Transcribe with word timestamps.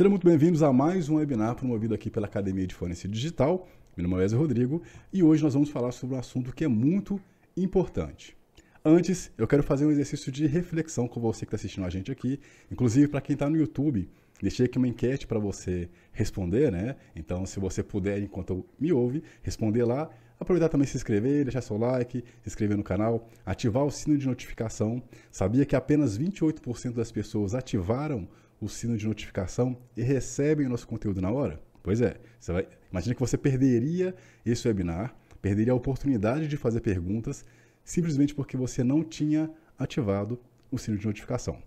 Sejam 0.00 0.12
muito 0.12 0.26
bem-vindos 0.26 0.62
a 0.62 0.72
mais 0.72 1.10
um 1.10 1.16
webinar 1.16 1.54
promovido 1.54 1.94
aqui 1.94 2.08
pela 2.08 2.26
Academia 2.26 2.66
de 2.66 2.74
Forense 2.74 3.06
Digital. 3.06 3.68
Meu 3.94 4.08
nome 4.08 4.16
é 4.16 4.24
Wesley 4.24 4.40
Rodrigo 4.40 4.82
e 5.12 5.22
hoje 5.22 5.42
nós 5.42 5.52
vamos 5.52 5.68
falar 5.68 5.92
sobre 5.92 6.16
um 6.16 6.18
assunto 6.18 6.54
que 6.54 6.64
é 6.64 6.68
muito 6.68 7.20
importante. 7.54 8.34
Antes, 8.82 9.30
eu 9.36 9.46
quero 9.46 9.62
fazer 9.62 9.84
um 9.84 9.90
exercício 9.90 10.32
de 10.32 10.46
reflexão 10.46 11.06
com 11.06 11.20
você 11.20 11.40
que 11.40 11.48
está 11.48 11.56
assistindo 11.56 11.84
a 11.84 11.90
gente 11.90 12.10
aqui. 12.10 12.40
Inclusive, 12.72 13.08
para 13.08 13.20
quem 13.20 13.34
está 13.34 13.50
no 13.50 13.58
YouTube, 13.58 14.08
deixei 14.40 14.64
aqui 14.64 14.78
uma 14.78 14.88
enquete 14.88 15.26
para 15.26 15.38
você 15.38 15.86
responder, 16.12 16.72
né? 16.72 16.96
Então, 17.14 17.44
se 17.44 17.60
você 17.60 17.82
puder, 17.82 18.22
enquanto 18.22 18.64
me 18.80 18.90
ouve, 18.94 19.22
responder 19.42 19.84
lá. 19.84 20.08
Aproveitar 20.40 20.70
também 20.70 20.86
se 20.86 20.96
inscrever, 20.96 21.44
deixar 21.44 21.60
seu 21.60 21.76
like, 21.76 22.24
se 22.40 22.48
inscrever 22.48 22.78
no 22.78 22.82
canal, 22.82 23.28
ativar 23.44 23.84
o 23.84 23.90
sino 23.90 24.16
de 24.16 24.26
notificação. 24.26 25.02
Sabia 25.30 25.66
que 25.66 25.76
apenas 25.76 26.18
28% 26.18 26.94
das 26.94 27.12
pessoas 27.12 27.54
ativaram 27.54 28.26
o 28.60 28.68
sino 28.68 28.96
de 28.96 29.06
notificação 29.06 29.76
e 29.96 30.02
recebem 30.02 30.66
o 30.66 30.68
nosso 30.68 30.86
conteúdo 30.86 31.20
na 31.20 31.30
hora? 31.30 31.60
Pois 31.82 32.00
é, 32.00 32.16
você 32.38 32.52
vai, 32.52 32.68
imagina 32.90 33.14
que 33.14 33.20
você 33.20 33.38
perderia 33.38 34.14
esse 34.44 34.68
webinar, 34.68 35.14
perderia 35.40 35.72
a 35.72 35.76
oportunidade 35.76 36.46
de 36.46 36.56
fazer 36.56 36.80
perguntas 36.80 37.44
simplesmente 37.84 38.34
porque 38.34 38.56
você 38.56 38.84
não 38.84 39.02
tinha 39.02 39.50
ativado 39.78 40.38
o 40.70 40.78
sino 40.78 40.98
de 40.98 41.06
notificação. 41.06 41.58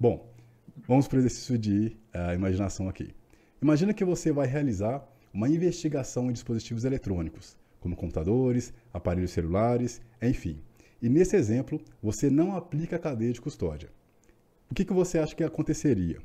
Bom, 0.00 0.32
vamos 0.86 1.06
para 1.06 1.16
o 1.16 1.20
exercício 1.20 1.58
de 1.58 1.96
uh, 2.14 2.34
imaginação 2.34 2.88
aqui. 2.88 3.14
Imagina 3.60 3.92
que 3.92 4.04
você 4.04 4.32
vai 4.32 4.46
realizar 4.46 5.06
uma 5.32 5.48
investigação 5.48 6.30
em 6.30 6.32
dispositivos 6.32 6.84
eletrônicos, 6.84 7.56
como 7.80 7.96
computadores, 7.96 8.72
aparelhos 8.92 9.32
celulares, 9.32 10.00
enfim. 10.22 10.60
E 11.00 11.08
nesse 11.08 11.36
exemplo, 11.36 11.80
você 12.02 12.30
não 12.30 12.56
aplica 12.56 12.96
a 12.96 12.98
cadeia 12.98 13.32
de 13.32 13.40
custódia. 13.40 13.90
O 14.70 14.74
que, 14.74 14.84
que 14.84 14.92
você 14.92 15.18
acha 15.18 15.34
que 15.34 15.44
aconteceria? 15.44 16.18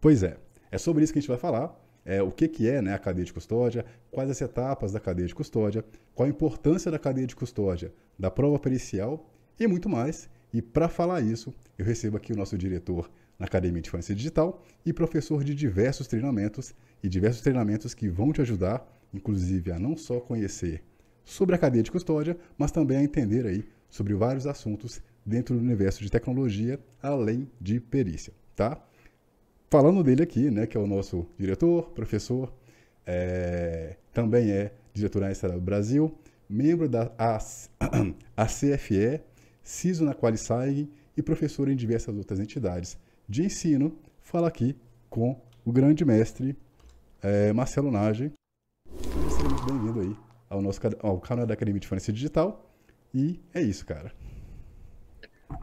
Pois 0.00 0.22
é, 0.22 0.36
é 0.70 0.78
sobre 0.78 1.02
isso 1.02 1.12
que 1.12 1.18
a 1.18 1.22
gente 1.22 1.28
vai 1.28 1.38
falar. 1.38 1.76
É, 2.04 2.22
o 2.22 2.30
que, 2.30 2.48
que 2.48 2.68
é 2.68 2.80
né, 2.80 2.94
a 2.94 2.98
cadeia 2.98 3.24
de 3.24 3.32
custódia, 3.32 3.84
quais 4.10 4.30
as 4.30 4.40
etapas 4.40 4.92
da 4.92 5.00
cadeia 5.00 5.28
de 5.28 5.34
custódia, 5.34 5.84
qual 6.14 6.26
a 6.26 6.30
importância 6.30 6.90
da 6.90 6.98
cadeia 6.98 7.26
de 7.26 7.36
custódia, 7.36 7.92
da 8.18 8.30
prova 8.30 8.58
pericial 8.58 9.28
e 9.60 9.66
muito 9.66 9.88
mais. 9.88 10.28
E 10.52 10.62
para 10.62 10.88
falar 10.88 11.20
isso, 11.20 11.52
eu 11.76 11.84
recebo 11.84 12.16
aqui 12.16 12.32
o 12.32 12.36
nosso 12.36 12.56
diretor 12.56 13.10
na 13.38 13.46
Academia 13.46 13.82
de 13.82 13.90
Forense 13.90 14.14
Digital 14.14 14.62
e 14.86 14.92
professor 14.92 15.44
de 15.44 15.54
diversos 15.54 16.06
treinamentos 16.06 16.74
e 17.02 17.08
diversos 17.08 17.42
treinamentos 17.42 17.92
que 17.92 18.08
vão 18.08 18.32
te 18.32 18.40
ajudar, 18.40 18.86
inclusive, 19.12 19.70
a 19.70 19.78
não 19.78 19.96
só 19.96 20.18
conhecer 20.18 20.82
sobre 21.24 21.54
a 21.54 21.58
cadeia 21.58 21.82
de 21.82 21.90
custódia, 21.90 22.38
mas 22.56 22.72
também 22.72 22.96
a 22.96 23.02
entender 23.02 23.46
aí 23.46 23.68
sobre 23.90 24.14
vários 24.14 24.46
assuntos 24.46 25.02
dentro 25.26 25.54
do 25.54 25.60
universo 25.60 26.02
de 26.02 26.10
tecnologia, 26.10 26.80
além 27.02 27.50
de 27.60 27.78
perícia, 27.78 28.32
tá? 28.56 28.82
Falando 29.70 30.02
dele 30.02 30.22
aqui, 30.22 30.50
né, 30.50 30.66
que 30.66 30.76
é 30.76 30.80
o 30.80 30.86
nosso 30.86 31.26
diretor, 31.38 31.90
professor, 31.90 32.52
é, 33.06 33.96
também 34.12 34.50
é 34.50 34.72
diretor 34.92 35.20
na 35.20 35.30
do 35.48 35.60
Brasil, 35.60 36.14
membro 36.48 36.88
da 36.88 37.10
ACFE, 38.36 39.20
CISO 39.62 40.04
na 40.04 40.14
Qualisag 40.14 40.90
e 41.16 41.22
professor 41.22 41.68
em 41.68 41.76
diversas 41.76 42.16
outras 42.16 42.40
entidades 42.40 42.98
de 43.28 43.44
ensino. 43.44 43.96
Fala 44.22 44.48
aqui 44.48 44.76
com 45.10 45.40
o 45.64 45.72
grande 45.72 46.04
mestre 46.04 46.56
é, 47.22 47.52
Marcelo 47.52 47.90
Nage. 47.90 48.32
Seja 49.30 49.48
muito 49.48 49.66
bem-vindo 49.66 50.00
aí 50.00 50.16
ao 50.48 50.62
nosso 50.62 50.80
ao 51.00 51.18
canal 51.20 51.46
da 51.46 51.54
Academia 51.54 51.80
de 51.80 51.86
Forense 51.86 52.12
Digital. 52.12 52.64
E 53.12 53.38
é 53.52 53.60
isso, 53.60 53.84
cara. 53.84 54.12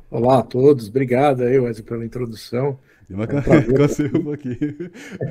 Olá 0.09 0.39
a 0.39 0.43
todos, 0.43 0.87
obrigado 0.87 1.43
aí, 1.43 1.59
Wesley, 1.59 1.85
pela 1.85 2.05
introdução. 2.05 2.79
É 3.09 3.15
um 3.15 3.73
prazer 3.73 4.15
um 4.17 4.31
aqui. 4.31 4.57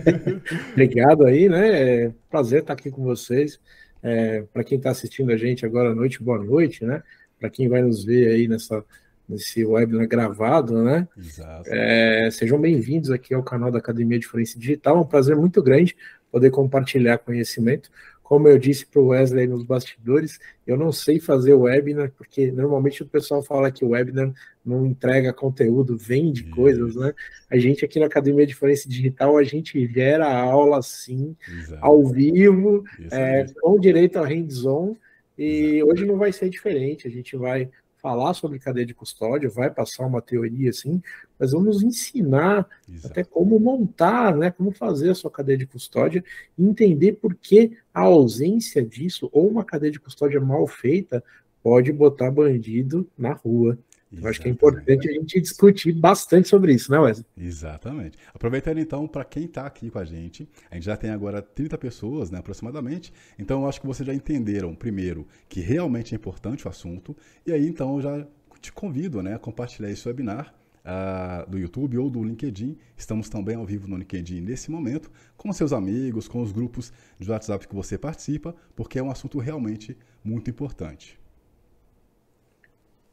obrigado 0.73 1.25
aí, 1.25 1.49
né? 1.49 2.05
É 2.05 2.12
prazer 2.31 2.61
estar 2.61 2.75
aqui 2.75 2.91
com 2.91 3.03
vocês. 3.03 3.61
É, 4.03 4.43
Para 4.53 4.62
quem 4.62 4.79
está 4.79 4.91
assistindo 4.91 5.33
a 5.33 5.37
gente 5.37 5.67
agora 5.67 5.91
à 5.91 5.95
noite, 5.95 6.23
boa 6.23 6.39
noite, 6.39 6.85
né? 6.85 7.03
Para 7.39 7.51
quem 7.51 7.69
vai 7.69 7.83
nos 7.83 8.05
ver 8.05 8.29
aí 8.29 8.47
nessa, 8.47 8.85
nesse 9.29 9.65
webinar 9.65 10.07
gravado, 10.07 10.85
né? 10.85 11.09
Exato. 11.17 11.69
É, 11.69 12.31
sejam 12.31 12.61
bem-vindos 12.61 13.11
aqui 13.11 13.35
ao 13.35 13.43
canal 13.43 13.71
da 13.73 13.79
Academia 13.79 14.19
de 14.19 14.27
Forense 14.27 14.59
Digital. 14.59 14.97
É 14.97 15.01
um 15.01 15.06
prazer 15.06 15.35
muito 15.35 15.62
grande 15.62 15.97
poder 16.31 16.51
compartilhar 16.51 17.19
conhecimento. 17.19 17.91
Como 18.25 18.49
eu 18.49 18.59
disse 18.59 18.87
para 18.87 19.03
o 19.03 19.09
Wesley 19.09 19.47
nos 19.47 19.62
bastidores, 19.62 20.41
eu 20.67 20.79
não 20.79 20.91
sei 20.91 21.21
fazer 21.21 21.53
webinar, 21.53 22.11
porque 22.17 22.51
normalmente 22.51 23.03
o 23.03 23.07
pessoal 23.07 23.43
fala 23.43 23.71
que 23.71 23.85
o 23.85 23.91
webinar 23.91 24.33
não 24.65 24.87
entrega 24.87 25.31
conteúdo, 25.31 25.95
vende 25.99 26.41
Isso. 26.41 26.51
coisas, 26.51 26.97
né? 26.97 27.12
A 27.51 27.59
gente 27.59 27.85
aqui 27.85 28.01
na 28.01 28.07
Academia 28.07 28.47
de 28.47 28.55
Forense 28.55 28.89
Digital, 28.89 29.37
a 29.37 29.45
gente 29.45 29.87
gera 29.93 30.27
aula 30.27 30.81
sim, 30.81 31.37
Exato. 31.47 31.85
ao 31.85 32.03
vivo, 32.07 32.83
é, 33.12 33.45
com 33.61 33.79
direito 33.79 34.19
a 34.19 34.27
hands-on, 34.27 34.97
e 35.37 35.77
Exato. 35.77 35.91
hoje 35.91 36.06
não 36.06 36.17
vai 36.17 36.33
ser 36.33 36.49
diferente, 36.49 37.06
a 37.06 37.11
gente 37.11 37.37
vai 37.37 37.69
falar 38.04 38.34
sobre 38.34 38.59
cadeia 38.59 38.84
de 38.84 38.92
custódia, 38.92 39.48
vai 39.48 39.70
passar 39.70 40.04
uma 40.04 40.20
teoria 40.20 40.69
assim, 40.69 41.03
mas 41.38 41.53
vamos 41.53 41.82
ensinar 41.82 42.69
Exato. 42.87 43.06
até 43.10 43.25
como 43.25 43.59
montar, 43.59 44.37
né, 44.37 44.50
como 44.50 44.72
fazer 44.72 45.09
a 45.09 45.15
sua 45.15 45.31
cadeia 45.31 45.56
de 45.56 45.66
custódia 45.66 46.22
e 46.59 46.62
entender 46.62 47.12
por 47.12 47.34
que 47.34 47.78
a 47.94 48.03
ausência 48.03 48.84
disso 48.84 49.31
ou 49.32 49.48
uma 49.48 49.64
cadeia 49.64 49.91
de 49.91 49.98
custódia 49.98 50.38
mal 50.38 50.66
feita 50.66 51.25
pode 51.62 51.91
botar 51.94 52.31
bandido 52.31 53.09
na 53.16 53.32
rua. 53.32 53.78
Eu 54.20 54.28
acho 54.28 54.41
que 54.41 54.48
é 54.48 54.50
importante 54.50 55.08
a 55.08 55.12
gente 55.12 55.41
discutir 55.41 55.92
bastante 55.92 56.48
sobre 56.48 56.72
isso, 56.75 56.91
né, 56.91 56.98
Wesley? 56.98 57.26
Exatamente. 57.36 58.19
Aproveitando 58.32 58.78
então, 58.78 59.06
para 59.06 59.25
quem 59.25 59.44
está 59.44 59.66
aqui 59.66 59.91
com 59.91 59.98
a 59.98 60.04
gente, 60.04 60.48
a 60.70 60.75
gente 60.75 60.84
já 60.84 60.97
tem 60.97 61.10
agora 61.10 61.42
30 61.42 61.76
pessoas, 61.78 62.30
né, 62.30 62.38
aproximadamente. 62.38 63.12
Então, 63.38 63.62
eu 63.62 63.69
acho 63.69 63.80
que 63.80 63.86
vocês 63.86 64.06
já 64.06 64.14
entenderam, 64.14 64.75
primeiro, 64.75 65.26
que 65.48 65.60
realmente 65.60 66.14
é 66.14 66.16
importante 66.16 66.66
o 66.66 66.70
assunto. 66.70 67.16
E 67.47 67.52
aí, 67.52 67.66
então, 67.66 67.97
eu 67.97 68.02
já 68.02 68.26
te 68.60 68.72
convido 68.72 69.22
né, 69.22 69.34
a 69.34 69.38
compartilhar 69.38 69.91
esse 69.91 70.06
webinar 70.08 70.54
uh, 70.84 71.50
do 71.50 71.58
YouTube 71.58 71.99
ou 71.99 72.10
do 72.10 72.22
LinkedIn. 72.22 72.76
Estamos 72.96 73.28
também 73.28 73.56
ao 73.56 73.64
vivo 73.64 73.88
no 73.88 73.96
LinkedIn 73.96 74.40
nesse 74.40 74.70
momento, 74.70 75.10
com 75.37 75.52
seus 75.52 75.72
amigos, 75.72 76.28
com 76.28 76.43
os 76.43 76.52
grupos 76.52 76.93
de 77.19 77.31
WhatsApp 77.31 77.67
que 77.67 77.75
você 77.75 77.99
participa, 77.99 78.55
porque 78.76 78.99
é 78.99 79.02
um 79.02 79.10
assunto 79.10 79.38
realmente 79.38 79.96
muito 80.22 80.50
importante. 80.50 81.19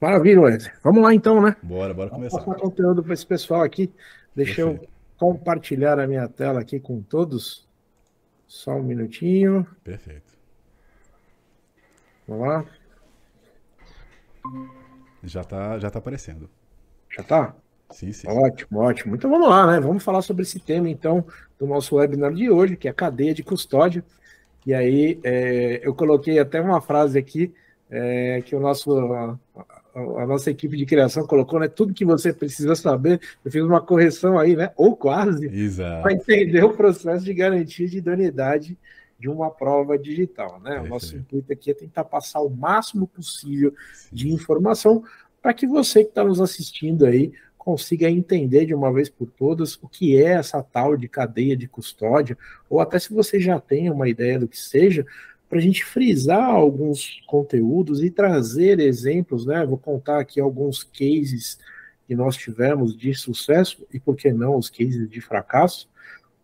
Maravilha, 0.02 0.42
Wesley. 0.42 0.74
Vamos 0.84 1.04
lá 1.04 1.14
então, 1.14 1.40
né? 1.40 1.56
Bora, 1.62 1.94
bora 1.94 2.10
começar. 2.10 2.38
Vou 2.38 2.48
passar 2.48 2.60
conteúdo 2.60 3.04
para 3.04 3.14
esse 3.14 3.26
pessoal 3.26 3.62
aqui. 3.62 3.94
Deixa 4.36 4.66
Perfeito. 4.66 4.84
eu 4.84 4.90
compartilhar 5.16 6.00
a 6.00 6.08
minha 6.08 6.28
tela 6.28 6.60
aqui 6.60 6.80
com 6.80 7.04
todos. 7.04 7.70
Só 8.48 8.72
um 8.72 8.82
minutinho. 8.82 9.66
Perfeito. 9.84 10.34
Vamos 12.28 12.48
lá. 12.48 12.66
Já 15.24 15.42
está 15.42 15.78
já 15.78 15.92
tá 15.92 16.00
aparecendo. 16.00 16.50
Já 17.16 17.22
está? 17.22 17.56
Sim, 17.92 18.12
sim. 18.12 18.28
Ótimo, 18.28 18.80
ótimo. 18.80 19.16
Então 19.16 19.30
vamos 19.30 19.48
lá, 19.48 19.68
né? 19.68 19.80
Vamos 19.80 20.04
falar 20.04 20.24
sobre 20.24 20.42
esse 20.42 20.60
tema, 20.60 20.90
então, 20.90 21.24
do 21.60 21.68
nosso 21.68 21.98
webinar 21.98 22.34
de 22.34 22.50
hoje, 22.50 22.76
que 22.76 22.88
é 22.88 22.92
a 22.92 22.94
cadeia 22.94 23.36
de 23.36 23.44
custódia. 23.44 24.04
E 24.66 24.74
aí, 24.74 25.20
é, 25.24 25.80
eu 25.84 25.94
coloquei 25.94 26.40
até 26.40 26.60
uma 26.60 26.82
frase 26.82 27.20
aqui 27.20 27.54
é, 27.90 28.42
que 28.42 28.56
o 28.56 28.60
nosso 28.60 28.90
a 29.94 30.26
nossa 30.26 30.50
equipe 30.50 30.78
de 30.78 30.86
criação 30.86 31.26
colocou, 31.28 31.60
né? 31.60 31.68
Tudo 31.68 31.94
que 31.94 32.06
você 32.06 32.32
precisa 32.32 32.76
saber. 32.76 33.20
Eu 33.44 33.52
fiz 33.52 33.62
uma 33.62 33.82
correção 33.82 34.40
aí, 34.40 34.56
né? 34.56 34.72
Ou 34.76 34.96
quase, 34.96 35.50
para 36.02 36.14
entender 36.14 36.64
o 36.64 36.74
processo 36.74 37.26
de 37.26 37.34
garantia 37.34 37.88
de 37.88 37.98
idoneidade 37.98 38.78
de 39.20 39.30
uma 39.30 39.52
prova 39.52 40.00
digital, 40.00 40.60
né? 40.60 40.80
O 40.80 40.88
nosso 40.88 41.16
intuito 41.16 41.54
aqui 41.54 41.72
é 41.72 41.74
tentar 41.74 42.06
passar 42.06 42.42
o 42.42 42.50
máximo 42.50 43.06
possível 43.06 43.74
Sim. 43.94 44.16
de 44.16 44.32
informação 44.32 45.04
para 45.42 45.54
que 45.54 45.68
você 45.68 46.04
que 46.04 46.10
está 46.10 46.24
nos 46.24 46.42
assistindo 46.42 47.06
aí 47.06 47.32
consiga 47.56 48.10
entender 48.10 48.66
de 48.66 48.74
uma 48.74 48.92
vez 48.92 49.08
por 49.08 49.28
todas 49.28 49.76
o 49.76 49.88
que 49.88 50.18
é 50.20 50.30
essa 50.30 50.64
tal 50.64 50.98
de 50.98 51.08
cadeia 51.08 51.56
de 51.56 51.68
custódia, 51.68 52.36
ou 52.68 52.80
até 52.80 52.98
se 52.98 53.14
você 53.14 53.40
já 53.40 53.60
tem 53.60 53.92
uma 53.92 54.10
ideia 54.10 54.40
do 54.40 54.48
que 54.48 54.58
seja, 54.58 55.06
para 55.52 55.60
a 55.60 55.62
gente 55.62 55.84
frisar 55.84 56.46
alguns 56.46 57.22
conteúdos 57.28 58.02
e 58.02 58.10
trazer 58.10 58.80
exemplos, 58.80 59.46
né? 59.46 59.66
Vou 59.66 59.78
contar 59.78 60.18
aqui 60.22 60.40
alguns 60.40 60.82
cases 60.82 61.60
que 62.08 62.16
nós 62.16 62.38
tivemos 62.38 62.96
de 62.96 63.14
sucesso 63.14 63.86
e, 63.94 64.00
por 64.00 64.16
que 64.16 64.32
não, 64.32 64.56
os 64.56 64.70
cases 64.70 65.10
de 65.10 65.20
fracasso, 65.20 65.90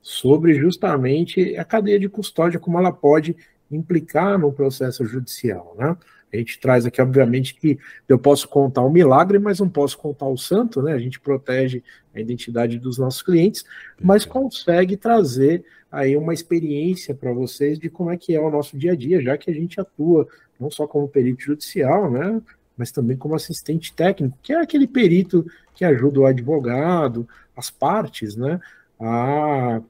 sobre 0.02 0.56
justamente 0.56 1.56
a 1.56 1.64
cadeia 1.64 1.98
de 1.98 2.10
custódia, 2.10 2.60
como 2.60 2.78
ela 2.78 2.92
pode 2.92 3.34
implicar 3.72 4.38
no 4.38 4.52
processo 4.52 5.06
judicial, 5.06 5.74
né? 5.80 5.96
A 6.32 6.38
gente 6.38 6.60
traz 6.60 6.86
aqui, 6.86 7.02
obviamente, 7.02 7.56
que 7.56 7.80
eu 8.08 8.20
posso 8.20 8.48
contar 8.48 8.82
o 8.82 8.88
um 8.88 8.92
milagre, 8.92 9.40
mas 9.40 9.60
não 9.60 9.70
posso 9.70 9.98
contar 9.98 10.28
o 10.28 10.38
santo, 10.38 10.82
né? 10.82 10.94
A 10.94 11.00
gente 11.00 11.20
protege 11.20 11.84
a 12.14 12.20
identidade 12.20 12.78
dos 12.80 12.98
nossos 12.98 13.22
clientes, 13.22 13.64
mas 14.02 14.26
consegue 14.26 14.98
trazer 14.98 15.64
aí 15.92 16.18
uma 16.18 16.34
experiência 16.34 17.16
para 17.16 17.32
vocês 17.32 17.80
de 17.80 17.90
como 17.90 18.12
é 18.12 18.18
que 18.18 18.36
é 18.36 18.42
o 18.42 18.52
nosso 18.52 18.78
dia 18.78 18.92
a 18.92 18.96
dia, 18.96 19.22
já 19.22 19.38
que 19.38 19.50
a 19.50 19.54
gente 19.54 19.80
atua 19.80 20.28
não 20.60 20.70
só 20.70 20.86
como 20.86 21.08
perito 21.08 21.42
judicial, 21.42 22.12
né? 22.12 22.42
Mas 22.76 22.92
também 22.92 23.16
como 23.16 23.36
assistente 23.36 23.94
técnico, 23.94 24.38
que 24.44 24.54
é 24.54 24.62
aquele 24.62 24.88
perito 24.88 25.46
que 25.74 25.86
ajuda 25.86 26.20
o 26.20 26.26
advogado, 26.26 27.28
as 27.56 27.70
partes, 27.70 28.36
né? 28.36 28.60
A 29.00 29.82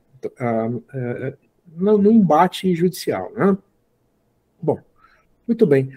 no, 1.75 1.97
no 1.97 2.11
embate 2.11 2.73
judicial. 2.75 3.31
Né? 3.35 3.57
Bom, 4.61 4.79
muito 5.47 5.65
bem. 5.65 5.91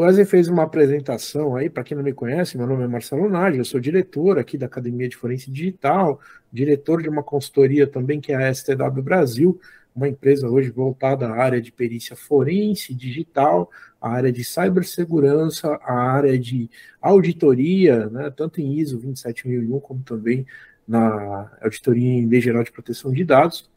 O 0.00 0.02
Wesley 0.02 0.24
fez 0.24 0.48
uma 0.48 0.62
apresentação 0.62 1.54
aí, 1.54 1.68
para 1.68 1.84
quem 1.84 1.94
não 1.94 2.02
me 2.02 2.14
conhece, 2.14 2.56
meu 2.56 2.66
nome 2.66 2.84
é 2.84 2.86
Marcelo 2.86 3.28
Nage, 3.28 3.58
eu 3.58 3.64
sou 3.66 3.78
diretor 3.78 4.38
aqui 4.38 4.56
da 4.56 4.64
Academia 4.64 5.06
de 5.06 5.14
Forense 5.14 5.50
Digital, 5.50 6.18
diretor 6.50 7.02
de 7.02 7.08
uma 7.10 7.22
consultoria 7.22 7.86
também 7.86 8.18
que 8.18 8.32
é 8.32 8.36
a 8.36 8.54
STW 8.54 9.02
Brasil, 9.02 9.60
uma 9.94 10.08
empresa 10.08 10.48
hoje 10.48 10.70
voltada 10.70 11.28
à 11.28 11.36
área 11.36 11.60
de 11.60 11.70
perícia 11.70 12.16
forense 12.16 12.94
digital, 12.94 13.70
à 14.00 14.08
área 14.08 14.32
de 14.32 14.42
cibersegurança, 14.42 15.68
à 15.82 15.92
área 15.92 16.38
de 16.38 16.70
auditoria, 16.98 18.06
né, 18.06 18.32
tanto 18.34 18.58
em 18.58 18.72
ISO 18.78 18.96
27001 18.96 19.80
como 19.80 20.02
também 20.02 20.46
na 20.88 21.50
auditoria 21.60 22.08
em 22.08 22.26
Lei 22.26 22.40
Geral 22.40 22.64
de 22.64 22.72
Proteção 22.72 23.12
de 23.12 23.22
Dados. 23.22 23.68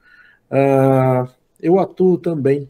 Uh, 0.49 1.29
eu 1.59 1.77
atuo 1.79 2.17
também 2.17 2.69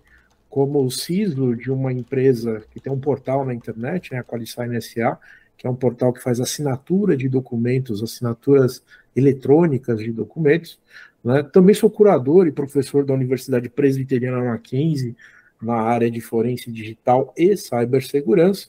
como 0.53 0.85
o 0.85 0.91
CISO 0.91 1.55
de 1.55 1.71
uma 1.71 1.91
empresa 1.91 2.63
que 2.69 2.79
tem 2.79 2.93
um 2.93 2.99
portal 2.99 3.43
na 3.43 3.55
internet, 3.55 4.13
né, 4.13 4.19
a 4.19 4.23
Qualisign 4.23 4.79
SA, 4.79 5.17
que 5.57 5.65
é 5.65 5.69
um 5.69 5.75
portal 5.75 6.13
que 6.13 6.21
faz 6.21 6.39
assinatura 6.39 7.17
de 7.17 7.27
documentos, 7.27 8.03
assinaturas 8.03 8.83
eletrônicas 9.15 9.97
de 9.97 10.11
documentos. 10.11 10.79
Né? 11.23 11.41
Também 11.41 11.73
sou 11.73 11.89
curador 11.89 12.45
e 12.45 12.51
professor 12.51 13.03
da 13.03 13.15
Universidade 13.15 13.67
Presbiteriana 13.67 14.43
Mackenzie, 14.43 15.15
na 15.59 15.73
área 15.73 16.11
de 16.11 16.21
forense 16.21 16.71
digital 16.71 17.33
e 17.35 17.57
cibersegurança. 17.57 18.67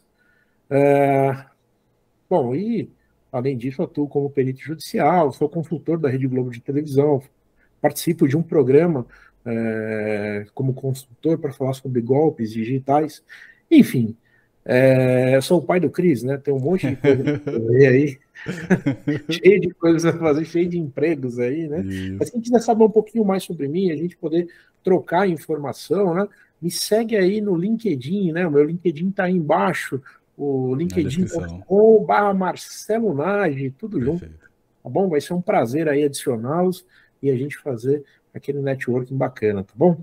É... 0.71 1.37
Bom, 2.31 2.55
e 2.55 2.89
além 3.31 3.59
disso, 3.59 3.83
atuo 3.83 4.09
como 4.09 4.31
perito 4.31 4.61
judicial, 4.61 5.31
sou 5.33 5.51
consultor 5.51 5.99
da 5.99 6.09
Rede 6.09 6.27
Globo 6.27 6.51
de 6.51 6.63
televisão, 6.63 7.23
participo 7.79 8.27
de 8.27 8.39
um 8.39 8.43
programa 8.43 9.07
é, 9.47 10.47
como 10.55 10.75
consultor 10.75 11.39
para 11.39 11.53
falar 11.53 11.75
sobre 11.75 12.01
golpes 12.01 12.53
digitais. 12.53 13.23
Enfim, 13.71 14.17
é, 14.65 15.39
sou 15.43 15.59
o 15.59 15.63
pai 15.63 15.79
do 15.79 15.91
Cris, 15.91 16.23
né? 16.23 16.39
Tem 16.39 16.55
um 16.55 16.59
monte 16.59 16.89
de 16.89 16.97
coisa 16.97 17.89
aí. 17.89 18.19
cheio 19.31 19.61
de 19.61 19.71
coisas 19.75 20.05
a 20.07 20.19
fazer, 20.19 20.45
cheio 20.45 20.69
de 20.69 20.79
empregos 20.79 21.39
aí, 21.39 21.69
né? 21.69 21.83
Isso. 21.83 22.17
Mas 22.19 22.31
quem 22.31 22.41
quiser 22.41 22.61
saber 22.61 22.85
um 22.85 22.91
pouquinho 22.91 23.25
mais 23.25 23.45
sobre 23.45 23.69
mim, 23.69 23.91
a 23.91 23.97
gente 23.97 24.17
poder 24.17 24.49
trocar 24.83 25.29
informação, 25.29 26.15
né? 26.15 26.27
Me 26.61 26.71
segue 26.71 27.17
aí 27.17 27.41
no 27.41 27.57
LinkedIn, 27.57 28.33
né? 28.33 28.47
O 28.47 28.51
meu 28.51 28.65
LinkedIn 28.65 29.09
está 29.11 29.25
aí 29.25 29.35
embaixo, 29.35 30.01
o 30.37 30.75
linkedin.com.br 30.75 32.35
Marcelo 32.35 33.15
Nage, 33.15 33.71
tudo 33.79 33.99
Perfeito. 33.99 34.23
junto. 34.25 34.45
Tá 34.83 34.91
bom? 34.91 35.09
Vai 35.09 35.21
ser 35.21 35.35
um 35.35 35.43
prazer 35.43 35.89
aí 35.89 36.05
adicioná-los 36.05 36.87
e 37.23 37.31
a 37.31 37.37
gente 37.37 37.59
fazer 37.59 38.03
aquele 38.35 38.61
networking 38.61 39.17
bacana, 39.17 39.63
tá 39.63 39.73
bom? 39.77 40.03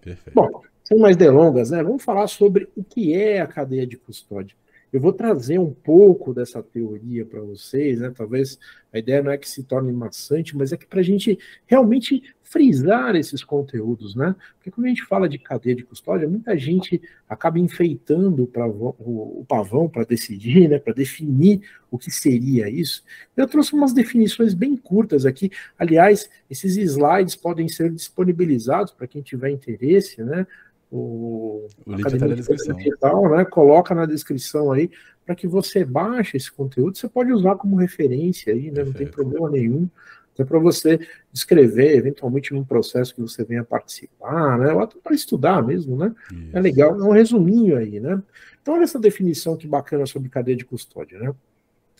Perfeito. 0.00 0.34
Bom, 0.34 0.62
sem 0.82 0.98
mais 0.98 1.16
delongas, 1.16 1.70
né? 1.70 1.82
Vamos 1.82 2.02
falar 2.02 2.26
sobre 2.26 2.68
o 2.76 2.82
que 2.82 3.14
é 3.14 3.40
a 3.40 3.46
cadeia 3.46 3.86
de 3.86 3.96
custódia. 3.96 4.56
Eu 4.92 5.00
vou 5.00 5.12
trazer 5.12 5.58
um 5.58 5.72
pouco 5.72 6.34
dessa 6.34 6.62
teoria 6.62 7.24
para 7.24 7.40
vocês, 7.40 7.98
né? 7.98 8.12
Talvez 8.14 8.58
a 8.92 8.98
ideia 8.98 9.22
não 9.22 9.30
é 9.32 9.38
que 9.38 9.48
se 9.48 9.62
torne 9.62 9.90
maçante, 9.90 10.54
mas 10.54 10.70
é 10.70 10.76
que 10.76 10.86
para 10.86 11.00
a 11.00 11.02
gente 11.02 11.38
realmente 11.66 12.22
frisar 12.42 13.16
esses 13.16 13.42
conteúdos, 13.42 14.14
né? 14.14 14.36
Porque 14.56 14.70
quando 14.70 14.84
a 14.84 14.88
gente 14.90 15.06
fala 15.06 15.26
de 15.26 15.38
cadeia 15.38 15.74
de 15.74 15.82
custódia, 15.82 16.28
muita 16.28 16.58
gente 16.58 17.00
acaba 17.26 17.58
enfeitando 17.58 18.42
o 18.42 19.44
pavão 19.48 19.88
para 19.88 20.04
decidir, 20.04 20.68
né? 20.68 20.78
Para 20.78 20.92
definir 20.92 21.62
o 21.90 21.96
que 21.96 22.10
seria 22.10 22.68
isso. 22.68 23.02
Eu 23.34 23.48
trouxe 23.48 23.72
umas 23.72 23.94
definições 23.94 24.52
bem 24.52 24.76
curtas 24.76 25.24
aqui. 25.24 25.50
Aliás, 25.78 26.28
esses 26.50 26.76
slides 26.76 27.34
podem 27.34 27.66
ser 27.66 27.90
disponibilizados 27.90 28.92
para 28.92 29.06
quem 29.06 29.22
tiver 29.22 29.48
interesse, 29.48 30.22
né? 30.22 30.46
O, 30.92 31.66
o 31.86 31.94
link 31.94 32.18
na 32.18 32.34
descrição. 32.34 32.76
Digital, 32.76 33.30
né? 33.30 33.44
Coloca 33.46 33.94
na 33.94 34.04
descrição 34.04 34.70
aí 34.70 34.90
para 35.24 35.34
que 35.34 35.48
você 35.48 35.84
baixe 35.84 36.36
esse 36.36 36.52
conteúdo. 36.52 36.98
Você 36.98 37.08
pode 37.08 37.32
usar 37.32 37.56
como 37.56 37.76
referência 37.76 38.52
aí, 38.52 38.70
né? 38.70 38.84
Não 38.84 38.92
tem 38.92 39.06
problema 39.06 39.48
nenhum. 39.48 39.88
Até 40.34 40.44
para 40.44 40.58
você 40.58 40.98
escrever, 41.32 41.96
eventualmente, 41.96 42.52
num 42.52 42.64
processo 42.64 43.14
que 43.14 43.20
você 43.20 43.42
venha 43.44 43.64
participar, 43.64 44.58
né? 44.58 44.72
Ou 44.72 44.80
até 44.80 44.98
para 45.02 45.14
estudar 45.14 45.62
mesmo, 45.62 45.96
né? 45.96 46.14
É 46.30 46.34
Isso. 46.34 46.56
É 46.56 46.60
legal, 46.60 47.00
é 47.00 47.04
um 47.04 47.12
resuminho 47.12 47.76
aí, 47.78 47.98
né? 47.98 48.22
Então, 48.60 48.74
olha 48.74 48.84
essa 48.84 48.98
definição 48.98 49.56
que 49.56 49.66
bacana 49.66 50.04
sobre 50.04 50.28
cadeia 50.28 50.56
de 50.56 50.64
custódia, 50.64 51.18
né? 51.18 51.34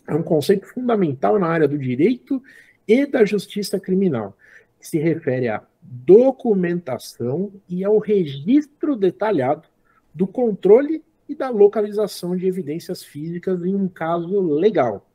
É 0.07 0.15
um 0.15 0.23
conceito 0.23 0.67
fundamental 0.67 1.39
na 1.39 1.47
área 1.47 1.69
do 1.69 1.79
direito 1.79 2.43
e 2.87 3.07
da 3.07 3.25
justiça 3.25 3.81
criminal 3.81 4.37
se 4.87 4.99
refere 4.99 5.49
à 5.49 5.63
documentação 5.81 7.53
e 7.69 7.85
ao 7.85 7.99
registro 7.99 8.97
detalhado 8.97 9.69
do 10.15 10.27
controle 10.27 11.03
e 11.29 11.35
da 11.35 11.49
localização 11.49 12.37
de 12.37 12.47
evidências 12.47 13.03
físicas 13.03 13.65
em 13.65 13.75
um 13.75 13.89
caso 13.89 14.41
legal. 14.41 15.07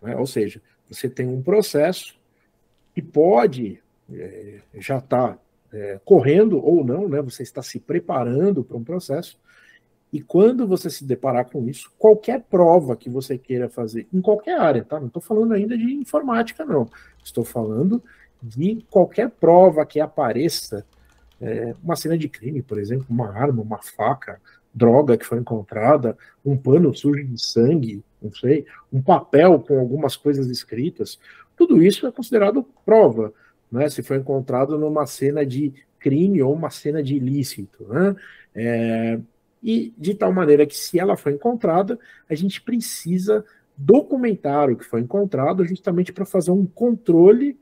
Né? 0.00 0.16
Ou 0.16 0.26
seja, 0.26 0.62
você 0.88 1.08
tem 1.08 1.26
um 1.26 1.42
processo 1.42 2.16
que 2.94 3.02
pode 3.02 3.82
é, 4.12 4.60
já 4.74 4.98
estar 4.98 5.34
tá, 5.34 5.38
é, 5.72 6.00
correndo 6.04 6.62
ou 6.64 6.84
não, 6.84 7.08
né? 7.08 7.20
você 7.20 7.42
está 7.42 7.62
se 7.62 7.80
preparando 7.80 8.62
para 8.62 8.76
um 8.76 8.84
processo, 8.84 9.38
e 10.12 10.20
quando 10.20 10.66
você 10.66 10.90
se 10.90 11.04
deparar 11.06 11.48
com 11.50 11.66
isso, 11.66 11.90
qualquer 11.98 12.42
prova 12.42 12.94
que 12.94 13.08
você 13.08 13.38
queira 13.38 13.70
fazer, 13.70 14.06
em 14.12 14.20
qualquer 14.20 14.60
área, 14.60 14.84
tá? 14.84 15.00
Não 15.00 15.06
estou 15.06 15.22
falando 15.22 15.54
ainda 15.54 15.76
de 15.76 15.90
informática, 15.94 16.66
não. 16.66 16.86
Estou 17.24 17.44
falando 17.44 18.02
de 18.42 18.84
qualquer 18.90 19.30
prova 19.30 19.86
que 19.86 20.00
apareça, 20.00 20.84
é, 21.40 21.74
uma 21.82 21.96
cena 21.96 22.18
de 22.18 22.28
crime, 22.28 22.62
por 22.62 22.78
exemplo, 22.78 23.06
uma 23.08 23.28
arma, 23.28 23.62
uma 23.62 23.78
faca, 23.82 24.40
droga 24.74 25.16
que 25.16 25.26
foi 25.26 25.38
encontrada, 25.38 26.16
um 26.44 26.56
pano 26.56 26.94
sujo 26.94 27.24
de 27.24 27.40
sangue, 27.40 28.02
não 28.20 28.32
sei, 28.32 28.66
um 28.92 29.02
papel 29.02 29.60
com 29.60 29.78
algumas 29.78 30.16
coisas 30.16 30.48
escritas, 30.48 31.18
tudo 31.56 31.82
isso 31.82 32.06
é 32.06 32.12
considerado 32.12 32.66
prova, 32.84 33.32
né? 33.70 33.88
Se 33.88 34.02
foi 34.02 34.16
encontrado 34.16 34.78
numa 34.78 35.06
cena 35.06 35.44
de 35.44 35.72
crime 35.98 36.42
ou 36.42 36.52
uma 36.52 36.70
cena 36.70 37.02
de 37.02 37.14
ilícito, 37.14 37.86
né? 37.88 38.16
É, 38.54 39.20
e 39.62 39.94
de 39.96 40.14
tal 40.14 40.32
maneira 40.32 40.66
que 40.66 40.76
se 40.76 40.98
ela 40.98 41.16
foi 41.16 41.32
encontrada, 41.32 41.98
a 42.28 42.34
gente 42.34 42.60
precisa 42.60 43.44
documentar 43.76 44.70
o 44.70 44.76
que 44.76 44.84
foi 44.84 45.00
encontrado 45.00 45.64
justamente 45.64 46.12
para 46.12 46.24
fazer 46.24 46.50
um 46.50 46.66
controle 46.66 47.58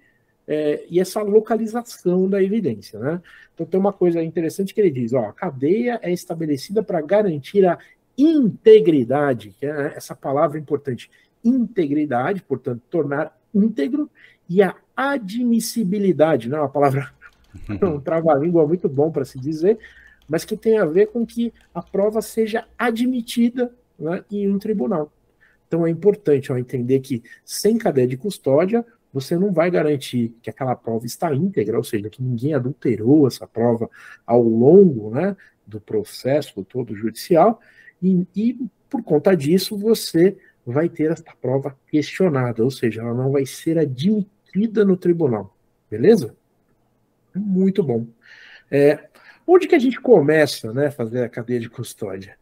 é, 0.51 0.85
e 0.91 0.99
essa 0.99 1.23
localização 1.23 2.29
da 2.29 2.43
evidência. 2.43 2.99
Né? 2.99 3.23
Então 3.55 3.65
tem 3.65 3.79
uma 3.79 3.93
coisa 3.93 4.21
interessante 4.21 4.75
que 4.75 4.81
ele 4.81 4.91
diz: 4.91 5.13
ó, 5.13 5.27
a 5.27 5.33
cadeia 5.33 6.01
é 6.03 6.13
estabelecida 6.13 6.83
para 6.83 7.01
garantir 7.01 7.65
a 7.65 7.79
integridade, 8.19 9.55
que 9.61 9.65
é 9.65 9.93
essa 9.97 10.15
palavra 10.15 10.59
importante, 10.59 11.09
integridade, 11.45 12.43
portanto, 12.43 12.83
tornar 12.91 13.39
íntegro, 13.55 14.11
e 14.49 14.61
a 14.61 14.75
admissibilidade, 14.97 16.49
não 16.49 16.59
é 16.59 16.61
uma 16.63 16.69
palavra, 16.69 17.13
um 17.81 18.01
trava-língua 18.01 18.67
muito 18.67 18.89
bom 18.89 19.13
para 19.13 19.25
se 19.25 19.39
dizer, 19.39 19.79
mas 20.29 20.45
que 20.45 20.57
tem 20.57 20.79
a 20.79 20.85
ver 20.85 21.07
com 21.07 21.25
que 21.25 21.53
a 21.73 21.81
prova 21.81 22.21
seja 22.21 22.67
admitida 22.77 23.73
né, 23.97 24.25
em 24.29 24.51
um 24.51 24.59
tribunal. 24.59 25.13
Então 25.69 25.87
é 25.87 25.91
importante 25.91 26.51
ó, 26.51 26.59
entender 26.59 26.99
que 26.99 27.23
sem 27.45 27.79
cadeia 27.79 28.09
de 28.09 28.17
custódia, 28.17 28.85
você 29.13 29.37
não 29.37 29.53
vai 29.53 29.71
garantir 29.71 30.35
que 30.43 30.51
aquela 30.51 30.75
prova 30.77 31.05
está 31.07 31.35
íntegra, 31.35 31.77
ou 31.77 31.85
seja, 31.85 32.09
que 32.09 32.23
ninguém 32.23 32.55
adulterou 32.55 33.27
essa 33.27 33.47
prova 33.47 33.91
ao 34.27 34.43
longo 34.43 35.11
né, 35.11 35.37
do 35.67 35.81
processo 35.81 36.65
todo 36.65 36.95
judicial, 36.95 37.61
e, 38.03 38.27
e 38.35 38.59
por 38.89 39.03
conta 39.03 39.37
disso 39.37 39.77
você 39.77 40.37
vai 40.65 40.89
ter 40.89 41.11
essa 41.11 41.35
prova 41.41 41.77
questionada, 41.89 42.63
ou 42.63 42.71
seja, 42.71 43.01
ela 43.03 43.15
não 43.15 43.33
vai 43.33 43.47
ser 43.47 43.79
admitida 43.79 44.85
no 44.85 44.97
tribunal, 44.97 45.57
beleza? 45.91 46.37
Muito 47.35 47.83
bom. 47.83 48.07
É, 48.71 49.09
onde 49.47 49.67
que 49.67 49.75
a 49.75 49.79
gente 49.79 50.01
começa 50.01 50.73
né, 50.73 50.91
fazer 50.91 51.25
a 51.25 51.29
cadeia 51.29 51.61
de 51.61 51.69
custódia? 51.69 52.40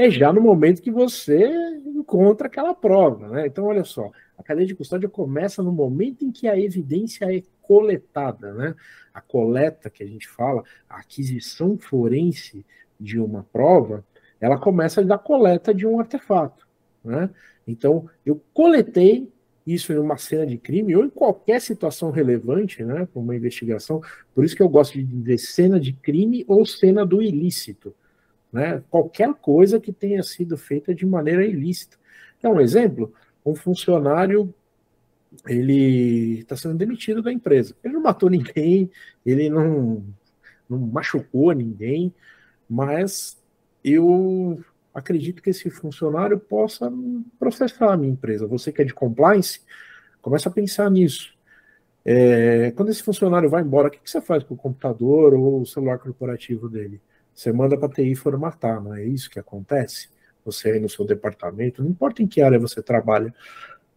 É 0.00 0.10
já 0.10 0.32
no 0.32 0.40
momento 0.40 0.80
que 0.80 0.90
você 0.90 1.46
encontra 1.84 2.46
aquela 2.46 2.72
prova. 2.72 3.28
Né? 3.28 3.46
Então, 3.46 3.66
olha 3.66 3.84
só, 3.84 4.10
a 4.38 4.42
cadeia 4.42 4.66
de 4.66 4.74
custódia 4.74 5.10
começa 5.10 5.62
no 5.62 5.70
momento 5.70 6.24
em 6.24 6.32
que 6.32 6.48
a 6.48 6.58
evidência 6.58 7.26
é 7.26 7.42
coletada, 7.60 8.54
né? 8.54 8.74
A 9.12 9.20
coleta 9.20 9.90
que 9.90 10.02
a 10.02 10.06
gente 10.06 10.26
fala, 10.26 10.64
a 10.88 11.00
aquisição 11.00 11.76
forense 11.76 12.64
de 12.98 13.20
uma 13.20 13.46
prova, 13.52 14.02
ela 14.40 14.58
começa 14.58 15.04
da 15.04 15.18
coleta 15.18 15.74
de 15.74 15.86
um 15.86 16.00
artefato, 16.00 16.66
né? 17.04 17.28
Então, 17.68 18.08
eu 18.24 18.42
coletei 18.54 19.30
isso 19.66 19.92
em 19.92 19.98
uma 19.98 20.16
cena 20.16 20.46
de 20.46 20.56
crime 20.56 20.96
ou 20.96 21.04
em 21.04 21.10
qualquer 21.10 21.60
situação 21.60 22.10
relevante, 22.10 22.82
né, 22.82 23.04
para 23.04 23.20
uma 23.20 23.36
investigação. 23.36 24.00
Por 24.34 24.46
isso 24.46 24.56
que 24.56 24.62
eu 24.62 24.68
gosto 24.70 24.94
de 24.94 25.04
dizer 25.04 25.36
cena 25.36 25.78
de 25.78 25.92
crime 25.92 26.42
ou 26.48 26.64
cena 26.64 27.04
do 27.04 27.20
ilícito, 27.20 27.94
né? 28.52 28.82
Qualquer 28.90 29.32
coisa 29.34 29.80
que 29.80 29.92
tenha 29.92 30.22
sido 30.22 30.56
feita 30.56 30.94
de 30.94 31.06
maneira 31.06 31.44
ilícita. 31.44 31.96
É 32.42 32.48
um 32.48 32.60
exemplo? 32.60 33.12
um 33.44 33.54
funcionário 33.54 34.52
ele 35.46 36.40
está 36.40 36.56
sendo 36.56 36.74
demitido 36.74 37.22
da 37.22 37.32
empresa. 37.32 37.74
Ele 37.84 37.94
não 37.94 38.02
matou 38.02 38.28
ninguém, 38.28 38.90
ele 39.24 39.48
não, 39.48 40.04
não 40.68 40.78
machucou 40.78 41.52
ninguém, 41.52 42.12
mas 42.68 43.38
eu 43.84 44.62
acredito 44.92 45.42
que 45.42 45.50
esse 45.50 45.70
funcionário 45.70 46.38
possa 46.38 46.92
processar 47.38 47.92
a 47.92 47.96
minha 47.96 48.12
empresa. 48.12 48.46
Você 48.46 48.72
que 48.72 48.82
é 48.82 48.84
de 48.84 48.92
compliance, 48.92 49.60
começa 50.20 50.48
a 50.48 50.52
pensar 50.52 50.90
nisso. 50.90 51.32
É, 52.04 52.72
quando 52.72 52.90
esse 52.90 53.02
funcionário 53.02 53.48
vai 53.48 53.62
embora, 53.62 53.88
o 53.88 53.90
que, 53.90 53.98
você 54.04 54.20
faz 54.20 54.42
com 54.42 54.54
o 54.54 54.56
computador 54.56 55.32
ou 55.34 55.60
o 55.60 55.66
celular 55.66 55.98
corporativo 55.98 56.68
dele? 56.68 57.00
Você 57.40 57.54
manda 57.54 57.74
para 57.74 57.88
a 57.88 57.90
TI 57.90 58.14
formatar, 58.14 58.84
não 58.84 58.94
é 58.94 59.02
isso 59.02 59.30
que 59.30 59.38
acontece? 59.38 60.10
Você 60.44 60.72
aí 60.72 60.78
no 60.78 60.90
seu 60.90 61.06
departamento, 61.06 61.82
não 61.82 61.88
importa 61.88 62.22
em 62.22 62.26
que 62.26 62.42
área 62.42 62.58
você 62.58 62.82
trabalha, 62.82 63.34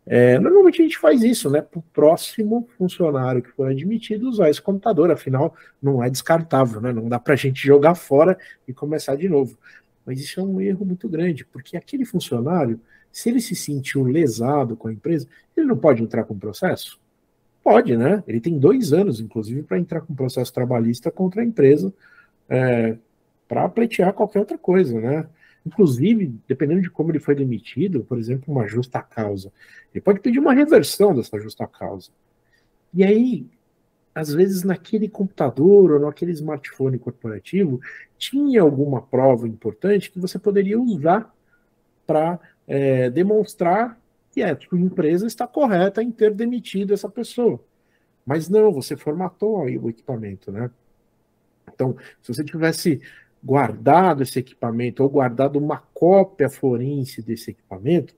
é, 0.06 0.40
normalmente 0.40 0.82
a 0.82 0.86
gente 0.86 0.98
faz 0.98 1.22
isso, 1.24 1.50
né? 1.50 1.62
Para 1.62 1.78
o 1.78 1.84
próximo 1.94 2.66
funcionário 2.78 3.44
que 3.44 3.50
for 3.50 3.70
admitido 3.70 4.30
usar 4.30 4.50
esse 4.50 4.62
computador, 4.62 5.12
afinal, 5.12 5.54
não 5.82 6.02
é 6.02 6.10
descartável, 6.10 6.80
né? 6.80 6.94
Não 6.94 7.10
dá 7.10 7.20
para 7.20 7.34
a 7.34 7.36
gente 7.36 7.68
jogar 7.68 7.96
fora 7.96 8.38
e 8.66 8.74
começar 8.74 9.18
de 9.18 9.28
novo. 9.28 9.58
Mas 10.06 10.22
isso 10.22 10.40
é 10.40 10.44
um 10.44 10.62
erro 10.62 10.86
muito 10.86 11.10
grande, 11.10 11.44
porque 11.44 11.76
aquele 11.76 12.06
funcionário, 12.06 12.80
se 13.12 13.28
ele 13.28 13.42
se 13.42 13.56
sentiu 13.56 14.06
lesado 14.06 14.78
com 14.78 14.88
a 14.88 14.94
empresa, 14.94 15.28
ele 15.58 15.66
não 15.66 15.76
pode 15.76 16.02
entrar 16.02 16.24
com 16.24 16.40
processo? 16.40 16.98
Pode, 17.62 17.98
né? 17.98 18.24
Ele 18.26 18.40
tem 18.40 18.58
dois 18.58 18.94
anos, 18.94 19.20
inclusive, 19.20 19.64
para 19.64 19.78
entrar 19.78 20.00
com 20.00 20.16
processo 20.16 20.54
trabalhista 20.54 21.12
contra 21.12 21.42
a 21.42 21.46
empresa 21.46 21.94
é, 22.48 22.98
para 23.48 23.68
pleitear 23.70 24.14
qualquer 24.14 24.40
outra 24.40 24.58
coisa, 24.58 25.00
né? 25.00 25.28
Inclusive, 25.66 26.36
dependendo 26.48 26.82
de 26.82 26.90
como 26.90 27.12
ele 27.12 27.20
foi 27.20 27.36
demitido, 27.36 28.04
por 28.04 28.18
exemplo, 28.18 28.54
uma 28.54 28.68
justa 28.68 29.02
causa, 29.02 29.52
ele 29.94 30.02
pode 30.02 30.20
pedir 30.20 30.40
uma 30.40 30.54
reversão 30.54 31.16
dessa 31.16 31.40
justa 31.40 31.66
causa. 31.66 32.12
E 32.94 33.04
aí, 33.04 33.48
às 34.14 34.34
vezes, 34.34 34.64
naquele 34.64 35.08
computador 35.08 35.92
ou 35.92 36.00
naquele 36.00 36.32
smartphone 36.34 37.00
corporativo, 37.00 37.80
tinha 38.18 38.62
alguma 38.62 39.02
prova 39.02 39.48
importante 39.48 40.12
que 40.12 40.20
você 40.20 40.38
poderia 40.38 40.80
usar 40.80 41.34
para 42.06 42.40
é, 42.68 43.10
demonstrar 43.10 44.00
que 44.32 44.42
a 44.42 44.60
sua 44.60 44.80
empresa 44.80 45.26
está 45.26 45.48
correta 45.48 46.04
em 46.04 46.12
ter 46.12 46.34
demitido 46.34 46.94
essa 46.94 47.08
pessoa. 47.08 47.64
Mas 48.26 48.50
não, 48.50 48.72
você 48.72 48.98
formatou 48.98 49.60
o 49.60 49.90
equipamento, 49.90 50.52
né? 50.52 50.70
Então, 51.74 51.96
se 52.22 52.34
você 52.34 52.44
tivesse 52.44 53.02
guardado 53.44 54.24
esse 54.24 54.40
equipamento 54.40 55.04
ou 55.04 55.10
guardado 55.10 55.60
uma 55.60 55.78
cópia 55.94 56.50
forense 56.50 57.22
desse 57.22 57.52
equipamento 57.52 58.16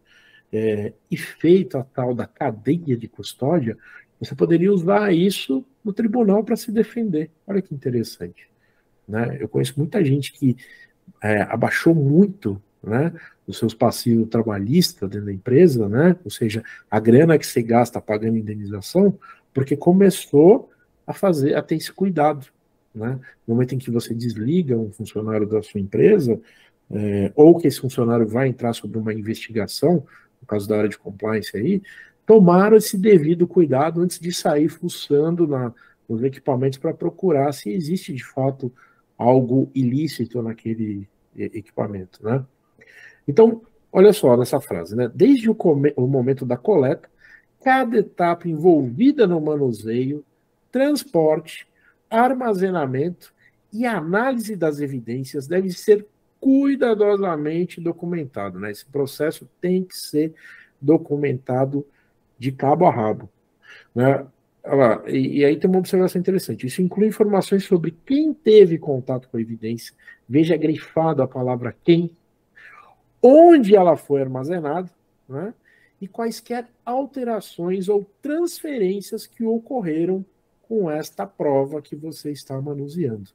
é, 0.54 0.94
e 1.10 1.18
feito 1.18 1.78
a 1.78 1.84
tal 1.84 2.14
da 2.14 2.28
cadeia 2.28 2.96
de 2.96 3.08
custódia, 3.08 3.78
você 4.20 4.36
poderia 4.36 4.72
usar 4.72 5.14
isso 5.14 5.66
no 5.84 5.92
tribunal 5.92 6.44
para 6.44 6.56
se 6.56 6.72
defender. 6.72 7.30
Olha 7.46 7.62
que 7.62 7.74
interessante. 7.74 8.48
Né? 9.08 9.38
Eu 9.40 9.50
conheço 9.50 9.74
muita 9.78 10.04
gente 10.04 10.32
que 10.32 10.56
é, 11.22 11.42
abaixou 11.42 11.94
muito 11.94 12.62
né, 12.82 13.14
os 13.48 13.58
seus 13.58 13.74
passivos 13.74 14.30
trabalhistas 14.30 15.10
dentro 15.10 15.26
da 15.26 15.34
empresa, 15.34 15.90
né? 15.90 16.16
ou 16.24 16.32
seja, 16.32 16.64
a 16.90 17.00
grana 17.00 17.38
que 17.38 17.46
você 17.46 17.62
gasta 17.62 18.00
pagando 18.00 18.38
indenização, 18.38 19.18
porque 19.54 19.76
começou 19.76 20.70
a 21.06 21.14
fazer, 21.14 21.56
a 21.56 21.62
ter 21.62 21.76
esse 21.76 21.92
cuidado. 21.92 22.48
Né? 22.96 23.20
No 23.46 23.54
momento 23.54 23.76
em 23.76 23.78
que 23.78 23.92
você 23.92 24.14
desliga 24.14 24.78
um 24.78 24.92
funcionário 24.92 25.46
da 25.46 25.62
sua 25.62 25.82
empresa, 25.82 26.40
é, 26.90 27.32
ou 27.36 27.58
que 27.58 27.68
esse 27.68 27.82
funcionário 27.82 28.28
vai 28.28 28.48
entrar 28.48 28.74
sobre 28.74 28.98
uma 28.98 29.14
investigação, 29.14 30.06
no 30.42 30.48
caso 30.48 30.68
da 30.68 30.78
área 30.78 30.90
de 30.90 30.98
compliance 30.98 31.56
aí, 31.58 31.82
tomaram 32.26 32.78
esse 32.78 32.98
devido 32.98 33.48
cuidado 33.48 34.02
antes 34.02 34.20
de 34.20 34.32
sair 34.32 34.70
fuçando 34.70 35.46
na, 35.48 35.74
nos 36.08 36.24
equipamentos 36.24 36.78
para 36.78 36.94
procurar 36.94 37.52
se 37.52 37.70
existe 37.70 38.14
de 38.14 38.24
fato 38.24 38.72
algo 39.18 39.70
ilícito 39.74 40.42
naquele 40.42 41.08
equipamento, 41.36 42.24
né? 42.24 42.44
Então, 43.28 43.62
olha 43.92 44.14
só 44.14 44.38
nessa 44.38 44.60
frase, 44.60 44.96
né? 44.96 45.12
Desde 45.14 45.50
o, 45.50 45.56
o 45.96 46.08
momento 46.08 46.46
da 46.46 46.58
coleta, 46.58 47.10
cada 47.64 47.98
etapa 47.98 48.48
envolvida 48.48 49.26
no 49.26 49.42
manuseio, 49.42 50.24
transporte, 50.72 51.68
armazenamento 52.16 53.34
e 53.72 53.86
análise 53.86 54.56
das 54.56 54.80
evidências 54.80 55.48
deve 55.48 55.72
ser 55.72 56.08
cuidadosamente 56.40 57.82
documentado. 57.82 58.60
Né? 58.60 58.72
Esse 58.72 58.86
processo 58.86 59.50
tem 59.60 59.84
que 59.84 59.98
ser 59.98 60.34
documentado 60.80 61.86
de 62.38 62.52
cabo 62.52 62.86
a 62.86 62.92
rabo. 62.92 63.30
Né? 63.94 64.26
E, 65.08 65.40
e 65.40 65.46
aí 65.46 65.58
tem 65.58 65.70
uma 65.70 65.80
observação 65.80 66.20
interessante. 66.20 66.66
Isso 66.68 66.82
inclui 66.82 67.08
informações 67.08 67.66
sobre 67.66 67.96
quem 68.06 68.34
teve 68.34 68.78
contato 68.78 69.28
com 69.30 69.38
a 69.38 69.42
evidência. 69.42 69.94
Veja 70.28 70.56
grifado 70.56 71.22
a 71.22 71.28
palavra 71.28 71.76
quem, 71.84 72.12
onde 73.22 73.76
ela 73.76 73.98
foi 73.98 74.22
armazenada, 74.22 74.90
né? 75.28 75.54
e 76.00 76.08
quaisquer 76.08 76.68
alterações 76.86 77.90
ou 77.90 78.06
transferências 78.22 79.26
que 79.26 79.44
ocorreram 79.44 80.26
com 80.68 80.90
esta 80.90 81.26
prova 81.26 81.82
que 81.82 81.96
você 81.96 82.32
está 82.32 82.60
manuseando. 82.62 83.30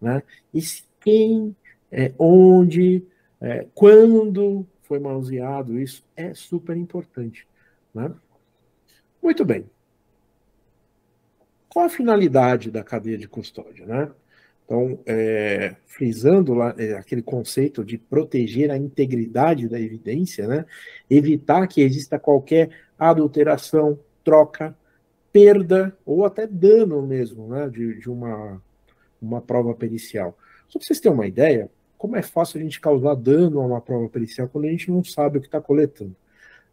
Né? 0.00 0.22
E 0.52 0.60
quem, 1.00 1.56
é, 1.90 2.12
onde, 2.18 3.04
é, 3.40 3.66
quando 3.74 4.66
foi 4.82 4.98
manuseado, 4.98 5.78
isso 5.78 6.04
é 6.16 6.34
super 6.34 6.76
importante. 6.76 7.46
Né? 7.94 8.12
Muito 9.22 9.44
bem. 9.44 9.64
Qual 11.68 11.86
a 11.86 11.90
finalidade 11.90 12.70
da 12.70 12.84
cadeia 12.84 13.18
de 13.18 13.26
custódia? 13.26 13.84
Né? 13.86 14.10
Então, 14.64 14.98
é, 15.06 15.74
frisando 15.86 16.54
lá 16.54 16.74
é, 16.78 16.94
aquele 16.94 17.22
conceito 17.22 17.84
de 17.84 17.98
proteger 17.98 18.70
a 18.70 18.76
integridade 18.76 19.68
da 19.68 19.80
evidência, 19.80 20.46
né? 20.46 20.64
evitar 21.10 21.66
que 21.66 21.80
exista 21.80 22.18
qualquer 22.18 22.70
adulteração, 22.98 23.98
troca, 24.22 24.76
perda 25.34 25.98
ou 26.06 26.24
até 26.24 26.46
dano 26.46 27.04
mesmo 27.04 27.48
né, 27.48 27.68
de, 27.68 27.98
de 27.98 28.08
uma, 28.08 28.62
uma 29.20 29.40
prova 29.40 29.74
pericial. 29.74 30.38
Só 30.68 30.78
para 30.78 30.86
vocês 30.86 31.00
terem 31.00 31.18
uma 31.18 31.26
ideia, 31.26 31.68
como 31.98 32.14
é 32.14 32.22
fácil 32.22 32.60
a 32.60 32.62
gente 32.62 32.80
causar 32.80 33.16
dano 33.16 33.60
a 33.60 33.66
uma 33.66 33.80
prova 33.80 34.08
pericial 34.08 34.48
quando 34.48 34.66
a 34.66 34.70
gente 34.70 34.92
não 34.92 35.02
sabe 35.02 35.38
o 35.38 35.40
que 35.40 35.48
está 35.48 35.60
coletando. 35.60 36.14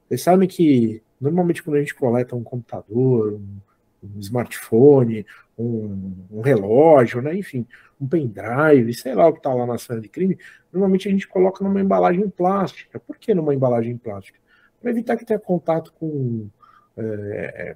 Vocês 0.08 0.22
sabem 0.22 0.48
que, 0.48 1.02
normalmente, 1.20 1.64
quando 1.64 1.78
a 1.78 1.80
gente 1.80 1.96
coleta 1.96 2.36
um 2.36 2.44
computador, 2.44 3.34
um, 3.34 3.58
um 4.04 4.20
smartphone, 4.20 5.26
um, 5.58 6.14
um, 6.30 6.42
relógio, 6.42 7.20
né, 7.20 7.36
enfim, 7.36 7.66
um 8.00 8.08
pendrive, 8.08 8.94
sei 8.94 9.16
lá 9.16 9.28
o 9.28 9.34
que 9.34 9.40
está 9.40 9.52
lá 9.52 9.66
na 9.66 9.80
cena 9.80 10.02
de 10.02 10.08
crime, 10.08 10.38
normalmente 10.72 11.08
a 11.08 11.12
gente 11.12 11.28
coloca 11.28 11.64
numa 11.64 11.82
embalagem 11.82 12.30
plástica. 12.30 13.00
Por 13.00 13.18
que 13.18 13.34
numa 13.34 13.56
embalagem 13.56 13.98
plástica? 13.98 14.38
Para 14.80 14.92
evitar 14.92 15.18
que 15.18 15.26
tenha 15.26 15.40
contato 15.40 15.92
com 15.94 16.48
é, 16.96 17.76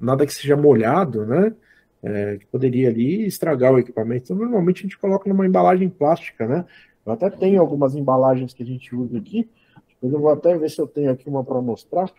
nada 0.00 0.26
que 0.26 0.34
seja 0.34 0.56
molhado, 0.56 1.24
né? 1.26 1.54
É, 2.02 2.36
que 2.38 2.46
poderia 2.46 2.88
ali 2.88 3.26
estragar 3.26 3.72
o 3.72 3.78
equipamento. 3.78 4.24
Então, 4.24 4.36
normalmente 4.36 4.80
a 4.80 4.82
gente 4.82 4.98
coloca 4.98 5.28
numa 5.28 5.46
embalagem 5.46 5.88
plástica, 5.88 6.46
né? 6.46 6.64
Eu 7.04 7.12
até 7.12 7.30
tenho 7.30 7.60
algumas 7.60 7.94
embalagens 7.94 8.52
que 8.52 8.62
a 8.62 8.66
gente 8.66 8.94
usa 8.94 9.18
aqui. 9.18 9.48
Depois 9.88 10.12
eu 10.12 10.20
vou 10.20 10.30
até 10.30 10.56
ver 10.56 10.70
se 10.70 10.80
eu 10.80 10.86
tenho 10.86 11.10
aqui 11.10 11.28
uma 11.28 11.44
para 11.44 11.60
mostrar. 11.60 12.10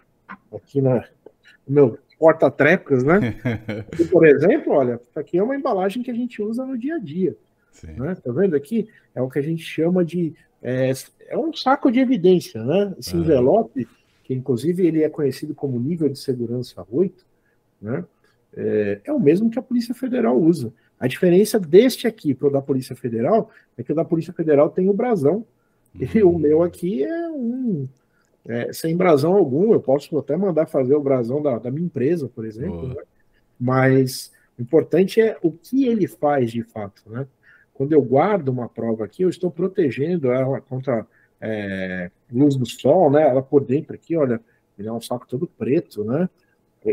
Aqui 0.51 0.81
na, 0.81 1.05
no 1.67 1.73
meu 1.73 1.99
porta-trecas, 2.19 3.03
né? 3.03 3.35
E, 3.99 4.05
por 4.05 4.25
exemplo, 4.25 4.73
olha, 4.73 4.99
aqui 5.15 5.37
é 5.37 5.43
uma 5.43 5.55
embalagem 5.55 6.01
que 6.01 6.11
a 6.11 6.13
gente 6.13 6.41
usa 6.41 6.65
no 6.65 6.77
dia 6.77 6.95
a 6.95 6.99
dia. 6.99 7.37
Sim. 7.71 7.93
Né? 7.93 8.15
Tá 8.15 8.31
vendo 8.31 8.55
aqui? 8.55 8.89
É 9.13 9.21
o 9.21 9.29
que 9.29 9.39
a 9.39 9.43
gente 9.43 9.63
chama 9.63 10.03
de. 10.03 10.33
É, 10.61 10.91
é 11.27 11.37
um 11.37 11.53
saco 11.53 11.91
de 11.91 11.99
evidência, 11.99 12.63
né? 12.63 12.95
Esse 12.97 13.15
envelope, 13.15 13.87
que 14.23 14.33
inclusive 14.33 14.85
ele 14.85 15.03
é 15.03 15.09
conhecido 15.09 15.53
como 15.53 15.79
nível 15.79 16.09
de 16.09 16.17
segurança 16.17 16.83
8, 16.89 17.25
né? 17.81 18.03
É, 18.55 19.01
é, 19.03 19.12
o 19.13 19.19
mesmo 19.19 19.50
que 19.50 19.60
a 19.60 19.62
Polícia 19.62 19.93
Federal 19.93 20.39
usa. 20.39 20.74
A 21.00 21.07
diferença 21.07 21.60
deste 21.60 22.07
aqui 22.07 22.34
para 22.34 22.48
o 22.48 22.51
da 22.51 22.62
Polícia 22.62 22.96
Federal 22.96 23.51
é 23.77 23.84
que 23.84 23.91
o 23.91 23.96
da 23.96 24.05
Polícia 24.05 24.34
Federal 24.34 24.69
tem 24.69 24.89
o 24.89 24.93
brasão 24.93 25.46
e 25.93 26.24
o 26.24 26.38
meu 26.38 26.63
aqui 26.63 27.03
é 27.03 27.29
um 27.29 27.88
é, 28.48 28.72
sem 28.72 28.96
brasão 28.96 29.34
algum. 29.36 29.74
Eu 29.74 29.81
posso 29.81 30.17
até 30.17 30.36
mandar 30.36 30.65
fazer 30.65 30.96
o 30.96 31.01
brasão 31.01 31.41
da, 31.41 31.60
da 31.60 31.69
minha 31.69 31.86
empresa, 31.86 32.27
por 32.27 32.46
exemplo. 32.46 32.88
Né? 32.88 32.96
Mas 33.60 34.31
o 34.57 34.62
importante 34.62 35.22
é 35.22 35.38
o 35.41 35.51
que 35.51 35.86
ele 35.86 36.07
faz 36.07 36.51
de 36.51 36.63
fato, 36.63 37.03
né? 37.07 37.27
Quando 37.74 37.93
eu 37.93 38.01
guardo 38.01 38.50
uma 38.50 38.67
prova 38.67 39.05
aqui, 39.05 39.22
eu 39.22 39.29
estou 39.29 39.51
protegendo 39.51 40.31
ela 40.31 40.60
contra 40.60 41.05
é, 41.39 42.10
luz 42.31 42.55
do 42.55 42.65
sol, 42.65 43.12
né? 43.12 43.22
Ela 43.29 43.43
por 43.43 43.63
dentro 43.63 43.93
aqui, 43.93 44.15
olha, 44.15 44.41
ele 44.79 44.88
é 44.88 44.91
um 44.91 45.01
saco 45.01 45.27
todo 45.27 45.46
preto, 45.46 46.03
né? 46.03 46.27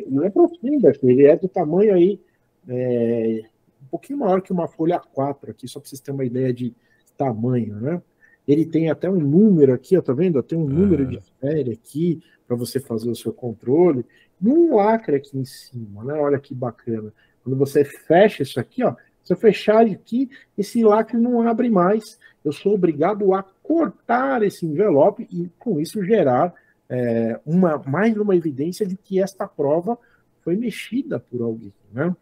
Não 0.09 0.25
é 0.25 0.31
profundo, 0.31 0.91
ele 1.03 1.27
é 1.27 1.37
do 1.37 1.49
tamanho 1.49 1.95
aí 1.95 2.21
é, 2.69 3.43
um 3.83 3.87
pouquinho 3.91 4.19
maior 4.19 4.41
que 4.41 4.53
uma 4.53 4.67
folha 4.67 4.99
4 4.99 5.51
aqui, 5.51 5.69
só 5.69 5.79
para 5.79 5.89
vocês 5.89 6.01
terem 6.01 6.19
uma 6.19 6.25
ideia 6.25 6.53
de 6.53 6.75
tamanho, 7.17 7.77
né? 7.77 8.03
Ele 8.47 8.67
tem 8.67 8.91
até 8.91 9.09
um 9.09 9.19
número 9.19 9.73
aqui, 9.73 9.97
ó, 9.97 10.03
tá 10.03 10.13
vendo? 10.13 10.43
Tem 10.43 10.59
um 10.59 10.67
número 10.67 11.07
de 11.07 11.19
série 11.41 11.73
aqui 11.73 12.23
para 12.47 12.57
você 12.57 12.79
fazer 12.79 13.09
o 13.09 13.17
seu 13.17 13.33
controle. 13.33 14.05
E 14.41 14.49
um 14.49 14.77
lacre 14.77 15.17
aqui 15.17 15.39
em 15.39 15.45
cima, 15.47 16.05
né? 16.05 16.15
Olha 16.15 16.39
que 16.39 16.55
bacana. 16.55 17.13
Quando 17.43 17.57
você 17.57 17.85
fecha 17.85 18.43
isso 18.43 18.61
aqui, 18.61 18.85
ó, 18.85 18.95
se 19.23 19.33
eu 19.33 19.37
fechar 19.39 19.87
aqui, 19.87 20.29
esse 20.59 20.83
lacre 20.83 21.17
não 21.17 21.41
abre 21.41 21.71
mais. 21.71 22.19
Eu 22.45 22.53
sou 22.53 22.75
obrigado 22.75 23.33
a 23.33 23.43
cortar 23.63 24.43
esse 24.43 24.67
envelope 24.67 25.27
e, 25.31 25.51
com 25.59 25.81
isso, 25.81 26.05
gerar 26.05 26.53
é, 26.89 27.41
uma, 27.45 27.79
mais 27.87 28.17
uma 28.17 28.37
evidência 28.37 28.87
de 28.87 28.97
que 28.97 29.21
esta 29.21 29.47
prova 29.47 29.99
foi 30.43 30.57
mexida 30.57 31.19
por 31.19 31.41
alguém. 31.43 31.73
Né? 31.93 32.15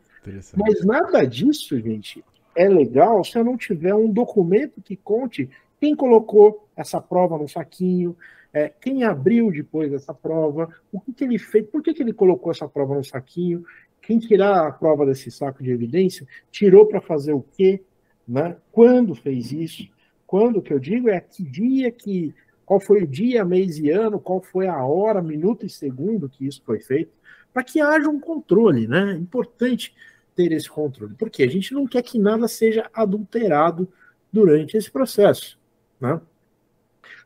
Mas 0.56 0.84
nada 0.84 1.24
disso, 1.24 1.78
gente, 1.80 2.24
é 2.54 2.68
legal 2.68 3.24
se 3.24 3.36
eu 3.36 3.44
não 3.44 3.56
tiver 3.56 3.94
um 3.94 4.10
documento 4.10 4.80
que 4.80 4.96
conte 4.96 5.48
quem 5.80 5.96
colocou 5.96 6.68
essa 6.76 7.00
prova 7.00 7.36
no 7.36 7.48
saquinho, 7.48 8.16
é, 8.52 8.68
quem 8.68 9.02
abriu 9.02 9.50
depois 9.50 9.92
essa 9.92 10.12
prova, 10.12 10.68
o 10.92 11.00
que, 11.00 11.12
que 11.12 11.24
ele 11.24 11.38
fez, 11.38 11.66
por 11.66 11.82
que, 11.82 11.94
que 11.94 12.02
ele 12.02 12.12
colocou 12.12 12.52
essa 12.52 12.68
prova 12.68 12.94
no 12.94 13.02
saquinho, 13.02 13.64
quem 14.00 14.18
tirar 14.18 14.66
a 14.66 14.72
prova 14.72 15.06
desse 15.06 15.30
saco 15.30 15.62
de 15.62 15.70
evidência, 15.70 16.26
tirou 16.50 16.86
para 16.86 17.00
fazer 17.00 17.32
o 17.32 17.44
quê, 17.56 17.82
né? 18.28 18.56
quando 18.70 19.14
fez 19.14 19.52
isso, 19.52 19.88
quando 20.26 20.62
que 20.62 20.72
eu 20.72 20.78
digo 20.78 21.08
é 21.08 21.20
que 21.20 21.42
dia 21.42 21.90
que, 21.90 22.34
qual 22.64 22.80
foi 22.80 23.02
o 23.02 23.06
dia, 23.06 23.44
mês 23.44 23.78
e 23.78 23.90
ano, 23.90 24.18
qual 24.18 24.42
foi 24.42 24.66
a 24.66 24.84
hora, 24.84 25.22
minuto 25.22 25.66
e 25.66 25.70
segundo 25.70 26.28
que 26.28 26.46
isso 26.46 26.62
foi 26.64 26.80
feito, 26.80 27.12
para 27.52 27.62
que 27.62 27.80
haja 27.80 28.08
um 28.08 28.18
controle, 28.18 28.86
né? 28.86 29.12
É 29.12 29.16
importante 29.16 29.94
ter 30.34 30.52
esse 30.52 30.68
controle, 30.68 31.14
porque 31.18 31.42
a 31.42 31.48
gente 31.48 31.74
não 31.74 31.86
quer 31.86 32.02
que 32.02 32.18
nada 32.18 32.48
seja 32.48 32.88
adulterado 32.94 33.88
durante 34.32 34.76
esse 34.76 34.90
processo. 34.90 35.58
Né? 36.00 36.20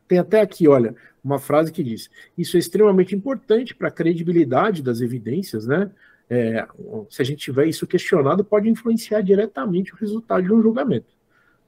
Tem 0.07 0.19
até 0.19 0.41
aqui, 0.41 0.67
olha, 0.67 0.95
uma 1.23 1.39
frase 1.39 1.71
que 1.71 1.83
diz: 1.83 2.09
Isso 2.37 2.57
é 2.57 2.59
extremamente 2.59 3.15
importante 3.15 3.73
para 3.75 3.87
a 3.87 3.91
credibilidade 3.91 4.83
das 4.83 5.01
evidências, 5.01 5.65
né? 5.65 5.91
É, 6.29 6.67
se 7.09 7.21
a 7.21 7.25
gente 7.25 7.39
tiver 7.39 7.67
isso 7.67 7.87
questionado, 7.87 8.43
pode 8.43 8.67
influenciar 8.67 9.21
diretamente 9.21 9.93
o 9.93 9.97
resultado 9.97 10.43
de 10.43 10.53
um 10.53 10.61
julgamento. 10.61 11.07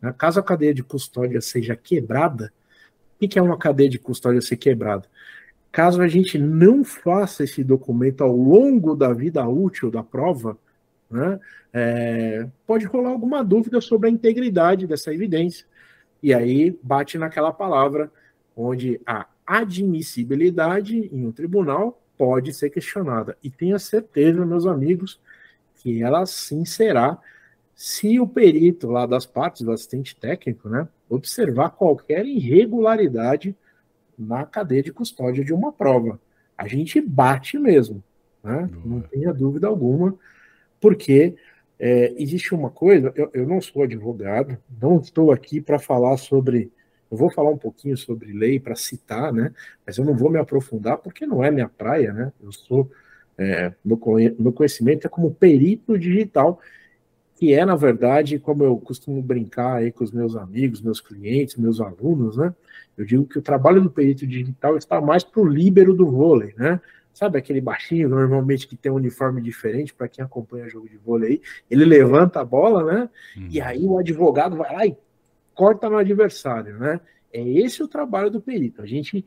Né? 0.02 0.14
Caso 0.18 0.40
a 0.40 0.44
cadeia 0.44 0.74
de 0.74 0.84
custódia 0.84 1.40
seja 1.40 1.78
quebrada, 1.78 2.52
o 3.22 3.28
que 3.28 3.38
é 3.38 3.42
uma 3.42 3.58
cadeia 3.58 3.90
de 3.90 4.00
custódia 4.00 4.42
ser 4.42 4.58
quebrada? 4.58 5.06
Caso 5.72 6.02
a 6.02 6.08
gente 6.08 6.38
não 6.38 6.84
faça 6.84 7.44
esse 7.44 7.64
documento 7.64 8.24
ao 8.24 8.36
longo 8.36 8.96
da 8.96 9.14
vida 9.14 9.48
útil 9.48 9.92
da 9.92 10.02
prova, 10.02 10.58
né, 11.10 11.40
é, 11.72 12.48
pode 12.66 12.86
rolar 12.86 13.10
alguma 13.10 13.44
dúvida 13.44 13.80
sobre 13.82 14.08
a 14.10 14.12
integridade 14.12 14.88
dessa 14.88 15.14
evidência. 15.14 15.66
E 16.22 16.34
aí 16.34 16.78
bate 16.82 17.18
naquela 17.18 17.52
palavra 17.52 18.12
onde 18.56 19.00
a 19.06 19.28
admissibilidade 19.46 21.10
em 21.12 21.26
um 21.26 21.32
tribunal 21.32 22.02
pode 22.18 22.54
ser 22.54 22.70
questionada. 22.70 23.38
E 23.44 23.50
tenha 23.50 23.80
certeza, 23.80 24.46
meus 24.46 24.66
amigos, 24.66 25.20
que 25.76 26.04
ela 26.04 26.26
sim 26.26 26.66
será 26.66 27.18
se 27.74 28.20
o 28.20 28.28
perito 28.28 28.88
lá 28.92 29.06
das 29.06 29.26
partes, 29.26 29.62
do 29.62 29.72
assistente 29.72 30.16
técnico, 30.16 30.68
né, 30.68 30.88
observar 31.10 31.72
qualquer 31.72 32.26
irregularidade 32.26 33.56
na 34.18 34.46
cadeia 34.46 34.84
de 34.84 34.94
custódia 34.94 35.44
de 35.44 35.54
uma 35.54 35.72
prova. 35.72 36.20
A 36.58 36.68
gente 36.68 37.02
bate 37.02 37.58
mesmo, 37.58 38.04
né? 38.44 38.70
não 38.86 39.02
tenha 39.02 39.34
dúvida 39.34 39.68
alguma 39.68 40.18
porque 40.80 41.36
é, 41.78 42.14
existe 42.18 42.54
uma 42.54 42.70
coisa, 42.70 43.12
eu, 43.16 43.30
eu, 43.34 43.48
não 43.48 43.62
sou 43.62 43.84
advogado, 43.84 44.58
não 44.82 45.00
estou 45.00 45.32
aqui 45.32 45.62
para 45.62 45.80
falar 45.80 46.18
sobre. 46.18 46.72
Eu 47.10 47.18
vou 47.18 47.32
falar 47.32 47.50
um 47.50 47.58
pouquinho 47.58 47.98
sobre 47.98 48.32
lei 48.32 48.60
para 48.60 48.76
citar, 48.76 49.34
né? 49.34 49.54
Mas 49.86 49.98
eu 49.98 50.06
não 50.06 50.16
vou 50.16 50.30
me 50.30 50.38
aprofundar 50.38 50.98
porque 50.98 51.26
não 51.26 51.44
é 51.44 51.50
minha 51.50 51.70
praia, 51.70 52.14
né? 52.14 52.34
Eu 52.42 52.52
sou. 52.52 52.90
É, 53.38 53.74
meu, 53.84 53.98
meu 54.38 54.52
conhecimento 54.52 55.08
é 55.08 55.10
como 55.10 55.34
perito 55.34 55.98
digital, 55.98 56.60
que 57.40 57.54
é, 57.54 57.64
na 57.64 57.78
verdade, 57.78 58.38
como 58.38 58.66
eu 58.66 58.76
costumo 58.76 59.22
brincar 59.22 59.78
aí 59.78 59.94
com 59.94 60.04
os 60.04 60.12
meus 60.12 60.36
amigos, 60.36 60.82
meus 60.82 61.00
clientes, 61.00 61.56
meus 61.56 61.80
alunos, 61.80 62.36
né? 62.36 62.54
Eu 62.98 63.06
digo 63.06 63.26
que 63.26 63.40
o 63.40 63.42
trabalho 63.42 63.82
do 63.82 63.90
perito 63.90 64.28
digital 64.28 64.76
está 64.76 65.00
mais 65.00 65.24
para 65.24 65.42
o 65.42 65.48
líbero 65.48 65.94
do 65.94 66.06
vôlei, 66.06 66.54
né? 66.58 66.82
Sabe 67.14 67.40
aquele 67.40 67.62
baixinho, 67.62 68.10
normalmente, 68.10 68.68
que 68.68 68.76
tem 68.76 68.92
um 68.92 68.96
uniforme 68.96 69.42
diferente, 69.42 69.94
para 69.94 70.10
quem 70.10 70.24
acompanha 70.24 70.68
jogo 70.68 70.90
de 70.90 70.98
vôlei, 70.98 71.42
ele 71.72 71.86
levanta 71.86 72.42
a 72.42 72.44
bola, 72.44 72.84
né? 72.84 73.10
Uhum. 73.38 73.48
E 73.50 73.62
aí 73.62 73.86
o 73.86 73.98
advogado 73.98 74.58
vai 74.58 74.74
lá 74.74 74.86
e 74.86 74.98
corta 75.56 75.90
no 75.90 75.96
adversário, 75.96 76.78
né? 76.78 77.00
É 77.32 77.42
esse 77.42 77.82
o 77.82 77.88
trabalho 77.88 78.30
do 78.30 78.42
perito. 78.42 78.82
A 78.82 78.86
gente 78.86 79.26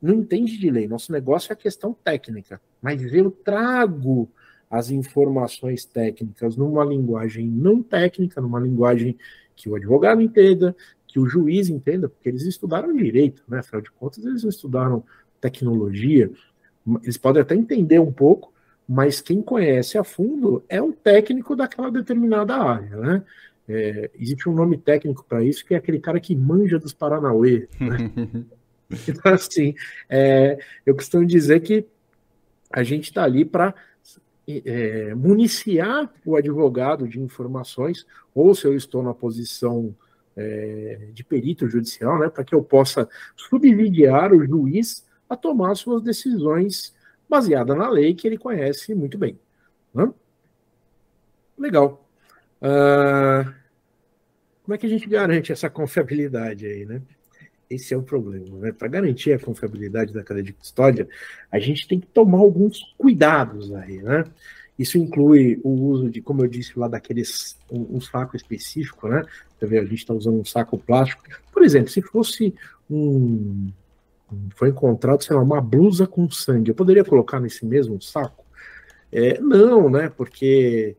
não 0.00 0.14
entende 0.14 0.56
de 0.56 0.70
lei, 0.70 0.86
nosso 0.86 1.10
negócio 1.10 1.52
é 1.52 1.56
questão 1.56 1.92
técnica, 1.92 2.60
mas 2.80 3.02
eu 3.12 3.28
trago 3.28 4.30
as 4.74 4.90
informações 4.90 5.84
técnicas 5.84 6.56
numa 6.56 6.84
linguagem 6.84 7.46
não 7.46 7.80
técnica, 7.80 8.40
numa 8.40 8.58
linguagem 8.58 9.16
que 9.54 9.68
o 9.68 9.76
advogado 9.76 10.20
entenda, 10.20 10.74
que 11.06 11.20
o 11.20 11.26
juiz 11.26 11.68
entenda, 11.68 12.08
porque 12.08 12.28
eles 12.28 12.42
estudaram 12.42 12.92
direito, 12.92 13.44
né? 13.46 13.60
Afinal 13.60 13.80
de 13.80 13.92
contas, 13.92 14.24
eles 14.24 14.42
não 14.42 14.50
estudaram 14.50 15.04
tecnologia, 15.40 16.28
eles 17.04 17.16
podem 17.16 17.40
até 17.40 17.54
entender 17.54 18.00
um 18.00 18.10
pouco, 18.10 18.52
mas 18.86 19.20
quem 19.20 19.40
conhece 19.40 19.96
a 19.96 20.02
fundo 20.02 20.64
é 20.68 20.82
o 20.82 20.92
técnico 20.92 21.54
daquela 21.54 21.88
determinada 21.88 22.56
área, 22.56 22.96
né? 22.96 23.22
É, 23.68 24.10
existe 24.18 24.48
um 24.48 24.54
nome 24.54 24.76
técnico 24.76 25.24
para 25.24 25.44
isso, 25.44 25.64
que 25.64 25.74
é 25.74 25.76
aquele 25.76 26.00
cara 26.00 26.18
que 26.18 26.34
manja 26.34 26.80
dos 26.80 26.92
Paranauê. 26.92 27.68
Né? 27.80 28.44
então, 29.08 29.32
assim, 29.32 29.72
é, 30.10 30.58
eu 30.84 30.96
costumo 30.96 31.24
dizer 31.24 31.60
que 31.60 31.86
a 32.72 32.82
gente 32.82 33.04
está 33.04 33.22
ali 33.22 33.44
para 33.44 33.72
é, 34.46 35.14
municiar 35.14 36.12
o 36.24 36.36
advogado 36.36 37.08
de 37.08 37.20
informações, 37.20 38.06
ou 38.34 38.54
se 38.54 38.66
eu 38.66 38.74
estou 38.74 39.02
na 39.02 39.14
posição 39.14 39.94
é, 40.36 41.08
de 41.12 41.24
perito 41.24 41.68
judicial, 41.68 42.18
né, 42.18 42.28
para 42.28 42.44
que 42.44 42.54
eu 42.54 42.62
possa 42.62 43.08
subsidiar 43.36 44.32
o 44.32 44.44
juiz 44.44 45.04
a 45.28 45.36
tomar 45.36 45.74
suas 45.74 46.02
decisões 46.02 46.94
baseadas 47.28 47.76
na 47.76 47.88
lei 47.88 48.14
que 48.14 48.26
ele 48.26 48.38
conhece 48.38 48.94
muito 48.94 49.16
bem. 49.16 49.38
Né? 49.94 50.12
Legal. 51.58 52.06
Uh, 52.60 53.52
como 54.62 54.74
é 54.74 54.78
que 54.78 54.86
a 54.86 54.88
gente 54.88 55.08
garante 55.08 55.52
essa 55.52 55.68
confiabilidade 55.68 56.66
aí, 56.66 56.84
né? 56.84 57.02
Esse 57.74 57.94
é 57.94 57.96
o 57.96 58.02
problema. 58.02 58.58
Né? 58.58 58.72
Para 58.72 58.88
garantir 58.88 59.32
a 59.32 59.38
confiabilidade 59.38 60.12
da 60.12 60.22
cadeia 60.22 60.44
de 60.44 60.52
custódia, 60.52 61.08
a 61.50 61.58
gente 61.58 61.88
tem 61.88 61.98
que 62.00 62.06
tomar 62.06 62.38
alguns 62.38 62.94
cuidados 62.96 63.72
aí, 63.74 64.02
né? 64.02 64.24
Isso 64.78 64.98
inclui 64.98 65.60
o 65.62 65.70
uso 65.70 66.10
de, 66.10 66.20
como 66.20 66.42
eu 66.42 66.48
disse 66.48 66.76
lá, 66.76 66.88
daqueles 66.88 67.56
um, 67.70 67.96
um 67.96 68.00
saco 68.00 68.36
específico, 68.36 69.08
né? 69.08 69.24
Você 69.58 69.66
vê, 69.66 69.78
a 69.78 69.84
gente 69.84 69.98
está 69.98 70.12
usando 70.12 70.40
um 70.40 70.44
saco 70.44 70.76
plástico. 70.76 71.22
Por 71.52 71.62
exemplo, 71.62 71.90
se 71.90 72.02
fosse 72.02 72.54
um, 72.90 73.70
foi 74.56 74.70
encontrado, 74.70 75.22
sei 75.22 75.36
lá, 75.36 75.42
uma 75.42 75.60
blusa 75.60 76.06
com 76.06 76.28
sangue. 76.30 76.70
Eu 76.70 76.74
poderia 76.74 77.04
colocar 77.04 77.40
nesse 77.40 77.64
mesmo 77.64 78.00
saco? 78.00 78.44
É, 79.12 79.40
não, 79.40 79.88
né? 79.88 80.08
Porque 80.08 80.96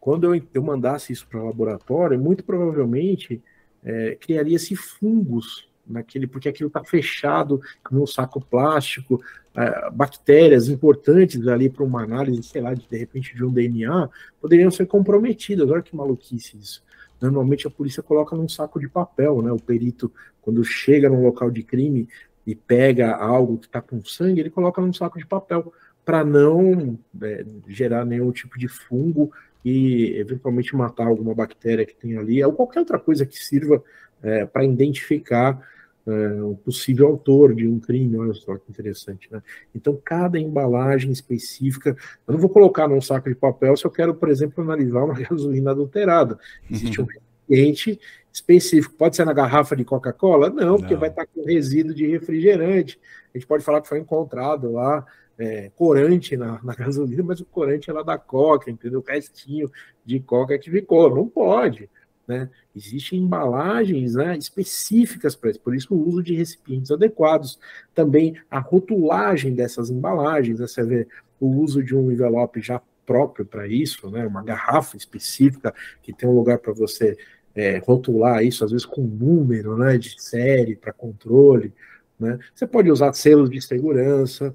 quando 0.00 0.34
eu, 0.34 0.42
eu 0.54 0.62
mandasse 0.62 1.12
isso 1.12 1.26
para 1.26 1.40
o 1.40 1.46
laboratório, 1.46 2.18
muito 2.18 2.42
provavelmente 2.44 3.42
é, 3.84 4.16
criaria-se 4.18 4.74
fungos 4.74 5.68
naquele, 5.88 6.26
porque 6.26 6.48
aquilo 6.48 6.68
está 6.68 6.84
fechado 6.84 7.60
num 7.90 8.06
saco 8.06 8.40
plástico, 8.40 9.22
é, 9.56 9.90
bactérias 9.90 10.68
importantes 10.68 11.46
ali 11.48 11.68
para 11.68 11.84
uma 11.84 12.02
análise, 12.02 12.42
sei 12.42 12.60
lá, 12.60 12.74
de, 12.74 12.86
de 12.88 12.96
repente 12.96 13.34
de 13.34 13.44
um 13.44 13.52
DNA, 13.52 14.08
poderiam 14.40 14.70
ser 14.70 14.86
comprometidas. 14.86 15.70
Olha 15.70 15.82
que 15.82 15.96
maluquice 15.96 16.56
isso. 16.56 16.82
Normalmente 17.20 17.66
a 17.66 17.70
polícia 17.70 18.02
coloca 18.02 18.36
num 18.36 18.48
saco 18.48 18.78
de 18.78 18.88
papel, 18.88 19.42
né? 19.42 19.50
O 19.50 19.58
perito, 19.58 20.12
quando 20.40 20.62
chega 20.62 21.08
no 21.08 21.20
local 21.20 21.50
de 21.50 21.64
crime, 21.64 22.08
e 22.48 22.54
pega 22.54 23.14
algo 23.14 23.58
que 23.58 23.66
está 23.66 23.82
com 23.82 24.02
sangue, 24.02 24.40
ele 24.40 24.48
coloca 24.48 24.80
num 24.80 24.90
saco 24.90 25.18
de 25.18 25.26
papel 25.26 25.70
para 26.02 26.24
não 26.24 26.98
é, 27.22 27.44
gerar 27.66 28.06
nenhum 28.06 28.32
tipo 28.32 28.58
de 28.58 28.66
fungo 28.66 29.30
e 29.62 30.14
eventualmente 30.16 30.74
matar 30.74 31.08
alguma 31.08 31.34
bactéria 31.34 31.84
que 31.84 31.94
tem 31.94 32.16
ali, 32.16 32.42
ou 32.42 32.54
qualquer 32.54 32.80
outra 32.80 32.98
coisa 32.98 33.26
que 33.26 33.36
sirva 33.36 33.84
é, 34.22 34.46
para 34.46 34.64
identificar 34.64 35.62
é, 36.08 36.42
o 36.42 36.54
possível 36.56 37.06
autor 37.06 37.54
de 37.54 37.66
um 37.66 37.78
crime. 37.78 38.16
Olha 38.16 38.32
só 38.32 38.56
que 38.56 38.70
interessante, 38.70 39.28
né? 39.30 39.42
Então, 39.74 40.00
cada 40.02 40.38
embalagem 40.38 41.12
específica, 41.12 41.96
eu 42.26 42.32
não 42.32 42.40
vou 42.40 42.48
colocar 42.48 42.88
num 42.88 43.00
saco 43.00 43.28
de 43.28 43.34
papel 43.34 43.76
se 43.76 43.84
eu 43.84 43.90
quero, 43.90 44.14
por 44.14 44.28
exemplo, 44.28 44.64
analisar 44.64 45.04
uma 45.04 45.14
gasolina 45.20 45.72
adulterada. 45.72 46.38
Existe 46.70 47.00
uhum. 47.00 47.06
um 47.06 47.08
recipiente 47.08 48.00
específico. 48.32 48.94
Pode 48.94 49.16
ser 49.16 49.26
na 49.26 49.32
garrafa 49.32 49.76
de 49.76 49.84
Coca-Cola? 49.84 50.48
Não, 50.48 50.78
porque 50.78 50.94
Não. 50.94 51.00
vai 51.00 51.10
estar 51.10 51.26
com 51.26 51.44
resíduo 51.44 51.94
de 51.94 52.06
refrigerante. 52.06 52.98
A 53.34 53.38
gente 53.38 53.46
pode 53.46 53.62
falar 53.62 53.82
que 53.82 53.88
foi 53.88 53.98
encontrado 53.98 54.72
lá 54.72 55.04
é, 55.38 55.70
corante 55.76 56.36
na, 56.36 56.58
na, 56.62 56.74
gasolina, 56.74 57.22
mas 57.22 57.40
o 57.40 57.44
corante 57.44 57.90
é 57.90 57.92
lá 57.92 58.02
da 58.02 58.16
Coca, 58.16 58.70
entendeu? 58.70 59.00
O 59.00 59.04
restinho 59.04 59.70
de 60.04 60.20
Coca 60.20 60.58
que 60.58 60.70
ficou. 60.70 61.14
Não 61.14 61.28
pode. 61.28 61.88
Né? 62.28 62.50
Existem 62.76 63.20
embalagens 63.20 64.14
né, 64.14 64.36
específicas 64.36 65.34
para 65.34 65.50
isso, 65.50 65.60
por 65.60 65.74
isso 65.74 65.94
o 65.94 66.06
uso 66.06 66.22
de 66.22 66.34
recipientes 66.34 66.90
adequados. 66.90 67.58
Também 67.94 68.36
a 68.50 68.58
rotulagem 68.58 69.54
dessas 69.54 69.88
embalagens, 69.88 70.60
né? 70.60 70.66
você 70.66 70.84
vê 70.84 71.08
o 71.40 71.46
uso 71.46 71.82
de 71.82 71.96
um 71.96 72.12
envelope 72.12 72.60
já 72.60 72.82
próprio 73.06 73.46
para 73.46 73.66
isso, 73.66 74.10
né? 74.10 74.26
uma 74.26 74.42
garrafa 74.42 74.94
específica 74.98 75.74
que 76.02 76.12
tem 76.12 76.28
um 76.28 76.34
lugar 76.34 76.58
para 76.58 76.74
você 76.74 77.16
é, 77.54 77.78
rotular 77.78 78.44
isso, 78.44 78.62
às 78.62 78.70
vezes 78.70 78.84
com 78.84 79.00
número 79.00 79.78
né, 79.78 79.96
de 79.96 80.20
série 80.20 80.76
para 80.76 80.92
controle. 80.92 81.72
Né? 82.20 82.38
Você 82.54 82.66
pode 82.66 82.90
usar 82.90 83.14
selos 83.14 83.48
de 83.48 83.62
segurança, 83.62 84.54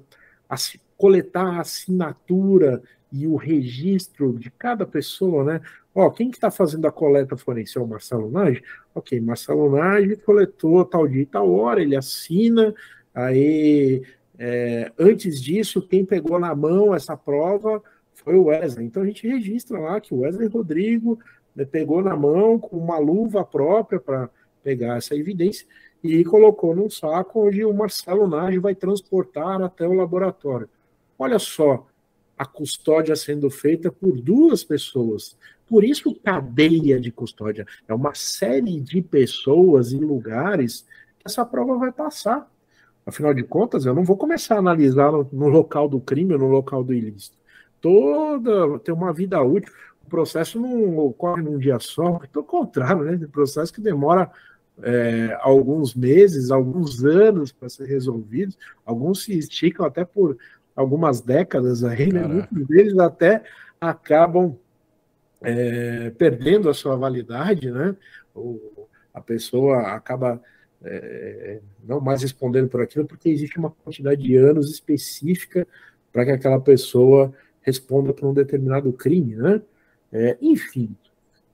coletar 0.96 1.56
a 1.56 1.60
assinatura 1.62 2.80
e 3.14 3.28
o 3.28 3.36
registro 3.36 4.32
de 4.36 4.50
cada 4.50 4.84
pessoa, 4.84 5.44
né? 5.44 5.60
Ó, 5.94 6.10
quem 6.10 6.32
que 6.32 6.36
está 6.36 6.50
fazendo 6.50 6.84
a 6.88 6.90
coleta 6.90 7.36
forense? 7.36 7.78
É 7.78 7.80
o 7.80 7.86
Marcelo 7.86 8.28
Nage? 8.28 8.60
Ok, 8.92 9.20
Marcelo 9.20 9.70
Nage 9.70 10.16
coletou 10.16 10.84
tal 10.84 11.06
dia 11.06 11.22
e 11.22 11.26
tal 11.26 11.48
hora, 11.52 11.80
ele 11.80 11.94
assina, 11.94 12.74
aí 13.14 14.02
é, 14.36 14.90
antes 14.98 15.40
disso, 15.40 15.80
quem 15.80 16.04
pegou 16.04 16.40
na 16.40 16.56
mão 16.56 16.92
essa 16.92 17.16
prova 17.16 17.80
foi 18.14 18.34
o 18.34 18.46
Wesley. 18.46 18.86
Então 18.86 19.04
a 19.04 19.06
gente 19.06 19.28
registra 19.28 19.78
lá 19.78 20.00
que 20.00 20.12
o 20.12 20.20
Wesley 20.20 20.48
Rodrigo 20.48 21.20
né, 21.54 21.64
pegou 21.64 22.02
na 22.02 22.16
mão 22.16 22.58
com 22.58 22.76
uma 22.76 22.98
luva 22.98 23.44
própria 23.44 24.00
para 24.00 24.28
pegar 24.60 24.96
essa 24.96 25.14
evidência 25.14 25.64
e 26.02 26.24
colocou 26.24 26.74
num 26.74 26.90
saco 26.90 27.46
onde 27.46 27.64
o 27.64 27.72
Marcelo 27.72 28.26
Nage 28.26 28.58
vai 28.58 28.74
transportar 28.74 29.62
até 29.62 29.86
o 29.86 29.92
laboratório. 29.92 30.68
Olha 31.16 31.38
só, 31.38 31.86
a 32.36 32.44
custódia 32.44 33.14
sendo 33.16 33.50
feita 33.50 33.90
por 33.90 34.20
duas 34.20 34.64
pessoas. 34.64 35.36
Por 35.66 35.84
isso, 35.84 36.14
cadeia 36.22 37.00
de 37.00 37.10
custódia. 37.10 37.66
É 37.88 37.94
uma 37.94 38.14
série 38.14 38.80
de 38.80 39.00
pessoas 39.00 39.92
e 39.92 39.98
lugares 39.98 40.86
que 41.18 41.26
essa 41.26 41.44
prova 41.44 41.78
vai 41.78 41.92
passar. 41.92 42.50
Afinal 43.06 43.34
de 43.34 43.42
contas, 43.42 43.84
eu 43.84 43.94
não 43.94 44.04
vou 44.04 44.16
começar 44.16 44.56
a 44.56 44.58
analisar 44.58 45.12
no, 45.12 45.48
local 45.48 45.88
do 45.88 46.00
crime 46.00 46.34
ou 46.34 46.38
no 46.38 46.48
local 46.48 46.82
do 46.82 46.92
ilícito. 46.92 47.36
Toda 47.80 48.78
tem 48.78 48.94
uma 48.94 49.12
vida 49.12 49.40
útil. 49.42 49.72
O 50.06 50.08
processo 50.08 50.60
não 50.60 50.98
ocorre 50.98 51.42
num 51.42 51.58
dia 51.58 51.78
só, 51.78 52.18
pelo 52.32 52.44
contrário, 52.44 53.04
né? 53.04 53.16
Tem 53.16 53.28
processo 53.28 53.72
que 53.72 53.80
demora 53.80 54.30
é, 54.82 55.36
alguns 55.40 55.94
meses, 55.94 56.50
alguns 56.50 57.04
anos 57.04 57.52
para 57.52 57.68
ser 57.68 57.86
resolvido. 57.86 58.54
Alguns 58.84 59.24
se 59.24 59.38
esticam 59.38 59.86
até 59.86 60.04
por 60.04 60.36
algumas 60.74 61.20
décadas 61.20 61.84
aí, 61.84 62.12
né? 62.12 62.26
muitos 62.26 62.66
deles 62.66 62.98
até 62.98 63.42
acabam 63.80 64.56
é, 65.42 66.10
perdendo 66.10 66.68
a 66.68 66.74
sua 66.74 66.96
validade, 66.96 67.70
né? 67.70 67.94
O, 68.34 68.88
a 69.12 69.20
pessoa 69.20 69.94
acaba 69.94 70.42
é, 70.82 71.60
não 71.84 72.00
mais 72.00 72.22
respondendo 72.22 72.68
por 72.68 72.80
aquilo, 72.80 73.06
porque 73.06 73.28
existe 73.28 73.58
uma 73.58 73.70
quantidade 73.70 74.22
de 74.22 74.36
anos 74.36 74.70
específica 74.70 75.66
para 76.12 76.24
que 76.24 76.30
aquela 76.32 76.60
pessoa 76.60 77.32
responda 77.60 78.12
por 78.12 78.28
um 78.28 78.34
determinado 78.34 78.92
crime, 78.92 79.36
né? 79.36 79.62
É, 80.12 80.36
enfim, 80.40 80.96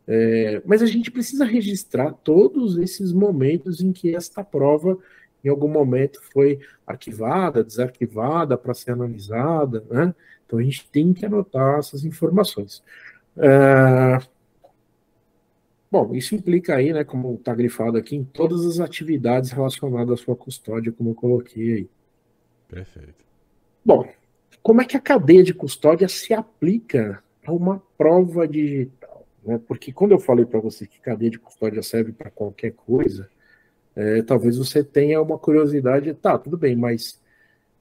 é, 0.07 0.61
mas 0.65 0.83
a 0.83 0.87
gente 0.87 1.11
precisa 1.11 1.45
registrar 1.45 2.13
todos 2.13 2.77
esses 2.79 3.13
momentos 3.13 3.81
em 3.81 3.93
que 3.93 4.15
esta 4.15 4.43
prova 4.43 4.99
em 5.45 5.49
algum 5.49 5.69
momento 5.69 6.21
foi 6.33 6.61
arquivada, 6.87 7.65
desarquivada 7.65 8.57
para 8.57 8.75
ser 8.75 8.93
analisada, 8.93 9.85
né? 9.91 10.15
Então 10.47 10.59
a 10.59 10.63
gente 10.63 10.89
tem 10.91 11.13
que 11.13 11.25
anotar 11.25 11.79
essas 11.79 12.05
informações. 12.05 12.83
É... 13.37 14.19
Bom, 15.91 16.15
isso 16.15 16.35
implica 16.35 16.77
aí, 16.77 16.93
né, 16.93 17.03
como 17.03 17.35
está 17.35 17.53
grifado 17.53 17.99
aqui, 17.99 18.15
em 18.15 18.23
todas 18.23 18.65
as 18.65 18.79
atividades 18.79 19.51
relacionadas 19.51 20.21
à 20.21 20.23
sua 20.23 20.37
custódia, 20.37 20.93
como 20.93 21.11
eu 21.11 21.15
coloquei 21.15 21.73
aí. 21.73 21.91
Perfeito. 22.69 23.25
Bom, 23.85 24.09
como 24.63 24.81
é 24.81 24.85
que 24.85 24.97
a 24.97 25.01
cadeia 25.01 25.43
de 25.43 25.53
custódia 25.53 26.09
se 26.09 26.33
aplica 26.33 27.23
a 27.45 27.53
uma 27.53 27.83
prova 27.99 28.47
digital? 28.47 29.27
Né? 29.45 29.61
Porque 29.67 29.93
quando 29.93 30.13
eu 30.13 30.21
falei 30.21 30.45
para 30.45 30.61
você 30.61 30.87
que 30.87 31.01
cadeia 31.01 31.31
de 31.31 31.39
custódia 31.39 31.83
serve 31.83 32.13
para 32.13 32.31
qualquer 32.31 32.73
coisa, 32.73 33.29
é, 34.01 34.23
talvez 34.23 34.57
você 34.57 34.83
tenha 34.83 35.21
uma 35.21 35.39
curiosidade, 35.39 36.15
tá, 36.15 36.39
tudo 36.39 36.57
bem, 36.57 36.75
mas 36.75 37.21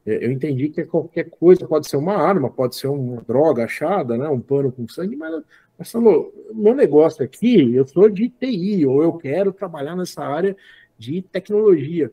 é, 0.06 0.26
eu 0.26 0.30
entendi 0.30 0.68
que 0.68 0.84
qualquer 0.84 1.30
coisa 1.30 1.66
pode 1.66 1.88
ser 1.88 1.96
uma 1.96 2.14
arma, 2.14 2.50
pode 2.50 2.76
ser 2.76 2.88
uma 2.88 3.22
droga 3.22 3.64
achada, 3.64 4.18
né, 4.18 4.28
um 4.28 4.42
pano 4.42 4.70
com 4.70 4.86
sangue, 4.86 5.16
mas, 5.16 5.42
Marcelo, 5.78 6.34
meu 6.54 6.76
negócio 6.76 7.24
aqui, 7.24 7.74
eu 7.74 7.88
sou 7.88 8.10
de 8.10 8.28
TI, 8.28 8.86
ou 8.86 9.02
eu 9.02 9.14
quero 9.14 9.54
trabalhar 9.54 9.96
nessa 9.96 10.22
área 10.22 10.58
de 10.98 11.22
tecnologia. 11.22 12.12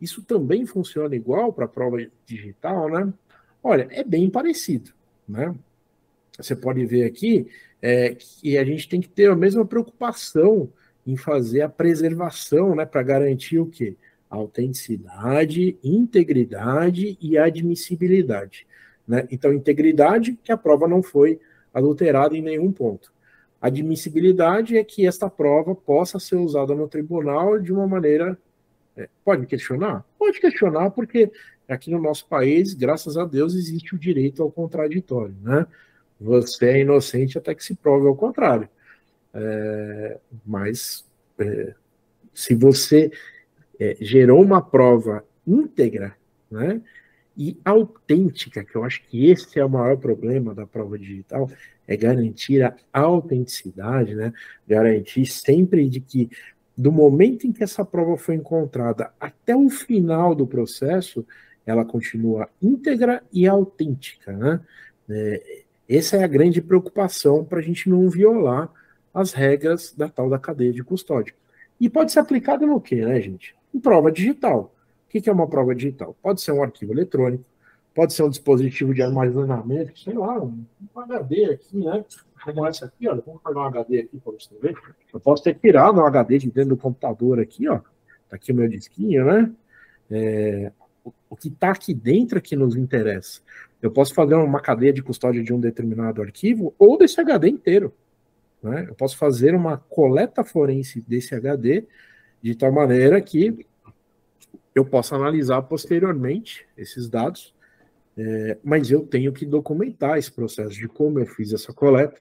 Isso 0.00 0.20
também 0.22 0.66
funciona 0.66 1.14
igual 1.14 1.52
para 1.52 1.66
a 1.66 1.68
prova 1.68 1.98
digital, 2.26 2.88
né? 2.88 3.12
Olha, 3.62 3.86
é 3.90 4.02
bem 4.02 4.28
parecido, 4.28 4.90
né? 5.28 5.54
Você 6.36 6.56
pode 6.56 6.84
ver 6.86 7.04
aqui 7.04 7.46
é, 7.80 8.16
que 8.16 8.58
a 8.58 8.64
gente 8.64 8.88
tem 8.88 9.00
que 9.00 9.08
ter 9.08 9.30
a 9.30 9.36
mesma 9.36 9.64
preocupação 9.64 10.68
em 11.08 11.16
fazer 11.16 11.62
a 11.62 11.70
preservação, 11.70 12.76
né, 12.76 12.84
para 12.84 13.02
garantir 13.02 13.58
o 13.58 13.64
quê? 13.64 13.96
Autenticidade, 14.28 15.78
integridade 15.82 17.16
e 17.18 17.38
admissibilidade. 17.38 18.66
Né? 19.06 19.26
Então, 19.30 19.50
integridade, 19.50 20.38
que 20.44 20.52
a 20.52 20.56
prova 20.56 20.86
não 20.86 21.02
foi 21.02 21.40
adulterada 21.72 22.36
em 22.36 22.42
nenhum 22.42 22.70
ponto. 22.70 23.10
Admissibilidade 23.58 24.76
é 24.76 24.84
que 24.84 25.06
esta 25.06 25.30
prova 25.30 25.74
possa 25.74 26.18
ser 26.18 26.36
usada 26.36 26.74
no 26.74 26.86
tribunal 26.86 27.58
de 27.58 27.72
uma 27.72 27.86
maneira. 27.86 28.38
É, 28.94 29.08
pode 29.24 29.46
questionar? 29.46 30.04
Pode 30.18 30.38
questionar, 30.38 30.90
porque 30.90 31.32
aqui 31.66 31.90
no 31.90 31.98
nosso 31.98 32.28
país, 32.28 32.74
graças 32.74 33.16
a 33.16 33.24
Deus, 33.24 33.54
existe 33.54 33.94
o 33.94 33.98
direito 33.98 34.42
ao 34.42 34.52
contraditório. 34.52 35.34
Né? 35.40 35.66
Você 36.20 36.66
é 36.66 36.80
inocente 36.80 37.38
até 37.38 37.54
que 37.54 37.64
se 37.64 37.74
prove 37.74 38.06
ao 38.06 38.14
contrário. 38.14 38.68
É, 39.40 40.18
mas 40.44 41.06
é, 41.38 41.74
se 42.34 42.54
você 42.54 43.10
é, 43.78 43.96
gerou 44.00 44.42
uma 44.42 44.60
prova 44.60 45.24
íntegra 45.46 46.16
né, 46.50 46.80
e 47.36 47.56
autêntica, 47.64 48.64
que 48.64 48.74
eu 48.74 48.82
acho 48.82 49.02
que 49.06 49.30
esse 49.30 49.60
é 49.60 49.64
o 49.64 49.70
maior 49.70 49.96
problema 49.96 50.54
da 50.54 50.66
prova 50.66 50.98
digital, 50.98 51.48
é 51.86 51.96
garantir 51.96 52.62
a 52.62 52.74
autenticidade, 52.92 54.14
né, 54.14 54.32
garantir 54.66 55.26
sempre 55.26 55.88
de 55.88 56.00
que 56.00 56.28
do 56.76 56.92
momento 56.92 57.46
em 57.46 57.52
que 57.52 57.64
essa 57.64 57.84
prova 57.84 58.16
foi 58.16 58.36
encontrada 58.36 59.12
até 59.18 59.56
o 59.56 59.68
final 59.68 60.34
do 60.34 60.46
processo, 60.46 61.26
ela 61.66 61.84
continua 61.84 62.48
íntegra 62.62 63.22
e 63.32 63.46
autêntica. 63.46 64.32
Né? 64.32 64.60
É, 65.10 65.62
essa 65.88 66.16
é 66.16 66.24
a 66.24 66.28
grande 66.28 66.60
preocupação 66.60 67.44
para 67.44 67.58
a 67.58 67.62
gente 67.62 67.88
não 67.88 68.08
violar 68.08 68.70
as 69.12 69.32
regras 69.32 69.92
da 69.92 70.08
tal 70.08 70.28
da 70.28 70.38
cadeia 70.38 70.72
de 70.72 70.82
custódia. 70.82 71.34
E 71.80 71.88
pode 71.88 72.12
ser 72.12 72.20
aplicado 72.20 72.66
no 72.66 72.80
quê, 72.80 73.04
né, 73.04 73.20
gente? 73.20 73.54
Em 73.72 73.78
prova 73.78 74.10
digital. 74.10 74.74
O 75.06 75.08
que 75.08 75.28
é 75.28 75.32
uma 75.32 75.46
prova 75.46 75.74
digital? 75.74 76.16
Pode 76.22 76.40
ser 76.40 76.52
um 76.52 76.62
arquivo 76.62 76.92
eletrônico, 76.92 77.44
pode 77.94 78.12
ser 78.12 78.22
um 78.22 78.30
dispositivo 78.30 78.92
de 78.92 79.02
armazenamento, 79.02 79.98
sei 79.98 80.14
lá, 80.14 80.42
um, 80.42 80.64
HD 80.94 81.46
aqui, 81.46 81.78
né? 81.78 82.04
Como 82.44 82.66
essa 82.66 82.86
aqui, 82.86 83.08
ó. 83.08 83.14
Vamos 83.14 83.42
pegar 83.42 83.60
um 83.60 83.64
HD 83.64 83.98
aqui 84.00 84.20
para 84.20 84.32
você 84.32 84.54
ver. 84.60 84.76
Eu 85.12 85.18
posso 85.18 85.42
ter 85.42 85.54
tirado 85.54 85.98
um 85.98 86.06
HD 86.06 86.38
de 86.38 86.50
dentro 86.50 86.70
do 86.70 86.76
computador 86.76 87.40
aqui, 87.40 87.68
ó. 87.68 87.78
Tá 88.28 88.36
aqui 88.36 88.52
o 88.52 88.54
meu 88.54 88.68
disquinho, 88.68 89.24
né? 89.24 89.50
É, 90.10 90.72
o, 91.04 91.12
o 91.30 91.36
que 91.36 91.48
está 91.48 91.70
aqui 91.70 91.94
dentro 91.94 92.38
é 92.38 92.40
que 92.40 92.54
nos 92.54 92.76
interessa. 92.76 93.40
Eu 93.80 93.90
posso 93.90 94.14
fazer 94.14 94.34
uma 94.34 94.60
cadeia 94.60 94.92
de 94.92 95.02
custódia 95.02 95.42
de 95.42 95.52
um 95.52 95.60
determinado 95.60 96.20
arquivo 96.20 96.74
ou 96.78 96.98
desse 96.98 97.20
HD 97.20 97.48
inteiro. 97.48 97.94
Né? 98.62 98.86
Eu 98.88 98.94
posso 98.94 99.16
fazer 99.16 99.54
uma 99.54 99.76
coleta 99.76 100.44
forense 100.44 101.00
desse 101.00 101.34
HD 101.34 101.86
de 102.42 102.54
tal 102.54 102.72
maneira 102.72 103.20
que 103.20 103.66
eu 104.74 104.84
possa 104.84 105.16
analisar 105.16 105.62
posteriormente 105.62 106.66
esses 106.76 107.08
dados, 107.08 107.54
é, 108.16 108.58
mas 108.62 108.90
eu 108.90 109.06
tenho 109.06 109.32
que 109.32 109.44
documentar 109.44 110.18
esse 110.18 110.30
processo 110.30 110.74
de 110.74 110.88
como 110.88 111.18
eu 111.18 111.26
fiz 111.26 111.52
essa 111.52 111.72
coleta, 111.72 112.20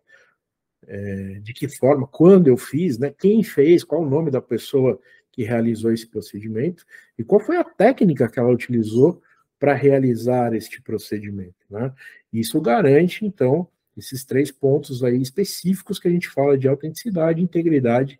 é, 0.88 1.40
de 1.42 1.54
que 1.54 1.68
forma, 1.68 2.08
quando 2.08 2.48
eu 2.48 2.58
fiz, 2.58 2.98
né, 2.98 3.14
quem 3.18 3.44
fez, 3.44 3.84
qual 3.84 4.02
o 4.02 4.10
nome 4.10 4.32
da 4.32 4.42
pessoa 4.42 5.00
que 5.32 5.44
realizou 5.44 5.92
esse 5.92 6.08
procedimento 6.08 6.84
e 7.18 7.24
qual 7.24 7.40
foi 7.40 7.58
a 7.58 7.64
técnica 7.64 8.30
que 8.30 8.40
ela 8.40 8.52
utilizou 8.52 9.22
para 9.60 9.74
realizar 9.74 10.54
este 10.54 10.82
procedimento. 10.82 11.56
Né? 11.70 11.94
Isso 12.32 12.60
garante, 12.62 13.26
então, 13.26 13.68
esses 13.98 14.24
três 14.24 14.52
pontos 14.52 15.04
aí 15.04 15.20
específicos 15.22 16.00
que 16.00 16.08
a 16.08 16.12
gente 16.12 16.30
fala 16.30 16.58
de 16.58 16.68
autenticidade, 16.68 17.42
integridade 17.42 18.20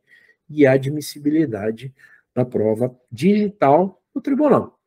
e 0.50 0.66
admissibilidade 0.66 1.94
da 2.34 2.44
prova 2.44 2.96
digital 3.12 4.02
no 4.14 4.22
tribunal. 4.22 4.80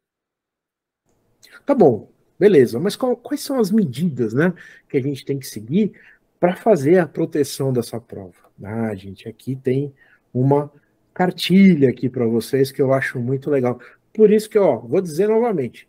Tá 1.64 1.74
bom, 1.74 2.10
beleza, 2.38 2.80
mas 2.80 2.96
qual, 2.96 3.16
quais 3.16 3.40
são 3.40 3.58
as 3.58 3.70
medidas 3.70 4.34
né, 4.34 4.52
que 4.88 4.96
a 4.96 5.02
gente 5.02 5.24
tem 5.24 5.38
que 5.38 5.46
seguir 5.46 5.92
para 6.38 6.56
fazer 6.56 6.98
a 6.98 7.06
proteção 7.06 7.72
dessa 7.72 8.00
prova? 8.00 8.50
Ah, 8.62 8.94
gente, 8.94 9.28
aqui 9.28 9.56
tem 9.56 9.94
uma 10.32 10.72
cartilha 11.14 11.90
aqui 11.90 12.08
para 12.08 12.26
vocês 12.26 12.72
que 12.72 12.80
eu 12.80 12.92
acho 12.92 13.18
muito 13.20 13.50
legal. 13.50 13.80
Por 14.12 14.30
isso 14.30 14.48
que, 14.50 14.58
ó, 14.58 14.78
vou 14.78 15.00
dizer 15.00 15.28
novamente, 15.28 15.88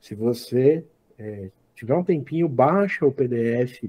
se 0.00 0.14
você 0.14 0.84
é, 1.18 1.50
tiver 1.74 1.94
um 1.94 2.04
tempinho, 2.04 2.48
baixa 2.48 3.04
o 3.04 3.12
PDF 3.12 3.84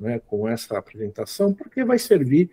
né, 0.00 0.20
com 0.26 0.48
essa 0.48 0.78
apresentação, 0.78 1.52
porque 1.52 1.84
vai 1.84 1.98
servir 1.98 2.50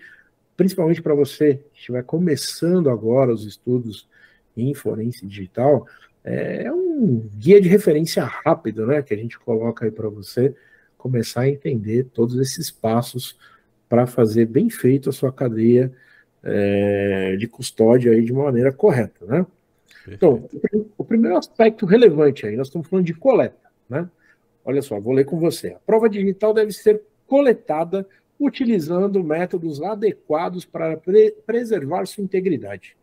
principalmente 0.57 1.01
para 1.01 1.13
você 1.13 1.61
que 1.71 1.79
estiver 1.79 2.03
começando 2.03 2.89
agora 2.89 3.31
os 3.31 3.45
estudos 3.45 4.07
em 4.55 4.73
forense 4.73 5.25
digital, 5.25 5.87
é 6.23 6.69
um 6.71 7.29
guia 7.37 7.61
de 7.61 7.69
referência 7.69 8.23
rápido, 8.23 8.85
né, 8.87 9.03
que 9.03 9.13
a 9.13 9.17
gente 9.17 9.39
coloca 9.39 9.85
aí 9.85 9.91
para 9.91 10.09
você 10.09 10.53
começar 10.97 11.41
a 11.41 11.49
entender 11.49 12.05
todos 12.05 12.37
esses 12.39 12.71
passos 12.71 13.37
para 13.87 14.07
fazer 14.07 14.45
bem 14.47 14.69
feito 14.69 15.09
a 15.09 15.13
sua 15.13 15.31
cadeia 15.31 15.93
é, 16.43 17.35
de 17.37 17.47
custódia 17.47 18.11
aí 18.11 18.23
de 18.23 18.33
maneira 18.33 18.73
correta, 18.73 19.25
né? 19.25 19.45
Então, 20.07 20.47
o 20.97 21.03
primeiro 21.03 21.37
aspecto 21.37 21.85
relevante 21.85 22.45
aí, 22.45 22.55
nós 22.55 22.67
estamos 22.67 22.87
falando 22.87 23.05
de 23.05 23.13
coleta, 23.13 23.69
né? 23.89 24.09
Olha 24.63 24.81
só, 24.81 24.99
vou 24.99 25.13
ler 25.13 25.25
com 25.25 25.39
você. 25.39 25.69
A 25.69 25.79
prova 25.79 26.09
digital 26.09 26.53
deve 26.53 26.71
ser 26.71 27.01
coletada 27.27 28.07
utilizando 28.39 29.23
métodos 29.23 29.81
adequados 29.81 30.63
para 30.63 30.95
pre 30.97 31.31
preservar 31.45 32.05
sua 32.05 32.23
integridade. 32.23 32.95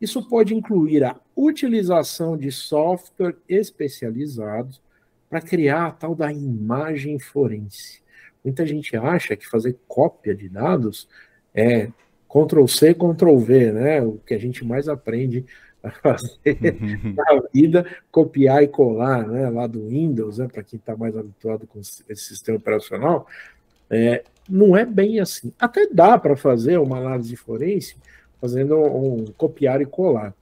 Isso 0.00 0.26
pode 0.28 0.54
incluir 0.54 1.04
a 1.04 1.16
utilização 1.34 2.36
de 2.36 2.52
software 2.52 3.36
especializados 3.48 4.80
para 5.28 5.40
criar 5.40 5.86
a 5.86 5.90
tal 5.90 6.14
da 6.14 6.32
imagem 6.32 7.18
forense. 7.18 8.00
Muita 8.44 8.64
gente 8.64 8.96
acha 8.96 9.36
que 9.36 9.46
fazer 9.46 9.76
cópia 9.86 10.34
de 10.34 10.48
dados 10.48 11.08
é 11.52 11.90
Ctrl 12.28 12.66
C, 12.66 12.94
Ctrl 12.94 13.36
V, 13.38 13.72
né? 13.72 14.02
O 14.02 14.18
que 14.24 14.34
a 14.34 14.38
gente 14.38 14.64
mais 14.64 14.88
aprende 14.88 15.44
a 15.82 15.90
fazer 15.90 16.58
uhum. 16.72 17.14
na 17.16 17.42
vida, 17.52 17.86
copiar 18.10 18.62
e 18.62 18.68
colar, 18.68 19.26
né? 19.26 19.50
Lá 19.50 19.66
do 19.66 19.88
Windows, 19.88 20.38
né? 20.38 20.46
Para 20.46 20.62
quem 20.62 20.78
está 20.78 20.96
mais 20.96 21.16
habituado 21.16 21.66
com 21.66 21.80
esse 21.80 22.04
sistema 22.16 22.58
operacional, 22.58 23.26
é, 23.90 24.24
não 24.48 24.76
é 24.76 24.84
bem 24.84 25.20
assim. 25.20 25.52
Até 25.58 25.86
dá 25.86 26.18
para 26.18 26.36
fazer 26.36 26.78
uma 26.78 26.98
análise 26.98 27.34
forense 27.36 27.96
fazendo 28.40 28.76
um 28.76 29.26
copiar 29.36 29.80
e 29.80 29.86
colar. 29.86 30.34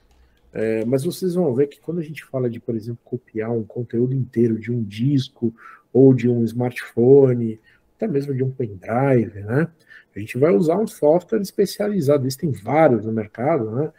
É, 0.52 0.84
mas 0.84 1.04
vocês 1.04 1.34
vão 1.34 1.54
ver 1.54 1.66
que 1.66 1.80
quando 1.80 1.98
a 1.98 2.02
gente 2.02 2.24
fala 2.24 2.48
de, 2.48 2.60
por 2.60 2.74
exemplo, 2.74 3.00
copiar 3.04 3.50
um 3.50 3.64
conteúdo 3.64 4.14
inteiro 4.14 4.58
de 4.58 4.72
um 4.72 4.82
disco 4.82 5.54
ou 5.92 6.14
de 6.14 6.28
um 6.28 6.44
smartphone, 6.44 7.60
até 7.96 8.06
mesmo 8.06 8.34
de 8.34 8.42
um 8.42 8.50
pendrive, 8.50 9.40
né? 9.40 9.68
A 10.14 10.18
gente 10.18 10.38
vai 10.38 10.54
usar 10.54 10.78
um 10.78 10.86
software 10.86 11.42
especializado. 11.42 12.22
Existem 12.22 12.50
vários 12.50 13.04
no 13.04 13.12
mercado, 13.12 13.70
né? 13.70 13.92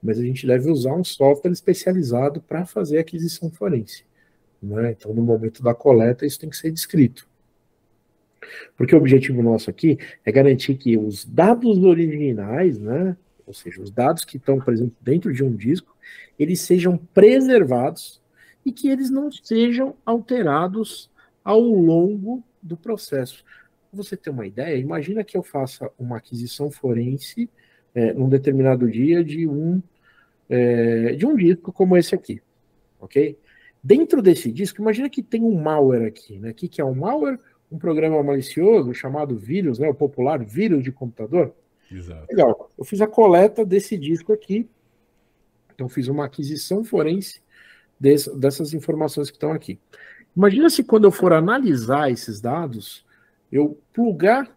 Mas 0.00 0.20
a 0.20 0.22
gente 0.22 0.46
deve 0.46 0.70
usar 0.70 0.94
um 0.94 1.02
software 1.02 1.50
especializado 1.50 2.40
para 2.40 2.64
fazer 2.64 2.98
aquisição 2.98 3.50
forense. 3.50 4.04
Né? 4.62 4.92
Então, 4.92 5.12
no 5.12 5.22
momento 5.22 5.62
da 5.62 5.74
coleta, 5.74 6.24
isso 6.24 6.38
tem 6.38 6.48
que 6.48 6.56
ser 6.56 6.70
descrito. 6.70 7.26
Porque 8.76 8.94
o 8.94 8.98
objetivo 8.98 9.42
nosso 9.42 9.70
aqui 9.70 9.98
é 10.24 10.32
garantir 10.32 10.76
que 10.76 10.96
os 10.96 11.24
dados 11.24 11.78
originais, 11.78 12.78
né, 12.78 13.16
ou 13.46 13.52
seja, 13.52 13.80
os 13.80 13.90
dados 13.90 14.24
que 14.24 14.36
estão, 14.36 14.58
por 14.58 14.72
exemplo, 14.72 14.94
dentro 15.00 15.32
de 15.32 15.44
um 15.44 15.54
disco, 15.54 15.94
eles 16.38 16.60
sejam 16.60 16.96
preservados 16.96 18.20
e 18.64 18.72
que 18.72 18.88
eles 18.88 19.10
não 19.10 19.30
sejam 19.30 19.94
alterados 20.04 21.10
ao 21.44 21.60
longo 21.60 22.42
do 22.62 22.76
processo. 22.76 23.44
Pra 23.90 24.02
você 24.02 24.16
ter 24.16 24.30
uma 24.30 24.46
ideia, 24.46 24.76
imagina 24.76 25.22
que 25.22 25.36
eu 25.36 25.42
faça 25.42 25.90
uma 25.98 26.16
aquisição 26.16 26.70
forense 26.70 27.48
é, 27.94 28.12
num 28.12 28.28
determinado 28.28 28.90
dia 28.90 29.22
de 29.22 29.46
um 29.46 29.82
é, 30.48 31.14
de 31.14 31.24
um 31.24 31.34
disco 31.34 31.72
como 31.72 31.96
esse 31.96 32.14
aqui, 32.14 32.42
ok? 33.00 33.38
Dentro 33.82 34.20
desse 34.20 34.50
disco, 34.50 34.80
imagina 34.80 35.08
que 35.08 35.22
tem 35.22 35.42
um 35.42 35.60
malware 35.60 36.06
aqui, 36.06 36.38
né? 36.38 36.50
O 36.50 36.54
que, 36.54 36.68
que 36.68 36.80
é 36.80 36.84
um 36.84 36.94
malware? 36.94 37.38
Um 37.70 37.78
programa 37.78 38.22
malicioso 38.22 38.94
chamado 38.94 39.36
vírus, 39.36 39.78
né, 39.78 39.88
o 39.88 39.94
popular 39.94 40.44
vírus 40.44 40.82
de 40.82 40.92
computador. 40.92 41.52
Exato. 41.90 42.26
Legal. 42.30 42.70
Eu 42.78 42.84
fiz 42.84 43.00
a 43.00 43.06
coleta 43.06 43.64
desse 43.64 43.96
disco 43.96 44.32
aqui. 44.32 44.68
Então, 45.74 45.88
fiz 45.88 46.08
uma 46.08 46.24
aquisição 46.24 46.84
forense 46.84 47.40
desse, 47.98 48.36
dessas 48.38 48.72
informações 48.72 49.30
que 49.30 49.36
estão 49.36 49.52
aqui. 49.52 49.78
Imagina 50.36 50.70
se 50.70 50.82
quando 50.82 51.04
eu 51.04 51.10
for 51.10 51.32
analisar 51.32 52.10
esses 52.10 52.40
dados, 52.40 53.04
eu 53.50 53.78
plugar 53.92 54.56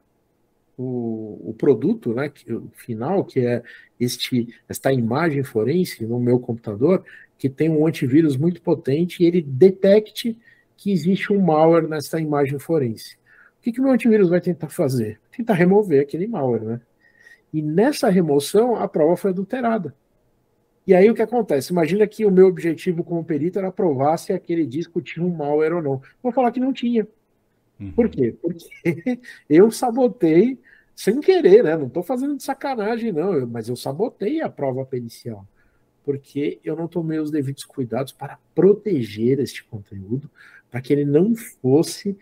o, 0.78 1.50
o 1.50 1.54
produto 1.54 2.13
né, 2.13 2.32
o 2.50 2.70
final, 2.76 3.24
que 3.24 3.39
é 3.39 3.63
este, 4.00 4.54
esta 4.70 4.91
imagem 4.93 5.43
forense 5.43 6.06
no 6.06 6.20
meu 6.20 6.39
computador, 6.39 7.04
que 7.38 7.50
tem 7.50 7.70
um 7.70 7.86
antivírus 7.86 8.36
muito 8.36 8.62
potente 8.62 9.24
e 9.24 9.26
ele 9.26 9.41
detecte 9.41 10.38
que 10.78 10.92
existe 10.92 11.34
um 11.34 11.42
malware 11.42 11.88
nessa 11.88 12.20
imagem 12.20 12.60
forense. 12.60 13.16
O 13.60 13.62
que, 13.62 13.72
que 13.74 13.80
o 13.82 13.84
meu 13.84 13.92
antivírus 13.92 14.30
vai 14.30 14.40
tentar 14.40 14.70
fazer? 14.70 15.20
Tentar 15.36 15.56
remover 15.56 16.02
aquele 16.02 16.28
malware, 16.28 16.63
né? 16.63 16.82
E 17.52 17.62
nessa 17.62 18.10
remoção, 18.10 18.76
a 18.76 18.88
prova 18.88 19.18
foi 19.18 19.32
adulterada. 19.32 19.94
E 20.86 20.94
aí 20.94 21.10
o 21.10 21.13
que 21.13 21.22
acontece? 21.22 21.74
Imagina 21.74 22.08
que 22.08 22.26
o 22.26 22.32
meu 22.32 22.48
objetivo 22.48 23.04
como 23.04 23.24
perito 23.24 23.60
era 23.60 23.72
provar 23.72 24.18
se 24.18 24.32
aquele 24.32 24.66
disco 24.66 25.02
tinha 25.02 25.26
um 25.26 25.36
malware 25.36 25.74
ou 25.74 25.82
não. 25.82 26.02
Vou 26.24 26.32
falar 26.32 26.52
que 26.52 26.62
não 26.62 26.72
tinha. 26.72 27.06
Uhum. 27.78 27.92
Por 27.92 28.10
quê? 28.10 28.34
Porque 28.42 28.70
eu 29.50 29.70
sabotei 29.70 30.58
sem 30.96 31.20
querer, 31.20 31.63
né? 31.63 31.76
Não 31.76 31.88
estou 31.88 32.02
fazendo 32.02 32.38
de 32.38 32.44
sacanagem, 32.44 33.12
não, 33.12 33.46
mas 33.46 33.68
eu 33.68 33.76
sabotei 33.76 34.42
a 34.42 34.50
prova 34.50 34.86
pericial. 34.86 35.46
Porque 36.06 36.60
eu 36.63 36.76
não 36.76 36.88
tomei 36.88 37.20
os 37.20 37.30
devidos 37.30 37.66
cuidados 37.66 38.13
para 38.13 38.40
proteger 38.56 39.40
este 39.40 39.66
conteúdo, 39.66 40.32
para 40.78 40.82
que 40.82 40.94
ele 40.94 41.06
não 41.06 41.36
fosse 41.36 42.16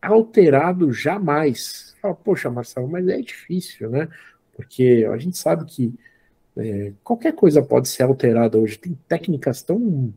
alterado 0.00 0.92
jamais. 0.92 1.96
Fala, 2.02 2.14
Poxa, 2.14 2.50
Marcelo, 2.50 2.86
mas 2.86 3.08
é 3.08 3.20
difícil, 3.22 3.88
né? 3.88 4.06
Porque 4.54 5.08
a 5.10 5.16
gente 5.16 5.38
sabe 5.38 5.64
que 5.64 5.94
é, 6.54 6.92
qualquer 7.02 7.32
coisa 7.32 7.62
pode 7.62 7.88
ser 7.88 8.02
alterada 8.02 8.58
hoje. 8.58 8.78
Tem 8.78 8.98
técnicas 9.08 9.62
tão 9.62 10.12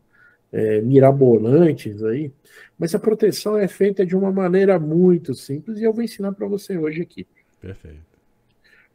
é, 0.52 0.82
mirabolantes 0.82 2.04
aí, 2.04 2.30
mas 2.78 2.94
a 2.94 2.98
proteção 2.98 3.56
é 3.56 3.66
feita 3.66 4.04
de 4.04 4.14
uma 4.14 4.30
maneira 4.30 4.78
muito 4.78 5.34
simples 5.34 5.78
e 5.78 5.84
eu 5.84 5.92
vou 5.92 6.04
ensinar 6.04 6.32
para 6.32 6.46
você 6.46 6.76
hoje 6.76 7.00
aqui. 7.00 7.26
Perfeito. 7.62 8.04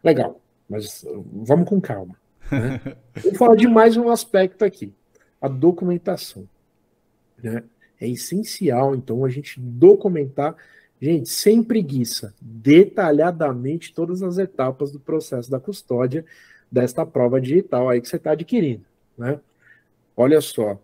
Legal, 0.04 0.40
mas 0.70 1.04
vamos 1.34 1.68
com 1.68 1.82
calma. 1.82 2.16
Né? 2.52 2.80
vou 3.24 3.34
falar 3.34 3.56
de 3.56 3.68
mais 3.68 3.98
um 3.98 4.10
aspecto 4.10 4.64
aqui: 4.64 4.94
a 5.42 5.48
documentação. 5.48 6.48
Né? 7.42 7.64
É 8.02 8.10
essencial, 8.10 8.96
então, 8.96 9.24
a 9.24 9.30
gente 9.30 9.60
documentar, 9.60 10.56
gente, 11.00 11.30
sem 11.30 11.64
preguiça, 11.64 12.34
detalhadamente 12.42 13.94
todas 13.94 14.24
as 14.24 14.40
etapas 14.40 14.92
do 14.92 15.00
processo 15.00 15.52
da 15.52 15.60
custódia 15.60 16.26
desta 16.72 17.06
prova 17.06 17.40
digital 17.40 17.90
aí 17.90 18.02
que 18.02 18.10
você 18.10 18.16
está 18.16 18.32
adquirindo, 18.32 18.84
né? 19.16 19.40
Olha 20.18 20.42
só, 20.42 20.82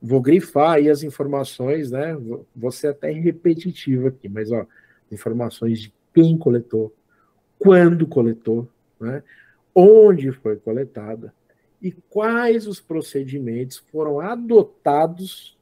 vou 0.00 0.20
grifar 0.20 0.74
aí 0.74 0.88
as 0.88 1.02
informações, 1.02 1.90
né? 1.90 2.16
Vou 2.54 2.70
ser 2.70 2.88
até 2.88 3.10
repetitivo 3.10 4.06
aqui, 4.06 4.28
mas 4.28 4.52
ó, 4.52 4.64
informações 5.10 5.80
de 5.80 5.92
quem 6.14 6.38
coletou, 6.38 6.94
quando 7.58 8.06
coletou, 8.06 8.68
né? 9.00 9.24
Onde 9.74 10.30
foi 10.30 10.56
coletada 10.56 11.34
e 11.82 11.90
quais 11.90 12.68
os 12.68 12.80
procedimentos 12.80 13.78
foram 13.90 14.20
adotados 14.20 15.58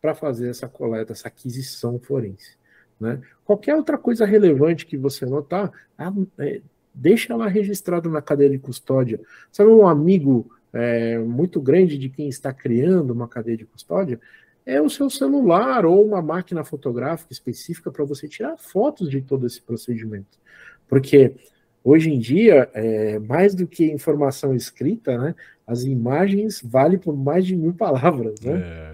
para 0.00 0.14
fazer 0.14 0.48
essa 0.48 0.68
coleta, 0.68 1.12
essa 1.12 1.28
aquisição 1.28 1.98
forense. 1.98 2.56
Né? 2.98 3.20
Qualquer 3.44 3.74
outra 3.74 3.96
coisa 3.96 4.26
relevante 4.26 4.86
que 4.86 4.96
você 4.96 5.24
notar, 5.24 5.72
é, 6.38 6.60
deixa 6.94 7.32
ela 7.32 7.48
registrada 7.48 8.08
na 8.08 8.20
cadeia 8.20 8.50
de 8.50 8.58
custódia. 8.58 9.20
Sabe 9.50 9.70
um 9.70 9.86
amigo 9.86 10.50
é, 10.72 11.18
muito 11.18 11.60
grande 11.60 11.96
de 11.96 12.08
quem 12.08 12.28
está 12.28 12.52
criando 12.52 13.12
uma 13.12 13.28
cadeia 13.28 13.56
de 13.56 13.64
custódia? 13.64 14.20
É 14.66 14.80
o 14.80 14.90
seu 14.90 15.08
celular 15.08 15.86
ou 15.86 16.04
uma 16.04 16.20
máquina 16.20 16.62
fotográfica 16.62 17.32
específica 17.32 17.90
para 17.90 18.04
você 18.04 18.28
tirar 18.28 18.56
fotos 18.58 19.10
de 19.10 19.20
todo 19.22 19.46
esse 19.46 19.60
procedimento. 19.60 20.38
Porque 20.86 21.34
hoje 21.82 22.12
em 22.12 22.18
dia, 22.18 22.68
é, 22.74 23.18
mais 23.18 23.54
do 23.54 23.66
que 23.66 23.90
informação 23.90 24.54
escrita, 24.54 25.16
né, 25.16 25.34
as 25.66 25.84
imagens 25.84 26.60
valem 26.62 26.98
por 26.98 27.16
mais 27.16 27.46
de 27.46 27.56
mil 27.56 27.72
palavras. 27.72 28.40
Né? 28.40 28.60
É. 28.62 28.89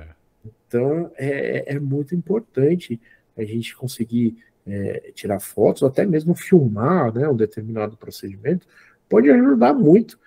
Então, 0.76 1.10
é, 1.16 1.74
é 1.74 1.80
muito 1.80 2.14
importante 2.14 3.00
a 3.36 3.44
gente 3.44 3.76
conseguir 3.76 4.36
é, 4.66 5.12
tirar 5.14 5.40
fotos, 5.40 5.82
ou 5.82 5.88
até 5.88 6.04
mesmo 6.04 6.34
filmar 6.34 7.14
né, 7.14 7.28
um 7.28 7.36
determinado 7.36 7.96
procedimento, 7.96 8.66
pode 9.08 9.30
ajudar 9.30 9.72
muito 9.72 10.18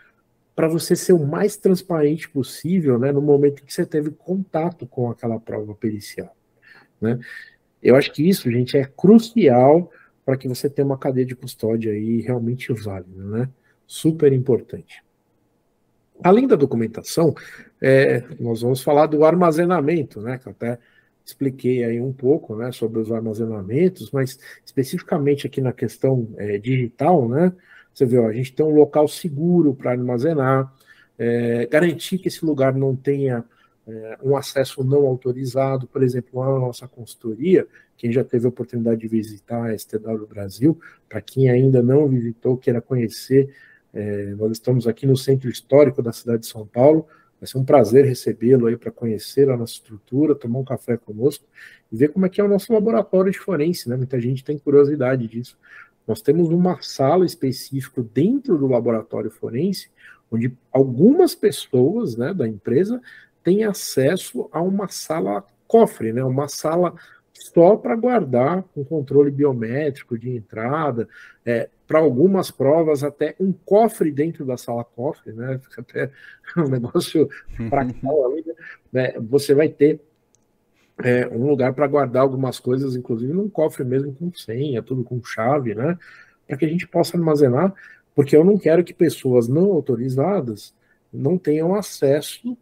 para 0.56 0.68
você 0.68 0.96
ser 0.96 1.14
o 1.14 1.26
mais 1.26 1.56
transparente 1.58 2.30
possível 2.30 2.98
né, 2.98 3.12
no 3.12 3.22
momento 3.22 3.62
em 3.62 3.66
que 3.66 3.74
você 3.74 3.86
teve 3.86 4.12
contato 4.12 4.86
com 4.86 5.10
aquela 5.10 5.40
prova 5.40 5.74
pericial. 5.76 6.36
Né? 7.00 7.20
Eu 7.82 7.96
acho 7.96 8.12
que 8.12 8.28
isso, 8.28 8.52
gente, 8.52 8.78
é 8.78 8.86
crucial 8.86 9.92
para 10.26 10.38
que 10.38 10.48
você 10.48 10.70
tenha 10.70 10.86
uma 10.86 10.98
cadeia 10.98 11.26
de 11.26 11.36
custódia 11.36 11.92
aí 11.92 12.22
realmente 12.22 12.72
válida. 12.74 13.24
Né? 13.24 13.50
super 13.90 14.32
importante. 14.32 15.04
Além 16.24 16.46
da 16.46 16.56
documentação, 16.56 17.34
é, 17.82 18.24
nós 18.40 18.62
vamos 18.62 18.82
falar 18.82 19.08
do 19.08 19.24
armazenamento, 19.24 20.22
né? 20.22 20.38
Que 20.38 20.50
até 20.50 20.80
expliquei 21.26 21.84
aí 21.84 22.02
um 22.02 22.12
pouco, 22.12 22.56
né, 22.56 22.72
sobre 22.72 23.00
os 23.00 23.12
armazenamentos, 23.12 24.10
mas 24.12 24.40
especificamente 24.66 25.46
aqui 25.46 25.62
na 25.62 25.72
questão 25.72 26.28
é, 26.38 26.58
digital, 26.58 27.30
né? 27.30 27.54
Você 27.94 28.06
vê, 28.06 28.18
ó, 28.18 28.28
a 28.28 28.34
gente 28.34 28.54
tem 28.54 28.66
um 28.66 28.74
local 28.74 29.08
seguro 29.08 29.74
para 29.74 29.92
armazenar, 29.92 30.74
é, 31.18 31.68
garantir 31.68 32.18
que 32.18 32.30
esse 32.30 32.44
lugar 32.46 32.74
não 32.74 32.96
tenha 32.96 33.44
é, 33.88 34.18
um 34.24 34.36
acesso 34.36 34.84
não 34.84 35.06
autorizado, 35.06 35.88
por 35.88 36.02
exemplo, 36.02 36.40
lá 36.40 36.54
na 36.54 36.60
nossa 36.60 36.88
consultoria, 36.88 37.68
quem 37.98 38.12
já 38.12 38.24
teve 38.24 38.46
a 38.46 38.50
oportunidade 38.50 39.02
de 39.02 39.08
visitar 39.08 39.66
a 39.66 39.78
STW 39.78 40.26
Brasil, 40.28 40.80
para 41.08 41.20
quem 41.22 41.50
ainda 41.50 41.82
não 41.84 42.08
visitou, 42.08 42.58
queira 42.58 42.82
conhecer, 42.82 43.54
é, 43.94 44.28
nós 44.38 44.52
estamos 44.52 44.88
aqui 44.88 45.06
no 45.06 45.18
centro 45.18 45.50
histórico 45.50 46.02
da 46.02 46.14
cidade 46.14 46.42
de 46.42 46.48
São 46.48 46.66
Paulo, 46.66 47.08
vai 47.40 47.48
ser 47.48 47.58
um 47.58 47.64
prazer 47.64 48.06
recebê-lo 48.06 48.68
aí 48.68 48.76
para 48.76 48.92
conhecer 48.92 49.50
a 49.50 49.58
nossa 49.58 49.74
estrutura, 49.74 50.36
tomar 50.36 50.60
um 50.60 50.64
café 50.64 50.98
conosco 50.98 51.46
e 51.92 51.96
ver 51.96 52.10
como 52.10 52.26
é 52.26 52.30
que 52.30 52.42
é 52.42 52.44
o 52.44 52.48
nosso 52.48 52.74
laboratório 52.74 53.32
de 53.32 53.40
forense, 53.40 53.88
né? 53.88 53.96
Muita 53.96 54.20
gente 54.20 54.44
tem 54.44 54.58
curiosidade 54.58 55.28
disso. 55.28 55.58
Nós 56.06 56.22
temos 56.22 56.50
uma 56.50 56.82
sala 56.82 57.26
específica 57.26 58.04
dentro 58.14 58.58
do 58.58 58.68
laboratório 58.68 59.30
forense, 59.30 59.90
onde 60.32 60.56
algumas 60.72 61.36
pessoas 61.36 62.16
né, 62.16 62.34
da 62.34 62.48
empresa 62.48 63.02
têm 63.44 63.64
acesso 63.64 64.50
a 64.52 64.62
uma 64.62 64.88
sala 64.88 65.46
cofre, 65.68 66.12
né, 66.12 66.24
uma 66.24 66.48
sala 66.48 66.96
só 67.32 67.76
para 67.76 67.96
guardar 67.96 68.66
um 68.76 68.84
controle 68.84 69.32
biométrico 69.32 70.18
de 70.18 70.30
entrada, 70.30 71.08
é, 71.46 71.70
para 71.90 71.98
algumas 71.98 72.52
provas 72.52 73.04
até 73.04 73.36
um 73.40 73.52
cofre 73.52 74.12
dentro 74.12 74.46
da 74.46 74.56
sala 74.56 74.84
cofre, 74.84 75.34
né? 75.34 75.58
Fica 75.68 75.82
até 75.82 76.12
um 76.56 76.70
negócio 76.70 77.28
fractal 77.68 78.32
ali, 78.32 78.46
né? 78.94 79.14
Você 79.28 79.56
vai 79.56 79.68
ter 79.70 80.00
é, 81.04 81.28
um 81.30 81.48
lugar 81.48 81.74
para 81.74 81.88
guardar 81.88 82.22
algumas 82.22 82.60
coisas, 82.60 82.96
inclusive 82.96 83.34
num 83.34 83.50
cofre 83.50 83.84
mesmo 83.84 84.14
com 84.14 84.32
senha, 84.32 84.84
tudo 84.84 85.04
com 85.04 85.20
chave, 85.24 85.74
né? 85.74 85.98
Para 86.48 86.58
que 86.58 86.66
a 86.66 86.70
gente 86.70 86.88
possa 86.88 87.18
armazenar, 87.18 87.74
porque 88.14 88.38
eu 88.38 88.46
não 88.46 88.60
quero 88.60 88.84
que 88.84 88.94
pessoas 88.94 89.48
não 89.48 89.72
autorizadas 89.72 90.76
não 91.12 91.40
tenham 91.40 91.74
acesso 91.74 92.56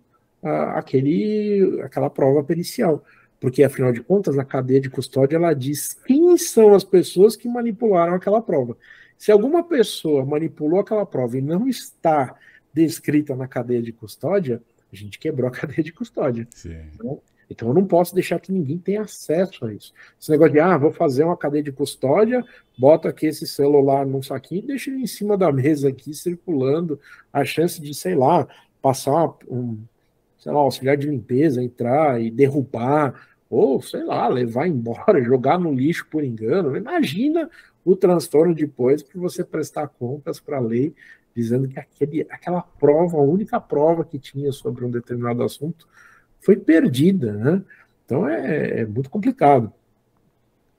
àquele, 0.73 1.81
àquela 1.83 2.09
prova 2.09 2.41
pericial. 2.45 3.03
Porque, 3.41 3.61
afinal 3.61 3.91
de 3.91 4.01
contas, 4.01 4.39
a 4.39 4.45
cadeia 4.45 4.79
de 4.79 4.89
custódia 4.89 5.35
ela 5.35 5.53
diz 5.53 5.93
quem 6.05 6.37
são 6.37 6.73
as 6.73 6.85
pessoas 6.85 7.35
que 7.35 7.49
manipularam 7.49 8.13
aquela 8.13 8.41
prova. 8.41 8.77
Se 9.17 9.31
alguma 9.31 9.63
pessoa 9.63 10.25
manipulou 10.25 10.79
aquela 10.79 11.05
prova 11.05 11.37
e 11.37 11.41
não 11.41 11.67
está 11.67 12.35
descrita 12.73 13.35
na 13.35 13.47
cadeia 13.47 13.81
de 13.81 13.91
custódia, 13.91 14.61
a 14.91 14.95
gente 14.95 15.17
quebrou 15.17 15.47
a 15.47 15.51
cadeia 15.51 15.83
de 15.83 15.91
custódia. 15.91 16.47
Então, 16.93 17.21
então 17.49 17.67
eu 17.69 17.73
não 17.73 17.85
posso 17.85 18.13
deixar 18.13 18.39
que 18.39 18.51
ninguém 18.51 18.77
tenha 18.77 19.01
acesso 19.01 19.65
a 19.65 19.73
isso. 19.73 19.93
Esse 20.19 20.29
negócio 20.29 20.53
de, 20.53 20.59
ah, 20.59 20.77
vou 20.77 20.91
fazer 20.91 21.23
uma 21.23 21.37
cadeia 21.37 21.63
de 21.63 21.71
custódia, 21.71 22.43
bota 22.77 23.09
aqui 23.09 23.27
esse 23.27 23.47
celular 23.47 24.05
num 24.05 24.21
saquinho 24.21 24.63
e 24.63 24.67
deixa 24.67 24.89
ele 24.89 25.01
em 25.01 25.07
cima 25.07 25.37
da 25.37 25.51
mesa 25.51 25.89
aqui, 25.89 26.13
circulando, 26.13 26.99
a 27.31 27.45
chance 27.45 27.81
de, 27.81 27.93
sei 27.93 28.15
lá, 28.15 28.47
passar 28.81 29.33
um, 29.47 29.77
sei 30.37 30.51
lá, 30.51 30.59
auxiliar 30.59 30.97
de 30.97 31.09
limpeza, 31.09 31.63
entrar 31.63 32.21
e 32.21 32.29
derrubar, 32.29 33.27
ou, 33.49 33.81
sei 33.81 34.03
lá, 34.03 34.27
levar 34.27 34.67
embora, 34.67 35.21
jogar 35.23 35.57
no 35.57 35.73
lixo 35.73 36.05
por 36.09 36.23
engano. 36.23 36.75
Imagina 36.75 37.49
o 37.87 37.95
transtorno 37.95 38.53
depois 38.53 39.01
para 39.01 39.19
você 39.19 39.45
prestar 39.45 39.87
contas 39.87 40.41
para 40.41 40.57
a 40.57 40.59
lei, 40.59 40.93
dizendo 41.33 41.69
que 41.69 41.79
aquele, 41.79 42.27
aquela 42.29 42.61
prova, 42.61 43.15
a 43.15 43.21
única 43.21 43.61
prova 43.61 44.03
que 44.03 44.19
tinha 44.19 44.51
sobre 44.51 44.83
um 44.83 44.91
determinado 44.91 45.41
assunto, 45.41 45.87
foi 46.41 46.57
perdida, 46.57 47.31
né? 47.31 47.63
Então 48.03 48.27
é, 48.27 48.81
é 48.81 48.85
muito 48.85 49.09
complicado. 49.09 49.71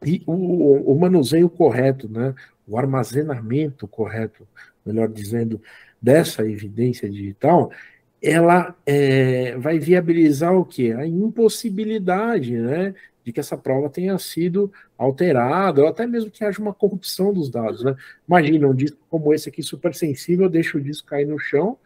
E 0.04 0.22
o, 0.26 0.92
o, 0.92 1.00
manuseio 1.00 1.48
correto, 1.48 2.08
né? 2.10 2.34
o 2.66 2.76
armazenamento 2.76 3.88
correto, 3.88 4.46
melhor 4.84 5.08
dizendo, 5.08 5.60
dessa 6.00 6.46
evidência 6.46 7.08
digital, 7.08 7.72
ela 8.20 8.76
é, 8.84 9.56
vai 9.56 9.78
viabilizar 9.78 10.54
o 10.54 10.64
quê? 10.64 10.94
A 10.96 11.06
impossibilidade 11.06 12.54
né, 12.56 12.94
de 13.28 13.32
que 13.32 13.40
essa 13.40 13.58
prova 13.58 13.90
tenha 13.90 14.18
sido 14.18 14.72
alterada, 14.96 15.82
ou 15.82 15.88
até 15.88 16.06
mesmo 16.06 16.30
que 16.30 16.42
haja 16.42 16.58
uma 16.62 16.72
corrupção 16.72 17.30
dos 17.30 17.50
dados. 17.50 17.84
Né? 17.84 17.94
Imagina 18.26 18.66
um 18.66 18.74
disco 18.74 18.96
como 19.10 19.34
esse 19.34 19.50
aqui, 19.50 19.62
super 19.62 19.94
sensível, 19.94 20.48
deixa 20.48 20.78
o 20.78 20.80
disco 20.80 21.08
cair 21.08 21.26
no 21.26 21.38
chão, 21.38 21.76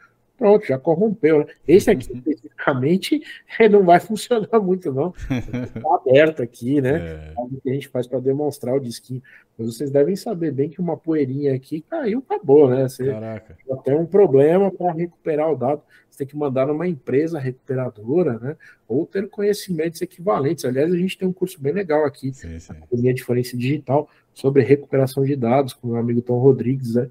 pronto, 0.43 0.67
já 0.67 0.77
corrompeu. 0.77 1.39
Né? 1.41 1.47
Esse 1.69 1.89
aqui, 1.89 2.11
uhum. 2.11 2.19
especificamente, 2.19 3.23
não 3.71 3.85
vai 3.85 4.01
funcionar 4.01 4.49
muito, 4.61 4.93
não. 4.93 5.15
Está 5.31 5.95
aberto 5.95 6.43
aqui, 6.43 6.81
né? 6.81 6.99
É. 6.99 7.35
O 7.37 7.61
que 7.61 7.71
a 7.71 7.75
gente 7.75 7.89
faz 7.89 8.09
para 8.09 8.19
demonstrar 8.19 8.75
o 8.75 8.81
disquinho. 8.81 9.23
Mas 9.57 9.69
vocês 9.69 9.91
devem 9.91 10.17
saber 10.17 10.51
bem 10.51 10.69
que 10.69 10.81
uma 10.81 10.97
poeirinha 10.97 11.55
aqui 11.55 11.83
caiu, 11.83 12.25
acabou, 12.29 12.69
né? 12.69 12.89
Você 12.89 13.07
Caraca. 13.07 13.57
tem 13.85 13.95
um 13.95 14.07
problema 14.07 14.69
para 14.73 14.93
recuperar 14.93 15.53
o 15.53 15.57
dado. 15.57 15.83
Você 16.11 16.19
tem 16.19 16.27
que 16.27 16.37
mandar 16.37 16.67
numa 16.67 16.89
empresa 16.89 17.39
recuperadora, 17.39 18.39
né? 18.39 18.57
Ou 18.89 19.07
ter 19.07 19.29
conhecimentos 19.31 20.03
equivalentes. 20.03 20.65
Aliás, 20.65 20.93
a 20.93 20.97
gente 20.97 21.17
tem 21.17 21.29
um 21.29 21.33
curso 21.33 21.61
bem 21.61 21.73
legal 21.73 22.05
aqui, 22.05 22.33
sim, 22.33 22.59
sim. 22.59 22.73
Academia 22.73 23.15
de 23.15 23.23
Forense 23.23 23.57
Digital, 23.57 24.09
sobre 24.35 24.63
recuperação 24.63 25.25
de 25.25 25.37
dados, 25.37 25.73
com 25.73 25.87
o 25.87 25.91
meu 25.93 26.01
amigo 26.01 26.21
Tom 26.21 26.39
Rodrigues, 26.39 26.97
né? 26.97 27.09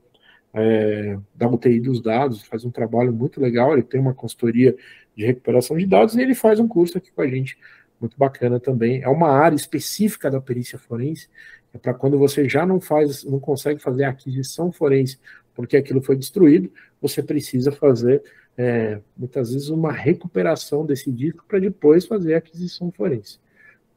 É, 0.54 1.18
da 1.36 1.48
UTI 1.48 1.80
dos 1.80 2.02
dados, 2.02 2.44
faz 2.44 2.66
um 2.66 2.72
trabalho 2.72 3.14
muito 3.14 3.40
legal, 3.40 3.74
ele 3.74 3.84
tem 3.84 4.00
uma 4.00 4.14
consultoria 4.14 4.76
de 5.16 5.26
recuperação 5.26 5.78
de 5.78 5.86
dados 5.86 6.16
e 6.16 6.22
ele 6.22 6.36
faz 6.36 6.60
um 6.60 6.68
curso 6.68 6.98
aqui 6.98 7.12
com 7.12 7.22
a 7.22 7.28
gente, 7.28 7.58
muito 8.00 8.18
bacana 8.18 8.60
também. 8.60 9.02
É 9.02 9.08
uma 9.08 9.30
área 9.30 9.56
específica 9.56 10.30
da 10.30 10.42
perícia 10.42 10.78
forense, 10.78 11.30
é 11.74 11.78
para 11.78 11.94
quando 11.94 12.18
você 12.18 12.50
já 12.50 12.66
não 12.66 12.82
faz, 12.82 13.24
não 13.24 13.40
consegue 13.40 13.82
fazer 13.82 14.04
aquisição 14.04 14.72
forense 14.72 15.18
porque 15.54 15.78
aquilo 15.78 16.02
foi 16.02 16.16
destruído, 16.16 16.72
você 17.02 17.22
precisa 17.22 17.72
fazer 17.72 18.24
é, 18.58 19.00
muitas 19.18 19.52
vezes 19.52 19.70
uma 19.70 19.92
recuperação 19.92 20.86
desse 20.86 21.12
disco 21.12 21.46
para 21.48 21.60
depois 21.60 22.06
fazer 22.06 22.36
a 22.36 22.38
aquisição 22.38 22.92
forense. 22.92 23.40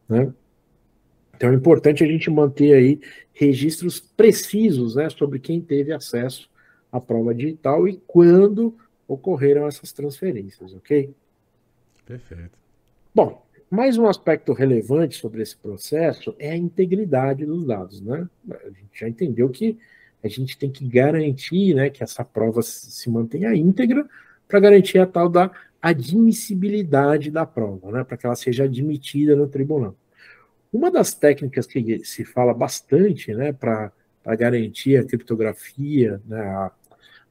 Né? 0.08 0.32
Então 1.36 1.50
é 1.50 1.54
importante 1.54 2.04
a 2.04 2.06
gente 2.06 2.30
manter 2.30 2.74
aí 2.74 3.00
registros 3.32 4.00
precisos 4.00 4.94
né, 4.94 5.08
sobre 5.10 5.38
quem 5.38 5.60
teve 5.60 5.92
acesso 5.92 6.48
à 6.90 7.00
prova 7.00 7.34
digital 7.34 7.88
e 7.88 8.00
quando 8.06 8.76
ocorreram 9.06 9.66
essas 9.66 9.92
transferências, 9.92 10.72
ok? 10.74 11.12
Perfeito. 12.06 12.58
Bom, 13.14 13.44
mais 13.70 13.98
um 13.98 14.06
aspecto 14.06 14.52
relevante 14.52 15.16
sobre 15.16 15.42
esse 15.42 15.56
processo 15.56 16.34
é 16.38 16.50
a 16.50 16.56
integridade 16.56 17.44
dos 17.44 17.66
dados, 17.66 18.00
né? 18.00 18.28
A 18.48 18.68
gente 18.68 19.00
já 19.00 19.08
entendeu 19.08 19.48
que 19.48 19.78
a 20.22 20.28
gente 20.28 20.56
tem 20.56 20.70
que 20.70 20.86
garantir 20.88 21.74
né, 21.74 21.90
que 21.90 22.02
essa 22.02 22.24
prova 22.24 22.62
se 22.62 23.10
mantenha 23.10 23.54
íntegra 23.54 24.08
para 24.48 24.60
garantir 24.60 24.98
a 24.98 25.06
tal 25.06 25.28
da 25.28 25.50
admissibilidade 25.82 27.30
da 27.30 27.44
prova, 27.44 27.92
né, 27.92 28.04
para 28.04 28.16
que 28.16 28.24
ela 28.24 28.36
seja 28.36 28.64
admitida 28.64 29.36
no 29.36 29.46
tribunal. 29.46 29.94
Uma 30.74 30.90
das 30.90 31.14
técnicas 31.14 31.68
que 31.68 32.04
se 32.04 32.24
fala 32.24 32.52
bastante 32.52 33.32
né, 33.32 33.52
para 33.52 33.92
garantir 34.36 34.96
a 34.96 35.04
criptografia, 35.04 36.20
né, 36.26 36.40
a, 36.40 36.72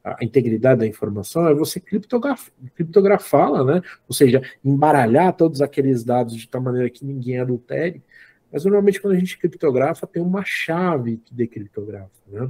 a, 0.02 0.24
integridade 0.24 0.80
da 0.80 0.86
informação, 0.86 1.46
é 1.46 1.52
você 1.52 1.78
criptografá-la, 1.78 3.62
né? 3.62 3.82
ou 4.08 4.14
seja, 4.14 4.40
embaralhar 4.64 5.34
todos 5.34 5.60
aqueles 5.60 6.02
dados 6.02 6.34
de 6.34 6.48
tal 6.48 6.62
maneira 6.62 6.88
que 6.88 7.04
ninguém 7.04 7.38
adultere. 7.38 8.02
Mas 8.50 8.64
normalmente 8.64 8.98
quando 8.98 9.12
a 9.12 9.18
gente 9.18 9.36
criptografa, 9.36 10.06
tem 10.06 10.22
uma 10.22 10.42
chave 10.42 11.18
que 11.18 11.34
decriptografa. 11.34 12.08
Né? 12.26 12.48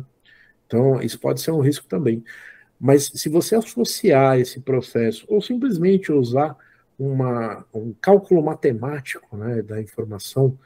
Então, 0.64 1.02
isso 1.02 1.18
pode 1.18 1.40
ser 1.40 1.50
um 1.50 1.60
risco 1.60 1.88
também. 1.88 2.22
Mas 2.78 3.10
se 3.12 3.28
você 3.28 3.56
associar 3.56 4.38
esse 4.38 4.60
processo, 4.60 5.26
ou 5.28 5.42
simplesmente 5.42 6.12
usar 6.12 6.56
uma, 6.96 7.66
um 7.74 7.92
cálculo 8.00 8.44
matemático 8.44 9.36
né, 9.36 9.60
da 9.60 9.82
informação, 9.82 10.56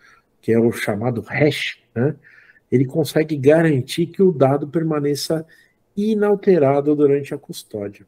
que 0.41 0.53
é 0.53 0.59
o 0.59 0.73
chamado 0.73 1.21
hash, 1.21 1.79
né, 1.95 2.15
ele 2.71 2.85
consegue 2.85 3.37
garantir 3.37 4.07
que 4.07 4.23
o 4.23 4.33
dado 4.33 4.69
permaneça 4.69 5.47
inalterado 5.97 6.95
durante 6.95 7.35
a 7.35 7.39
custódia. 7.39 8.07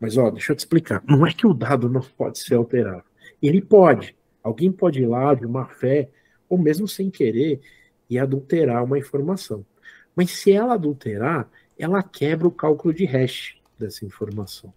Mas, 0.00 0.16
ó, 0.16 0.30
deixa 0.30 0.52
eu 0.52 0.56
te 0.56 0.60
explicar. 0.60 1.02
Não 1.06 1.26
é 1.26 1.32
que 1.32 1.46
o 1.46 1.52
dado 1.52 1.88
não 1.88 2.00
pode 2.00 2.38
ser 2.38 2.54
alterado. 2.54 3.02
Ele 3.42 3.60
pode. 3.60 4.16
Alguém 4.42 4.70
pode 4.70 5.02
ir 5.02 5.06
lá 5.06 5.34
de 5.34 5.46
má 5.46 5.66
fé, 5.66 6.08
ou 6.48 6.56
mesmo 6.56 6.86
sem 6.86 7.10
querer, 7.10 7.60
e 8.08 8.18
adulterar 8.18 8.84
uma 8.84 8.98
informação. 8.98 9.66
Mas 10.14 10.30
se 10.30 10.52
ela 10.52 10.74
adulterar, 10.74 11.50
ela 11.78 12.02
quebra 12.02 12.46
o 12.46 12.52
cálculo 12.52 12.94
de 12.94 13.04
hash 13.04 13.56
dessa 13.78 14.04
informação. 14.04 14.72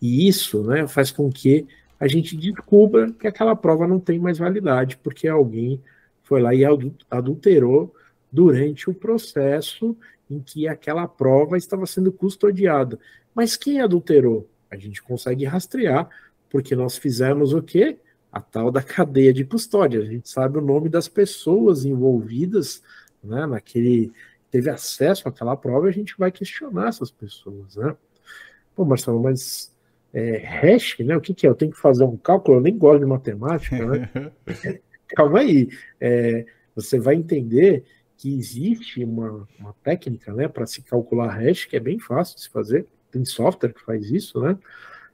E 0.00 0.26
isso 0.26 0.62
né, 0.64 0.86
faz 0.88 1.10
com 1.10 1.30
que 1.30 1.66
a 2.00 2.08
gente 2.08 2.36
descubra 2.36 3.12
que 3.12 3.26
aquela 3.26 3.54
prova 3.54 3.86
não 3.86 4.00
tem 4.00 4.18
mais 4.18 4.38
validade, 4.38 4.96
porque 4.96 5.28
alguém 5.28 5.80
foi 6.32 6.40
lá 6.40 6.54
e 6.54 6.64
adulterou 7.10 7.94
durante 8.32 8.88
o 8.88 8.94
processo 8.94 9.94
em 10.30 10.40
que 10.40 10.66
aquela 10.66 11.06
prova 11.06 11.58
estava 11.58 11.84
sendo 11.84 12.10
custodiada. 12.10 12.98
Mas 13.34 13.54
quem 13.54 13.82
adulterou? 13.82 14.48
A 14.70 14.78
gente 14.78 15.02
consegue 15.02 15.44
rastrear, 15.44 16.08
porque 16.48 16.74
nós 16.74 16.96
fizemos 16.96 17.52
o 17.52 17.60
quê? 17.60 17.98
A 18.32 18.40
tal 18.40 18.70
da 18.70 18.82
cadeia 18.82 19.30
de 19.30 19.44
custódia. 19.44 20.00
A 20.00 20.06
gente 20.06 20.26
sabe 20.26 20.56
o 20.56 20.62
nome 20.62 20.88
das 20.88 21.06
pessoas 21.06 21.84
envolvidas 21.84 22.82
né, 23.22 23.44
naquele. 23.44 24.10
teve 24.50 24.70
acesso 24.70 25.28
àquela 25.28 25.54
prova 25.54 25.88
e 25.88 25.90
a 25.90 25.92
gente 25.92 26.14
vai 26.16 26.32
questionar 26.32 26.88
essas 26.88 27.10
pessoas. 27.10 27.76
Né? 27.76 27.94
Pô, 28.74 28.86
Marcelo, 28.86 29.22
mas 29.22 29.70
é, 30.14 30.38
hash, 30.38 30.96
né? 31.00 31.14
O 31.14 31.20
que, 31.20 31.34
que 31.34 31.46
é? 31.46 31.50
Eu 31.50 31.54
tenho 31.54 31.72
que 31.72 31.78
fazer 31.78 32.04
um 32.04 32.16
cálculo, 32.16 32.56
eu 32.56 32.62
nem 32.62 32.78
gosto 32.78 33.00
de 33.00 33.06
matemática, 33.06 33.84
né? 33.84 34.08
Calma 35.14 35.40
aí. 35.40 35.68
É, 36.00 36.46
você 36.74 36.98
vai 36.98 37.14
entender 37.14 37.84
que 38.16 38.34
existe 38.36 39.04
uma, 39.04 39.46
uma 39.58 39.74
técnica 39.82 40.32
né, 40.32 40.48
para 40.48 40.66
se 40.66 40.82
calcular 40.82 41.28
hash, 41.28 41.64
que 41.64 41.76
é 41.76 41.80
bem 41.80 41.98
fácil 41.98 42.36
de 42.36 42.42
se 42.42 42.50
fazer, 42.50 42.86
tem 43.10 43.24
software 43.24 43.72
que 43.72 43.82
faz 43.82 44.10
isso, 44.10 44.40
né? 44.40 44.56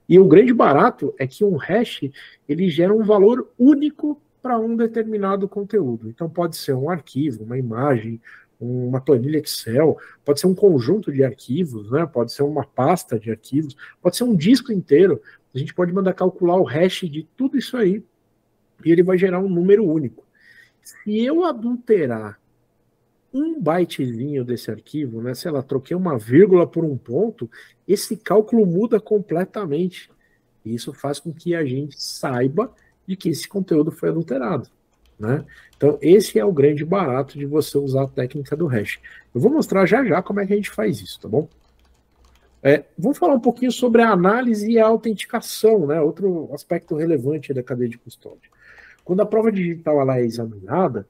E 0.07 0.17
o 0.17 0.27
grande 0.27 0.53
barato 0.53 1.13
é 1.19 1.27
que 1.27 1.43
um 1.43 1.55
hash 1.55 2.01
ele 2.47 2.69
gera 2.69 2.93
um 2.93 3.03
valor 3.03 3.51
único 3.59 4.19
para 4.41 4.57
um 4.57 4.75
determinado 4.75 5.47
conteúdo. 5.47 6.09
Então 6.09 6.29
pode 6.29 6.55
ser 6.55 6.73
um 6.73 6.89
arquivo, 6.89 7.43
uma 7.43 7.57
imagem, 7.57 8.19
uma 8.59 9.01
planilha 9.01 9.37
Excel, 9.39 9.97
pode 10.25 10.39
ser 10.39 10.47
um 10.47 10.55
conjunto 10.55 11.11
de 11.11 11.23
arquivos, 11.23 11.91
né? 11.91 12.05
Pode 12.05 12.31
ser 12.31 12.43
uma 12.43 12.65
pasta 12.65 13.19
de 13.19 13.29
arquivos, 13.29 13.75
pode 14.01 14.17
ser 14.17 14.23
um 14.23 14.35
disco 14.35 14.71
inteiro. 14.71 15.21
A 15.53 15.57
gente 15.57 15.73
pode 15.73 15.93
mandar 15.93 16.13
calcular 16.13 16.57
o 16.57 16.63
hash 16.63 17.01
de 17.01 17.27
tudo 17.35 17.57
isso 17.57 17.75
aí 17.75 18.03
e 18.83 18.91
ele 18.91 19.03
vai 19.03 19.17
gerar 19.17 19.39
um 19.39 19.49
número 19.49 19.85
único. 19.85 20.23
Se 20.81 21.23
eu 21.23 21.43
adulterar 21.43 22.39
um 23.33 23.61
bytezinho 23.61 24.43
desse 24.43 24.71
arquivo, 24.71 25.21
né? 25.21 25.33
Sei 25.33 25.51
lá, 25.51 25.61
troquei 25.61 25.95
uma 25.95 26.17
vírgula 26.17 26.65
por 26.65 26.83
um 26.83 26.97
ponto, 26.97 27.49
esse 27.87 28.17
cálculo 28.17 28.65
muda 28.65 28.99
completamente. 28.99 30.09
Isso 30.65 30.93
faz 30.93 31.19
com 31.19 31.31
que 31.31 31.55
a 31.55 31.63
gente 31.63 32.01
saiba 32.01 32.73
de 33.07 33.15
que 33.15 33.29
esse 33.29 33.47
conteúdo 33.47 33.91
foi 33.91 34.09
adulterado. 34.09 34.69
Né? 35.19 35.43
Então, 35.75 35.97
esse 36.01 36.39
é 36.39 36.45
o 36.45 36.51
grande 36.51 36.85
barato 36.85 37.37
de 37.37 37.45
você 37.45 37.77
usar 37.77 38.03
a 38.03 38.07
técnica 38.07 38.55
do 38.55 38.67
hash. 38.67 38.99
Eu 39.33 39.41
vou 39.41 39.51
mostrar 39.51 39.85
já 39.85 40.03
já 40.05 40.21
como 40.21 40.39
é 40.39 40.47
que 40.47 40.53
a 40.53 40.55
gente 40.55 40.69
faz 40.69 41.01
isso, 41.01 41.19
tá 41.19 41.27
bom? 41.27 41.47
É, 42.63 42.85
vamos 42.97 43.17
falar 43.17 43.33
um 43.33 43.39
pouquinho 43.39 43.71
sobre 43.71 44.01
a 44.01 44.11
análise 44.11 44.69
e 44.69 44.79
a 44.79 44.87
autenticação, 44.87 45.87
né? 45.87 45.99
outro 46.01 46.49
aspecto 46.53 46.95
relevante 46.95 47.53
da 47.53 47.63
cadeia 47.63 47.89
de 47.89 47.97
custódia. 47.97 48.49
Quando 49.09 49.21
a 49.21 49.25
prova 49.25 49.51
digital 49.51 49.99
ela 49.99 50.19
é 50.19 50.23
examinada, 50.23 51.07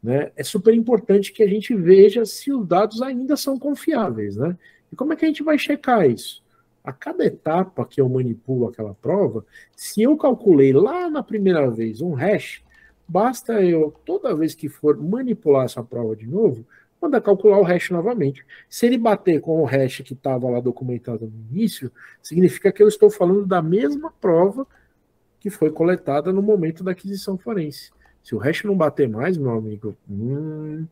né, 0.00 0.30
é 0.36 0.44
super 0.44 0.72
importante 0.72 1.32
que 1.32 1.42
a 1.42 1.48
gente 1.48 1.74
veja 1.74 2.24
se 2.24 2.52
os 2.52 2.64
dados 2.64 3.02
ainda 3.02 3.36
são 3.36 3.58
confiáveis. 3.58 4.36
Né? 4.36 4.56
E 4.92 4.94
como 4.94 5.12
é 5.12 5.16
que 5.16 5.24
a 5.24 5.28
gente 5.28 5.42
vai 5.42 5.58
checar 5.58 6.08
isso? 6.08 6.40
A 6.84 6.92
cada 6.92 7.26
etapa 7.26 7.84
que 7.84 8.00
eu 8.00 8.08
manipulo 8.08 8.68
aquela 8.68 8.94
prova, 8.94 9.44
se 9.74 10.00
eu 10.00 10.16
calculei 10.16 10.72
lá 10.72 11.10
na 11.10 11.20
primeira 11.20 11.68
vez 11.68 12.00
um 12.00 12.12
hash, 12.12 12.62
basta 13.08 13.60
eu, 13.60 13.92
toda 14.04 14.36
vez 14.36 14.54
que 14.54 14.68
for 14.68 14.96
manipular 14.96 15.64
essa 15.64 15.82
prova 15.82 16.14
de 16.14 16.28
novo, 16.28 16.64
mandar 17.00 17.20
calcular 17.20 17.58
o 17.58 17.64
hash 17.64 17.90
novamente. 17.90 18.46
Se 18.70 18.86
ele 18.86 18.96
bater 18.96 19.40
com 19.40 19.60
o 19.60 19.64
hash 19.64 20.02
que 20.02 20.12
estava 20.12 20.48
lá 20.48 20.60
documentado 20.60 21.26
no 21.26 21.56
início, 21.56 21.90
significa 22.22 22.70
que 22.70 22.84
eu 22.84 22.86
estou 22.86 23.10
falando 23.10 23.44
da 23.44 23.60
mesma 23.60 24.12
prova 24.20 24.64
que 25.42 25.50
foi 25.50 25.72
coletada 25.72 26.32
no 26.32 26.40
momento 26.40 26.84
da 26.84 26.92
aquisição 26.92 27.36
forense. 27.36 27.90
Se 28.22 28.32
o 28.32 28.38
hash 28.38 28.62
não 28.62 28.76
bater 28.76 29.08
mais, 29.08 29.36
meu 29.36 29.50
amigo, 29.50 29.96
hum, 30.08 30.86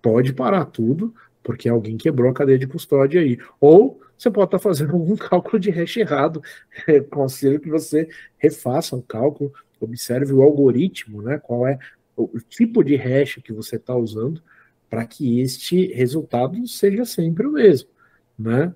pode 0.00 0.32
parar 0.32 0.64
tudo, 0.66 1.12
porque 1.42 1.68
alguém 1.68 1.96
quebrou 1.96 2.30
a 2.30 2.32
cadeia 2.34 2.56
de 2.56 2.68
custódia 2.68 3.20
aí. 3.20 3.36
Ou 3.60 4.00
você 4.16 4.30
pode 4.30 4.46
estar 4.46 4.60
fazendo 4.60 4.92
algum 4.94 5.16
cálculo 5.16 5.58
de 5.58 5.70
hash 5.70 5.96
errado. 5.96 6.40
Conselho 7.10 7.58
que 7.58 7.68
você 7.68 8.08
refaça 8.36 8.94
o 8.94 9.02
cálculo, 9.02 9.52
observe 9.80 10.32
o 10.32 10.40
algoritmo, 10.40 11.20
né? 11.20 11.36
Qual 11.38 11.66
é 11.66 11.80
o 12.16 12.38
tipo 12.38 12.84
de 12.84 12.94
hash 12.94 13.40
que 13.42 13.52
você 13.52 13.74
está 13.74 13.96
usando 13.96 14.40
para 14.88 15.04
que 15.04 15.40
este 15.40 15.92
resultado 15.92 16.64
seja 16.68 17.04
sempre 17.04 17.44
o 17.44 17.52
mesmo, 17.52 17.90
né? 18.38 18.72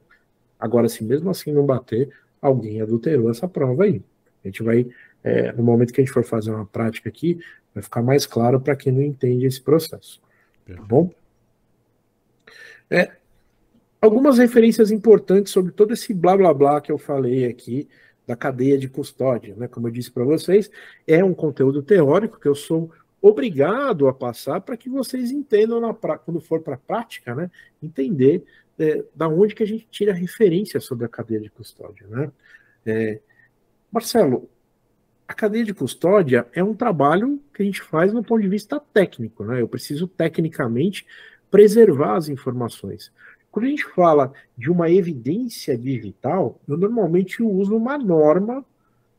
Agora, 0.58 0.88
se 0.88 1.04
mesmo 1.04 1.30
assim 1.30 1.52
não 1.52 1.64
bater, 1.64 2.12
alguém 2.40 2.80
adulterou 2.80 3.30
essa 3.30 3.46
prova 3.46 3.84
aí. 3.84 4.02
A 4.44 4.48
gente 4.48 4.62
vai 4.62 4.86
é, 5.22 5.52
no 5.52 5.62
momento 5.62 5.92
que 5.92 6.00
a 6.00 6.04
gente 6.04 6.12
for 6.12 6.24
fazer 6.24 6.50
uma 6.50 6.66
prática 6.66 7.08
aqui, 7.08 7.38
vai 7.74 7.82
ficar 7.82 8.02
mais 8.02 8.26
claro 8.26 8.60
para 8.60 8.76
quem 8.76 8.92
não 8.92 9.02
entende 9.02 9.46
esse 9.46 9.60
processo. 9.60 10.20
Tá 10.66 10.82
bom? 10.82 11.10
É, 12.90 13.12
algumas 14.00 14.38
referências 14.38 14.90
importantes 14.90 15.52
sobre 15.52 15.72
todo 15.72 15.92
esse 15.92 16.12
blá 16.12 16.36
blá 16.36 16.52
blá 16.52 16.80
que 16.80 16.92
eu 16.92 16.98
falei 16.98 17.46
aqui 17.46 17.88
da 18.26 18.36
cadeia 18.36 18.78
de 18.78 18.88
custódia, 18.88 19.54
né? 19.56 19.66
Como 19.66 19.88
eu 19.88 19.92
disse 19.92 20.10
para 20.10 20.24
vocês, 20.24 20.70
é 21.06 21.24
um 21.24 21.34
conteúdo 21.34 21.82
teórico 21.82 22.38
que 22.38 22.46
eu 22.46 22.54
sou 22.54 22.90
obrigado 23.20 24.08
a 24.08 24.12
passar 24.12 24.60
para 24.60 24.76
que 24.76 24.88
vocês 24.88 25.30
entendam 25.30 25.80
na 25.80 25.94
pra... 25.94 26.18
quando 26.18 26.40
for 26.40 26.60
para 26.60 26.74
a 26.74 26.78
prática, 26.78 27.34
né? 27.34 27.50
Entender 27.82 28.44
é, 28.78 29.04
da 29.14 29.28
onde 29.28 29.54
que 29.54 29.62
a 29.62 29.66
gente 29.66 29.86
tira 29.90 30.12
referência 30.12 30.80
sobre 30.80 31.04
a 31.04 31.08
cadeia 31.08 31.40
de 31.40 31.50
custódia, 31.50 32.06
né? 32.08 32.30
É, 32.84 33.20
Marcelo, 33.92 34.48
a 35.28 35.34
cadeia 35.34 35.64
de 35.64 35.74
custódia 35.74 36.46
é 36.54 36.64
um 36.64 36.74
trabalho 36.74 37.38
que 37.54 37.62
a 37.62 37.64
gente 37.64 37.82
faz 37.82 38.12
no 38.12 38.24
ponto 38.24 38.40
de 38.40 38.48
vista 38.48 38.80
técnico, 38.80 39.44
né? 39.44 39.60
Eu 39.60 39.68
preciso 39.68 40.08
tecnicamente 40.08 41.06
preservar 41.50 42.16
as 42.16 42.28
informações. 42.28 43.12
Quando 43.50 43.66
a 43.66 43.68
gente 43.68 43.84
fala 43.84 44.32
de 44.56 44.70
uma 44.70 44.90
evidência 44.90 45.76
digital, 45.76 46.58
eu 46.66 46.78
normalmente 46.78 47.42
uso 47.42 47.76
uma 47.76 47.98
norma 47.98 48.64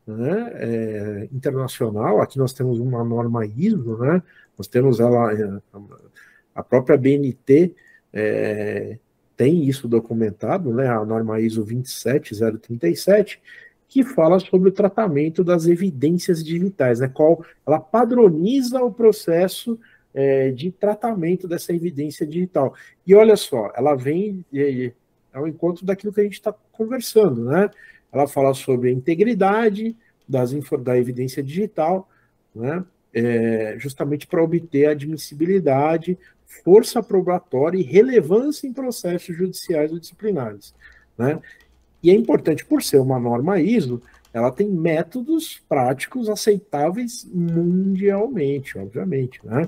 né, 0.04 0.50
é, 0.54 1.28
internacional. 1.32 2.20
Aqui 2.20 2.36
nós 2.36 2.52
temos 2.52 2.80
uma 2.80 3.04
norma 3.04 3.46
ISO, 3.46 3.96
né? 3.98 4.20
Nós 4.58 4.66
temos 4.66 4.98
ela, 4.98 5.32
é, 5.32 5.62
a 6.52 6.62
própria 6.64 6.98
BNT 6.98 7.76
é, 8.12 8.98
tem 9.36 9.64
isso 9.68 9.86
documentado, 9.86 10.74
né? 10.74 10.88
A 10.88 11.04
norma 11.04 11.40
ISO 11.40 11.62
27037 11.62 13.40
que 13.94 14.02
fala 14.02 14.40
sobre 14.40 14.70
o 14.70 14.72
tratamento 14.72 15.44
das 15.44 15.66
evidências 15.66 16.42
digitais, 16.42 16.98
né? 16.98 17.06
Qual 17.06 17.44
ela 17.64 17.78
padroniza 17.78 18.82
o 18.82 18.92
processo 18.92 19.78
é, 20.12 20.50
de 20.50 20.72
tratamento 20.72 21.46
dessa 21.46 21.72
evidência 21.72 22.26
digital. 22.26 22.74
E 23.06 23.14
olha 23.14 23.36
só, 23.36 23.70
ela 23.76 23.94
vem 23.94 24.44
é, 24.52 24.90
ao 25.32 25.46
encontro 25.46 25.86
daquilo 25.86 26.12
que 26.12 26.20
a 26.20 26.24
gente 26.24 26.32
está 26.32 26.52
conversando, 26.72 27.44
né? 27.44 27.70
Ela 28.12 28.26
fala 28.26 28.52
sobre 28.52 28.88
a 28.88 28.92
integridade 28.92 29.96
das 30.28 30.50
da 30.82 30.98
evidência 30.98 31.40
digital, 31.40 32.10
né? 32.52 32.84
É, 33.14 33.76
justamente 33.78 34.26
para 34.26 34.42
obter 34.42 34.86
admissibilidade, 34.86 36.18
força 36.64 37.00
probatória 37.00 37.78
e 37.78 37.82
relevância 37.84 38.66
em 38.66 38.72
processos 38.72 39.36
judiciais 39.36 39.92
ou 39.92 40.00
disciplinares. 40.00 40.74
Né? 41.16 41.40
E 42.04 42.10
é 42.10 42.14
importante, 42.14 42.66
por 42.66 42.82
ser 42.82 43.00
uma 43.00 43.18
norma 43.18 43.58
ISO, 43.58 44.02
ela 44.30 44.52
tem 44.52 44.68
métodos 44.68 45.62
práticos 45.66 46.28
aceitáveis 46.28 47.26
mundialmente, 47.32 48.76
obviamente, 48.76 49.40
né? 49.42 49.66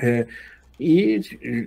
É, 0.00 0.28
e 0.78 1.20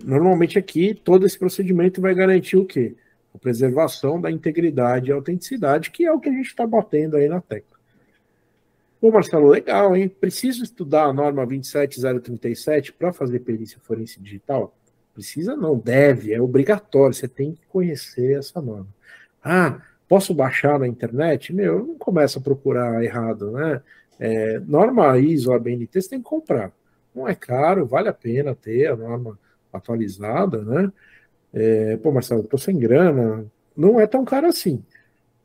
normalmente 0.06 0.58
aqui 0.58 0.93
todo 0.93 1.26
esse 1.26 1.38
procedimento 1.38 1.99
vai 1.99 2.16
garantir 2.16 2.56
o 2.56 2.64
quê? 2.64 2.95
A 3.36 3.38
preservação 3.38 4.22
da 4.22 4.32
integridade 4.32 5.10
e 5.10 5.14
autenticidade, 5.14 5.91
que 5.91 6.06
é 6.06 6.12
o 6.14 6.20
que 6.20 6.30
a 6.30 6.32
gente 6.32 6.47
está 6.47 6.66
batendo 6.66 7.18
aí 7.18 7.28
na 7.28 7.41
tecla. 7.41 7.78
Pô, 9.02 9.12
Marcelo, 9.12 9.49
legal, 9.49 9.97
hein? 9.97 10.08
Preciso 10.08 10.64
estudar 10.64 11.08
a 11.08 11.14
norma 11.14 11.45
27037 11.45 12.93
para 12.93 13.12
fazer 13.12 13.39
perícia 13.39 13.80
forense 13.82 14.18
digital? 14.22 14.74
Precisa 15.14 15.58
não, 15.58 15.78
deve, 15.78 16.32
é 16.32 16.41
obrigatório, 16.41 17.14
você 17.14 17.28
tem 17.28 17.52
que 17.52 17.66
conhecer 17.68 18.38
essa 18.38 18.62
norma. 18.62 18.88
Ah, 19.44 19.82
posso 20.08 20.34
baixar 20.34 20.80
na 20.80 20.88
internet? 20.88 21.54
Meu, 21.54 21.86
não 21.86 21.98
começa 21.98 22.39
a 22.39 22.42
procurar 22.42 23.04
errado, 23.04 23.52
né? 23.52 23.82
É, 24.20 24.60
norma 24.60 25.18
ISO, 25.18 25.54
ABNT, 25.54 26.02
você 26.02 26.10
tem 26.10 26.20
que 26.20 26.26
comprar. 26.26 26.72
Não 27.14 27.28
é 27.28 27.36
caro, 27.36 27.86
vale 27.86 28.08
a 28.08 28.14
pena 28.14 28.56
ter 28.56 28.88
a 28.88 28.96
norma 28.96 29.38
atualizada, 29.74 30.64
né? 30.64 30.92
É, 31.54 31.98
pô, 31.98 32.12
Marcelo, 32.12 32.44
tô 32.44 32.58
sem 32.58 32.78
grana. 32.78 33.46
Não 33.76 34.00
é 34.00 34.08
tão 34.08 34.24
caro 34.24 34.48
assim, 34.48 34.84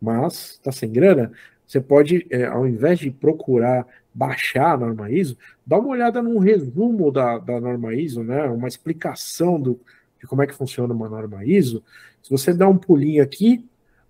mas 0.01 0.59
tá 0.63 0.71
sem 0.73 0.91
grana, 0.93 1.33
você 1.67 1.81
pode, 1.81 2.27
é, 2.31 2.45
ao 2.45 2.67
invés 2.67 2.99
de 2.99 3.11
procurar 3.11 3.87
baixar 4.15 4.75
a 4.75 4.77
norma 4.77 5.11
ISO, 5.11 5.37
dá 5.67 5.79
uma 5.79 5.89
olhada 5.89 6.23
num 6.23 6.39
resumo 6.39 7.11
da, 7.11 7.39
da 7.39 7.61
norma 7.61 7.95
ISO, 7.95 8.23
né? 8.23 8.45
Uma 8.45 8.69
explicação 8.69 9.61
do, 9.61 9.81
de 10.21 10.27
como 10.27 10.43
é 10.43 10.47
que 10.47 10.55
funciona 10.55 10.95
uma 10.95 11.09
norma 11.09 11.45
ISO. 11.45 11.83
Se 12.23 12.31
você 12.31 12.55
dá 12.55 12.69
um 12.69 12.79
pulinho 12.79 13.23
aqui, 13.23 13.65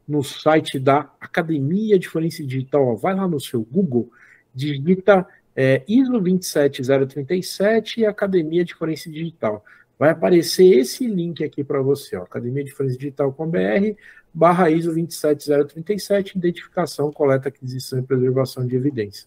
no 0.07 0.23
site 0.23 0.79
da 0.79 1.11
Academia 1.21 1.99
de 1.99 2.09
Forense 2.09 2.45
Digital, 2.45 2.97
vai 2.97 3.15
lá 3.15 3.27
no 3.27 3.41
seu 3.41 3.63
Google, 3.63 4.11
digita 4.55 5.27
é, 5.55 5.83
ISO 5.89 6.21
27037 6.21 8.01
e 8.01 8.07
Academia 8.07 8.65
de 8.65 8.75
Forense 8.75 9.11
Digital. 9.11 9.65
Vai 9.99 10.11
aparecer 10.11 10.67
esse 10.67 11.07
link 11.07 11.43
aqui 11.43 11.65
para 11.65 11.81
você, 11.81 12.17
ó, 12.17 12.23
Academia 12.23 12.63
de 12.63 12.71
Forense 12.73 12.99
Digital.br 12.99 13.97
barra 14.37 14.69
ISO 14.71 14.93
27037, 14.93 16.37
identificação, 16.37 17.11
coleta, 17.11 17.49
aquisição 17.49 17.99
e 17.99 18.03
preservação 18.03 18.67
de 18.67 18.77
evidência. 18.77 19.27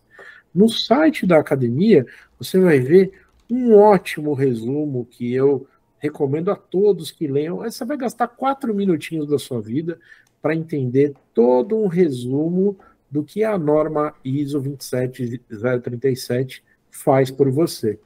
No 0.53 0.69
site 0.69 1.25
da 1.25 1.39
academia, 1.39 2.05
você 2.38 2.59
vai 2.59 2.80
ver 2.80 3.11
um 3.49 3.75
ótimo 3.75 4.36
resumo 4.36 5.07
que 5.09 5.34
eu 5.34 5.67
recomendo 5.97 6.51
a 6.51 6.55
todos 6.55 7.11
que 7.11 7.27
leiam. 7.27 7.57
Você 7.57 7.84
vai 7.84 7.97
gastar 7.97 8.27
quatro 8.27 8.71
minutinhos 8.71 9.27
da 9.27 9.39
sua 9.39 9.59
vida 9.59 9.99
para 10.42 10.56
entender 10.56 11.14
todo 11.34 11.78
um 11.78 11.88
resumo 11.88 12.78
do 13.10 13.24
que 13.24 13.44
a 13.44 13.58
norma 13.58 14.14
ISO 14.24 14.60
27037 14.60 16.64
faz 16.92 17.32
por 17.32 17.50
você, 17.50 18.00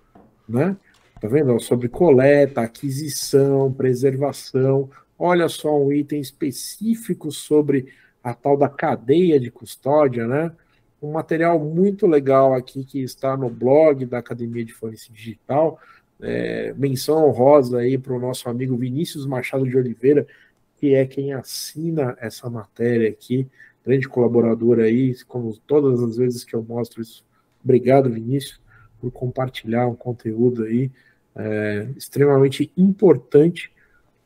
né? 0.48 0.78
Tá 1.20 1.28
vendo? 1.28 1.58
Sobre 1.60 1.88
coleta, 1.88 2.62
aquisição, 2.62 3.72
preservação. 3.72 4.90
Olha 5.18 5.48
só 5.48 5.82
um 5.82 5.92
item 5.92 6.20
específico 6.20 7.32
sobre 7.32 7.88
a 8.24 8.34
tal 8.34 8.58
da 8.58 8.68
cadeia 8.68 9.40
de 9.40 9.52
custódia, 9.52 10.28
né? 10.28 10.52
Um 11.02 11.12
material 11.12 11.60
muito 11.60 12.08
legal 12.08 12.54
aqui 12.54 12.86
que 12.86 13.02
está 13.02 13.36
no 13.36 13.50
blog 13.50 14.06
da 14.06 14.20
Academia 14.20 14.64
de 14.64 14.74
Forense 14.74 15.12
Digital. 15.12 15.80
É, 16.22 16.74
menção 16.78 17.28
honrosa 17.28 17.80
aí 17.80 17.98
para 17.98 18.14
o 18.14 18.20
nosso 18.20 18.48
amigo 18.48 18.78
Vinícius 18.78 19.26
Machado 19.26 19.68
de 19.68 19.76
Oliveira, 19.76 20.26
que 20.84 20.96
é 20.96 21.06
quem 21.06 21.32
assina 21.32 22.14
essa 22.20 22.50
matéria 22.50 23.08
aqui 23.08 23.50
grande 23.86 24.06
colaborador 24.06 24.80
aí, 24.80 25.16
como 25.24 25.58
todas 25.66 26.04
as 26.04 26.18
vezes 26.18 26.44
que 26.44 26.54
eu 26.54 26.62
mostro 26.62 27.02
isso. 27.02 27.26
Obrigado, 27.64 28.10
Vinícius, 28.10 28.60
por 29.00 29.10
compartilhar 29.10 29.88
um 29.88 29.96
conteúdo 29.96 30.66
aí 30.66 30.92
é, 31.38 31.88
extremamente 31.96 32.70
importante 32.76 33.72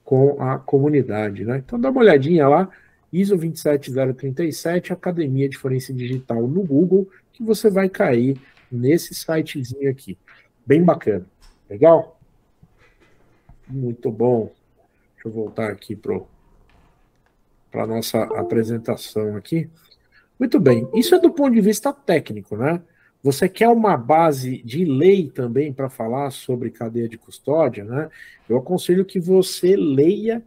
com 0.03 0.41
a 0.41 0.57
comunidade. 0.57 1.45
Né? 1.45 1.61
Então 1.63 1.79
dá 1.79 1.91
uma 1.91 2.01
olhadinha 2.01 2.47
lá, 2.47 2.67
ISO 3.13 3.37
27037, 3.37 4.91
Academia 4.91 5.47
de 5.47 5.59
Forense 5.59 5.93
Digital 5.93 6.47
no 6.47 6.63
Google, 6.63 7.07
que 7.33 7.43
você 7.43 7.69
vai 7.69 7.87
cair 7.87 8.41
nesse 8.71 9.13
sitezinho 9.13 9.91
aqui. 9.91 10.17
Bem 10.65 10.83
bacana. 10.83 11.27
Legal? 11.69 12.19
Muito 13.67 14.11
bom. 14.11 14.51
Deixa 15.13 15.27
eu 15.27 15.31
voltar 15.31 15.69
aqui 15.69 15.95
pro 15.95 16.27
para 17.77 17.83
a 17.83 17.87
nossa 17.87 18.23
apresentação 18.23 19.35
aqui. 19.35 19.69
Muito 20.39 20.59
bem, 20.59 20.89
isso 20.95 21.13
é 21.13 21.19
do 21.19 21.29
ponto 21.29 21.53
de 21.53 21.61
vista 21.61 21.93
técnico, 21.93 22.57
né? 22.57 22.81
Você 23.21 23.47
quer 23.47 23.69
uma 23.69 23.95
base 23.95 24.63
de 24.63 24.83
lei 24.83 25.29
também 25.29 25.71
para 25.71 25.87
falar 25.87 26.31
sobre 26.31 26.71
cadeia 26.71 27.07
de 27.07 27.19
custódia, 27.19 27.83
né? 27.83 28.09
Eu 28.49 28.57
aconselho 28.57 29.05
que 29.05 29.19
você 29.19 29.75
leia 29.75 30.41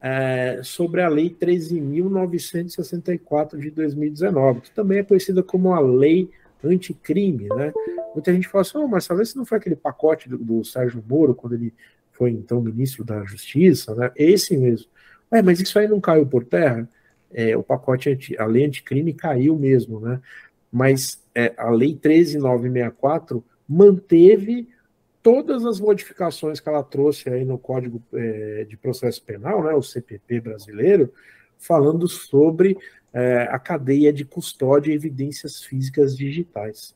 é, 0.00 0.60
sobre 0.62 1.02
a 1.02 1.08
Lei 1.08 1.36
13.964 1.38 3.58
de 3.58 3.70
2019, 3.70 4.62
que 4.62 4.70
também 4.70 5.00
é 5.00 5.02
conhecida 5.02 5.42
como 5.42 5.74
a 5.74 5.80
Lei 5.80 6.30
Anticrime, 6.64 7.48
né? 7.48 7.74
Muita 8.14 8.32
gente 8.32 8.48
fala 8.48 8.62
assim, 8.62 8.78
oh, 8.78 8.88
mas 8.88 9.06
talvez 9.06 9.34
não 9.34 9.44
foi 9.44 9.58
aquele 9.58 9.76
pacote 9.76 10.30
do, 10.30 10.38
do 10.38 10.64
Sérgio 10.64 11.04
Moro, 11.06 11.34
quando 11.34 11.56
ele 11.56 11.74
foi 12.10 12.30
então 12.30 12.62
ministro 12.62 13.04
da 13.04 13.22
Justiça, 13.24 13.94
né? 13.94 14.10
Esse 14.16 14.56
mesmo. 14.56 14.88
É, 15.30 15.42
mas 15.42 15.60
isso 15.60 15.78
aí 15.78 15.86
não 15.86 16.00
caiu 16.00 16.26
por 16.26 16.44
terra? 16.44 16.88
É, 17.32 17.56
o 17.56 17.62
pacote, 17.62 18.10
anti, 18.10 18.36
a 18.38 18.44
lei 18.44 18.66
anticrime 18.66 19.12
caiu 19.12 19.56
mesmo, 19.56 20.00
né? 20.00 20.20
Mas 20.70 21.22
é, 21.34 21.54
a 21.56 21.70
lei 21.70 21.94
13964 21.94 23.44
manteve 23.68 24.68
todas 25.22 25.64
as 25.64 25.78
modificações 25.78 26.60
que 26.60 26.68
ela 26.68 26.82
trouxe 26.82 27.28
aí 27.28 27.44
no 27.44 27.58
Código 27.58 28.02
é, 28.12 28.64
de 28.64 28.76
Processo 28.76 29.22
Penal, 29.22 29.62
né, 29.62 29.74
o 29.74 29.82
CPP 29.82 30.40
brasileiro, 30.40 31.12
falando 31.58 32.08
sobre 32.08 32.76
é, 33.12 33.42
a 33.50 33.58
cadeia 33.58 34.12
de 34.12 34.24
custódia 34.24 34.92
e 34.92 34.94
evidências 34.94 35.62
físicas 35.62 36.16
digitais. 36.16 36.94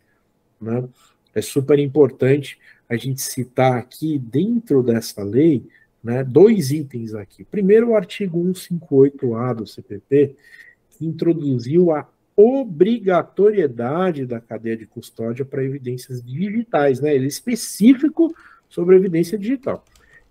Né? 0.60 0.88
É 1.34 1.42
super 1.42 1.78
importante 1.78 2.58
a 2.88 2.96
gente 2.96 3.20
citar 3.20 3.76
aqui, 3.76 4.18
dentro 4.18 4.82
dessa 4.82 5.22
lei, 5.22 5.66
né, 6.04 6.22
dois 6.22 6.70
itens 6.70 7.14
aqui. 7.14 7.44
Primeiro, 7.44 7.90
o 7.90 7.96
artigo 7.96 8.38
158A 8.38 9.54
do 9.54 9.66
CPP, 9.66 10.36
que 10.90 11.06
introduziu 11.06 11.92
a 11.92 12.06
obrigatoriedade 12.36 14.26
da 14.26 14.38
cadeia 14.38 14.76
de 14.76 14.86
custódia 14.86 15.44
para 15.44 15.64
evidências 15.64 16.22
digitais. 16.22 17.00
Né? 17.00 17.14
Ele 17.14 17.24
é 17.24 17.28
específico 17.28 18.34
sobre 18.68 18.96
evidência 18.96 19.38
digital. 19.38 19.82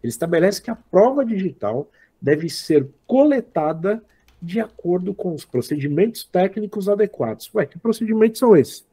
Ele 0.04 0.12
estabelece 0.12 0.62
que 0.62 0.70
a 0.70 0.76
prova 0.76 1.26
digital 1.26 1.90
deve 2.22 2.50
ser 2.50 2.88
coletada 3.08 4.04
de 4.40 4.60
acordo 4.60 5.14
com 5.14 5.34
os 5.34 5.46
procedimentos 5.46 6.24
técnicos 6.26 6.88
adequados. 6.88 7.50
Ué, 7.56 7.66
que 7.66 7.80
procedimentos 7.80 8.40
são 8.40 8.56
esses? 8.56 8.86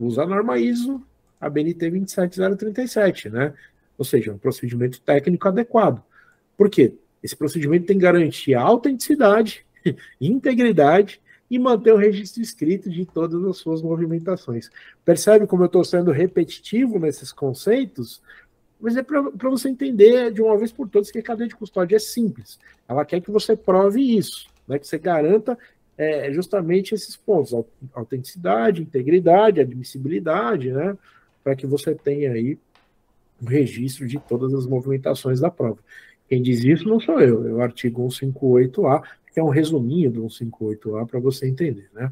Usa 0.00 0.22
a 0.22 0.26
norma 0.26 0.58
ISO, 0.58 1.02
a 1.38 1.48
BNT 1.48 1.90
27037, 1.90 3.28
né? 3.28 3.54
Ou 3.98 4.04
seja, 4.04 4.32
um 4.32 4.38
procedimento 4.38 5.00
técnico 5.00 5.48
adequado. 5.48 6.02
Por 6.56 6.68
quê? 6.70 6.94
Esse 7.22 7.36
procedimento 7.36 7.86
tem 7.86 7.96
que 7.96 8.02
garantir 8.02 8.54
a 8.54 8.62
autenticidade, 8.62 9.64
integridade 10.20 11.20
e 11.50 11.58
manter 11.58 11.92
o 11.92 11.96
registro 11.96 12.42
escrito 12.42 12.90
de 12.90 13.06
todas 13.06 13.42
as 13.44 13.56
suas 13.56 13.82
movimentações. 13.82 14.68
Percebe 15.04 15.46
como 15.46 15.62
eu 15.62 15.66
estou 15.66 15.84
sendo 15.84 16.10
repetitivo 16.10 16.98
nesses 16.98 17.32
conceitos? 17.32 18.20
Mas 18.80 18.96
é 18.96 19.02
para 19.02 19.50
você 19.50 19.68
entender 19.68 20.32
de 20.32 20.42
uma 20.42 20.56
vez 20.58 20.70
por 20.70 20.88
todas 20.88 21.10
que 21.10 21.18
a 21.18 21.22
cadeia 21.22 21.48
de 21.48 21.56
custódia 21.56 21.96
é 21.96 22.00
simples. 22.00 22.58
Ela 22.88 23.04
quer 23.04 23.20
que 23.20 23.30
você 23.30 23.56
prove 23.56 24.00
isso, 24.16 24.48
né? 24.68 24.78
que 24.78 24.86
você 24.86 24.98
garanta 24.98 25.58
é, 25.96 26.30
justamente 26.32 26.94
esses 26.94 27.16
pontos: 27.16 27.54
autenticidade, 27.94 28.82
integridade, 28.82 29.60
admissibilidade, 29.60 30.72
né? 30.72 30.96
para 31.42 31.56
que 31.56 31.66
você 31.66 31.94
tenha 31.94 32.32
aí 32.32 32.58
registro 33.44 34.06
de 34.06 34.18
todas 34.18 34.54
as 34.54 34.66
movimentações 34.66 35.40
da 35.40 35.50
prova. 35.50 35.78
Quem 36.28 36.42
diz 36.42 36.64
isso 36.64 36.88
não 36.88 36.98
sou 36.98 37.20
eu, 37.20 37.46
é 37.46 37.52
o 37.52 37.60
artigo 37.60 38.06
158A, 38.06 39.02
que 39.32 39.40
é 39.40 39.42
um 39.42 39.48
resuminho 39.48 40.10
do 40.10 40.24
158A 40.24 41.06
para 41.06 41.20
você 41.20 41.48
entender, 41.48 41.88
né? 41.94 42.10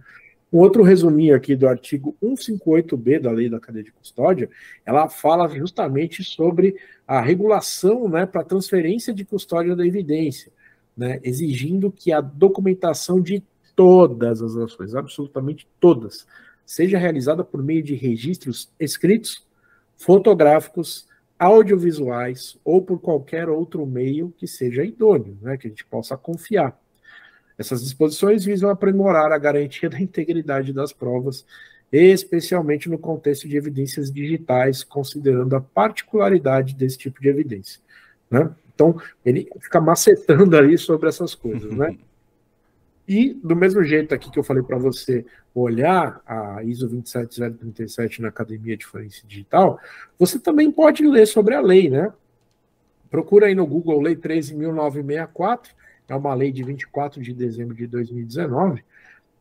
Um 0.52 0.58
outro 0.58 0.84
resuminho 0.84 1.34
aqui 1.34 1.56
do 1.56 1.66
artigo 1.66 2.16
158B 2.22 3.18
da 3.18 3.32
Lei 3.32 3.48
da 3.48 3.58
Cadeia 3.58 3.82
de 3.82 3.90
Custódia, 3.90 4.48
ela 4.86 5.08
fala 5.08 5.48
justamente 5.48 6.22
sobre 6.22 6.76
a 7.08 7.20
regulação 7.20 8.08
né, 8.08 8.24
para 8.24 8.44
transferência 8.44 9.12
de 9.12 9.24
custódia 9.24 9.74
da 9.74 9.84
evidência, 9.84 10.52
né, 10.96 11.18
exigindo 11.24 11.90
que 11.90 12.12
a 12.12 12.20
documentação 12.20 13.20
de 13.20 13.42
todas 13.74 14.40
as 14.40 14.54
ações, 14.54 14.94
absolutamente 14.94 15.66
todas, 15.80 16.24
seja 16.64 16.98
realizada 16.98 17.42
por 17.42 17.60
meio 17.60 17.82
de 17.82 17.96
registros 17.96 18.70
escritos, 18.78 19.44
fotográficos, 19.96 21.08
audiovisuais 21.38 22.58
ou 22.64 22.80
por 22.82 23.00
qualquer 23.00 23.48
outro 23.48 23.84
meio 23.86 24.32
que 24.36 24.46
seja 24.46 24.84
idôneo, 24.84 25.36
né, 25.42 25.56
que 25.56 25.66
a 25.66 25.70
gente 25.70 25.84
possa 25.84 26.16
confiar. 26.16 26.78
Essas 27.58 27.82
disposições 27.82 28.44
visam 28.44 28.70
aprimorar 28.70 29.32
a 29.32 29.38
garantia 29.38 29.88
da 29.90 30.00
integridade 30.00 30.72
das 30.72 30.92
provas, 30.92 31.44
especialmente 31.92 32.88
no 32.88 32.98
contexto 32.98 33.48
de 33.48 33.56
evidências 33.56 34.10
digitais, 34.10 34.82
considerando 34.82 35.54
a 35.54 35.60
particularidade 35.60 36.74
desse 36.74 36.98
tipo 36.98 37.20
de 37.20 37.28
evidência. 37.28 37.80
Né? 38.30 38.50
Então, 38.74 39.00
ele 39.24 39.48
fica 39.60 39.80
macetando 39.80 40.56
ali 40.56 40.76
sobre 40.76 41.08
essas 41.08 41.34
coisas. 41.34 41.72
Né? 41.72 41.96
E, 43.06 43.34
do 43.34 43.54
mesmo 43.54 43.84
jeito 43.84 44.14
aqui 44.14 44.30
que 44.30 44.38
eu 44.38 44.44
falei 44.44 44.62
para 44.62 44.78
você 44.78 45.26
olhar 45.54 46.22
a 46.26 46.62
ISO 46.64 46.88
27037 46.88 48.22
na 48.22 48.28
Academia 48.28 48.76
de 48.76 48.86
Forense 48.86 49.26
Digital, 49.26 49.78
você 50.18 50.38
também 50.38 50.70
pode 50.70 51.06
ler 51.06 51.26
sobre 51.26 51.54
a 51.54 51.60
lei, 51.60 51.90
né? 51.90 52.12
Procura 53.10 53.46
aí 53.46 53.54
no 53.54 53.66
Google 53.66 54.00
Lei 54.00 54.16
13.964, 54.16 55.68
é 56.08 56.14
uma 56.14 56.34
lei 56.34 56.50
de 56.50 56.62
24 56.62 57.22
de 57.22 57.32
dezembro 57.32 57.74
de 57.74 57.86
2019, 57.86 58.82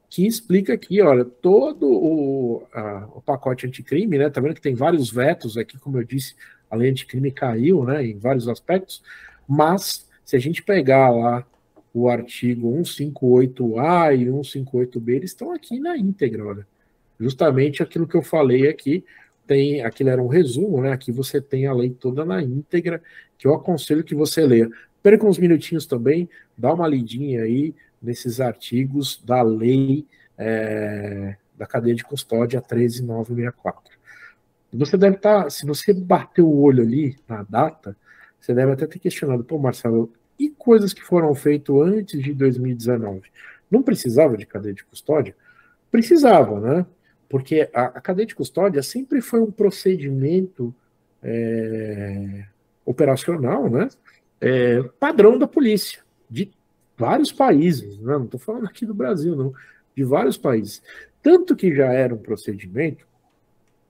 que 0.10 0.28
explica 0.28 0.74
aqui, 0.74 1.02
olha, 1.02 1.26
todo 1.26 1.88
o, 1.90 2.68
a, 2.74 3.08
o 3.16 3.22
pacote 3.22 3.66
anticrime, 3.66 4.18
né? 4.18 4.30
Tá 4.30 4.42
vendo 4.42 4.54
que 4.54 4.62
tem 4.62 4.76
vários 4.76 5.10
vetos 5.10 5.58
aqui, 5.58 5.80
como 5.80 5.98
eu 5.98 6.04
disse, 6.04 6.36
a 6.70 6.76
lei 6.76 6.90
anticrime 6.92 7.32
caiu, 7.32 7.84
né, 7.84 8.06
em 8.06 8.18
vários 8.18 8.48
aspectos, 8.48 9.02
mas 9.48 10.08
se 10.26 10.36
a 10.36 10.40
gente 10.40 10.62
pegar 10.62 11.10
lá 11.10 11.46
o 11.94 12.10
artigo 12.10 12.72
158A 12.72 14.16
e 14.16 14.26
158B, 14.26 15.10
eles 15.10 15.32
estão 15.32 15.52
aqui 15.52 15.80
na 15.80 15.96
íntegra, 15.98 16.46
olha. 16.46 16.68
Justamente 17.20 17.84
aquilo 17.84 18.08
que 18.08 18.18
eu 18.18 18.24
falei 18.24 18.68
aqui, 18.68 19.06
tem, 19.46 19.84
aquilo 19.84 20.10
era 20.10 20.22
um 20.22 20.28
resumo, 20.28 20.82
né? 20.82 20.92
Aqui 20.92 21.12
você 21.12 21.40
tem 21.40 21.68
a 21.68 21.74
lei 21.74 21.92
toda 21.92 22.26
na 22.26 22.42
íntegra, 22.42 23.02
que 23.38 23.46
eu 23.46 23.54
aconselho 23.54 24.04
que 24.04 24.16
você 24.16 24.46
leia. 24.46 24.70
Perca 25.02 25.28
uns 25.28 25.38
minutinhos 25.38 25.86
também, 25.86 26.28
dá 26.58 26.74
uma 26.74 26.88
lidinha 26.88 27.44
aí 27.44 27.76
nesses 28.02 28.42
artigos 28.42 29.22
da 29.24 29.42
lei 29.42 30.08
é, 30.38 31.36
da 31.56 31.68
cadeia 31.68 31.96
de 31.96 32.04
custódia 32.04 32.62
13964. 32.62 33.94
Você 34.74 34.98
deve 34.98 35.18
estar, 35.18 35.44
tá, 35.44 35.50
se 35.50 35.66
você 35.66 35.94
bater 35.94 36.42
o 36.42 36.52
olho 36.52 36.82
ali 36.82 37.16
na 37.28 37.44
data, 37.44 37.96
você 38.40 38.54
deve 38.54 38.72
até 38.72 38.88
ter 38.88 38.98
questionado, 38.98 39.44
pô, 39.44 39.60
Marcelo, 39.60 40.12
e 40.38 40.50
coisas 40.50 40.94
que 40.94 41.04
foram 41.04 41.34
feitas 41.34 41.76
antes 41.76 42.22
de 42.22 42.34
2019? 42.34 43.22
Não 43.70 43.82
precisava 43.82 44.38
de 44.38 44.46
cadeia 44.46 44.74
de 44.74 44.84
custódia? 44.84 45.36
Precisava, 45.92 46.60
né? 46.60 46.86
Porque 47.30 47.70
a, 47.74 47.86
a 47.86 48.02
cadeia 48.02 48.26
de 48.26 48.36
custódia 48.36 48.84
sempre 48.84 49.22
foi 49.22 49.40
um 49.40 49.52
procedimento 49.52 50.74
é, 51.22 52.46
operacional, 52.86 53.70
né? 53.70 53.88
É, 54.40 54.84
padrão 55.00 55.40
da 55.40 55.48
polícia, 55.48 56.02
de 56.30 56.52
vários 56.98 57.32
países, 57.32 57.98
né? 57.98 58.14
não 58.14 58.26
estou 58.26 58.40
falando 58.40 58.66
aqui 58.66 58.86
do 58.86 58.94
Brasil, 58.94 59.36
não, 59.36 59.54
de 59.96 60.04
vários 60.04 60.38
países. 60.38 60.82
Tanto 61.22 61.56
que 61.56 61.74
já 61.74 61.92
era 61.94 62.14
um 62.14 62.18
procedimento 62.18 63.08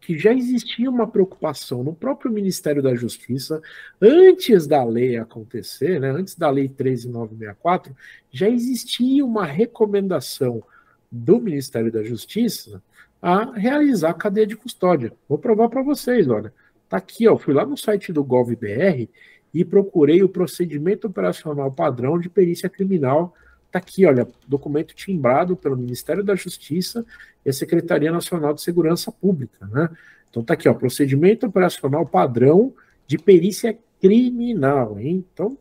que 0.05 0.17
já 0.17 0.33
existia 0.33 0.89
uma 0.89 1.07
preocupação 1.07 1.81
no 1.81 1.93
próprio 1.93 2.29
Ministério 2.29 2.83
da 2.83 2.93
Justiça, 2.93 3.61
antes 4.01 4.67
da 4.67 4.83
lei 4.83 5.15
acontecer, 5.15 5.97
né, 5.97 6.11
antes 6.11 6.35
da 6.35 6.49
lei 6.49 6.67
13964, 6.67 7.95
já 8.29 8.49
existia 8.49 9.25
uma 9.25 9.45
recomendação 9.45 10.61
do 11.09 11.39
Ministério 11.39 11.89
da 11.89 12.03
Justiça 12.03 12.83
a 13.21 13.53
realizar 13.53 14.09
a 14.09 14.13
cadeia 14.13 14.45
de 14.45 14.57
custódia. 14.57 15.13
Vou 15.29 15.37
provar 15.37 15.69
para 15.69 15.81
vocês, 15.81 16.27
olha. 16.27 16.53
Tá 16.89 16.97
aqui, 16.97 17.25
ó, 17.25 17.37
fui 17.37 17.53
lá 17.53 17.65
no 17.65 17.77
site 17.77 18.11
do 18.11 18.25
GovBR 18.25 19.09
e 19.53 19.63
procurei 19.63 20.21
o 20.21 20.27
procedimento 20.27 21.07
operacional 21.07 21.71
padrão 21.71 22.19
de 22.19 22.29
perícia 22.29 22.67
criminal 22.67 23.33
Está 23.73 23.79
aqui, 23.79 24.05
olha, 24.05 24.27
documento 24.47 24.93
timbrado 24.93 25.57
pelo 25.57 25.75
Ministério 25.75 26.23
da 26.23 26.35
Justiça 26.35 27.03
e 27.43 27.49
a 27.49 27.53
Secretaria 27.53 28.11
Nacional 28.11 28.53
de 28.53 28.61
Segurança 28.61 29.11
Pública, 29.11 29.65
né? 29.65 29.89
Então 30.29 30.43
está 30.43 30.53
aqui, 30.53 30.69
ó, 30.69 30.75
procedimento 30.75 31.47
operacional 31.47 32.05
padrão 32.05 32.71
de 33.07 33.17
perícia 33.17 33.75
criminal, 33.99 34.99
hein? 34.99 35.25
Então, 35.33 35.57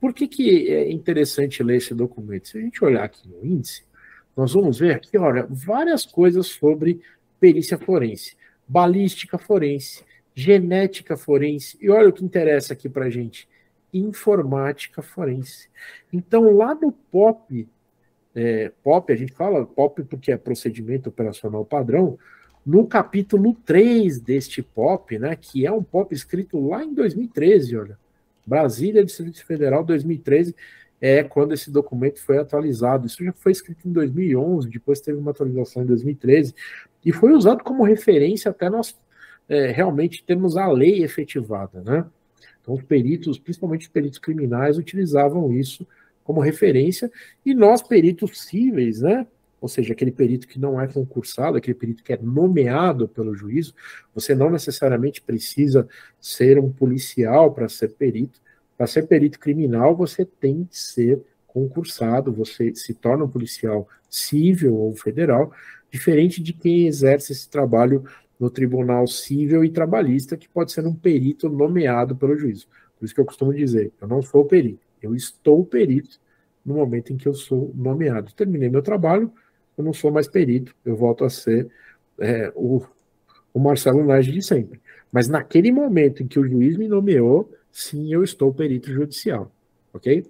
por 0.00 0.12
que, 0.12 0.26
que 0.26 0.72
é 0.72 0.90
interessante 0.90 1.62
ler 1.62 1.76
esse 1.76 1.94
documento? 1.94 2.48
Se 2.48 2.58
a 2.58 2.60
gente 2.60 2.84
olhar 2.84 3.04
aqui 3.04 3.28
no 3.28 3.46
índice, 3.46 3.84
nós 4.36 4.54
vamos 4.54 4.80
ver 4.80 4.96
aqui, 4.96 5.16
olha, 5.16 5.46
várias 5.48 6.04
coisas 6.04 6.48
sobre 6.48 7.00
perícia 7.38 7.78
forense, 7.78 8.36
balística 8.66 9.38
forense, 9.38 10.02
genética 10.34 11.16
forense, 11.16 11.78
e 11.80 11.88
olha 11.88 12.08
o 12.08 12.12
que 12.12 12.24
interessa 12.24 12.72
aqui 12.72 12.88
para 12.88 13.08
gente, 13.08 13.48
informática 13.92 15.02
forense. 15.02 15.68
Então, 16.12 16.56
lá 16.56 16.74
no 16.74 16.92
POP, 16.92 17.68
é, 18.34 18.72
POP, 18.82 19.12
a 19.12 19.16
gente 19.16 19.32
fala 19.32 19.66
POP 19.66 20.04
porque 20.04 20.32
é 20.32 20.36
procedimento 20.36 21.08
operacional 21.08 21.64
padrão, 21.64 22.18
no 22.64 22.86
capítulo 22.86 23.54
3 23.66 24.20
deste 24.20 24.62
POP, 24.62 25.18
né, 25.18 25.36
que 25.36 25.66
é 25.66 25.72
um 25.72 25.82
POP 25.82 26.14
escrito 26.14 26.64
lá 26.64 26.84
em 26.84 26.94
2013, 26.94 27.76
olha, 27.76 27.98
Brasília, 28.46 29.04
Distrito 29.04 29.44
Federal, 29.44 29.84
2013, 29.84 30.54
é 31.00 31.22
quando 31.24 31.52
esse 31.52 31.70
documento 31.70 32.20
foi 32.20 32.38
atualizado. 32.38 33.06
Isso 33.06 33.24
já 33.24 33.32
foi 33.32 33.50
escrito 33.50 33.88
em 33.88 33.92
2011, 33.92 34.68
depois 34.68 35.00
teve 35.00 35.18
uma 35.18 35.32
atualização 35.32 35.82
em 35.82 35.86
2013, 35.86 36.54
e 37.04 37.12
foi 37.12 37.32
usado 37.32 37.64
como 37.64 37.82
referência 37.82 38.50
até 38.50 38.70
nós 38.70 38.96
é, 39.48 39.72
realmente 39.72 40.22
termos 40.24 40.56
a 40.56 40.68
lei 40.70 41.02
efetivada, 41.02 41.82
né? 41.82 42.06
Então, 42.62 42.74
os 42.74 42.82
peritos, 42.82 43.38
principalmente 43.38 43.82
os 43.82 43.92
peritos 43.92 44.18
criminais, 44.18 44.78
utilizavam 44.78 45.52
isso 45.52 45.86
como 46.24 46.40
referência, 46.40 47.10
e 47.44 47.52
nós, 47.52 47.82
peritos 47.82 48.40
cíveis, 48.42 49.00
né? 49.00 49.26
Ou 49.60 49.68
seja, 49.68 49.92
aquele 49.92 50.10
perito 50.10 50.48
que 50.48 50.58
não 50.58 50.80
é 50.80 50.88
concursado, 50.88 51.56
aquele 51.56 51.74
perito 51.74 52.02
que 52.02 52.12
é 52.12 52.18
nomeado 52.20 53.06
pelo 53.06 53.34
juízo, 53.34 53.74
você 54.14 54.34
não 54.34 54.50
necessariamente 54.50 55.20
precisa 55.20 55.88
ser 56.20 56.58
um 56.58 56.70
policial 56.72 57.52
para 57.52 57.68
ser 57.68 57.90
perito. 57.90 58.40
Para 58.76 58.86
ser 58.86 59.06
perito 59.06 59.38
criminal, 59.38 59.94
você 59.94 60.24
tem 60.24 60.64
que 60.64 60.76
ser 60.76 61.20
concursado, 61.46 62.32
você 62.32 62.74
se 62.74 62.94
torna 62.94 63.24
um 63.24 63.28
policial 63.28 63.86
civil 64.08 64.74
ou 64.74 64.96
federal, 64.96 65.52
diferente 65.90 66.42
de 66.42 66.52
quem 66.52 66.86
exerce 66.86 67.32
esse 67.32 67.48
trabalho 67.48 68.04
no 68.42 68.50
Tribunal 68.50 69.06
Civil 69.06 69.64
e 69.64 69.70
Trabalhista, 69.70 70.36
que 70.36 70.48
pode 70.48 70.72
ser 70.72 70.84
um 70.84 70.92
perito 70.92 71.48
nomeado 71.48 72.16
pelo 72.16 72.36
juízo. 72.36 72.66
Por 72.98 73.04
isso 73.04 73.14
que 73.14 73.20
eu 73.20 73.24
costumo 73.24 73.54
dizer, 73.54 73.92
eu 74.00 74.08
não 74.08 74.20
sou 74.20 74.44
perito, 74.44 74.80
eu 75.00 75.14
estou 75.14 75.64
perito 75.64 76.18
no 76.66 76.74
momento 76.74 77.12
em 77.12 77.16
que 77.16 77.28
eu 77.28 77.34
sou 77.34 77.72
nomeado. 77.72 78.32
Terminei 78.34 78.68
meu 78.68 78.82
trabalho, 78.82 79.30
eu 79.78 79.84
não 79.84 79.92
sou 79.92 80.10
mais 80.10 80.26
perito, 80.26 80.74
eu 80.84 80.96
volto 80.96 81.24
a 81.24 81.30
ser 81.30 81.70
é, 82.18 82.52
o, 82.56 82.82
o 83.54 83.60
Marcelo 83.60 84.04
Nage 84.04 84.32
de 84.32 84.42
sempre. 84.42 84.80
Mas 85.12 85.28
naquele 85.28 85.70
momento 85.70 86.24
em 86.24 86.26
que 86.26 86.40
o 86.40 86.44
juiz 86.44 86.76
me 86.76 86.88
nomeou, 86.88 87.48
sim, 87.70 88.12
eu 88.12 88.24
estou 88.24 88.52
perito 88.52 88.90
judicial, 88.90 89.52
ok? 89.94 90.26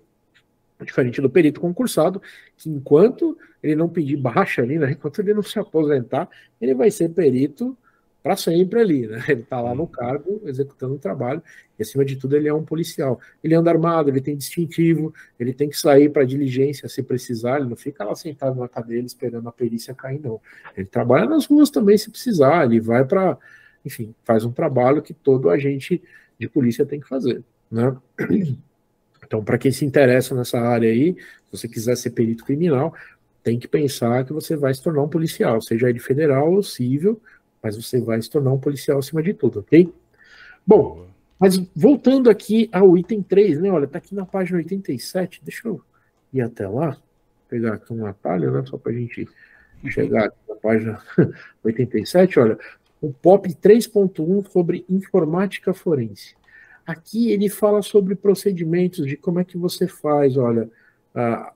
Diferente 0.82 1.18
do 1.22 1.30
perito 1.30 1.62
concursado, 1.62 2.20
que 2.58 2.68
enquanto 2.68 3.38
ele 3.62 3.74
não 3.74 3.88
pedir 3.88 4.18
baixa 4.18 4.60
ali, 4.60 4.78
né, 4.78 4.92
enquanto 4.92 5.18
ele 5.20 5.32
não 5.32 5.42
se 5.42 5.58
aposentar, 5.58 6.28
ele 6.60 6.74
vai 6.74 6.90
ser 6.90 7.08
perito 7.08 7.74
para 8.22 8.36
sempre 8.36 8.80
ali, 8.80 9.06
né? 9.06 9.22
Ele 9.28 9.40
está 9.40 9.60
lá 9.60 9.74
no 9.74 9.82
uhum. 9.82 9.86
cargo, 9.88 10.40
executando 10.44 10.94
o 10.94 10.98
trabalho, 10.98 11.42
e 11.78 11.82
acima 11.82 12.04
de 12.04 12.16
tudo 12.16 12.36
ele 12.36 12.48
é 12.48 12.54
um 12.54 12.64
policial. 12.64 13.18
Ele 13.42 13.54
anda 13.54 13.70
armado, 13.70 14.08
ele 14.08 14.20
tem 14.20 14.36
distintivo, 14.36 15.12
ele 15.40 15.52
tem 15.52 15.68
que 15.68 15.76
sair 15.76 16.08
para 16.08 16.24
diligência 16.24 16.88
se 16.88 17.02
precisar, 17.02 17.58
ele 17.58 17.68
não 17.68 17.76
fica 17.76 18.04
lá 18.04 18.14
sentado 18.14 18.60
na 18.60 18.68
cadeira 18.68 19.04
esperando 19.04 19.48
a 19.48 19.52
perícia 19.52 19.94
cair, 19.94 20.20
não. 20.20 20.40
Ele 20.76 20.86
trabalha 20.86 21.26
nas 21.26 21.46
ruas 21.46 21.70
também 21.70 21.98
se 21.98 22.10
precisar, 22.10 22.64
ele 22.64 22.80
vai 22.80 23.04
para, 23.04 23.36
enfim, 23.84 24.14
faz 24.22 24.44
um 24.44 24.52
trabalho 24.52 25.02
que 25.02 25.12
todo 25.12 25.50
agente 25.50 26.00
de 26.38 26.48
polícia 26.48 26.86
tem 26.86 27.00
que 27.00 27.08
fazer, 27.08 27.42
né? 27.70 27.96
Então, 29.24 29.42
para 29.42 29.56
quem 29.56 29.72
se 29.72 29.82
interessa 29.82 30.34
nessa 30.34 30.60
área 30.60 30.90
aí, 30.90 31.14
se 31.14 31.50
você 31.50 31.66
quiser 31.66 31.96
ser 31.96 32.10
perito 32.10 32.44
criminal, 32.44 32.94
tem 33.42 33.58
que 33.58 33.66
pensar 33.66 34.26
que 34.26 34.32
você 34.32 34.54
vai 34.54 34.74
se 34.74 34.82
tornar 34.82 35.02
um 35.02 35.08
policial, 35.08 35.60
seja 35.62 35.88
ele 35.88 35.98
federal 35.98 36.52
ou 36.52 36.62
civil, 36.62 37.18
mas 37.62 37.76
você 37.76 38.00
vai 38.00 38.20
se 38.20 38.28
tornar 38.28 38.52
um 38.52 38.58
policial 38.58 38.98
acima 38.98 39.22
de 39.22 39.32
tudo, 39.32 39.60
ok? 39.60 39.92
Bom, 40.66 41.06
mas 41.38 41.56
voltando 41.74 42.28
aqui 42.28 42.68
ao 42.72 42.96
item 42.96 43.22
3, 43.22 43.60
né? 43.60 43.70
Olha, 43.70 43.86
tá 43.86 43.98
aqui 43.98 44.14
na 44.14 44.26
página 44.26 44.58
87, 44.58 45.40
deixa 45.44 45.68
eu 45.68 45.80
ir 46.32 46.40
até 46.40 46.66
lá, 46.66 46.96
pegar 47.48 47.74
aqui 47.74 47.92
um 47.92 48.06
atalho, 48.06 48.50
né? 48.50 48.64
Só 48.66 48.76
para 48.76 48.92
a 48.92 48.94
gente 48.94 49.28
chegar 49.88 50.26
aqui 50.26 50.36
na 50.48 50.54
página 50.56 51.02
87, 51.62 52.38
olha, 52.38 52.58
o 53.00 53.12
POP 53.12 53.48
3.1 53.54 54.50
sobre 54.50 54.84
informática 54.88 55.74
forense. 55.74 56.34
Aqui 56.86 57.30
ele 57.30 57.48
fala 57.48 57.82
sobre 57.82 58.14
procedimentos 58.14 59.06
de 59.06 59.16
como 59.16 59.40
é 59.40 59.44
que 59.44 59.56
você 59.56 59.86
faz, 59.86 60.36
olha, 60.36 60.68
a 61.14 61.52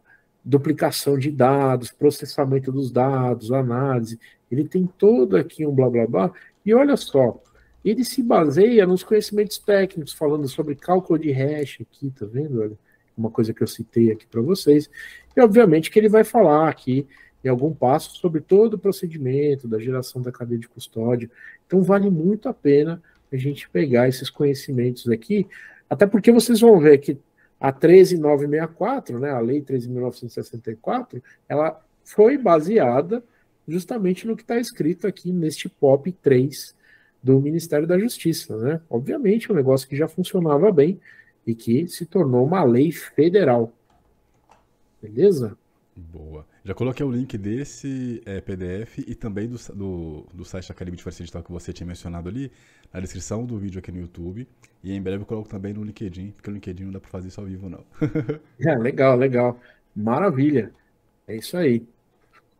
duplicação 0.47 1.19
de 1.19 1.31
dados, 1.33 1.91
processamento 1.91 2.71
dos 2.71 2.93
dados, 2.93 3.51
análise. 3.51 4.19
Ele 4.49 4.65
tem 4.65 4.87
todo 4.87 5.37
aqui 5.37 5.67
um 5.67 5.75
blá 5.75 5.91
blá 5.91 6.07
blá. 6.07 6.33
E 6.65 6.73
olha 6.73 6.97
só, 6.97 7.43
ele 7.85 8.05
se 8.05 8.23
baseia 8.23 8.87
nos 8.87 9.03
conhecimentos 9.03 9.59
técnicos, 9.59 10.13
falando 10.13 10.47
sobre 10.49 10.77
cálculo 10.77 11.19
de 11.19 11.33
hash 11.33 11.79
aqui, 11.81 12.13
tá 12.17 12.25
vendo? 12.25 12.61
Olha, 12.61 12.79
uma 13.19 13.31
coisa 13.31 13.53
que 13.53 13.63
eu 13.63 13.67
citei 13.67 14.13
aqui 14.13 14.25
para 14.25 14.41
vocês. 14.41 14.89
E 15.37 15.41
obviamente 15.41 15.91
que 15.91 15.99
ele 15.99 16.09
vai 16.09 16.23
falar 16.23 16.69
aqui 16.69 17.09
em 17.45 17.49
algum 17.49 17.75
passo 17.75 18.17
sobre 18.17 18.41
todo 18.41 18.75
o 18.75 18.79
procedimento 18.79 19.67
da 19.67 19.81
geração 19.81 20.23
da 20.23 20.31
cadeia 20.31 20.61
de 20.61 20.69
custódia. 20.69 21.29
Então 21.67 21.83
vale 21.83 22.09
muito 22.09 22.49
a 22.49 22.55
pena 22.55 23.03
a 23.33 23.37
gente 23.37 23.69
pegar 23.69 24.09
esses 24.09 24.31
conhecimentos 24.31 25.09
aqui, 25.09 25.47
até 25.91 26.07
porque 26.07 26.31
vocês 26.31 26.61
vão 26.61 26.79
ver 26.79 26.99
que 26.99 27.19
a 27.61 27.73
13964, 27.73 29.19
né, 29.19 29.31
a 29.31 29.41
lei 29.41 29.63
13.964, 29.63 31.23
ela 31.49 31.81
foi 32.05 32.37
baseada 32.37 33.23
justamente 33.67 34.27
no 34.27 34.37
que 34.37 34.43
está 34.43 34.59
escrito 34.59 35.07
aqui 35.07 35.33
neste 35.33 35.69
POP 35.69 36.13
3 36.13 36.75
do 37.23 37.41
Ministério 37.41 37.87
da 37.87 37.99
Justiça. 37.99 38.57
Né? 38.57 38.81
Obviamente, 38.89 39.51
um 39.51 39.55
negócio 39.55 39.89
que 39.89 39.97
já 39.97 40.07
funcionava 40.07 40.71
bem 40.71 41.01
e 41.47 41.55
que 41.55 41.89
se 41.89 42.07
tornou 42.07 42.45
uma 42.45 42.63
lei 42.63 42.93
federal. 42.93 43.73
Beleza? 45.03 45.57
Boa. 45.97 46.47
Já 46.67 46.75
coloquei 46.75 47.07
o 47.07 47.13
link 47.13 47.39
desse 47.39 48.21
é, 48.27 48.41
PDF 48.41 48.99
e 48.99 49.15
também 49.15 49.47
do, 49.47 49.57
do, 49.73 50.27
do 50.35 50.45
site 50.45 50.67
da 50.67 50.73
Academia 50.73 50.97
de 50.97 51.03
Força 51.05 51.19
Digital 51.19 51.41
que 51.41 51.53
você 51.53 51.73
tinha 51.73 51.87
mencionado 51.87 52.29
ali, 52.29 52.51
na 52.93 52.99
descrição 52.99 53.47
do 53.47 53.57
vídeo 53.57 53.79
aqui 53.79 53.93
no 53.93 54.01
YouTube. 54.01 54.49
E 54.83 54.93
em 54.93 55.01
breve 55.01 55.23
eu 55.23 55.27
coloco 55.27 55.49
também 55.49 55.73
no 55.73 55.85
LinkedIn, 55.85 56.33
porque 56.33 56.51
no 56.51 56.55
LinkedIn 56.55 56.87
não 56.87 56.91
dá 56.91 56.99
para 56.99 57.09
fazer 57.09 57.29
isso 57.29 57.41
ao 57.41 57.47
vivo, 57.47 57.69
não. 57.69 57.85
é, 58.59 58.75
legal, 58.79 59.17
legal. 59.17 59.61
Maravilha. 59.95 60.73
É 61.29 61.37
isso 61.37 61.57
aí. 61.57 61.87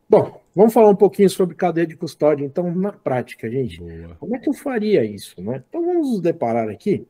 Bom, 0.09 0.41
vamos 0.55 0.73
falar 0.73 0.91
um 0.91 0.97
pouquinho 0.97 1.29
sobre 1.29 1.57
cadeia 1.57 1.85
de 1.85 1.97
custódia, 1.97 2.45
então, 2.45 2.73
na 2.73 2.93
prática, 2.93 3.51
gente. 3.51 3.81
Boa. 3.81 4.15
Como 4.21 4.37
é 4.37 4.39
que 4.39 4.49
eu 4.49 4.55
faria 4.55 5.05
isso? 5.05 5.35
Né? 5.43 5.65
Então, 5.69 5.85
vamos 5.85 6.11
nos 6.11 6.21
deparar 6.21 6.69
aqui. 6.69 7.05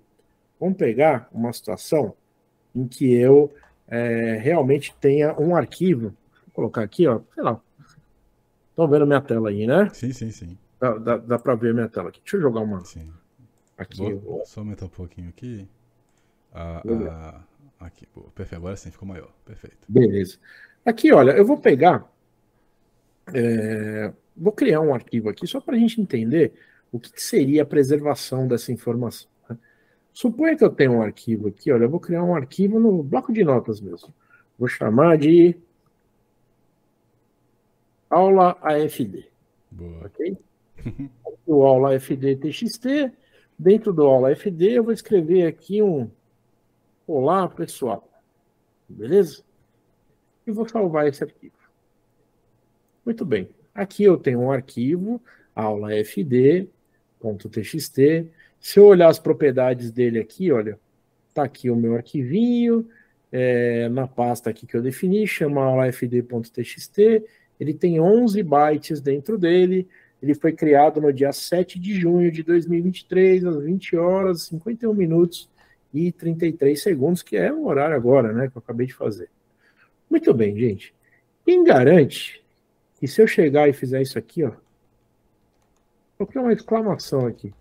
Vamos 0.59 0.79
pegar 0.79 1.29
uma 1.31 1.53
situação 1.53 2.15
em 2.75 2.89
que 2.89 3.13
eu 3.13 3.53
é, 3.87 4.39
realmente 4.41 4.97
tenha 4.99 5.39
um 5.39 5.55
arquivo. 5.55 6.15
Colocar 6.57 6.83
aqui, 6.83 7.07
ó, 7.07 7.21
sei 7.35 7.45
lá. 7.45 7.61
Estão 8.71 8.89
vendo 8.89 9.07
minha 9.07 9.21
tela 9.21 9.51
aí, 9.51 9.67
né? 9.67 9.91
Sim, 9.93 10.11
sim, 10.11 10.31
sim. 10.31 10.57
Dá, 10.81 10.97
dá, 10.97 11.17
dá 11.19 11.39
para 11.39 11.55
ver 11.55 11.75
minha 11.75 11.87
tela 11.87 12.09
aqui. 12.09 12.19
Deixa 12.23 12.39
eu 12.39 12.41
jogar 12.41 12.61
uma. 12.61 12.83
Sim. 12.83 13.13
Aqui. 13.77 14.15
Vou 14.15 14.43
só 14.47 14.61
aumentar 14.61 14.87
um 14.87 14.89
pouquinho 14.89 15.29
aqui. 15.29 15.69
Ah, 16.55 16.83
ah, 17.11 17.41
aqui, 17.79 18.09
boa. 18.15 18.31
Perfeito. 18.35 18.59
Agora 18.59 18.75
sim 18.75 18.91
ficou 18.91 19.07
maior. 19.07 19.31
Perfeito. 19.45 19.77
Beleza. 19.87 20.39
Aqui, 20.83 21.13
olha, 21.13 21.33
eu 21.33 21.45
vou 21.45 21.59
pegar. 21.59 22.11
é, 23.35 24.15
vou 24.35 24.53
criar 24.53 24.81
um 24.81 24.95
arquivo 24.95 25.29
aqui 25.29 25.47
só 25.47 25.61
para 25.61 25.77
a 25.77 25.79
gente 25.79 26.01
entender 26.01 26.55
o 26.91 26.99
que, 26.99 27.13
que 27.13 27.23
seria 27.23 27.65
a 27.65 27.67
preservação 27.67 28.49
dessa 28.49 28.73
informação. 28.73 29.29
né? 29.51 29.59
Suponha 30.11 30.57
que 30.57 30.65
eu 30.65 30.71
tenho 30.71 30.93
um 30.93 31.03
arquivo 31.03 31.49
aqui, 31.49 31.71
olha, 31.71 31.85
eu 31.85 31.91
vou 31.91 32.01
criar 32.01 32.25
um 32.25 32.35
arquivo 32.35 32.81
no 32.81 33.03
bloco 33.03 33.31
de 33.31 33.45
notas 33.45 33.79
mesmo. 33.79 34.15
Vou 34.59 34.69
chamar 34.69 35.19
de 35.19 35.55
aula 38.11 38.57
AFD. 38.63 39.29
Boa. 39.71 40.07
ok? 40.07 40.37
O 41.47 41.63
aula 41.65 41.95
FD 41.95 42.37
TXT, 42.37 43.13
dentro 43.59 43.93
do 43.93 44.05
aula 44.05 44.33
FD 44.33 44.73
eu 44.73 44.85
vou 44.85 44.93
escrever 44.93 45.47
aqui 45.47 45.81
um 45.81 46.11
Olá 47.07 47.49
pessoal, 47.49 48.11
beleza? 48.89 49.45
E 50.45 50.51
vou 50.51 50.69
salvar 50.69 51.07
esse 51.07 51.23
arquivo. 51.23 51.55
Muito 53.05 53.25
bem, 53.25 53.49
aqui 53.73 54.03
eu 54.03 54.17
tenho 54.17 54.41
um 54.41 54.51
arquivo, 54.51 55.23
aula 55.55 55.95
FD.txt. 55.95 56.69
Se 58.59 58.81
eu 58.81 58.87
olhar 58.87 59.09
as 59.09 59.21
propriedades 59.21 59.93
dele 59.93 60.19
aqui, 60.19 60.51
olha, 60.51 60.81
tá 61.33 61.45
aqui 61.45 61.71
o 61.71 61.77
meu 61.77 61.95
arquivinho, 61.95 62.89
é, 63.31 63.89
na 63.89 64.09
pasta 64.09 64.51
aqui 64.51 64.67
que 64.67 64.77
eu 64.77 64.83
defini, 64.83 65.29
chama 65.29 65.63
aula 65.63 65.87
fd.txt. 65.93 67.23
Ele 67.59 67.75
tem 67.75 68.01
11 68.01 68.43
bytes 68.43 69.01
dentro 69.01 69.39
dele. 69.39 69.89
Ele 70.23 70.35
foi 70.35 70.53
criado 70.53 71.01
no 71.01 71.13
dia 71.13 71.33
7 71.33 71.79
de 71.79 71.95
junho 71.95 72.31
de 72.31 72.43
2023, 72.43 73.45
às 73.45 73.63
20 73.63 73.97
horas, 73.97 74.43
51 74.43 74.93
minutos 74.95 75.49
e 75.93 76.13
33 76.13 76.81
segundos, 76.81 77.23
que 77.23 77.37
é 77.37 77.53
o 77.53 77.67
horário 77.67 77.97
agora, 77.97 78.33
né, 78.33 78.49
que 78.49 78.57
eu 78.57 78.63
acabei 78.63 78.87
de 78.87 78.95
fazer. 78.95 79.29
Muito 80.11 80.33
bem, 80.35 80.57
gente. 80.57 80.95
Quem 81.45 81.65
garante 81.65 82.43
que 82.99 83.07
se 83.07 83.21
eu 83.21 83.27
chegar 83.27 83.69
e 83.69 83.73
fizer 83.73 84.01
isso 84.03 84.19
aqui, 84.19 84.43
ó, 84.43 84.53
criar 86.25 86.43
uma 86.43 86.53
exclamação 86.53 87.27
aqui. 87.27 87.53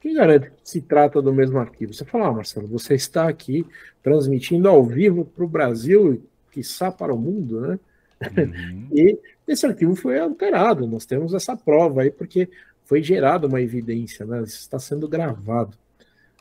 Quem 0.00 0.14
garante 0.14 0.50
que 0.50 0.56
se 0.62 0.80
trata 0.80 1.20
do 1.20 1.32
mesmo 1.32 1.58
arquivo? 1.58 1.92
Você 1.92 2.04
fala, 2.04 2.28
ah, 2.28 2.32
Marcelo, 2.32 2.68
você 2.68 2.94
está 2.94 3.28
aqui 3.28 3.66
transmitindo 4.02 4.68
ao 4.68 4.84
vivo 4.84 5.24
para 5.24 5.44
o 5.44 5.48
Brasil 5.48 6.14
e, 6.14 6.22
quiçá, 6.52 6.92
para 6.92 7.12
o 7.12 7.18
mundo, 7.18 7.60
né? 7.60 7.80
Uhum. 8.22 8.88
E 8.92 9.18
esse 9.46 9.66
arquivo 9.66 9.94
foi 9.94 10.18
alterado. 10.18 10.86
Nós 10.86 11.06
temos 11.06 11.34
essa 11.34 11.56
prova 11.56 12.02
aí, 12.02 12.10
porque 12.10 12.48
foi 12.84 13.02
gerada 13.02 13.46
uma 13.46 13.60
evidência, 13.60 14.24
né? 14.26 14.42
Isso 14.42 14.58
está 14.60 14.78
sendo 14.78 15.08
gravado. 15.08 15.76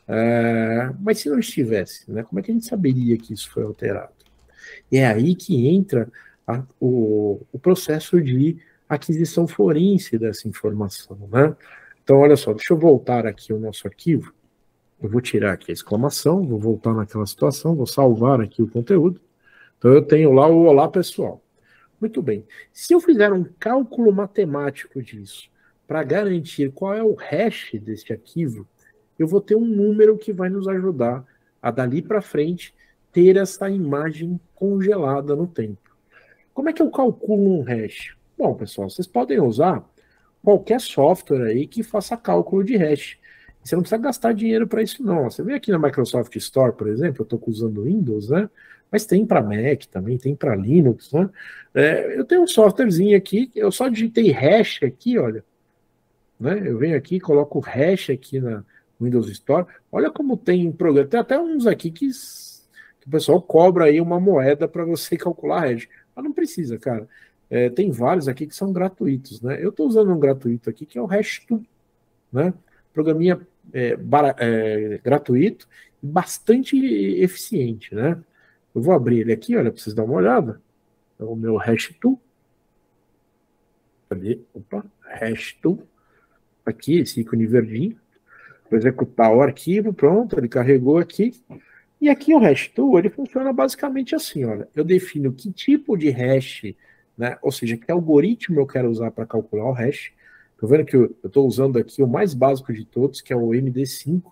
É, 0.08 0.92
mas 1.00 1.20
se 1.20 1.30
não 1.30 1.40
estivesse, 1.40 2.10
né? 2.12 2.24
Como 2.24 2.40
é 2.40 2.44
que 2.44 2.52
a 2.52 2.54
gente 2.54 2.66
saberia 2.66 3.18
que 3.18 3.34
isso 3.34 3.50
foi 3.52 3.64
alterado? 3.64 4.14
E 4.92 4.98
é 4.98 5.08
aí 5.08 5.36
que 5.36 5.68
entra 5.68 6.10
a- 6.48 6.64
o, 6.80 7.42
o 7.52 7.60
processo 7.60 8.22
de 8.22 8.58
aquisição 8.90 9.48
forense 9.48 10.18
dessa 10.18 10.48
informação, 10.48 11.18
né? 11.32 11.56
Então, 12.04 12.20
olha 12.20 12.38
só, 12.38 12.54
deixa 12.54 12.74
eu 12.74 12.78
voltar 12.80 13.26
aqui 13.28 13.52
o 13.54 13.60
nosso 13.60 13.86
arquivo. 13.88 14.34
Eu 15.02 15.10
vou 15.10 15.22
tirar 15.22 15.54
aqui 15.54 15.72
a 15.72 15.74
exclamação, 15.74 16.44
vou 16.48 16.60
voltar 16.60 16.94
naquela 16.94 17.26
situação, 17.26 17.76
vou 17.76 17.86
salvar 17.88 18.42
aqui 18.42 18.62
o 18.64 18.68
conteúdo. 18.70 19.22
Então, 19.78 19.94
eu 19.94 20.02
tenho 20.02 20.32
lá 20.34 20.48
o 20.48 20.66
Olá 20.66 20.88
Pessoal. 20.90 21.42
Muito 22.00 22.22
bem. 22.22 22.46
Se 22.72 22.94
eu 22.94 23.00
fizer 23.00 23.34
um 23.34 23.44
cálculo 23.60 24.12
matemático 24.12 25.02
disso, 25.02 25.50
para 25.88 26.04
garantir 26.04 26.72
qual 26.72 26.94
é 26.94 27.04
o 27.04 27.16
hash 27.16 27.72
desse 27.82 28.12
arquivo, 28.12 28.68
eu 29.18 29.28
vou 29.28 29.42
ter 29.42 29.56
um 29.56 29.66
número 29.66 30.18
que 30.18 30.32
vai 30.32 30.50
nos 30.50 30.68
ajudar 30.68 31.26
a 31.62 31.72
dali 31.72 32.02
para 32.02 32.22
frente 32.22 32.74
ter 33.12 33.38
essa 33.38 33.70
imagem 33.70 34.40
congelada 34.54 35.36
no 35.36 35.48
tempo. 35.48 35.98
Como 36.54 36.70
é 36.70 36.74
que 36.74 36.82
eu 36.82 36.92
calculo 36.92 37.60
um 37.60 37.64
hash? 37.64 38.16
Bom, 38.38 38.54
pessoal, 38.54 38.90
vocês 38.90 39.08
podem 39.08 39.40
usar 39.40 39.84
qualquer 40.44 40.80
software 40.80 41.48
aí 41.48 41.66
que 41.66 41.82
faça 41.82 42.16
cálculo 42.16 42.64
de 42.64 42.78
hash. 42.78 43.18
Você 43.68 43.76
não 43.76 43.82
precisa 43.84 44.02
gastar 44.02 44.34
dinheiro 44.34 44.66
para 44.66 44.82
isso, 44.82 45.04
não. 45.04 45.26
Você 45.26 45.44
vê 45.44 45.54
aqui 45.54 45.72
na 45.72 45.78
Microsoft 45.78 46.34
Store, 46.38 46.72
por 46.72 46.88
exemplo, 46.88 47.22
eu 47.22 47.24
estou 47.24 47.42
usando 47.48 47.84
Windows, 47.84 48.30
né? 48.30 48.50
Mas 48.90 49.06
tem 49.06 49.26
para 49.26 49.42
Mac 49.42 49.84
também, 49.92 50.18
tem 50.18 50.34
para 50.34 50.56
Linux, 50.56 51.12
né? 51.12 51.30
É, 51.74 52.18
eu 52.18 52.24
tenho 52.24 52.44
um 52.44 52.48
softwarezinho 52.48 53.18
aqui, 53.18 53.52
eu 53.54 53.70
só 53.70 53.90
digitei 53.90 54.32
hash 54.32 54.82
aqui, 54.84 55.18
olha. 55.18 55.44
Né? 56.40 56.64
Eu 56.66 56.78
venho 56.78 56.96
aqui, 56.96 57.20
coloco 57.20 57.60
hash 57.60 58.10
aqui 58.10 58.40
na 58.40 58.64
Windows 59.02 59.30
Store. 59.30 59.66
Olha 59.92 60.10
como 60.10 60.38
tem 60.38 60.72
programa. 60.72 61.10
Tem 61.10 61.20
até 61.20 61.38
uns 61.38 61.68
aqui 61.68 61.92
que, 61.92 62.10
que 62.10 63.08
o 63.08 63.12
pessoal 63.12 63.42
cobra 63.42 63.86
aí 63.86 64.00
uma 64.00 64.18
moeda 64.18 64.66
para 64.66 64.86
você 64.86 65.18
calcular 65.20 65.68
hash. 65.68 65.90
Mas 66.16 66.24
não 66.24 66.32
precisa, 66.32 66.80
cara. 66.80 67.06
É, 67.50 67.70
tem 67.70 67.92
vários 67.92 68.30
aqui 68.30 68.48
que 68.48 68.56
são 68.56 68.72
gratuitos, 68.72 69.42
né? 69.42 69.62
Eu 69.62 69.72
estou 69.72 69.88
usando 69.88 70.14
um 70.14 70.20
gratuito 70.20 70.70
aqui 70.70 70.86
que 70.86 70.98
é 70.98 71.02
o 71.02 71.08
Hash2, 71.08 71.66
né? 72.32 72.54
Programinha 72.94 73.40
é, 73.74 73.98
é, 74.40 74.98
gratuito 75.04 75.68
e 76.02 76.08
bastante 76.08 76.78
eficiente, 77.22 77.94
né? 77.94 78.22
Eu 78.74 78.82
vou 78.82 78.94
abrir 78.94 79.22
ele 79.22 79.34
aqui, 79.34 79.56
olha, 79.56 79.72
para 79.72 79.82
vocês 79.82 79.96
darem 79.96 80.12
uma 80.12 80.20
olhada. 80.20 80.62
É 81.20 81.24
o 81.24 81.36
meu 81.36 81.56
Hash2. 81.56 82.18
Cadê? 84.10 84.40
Opa, 84.54 84.86
Hash2. 85.20 85.80
Aqui, 86.66 87.00
esse 87.00 87.22
ícone 87.22 87.48
verdinho. 87.48 87.98
Vou 88.70 88.78
executar 88.78 89.34
o 89.34 89.42
arquivo, 89.42 89.94
pronto, 89.94 90.38
ele 90.38 90.48
carregou 90.48 90.98
aqui. 90.98 91.34
E 92.00 92.10
aqui 92.10 92.34
o 92.34 92.38
hash 92.38 92.68
tool, 92.70 93.00
ele 93.00 93.10
funciona 93.10 93.52
basicamente 93.52 94.14
assim, 94.14 94.46
olha, 94.46 94.68
eu 94.76 94.84
defino 94.84 95.34
que 95.34 95.52
tipo 95.52 95.98
de 95.98 96.10
hash, 96.10 96.76
né, 97.18 97.38
ou 97.42 97.52
seja, 97.52 97.76
que 97.76 97.92
algoritmo 97.92 98.60
eu 98.60 98.68
quero 98.68 98.90
usar 98.90 99.10
para 99.12 99.26
calcular 99.26 99.66
o 99.66 99.72
hash. 99.72 100.12
Estou 100.58 100.68
vendo 100.68 100.86
que 100.86 100.96
eu 100.96 101.16
estou 101.24 101.48
usando 101.48 101.78
aqui 101.78 102.02
o 102.02 102.08
mais 102.08 102.34
básico 102.34 102.74
de 102.74 102.84
todos, 102.84 103.22
que 103.22 103.32
é 103.32 103.36
o 103.36 103.50
MD5, 103.50 104.24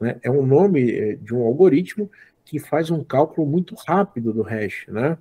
né, 0.00 0.18
é 0.20 0.28
um 0.28 0.44
nome 0.44 0.90
eh, 0.90 1.14
de 1.14 1.32
um 1.32 1.44
algoritmo 1.44 2.10
que 2.44 2.58
faz 2.58 2.90
um 2.90 3.04
cálculo 3.04 3.46
muito 3.46 3.76
rápido 3.86 4.32
do 4.32 4.42
hash, 4.42 4.86
né? 4.88 5.16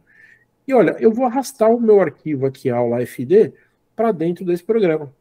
E 0.67 0.73
olha, 0.73 0.97
eu 0.99 1.11
vou 1.11 1.25
arrastar 1.25 1.69
o 1.69 1.79
meu 1.79 2.01
arquivo 2.01 2.47
aqui, 2.47 2.67
aula 2.67 2.99
FD, 3.05 3.53
para 3.95 4.11
dentro 4.11 4.43
desse 4.43 4.63
programa. 4.63 5.13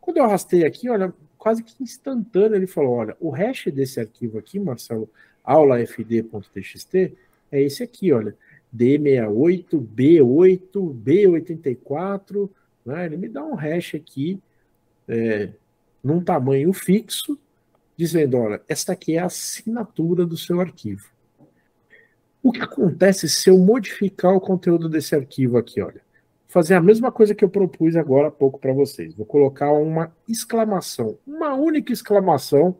Quando 0.00 0.16
eu 0.16 0.24
arrastei 0.24 0.66
aqui, 0.66 0.88
olha, 0.90 1.14
quase 1.38 1.62
que 1.62 1.80
instantâneo 1.80 2.56
ele 2.56 2.66
falou, 2.66 2.94
olha, 2.94 3.16
o 3.20 3.30
hash 3.30 3.66
desse 3.72 4.00
arquivo 4.00 4.38
aqui, 4.38 4.58
Marcelo, 4.58 5.08
aulafd.txt, 5.44 7.14
é 7.52 7.62
esse 7.62 7.84
aqui, 7.84 8.12
olha, 8.12 8.36
D68, 8.76 9.68
B8, 9.70 10.72
B84, 10.72 12.50
né? 12.84 13.06
Ele 13.06 13.16
me 13.16 13.28
dá 13.28 13.44
um 13.44 13.54
hash 13.54 13.94
aqui, 13.94 14.40
é, 15.08 15.50
num 16.02 16.22
tamanho 16.22 16.72
fixo, 16.72 17.38
dizendo, 17.96 18.36
olha, 18.36 18.60
esta 18.68 18.92
aqui 18.92 19.16
é 19.16 19.20
a 19.20 19.26
assinatura 19.26 20.26
do 20.26 20.36
seu 20.36 20.60
arquivo. 20.60 21.08
O 22.42 22.52
que 22.52 22.60
acontece 22.60 23.28
se 23.28 23.48
eu 23.48 23.58
modificar 23.58 24.34
o 24.34 24.40
conteúdo 24.40 24.88
desse 24.88 25.14
arquivo 25.14 25.56
aqui, 25.56 25.80
olha? 25.80 26.02
Fazer 26.46 26.74
a 26.74 26.80
mesma 26.80 27.10
coisa 27.10 27.34
que 27.34 27.44
eu 27.44 27.48
propus 27.48 27.96
agora 27.96 28.28
há 28.28 28.30
pouco 28.30 28.60
para 28.60 28.72
vocês. 28.72 29.14
Vou 29.14 29.26
colocar 29.26 29.72
uma 29.72 30.14
exclamação, 30.28 31.18
uma 31.26 31.54
única 31.54 31.92
exclamação 31.92 32.76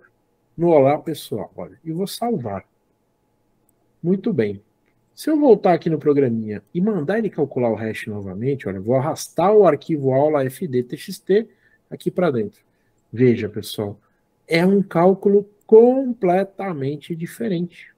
no 0.57 0.69
Olá 0.69 0.99
Pessoal, 0.99 1.51
olha, 1.57 1.79
e 1.85 1.91
vou 1.91 2.07
salvar. 2.07 2.65
Muito 4.03 4.33
bem. 4.33 4.63
Se 5.15 5.31
eu 5.31 5.39
voltar 5.39 5.73
aqui 5.73 5.89
no 5.89 5.99
programinha 5.99 6.63
e 6.75 6.81
mandar 6.81 7.19
ele 7.19 7.31
calcular 7.31 7.71
o 7.71 7.75
hash 7.75 8.07
novamente, 8.07 8.69
olha, 8.69 8.81
vou 8.81 8.97
arrastar 8.97 9.53
o 9.53 9.67
arquivo 9.67 10.13
aula 10.13 10.45
fd.txt 10.45 11.49
aqui 11.95 12.11
para 12.11 12.31
dentro. 12.31 12.61
Veja, 13.13 13.49
pessoal, 13.49 13.99
é 14.47 14.65
um 14.65 14.83
cálculo 14.83 15.49
completamente 15.67 17.15
diferente, 17.15 17.93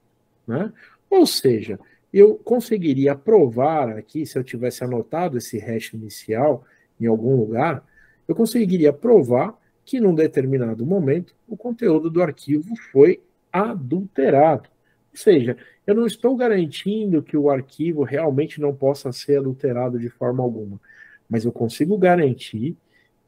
né? 0.47 0.73
Ou 1.11 1.27
seja, 1.27 1.79
eu 2.13 2.37
conseguiria 2.37 3.15
provar 3.15 3.91
aqui, 3.91 4.25
se 4.25 4.39
eu 4.39 4.45
tivesse 4.45 4.85
anotado 4.85 5.37
esse 5.39 5.59
hash 5.59 5.93
inicial 5.93 6.65
em 7.01 7.07
algum 7.07 7.37
lugar, 7.37 7.85
eu 8.27 8.35
conseguiria 8.35 8.93
provar 8.93 9.59
que 9.85 10.01
num 10.01 10.15
determinado 10.15 10.85
momento 10.85 11.35
o 11.47 11.57
conteúdo 11.57 12.11
do 12.11 12.23
arquivo 12.23 12.75
foi 12.91 13.23
adulterado. 13.53 14.69
Ou 15.13 15.19
seja, 15.19 15.57
eu 15.87 15.95
não 15.95 16.07
estou 16.07 16.37
garantindo 16.37 17.23
que 17.23 17.37
o 17.37 17.49
arquivo 17.49 18.03
realmente 18.03 18.61
não 18.61 18.75
possa 18.75 19.13
ser 19.13 19.39
adulterado 19.39 19.99
de 19.99 20.09
forma 20.09 20.43
alguma, 20.43 20.81
mas 21.29 21.45
eu 21.45 21.53
consigo 21.53 21.97
garantir 21.97 22.77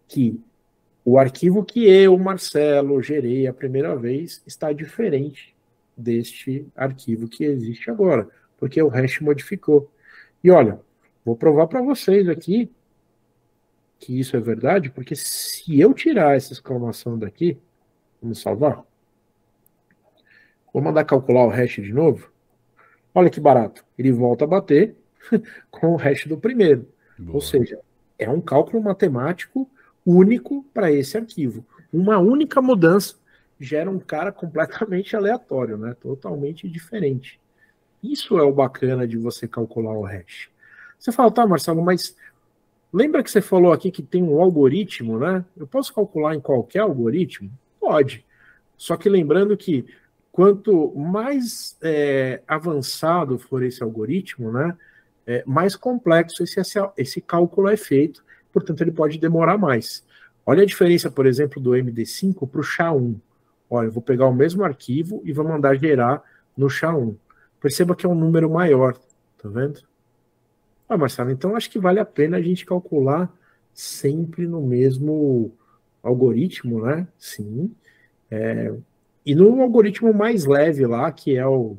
que 0.06 0.40
o 1.11 1.18
arquivo 1.18 1.64
que 1.64 1.88
eu, 1.88 2.18
Marcelo, 2.18 3.02
gerei 3.02 3.46
a 3.46 3.54
primeira 3.54 3.96
vez 3.96 4.42
está 4.46 4.74
diferente 4.74 5.56
deste 5.96 6.66
arquivo 6.76 7.26
que 7.26 7.44
existe 7.44 7.90
agora, 7.90 8.28
porque 8.59 8.82
o 8.82 8.88
hash 8.88 9.20
modificou. 9.20 9.90
E 10.44 10.50
olha, 10.50 10.78
vou 11.24 11.34
provar 11.34 11.66
para 11.66 11.80
vocês 11.80 12.28
aqui 12.28 12.70
que 13.98 14.20
isso 14.20 14.36
é 14.36 14.40
verdade, 14.40 14.90
porque 14.90 15.16
se 15.16 15.80
eu 15.80 15.94
tirar 15.94 16.36
essa 16.36 16.52
exclamação 16.52 17.18
daqui, 17.18 17.56
vamos 18.20 18.42
salvar. 18.42 18.84
Vou 20.74 20.82
mandar 20.82 21.06
calcular 21.06 21.46
o 21.46 21.48
hash 21.48 21.76
de 21.76 21.90
novo. 21.90 22.30
Olha 23.14 23.30
que 23.30 23.40
barato. 23.40 23.82
Ele 23.98 24.12
volta 24.12 24.44
a 24.44 24.46
bater 24.46 24.94
com 25.70 25.94
o 25.94 25.96
hash 25.96 26.26
do 26.26 26.36
primeiro. 26.36 26.86
Boa. 27.18 27.36
Ou 27.36 27.40
seja, 27.40 27.80
é 28.18 28.28
um 28.28 28.42
cálculo 28.42 28.82
matemático 28.82 29.66
único 30.09 30.64
para 30.72 30.90
esse 30.90 31.16
arquivo. 31.18 31.64
Uma 31.92 32.18
única 32.18 32.62
mudança 32.62 33.16
gera 33.61 33.90
um 33.90 33.98
cara 33.98 34.30
completamente 34.32 35.14
aleatório, 35.14 35.76
né? 35.76 35.94
Totalmente 36.00 36.68
diferente. 36.68 37.40
Isso 38.02 38.38
é 38.38 38.42
o 38.42 38.52
bacana 38.52 39.06
de 39.06 39.16
você 39.16 39.46
calcular 39.48 39.92
o 39.92 40.02
hash. 40.02 40.48
Você 40.98 41.12
fala, 41.12 41.30
tá, 41.30 41.46
Marcelo, 41.46 41.82
mas 41.82 42.16
lembra 42.92 43.22
que 43.22 43.30
você 43.30 43.40
falou 43.40 43.72
aqui 43.72 43.90
que 43.90 44.02
tem 44.02 44.22
um 44.22 44.40
algoritmo, 44.40 45.18
né? 45.18 45.44
Eu 45.56 45.66
posso 45.66 45.92
calcular 45.94 46.34
em 46.34 46.40
qualquer 46.40 46.80
algoritmo? 46.80 47.50
Pode. 47.80 48.24
Só 48.76 48.96
que 48.96 49.09
lembrando 49.09 49.56
que 49.56 49.84
quanto 50.30 50.94
mais 50.94 51.76
é, 51.82 52.40
avançado 52.46 53.38
for 53.38 53.62
esse 53.62 53.82
algoritmo, 53.82 54.52
né, 54.52 54.76
é, 55.26 55.42
mais 55.44 55.74
complexo 55.74 56.44
esse, 56.44 56.61
esse 56.96 57.20
cálculo 57.20 57.68
é 57.68 57.76
feito, 57.76 58.24
portanto 58.53 58.80
ele 58.80 58.92
pode 58.92 59.18
demorar 59.18 59.59
mais. 59.59 60.05
Olha 60.44 60.62
a 60.62 60.66
diferença, 60.66 61.11
por 61.11 61.26
exemplo, 61.26 61.61
do 61.61 61.72
MD5 61.72 62.49
para 62.49 62.61
o 62.61 62.64
SHA-1. 62.64 63.16
Olha, 63.68 63.86
eu 63.86 63.92
vou 63.92 64.03
pegar 64.03 64.26
o 64.26 64.34
mesmo 64.34 64.64
arquivo 64.64 65.20
e 65.24 65.32
vou 65.32 65.46
mandar 65.46 65.76
gerar 65.76 66.22
no 66.57 66.68
SHA-1. 66.68 67.14
Perceba 67.61 67.94
que 67.94 68.07
é 68.07 68.09
um 68.09 68.14
número 68.14 68.49
maior, 68.49 68.96
tá 69.36 69.49
vendo? 69.49 69.80
Ah, 70.88 70.96
Marcelo, 70.96 71.30
então 71.30 71.55
acho 71.55 71.70
que 71.70 71.78
vale 71.78 72.01
a 72.01 72.05
pena 72.05 72.38
a 72.38 72.42
gente 72.42 72.64
calcular 72.64 73.30
sempre 73.74 74.46
no 74.46 74.62
mesmo 74.62 75.53
algoritmo, 76.03 76.82
né? 76.82 77.07
Sim. 77.18 77.70
É, 78.30 78.72
e 79.24 79.34
no 79.34 79.61
algoritmo 79.61 80.14
mais 80.14 80.46
leve 80.46 80.86
lá, 80.86 81.12
que 81.12 81.36
é 81.36 81.46
o, 81.46 81.76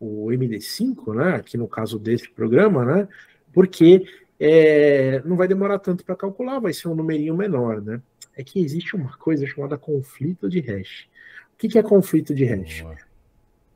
o 0.00 0.26
MD5, 0.26 1.14
né? 1.14 1.36
Aqui 1.36 1.56
no 1.56 1.68
caso 1.68 1.98
desse 1.98 2.28
programa, 2.28 2.84
né? 2.84 3.08
Porque 3.52 4.04
é, 4.40 5.20
não 5.22 5.36
vai 5.36 5.46
demorar 5.46 5.78
tanto 5.78 6.02
para 6.02 6.16
calcular, 6.16 6.58
vai 6.58 6.72
ser 6.72 6.88
um 6.88 6.94
numerinho 6.94 7.36
menor, 7.36 7.82
né? 7.82 8.00
É 8.34 8.42
que 8.42 8.58
existe 8.58 8.96
uma 8.96 9.14
coisa 9.18 9.46
chamada 9.46 9.76
conflito 9.76 10.48
de 10.48 10.60
hash. 10.60 11.08
O 11.52 11.58
que, 11.58 11.68
que 11.68 11.78
é 11.78 11.82
conflito 11.82 12.34
de 12.34 12.46
hash? 12.46 12.82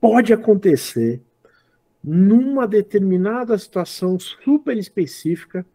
Pode 0.00 0.32
acontecer 0.32 1.20
numa 2.02 2.66
determinada 2.66 3.58
situação 3.58 4.18
super 4.18 4.76
específica 4.78 5.66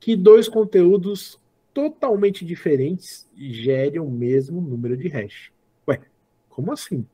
que 0.00 0.16
dois 0.16 0.48
conteúdos 0.48 1.38
totalmente 1.74 2.44
diferentes 2.44 3.28
gerem 3.36 4.00
o 4.00 4.10
mesmo 4.10 4.62
número 4.62 4.96
de 4.96 5.08
hash. 5.08 5.52
Ué, 5.86 6.00
como 6.48 6.72
assim? 6.72 7.06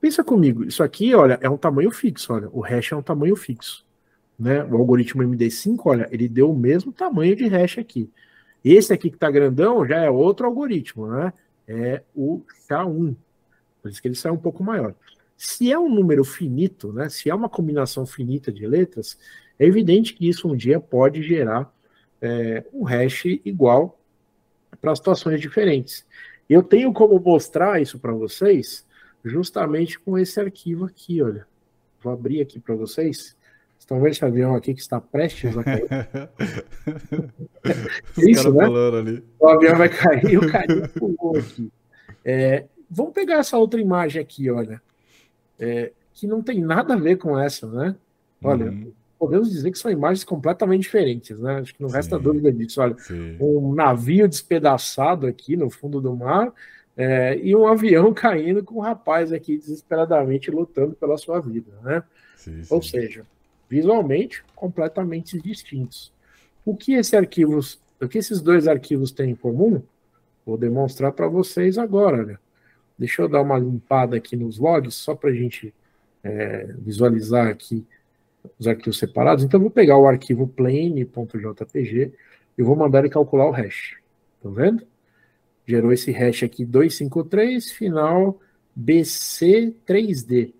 Pensa 0.00 0.22
comigo, 0.22 0.62
isso 0.62 0.82
aqui, 0.82 1.12
olha, 1.12 1.38
é 1.40 1.50
um 1.50 1.56
tamanho 1.56 1.90
fixo, 1.90 2.32
olha, 2.32 2.48
o 2.52 2.60
hash 2.60 2.92
é 2.92 2.96
um 2.96 3.02
tamanho 3.02 3.34
fixo 3.34 3.85
né? 4.38 4.64
O 4.64 4.76
algoritmo 4.76 5.22
MD5, 5.22 5.80
olha, 5.84 6.08
ele 6.10 6.28
deu 6.28 6.50
o 6.50 6.58
mesmo 6.58 6.92
tamanho 6.92 7.34
de 7.34 7.46
hash 7.46 7.78
aqui. 7.78 8.10
Esse 8.64 8.92
aqui 8.92 9.10
que 9.10 9.16
está 9.16 9.30
grandão 9.30 9.86
já 9.86 9.98
é 9.98 10.10
outro 10.10 10.46
algoritmo, 10.46 11.06
né? 11.06 11.32
É 11.68 12.02
o 12.14 12.42
K1. 12.68 13.16
Por 13.80 13.90
isso 13.90 14.02
que 14.02 14.08
ele 14.08 14.14
sai 14.14 14.32
um 14.32 14.36
pouco 14.36 14.62
maior. 14.62 14.94
Se 15.36 15.70
é 15.70 15.78
um 15.78 15.88
número 15.88 16.24
finito, 16.24 16.92
né? 16.92 17.08
Se 17.08 17.30
é 17.30 17.34
uma 17.34 17.48
combinação 17.48 18.06
finita 18.06 18.50
de 18.50 18.66
letras, 18.66 19.18
é 19.58 19.64
evidente 19.64 20.14
que 20.14 20.28
isso 20.28 20.48
um 20.48 20.56
dia 20.56 20.80
pode 20.80 21.22
gerar 21.22 21.72
é, 22.20 22.64
um 22.72 22.84
hash 22.84 23.24
igual 23.44 23.98
para 24.80 24.94
situações 24.96 25.40
diferentes. 25.40 26.06
Eu 26.48 26.62
tenho 26.62 26.92
como 26.92 27.18
mostrar 27.18 27.80
isso 27.80 27.98
para 27.98 28.12
vocês 28.12 28.86
justamente 29.24 29.98
com 29.98 30.16
esse 30.16 30.38
arquivo 30.40 30.84
aqui, 30.84 31.20
olha. 31.22 31.46
Vou 32.00 32.12
abrir 32.12 32.40
aqui 32.40 32.60
para 32.60 32.74
vocês. 32.74 33.35
Estão 33.86 34.04
esse 34.04 34.24
avião 34.24 34.56
aqui 34.56 34.74
que 34.74 34.80
está 34.80 35.00
prestes 35.00 35.56
a 35.56 35.62
cair? 35.62 35.86
Isso, 38.18 38.52
né? 38.52 38.66
O 39.38 39.48
avião 39.48 39.76
vai 39.76 39.88
cair 39.88 40.28
e 40.28 40.36
o 40.36 40.50
carinha 40.50 40.88
pulou 40.88 41.38
aqui. 41.38 41.70
É, 42.24 42.64
vamos 42.90 43.12
pegar 43.12 43.36
essa 43.36 43.56
outra 43.56 43.80
imagem 43.80 44.20
aqui, 44.20 44.50
olha. 44.50 44.82
É, 45.56 45.92
que 46.12 46.26
não 46.26 46.42
tem 46.42 46.60
nada 46.60 46.94
a 46.94 46.96
ver 46.96 47.18
com 47.18 47.38
essa, 47.38 47.68
né? 47.68 47.94
Olha, 48.42 48.66
uhum. 48.66 48.92
podemos 49.16 49.52
dizer 49.52 49.70
que 49.70 49.78
são 49.78 49.88
imagens 49.88 50.24
completamente 50.24 50.82
diferentes, 50.82 51.38
né? 51.38 51.60
Acho 51.60 51.72
que 51.72 51.80
não 51.80 51.88
resta 51.88 52.16
Sim. 52.16 52.22
dúvida 52.24 52.52
disso. 52.52 52.80
Olha, 52.80 52.98
Sim. 52.98 53.36
um 53.38 53.72
navio 53.72 54.26
despedaçado 54.26 55.28
aqui 55.28 55.56
no 55.56 55.70
fundo 55.70 56.00
do 56.00 56.16
mar 56.16 56.52
é, 56.96 57.38
e 57.40 57.54
um 57.54 57.68
avião 57.68 58.10
caindo 58.12 58.64
com 58.64 58.78
um 58.78 58.82
rapaz 58.82 59.32
aqui 59.32 59.56
desesperadamente 59.56 60.50
lutando 60.50 60.96
pela 60.96 61.16
sua 61.16 61.38
vida, 61.38 61.70
né? 61.84 62.02
Sim, 62.34 62.62
Ou 62.68 62.82
seja, 62.82 63.24
visualmente 63.68 64.44
completamente 64.54 65.40
distintos. 65.40 66.12
O 66.64 66.76
que, 66.76 66.94
esse 66.94 67.16
o 67.16 68.08
que 68.08 68.18
esses 68.18 68.40
dois 68.40 68.66
arquivos 68.66 69.10
têm 69.10 69.30
em 69.30 69.34
comum? 69.34 69.82
Vou 70.44 70.56
demonstrar 70.56 71.12
para 71.12 71.28
vocês 71.28 71.78
agora. 71.78 72.24
Né? 72.24 72.38
Deixa 72.98 73.22
eu 73.22 73.28
dar 73.28 73.42
uma 73.42 73.58
limpada 73.58 74.16
aqui 74.16 74.36
nos 74.36 74.58
logs, 74.58 74.94
só 74.94 75.14
para 75.14 75.30
a 75.30 75.34
gente 75.34 75.72
é, 76.22 76.72
visualizar 76.78 77.48
aqui 77.48 77.84
os 78.58 78.66
arquivos 78.66 78.98
separados. 78.98 79.44
Então, 79.44 79.60
vou 79.60 79.70
pegar 79.70 79.98
o 79.98 80.06
arquivo 80.06 80.46
plane.jpg 80.46 82.12
e 82.56 82.62
vou 82.62 82.76
mandar 82.76 83.00
ele 83.00 83.10
calcular 83.10 83.46
o 83.46 83.50
hash. 83.50 83.96
Estão 84.36 84.54
tá 84.54 84.62
vendo? 84.62 84.86
Gerou 85.66 85.92
esse 85.92 86.12
hash 86.12 86.44
aqui 86.44 86.64
253, 86.64 87.72
final 87.72 88.40
BC3D. 88.78 90.52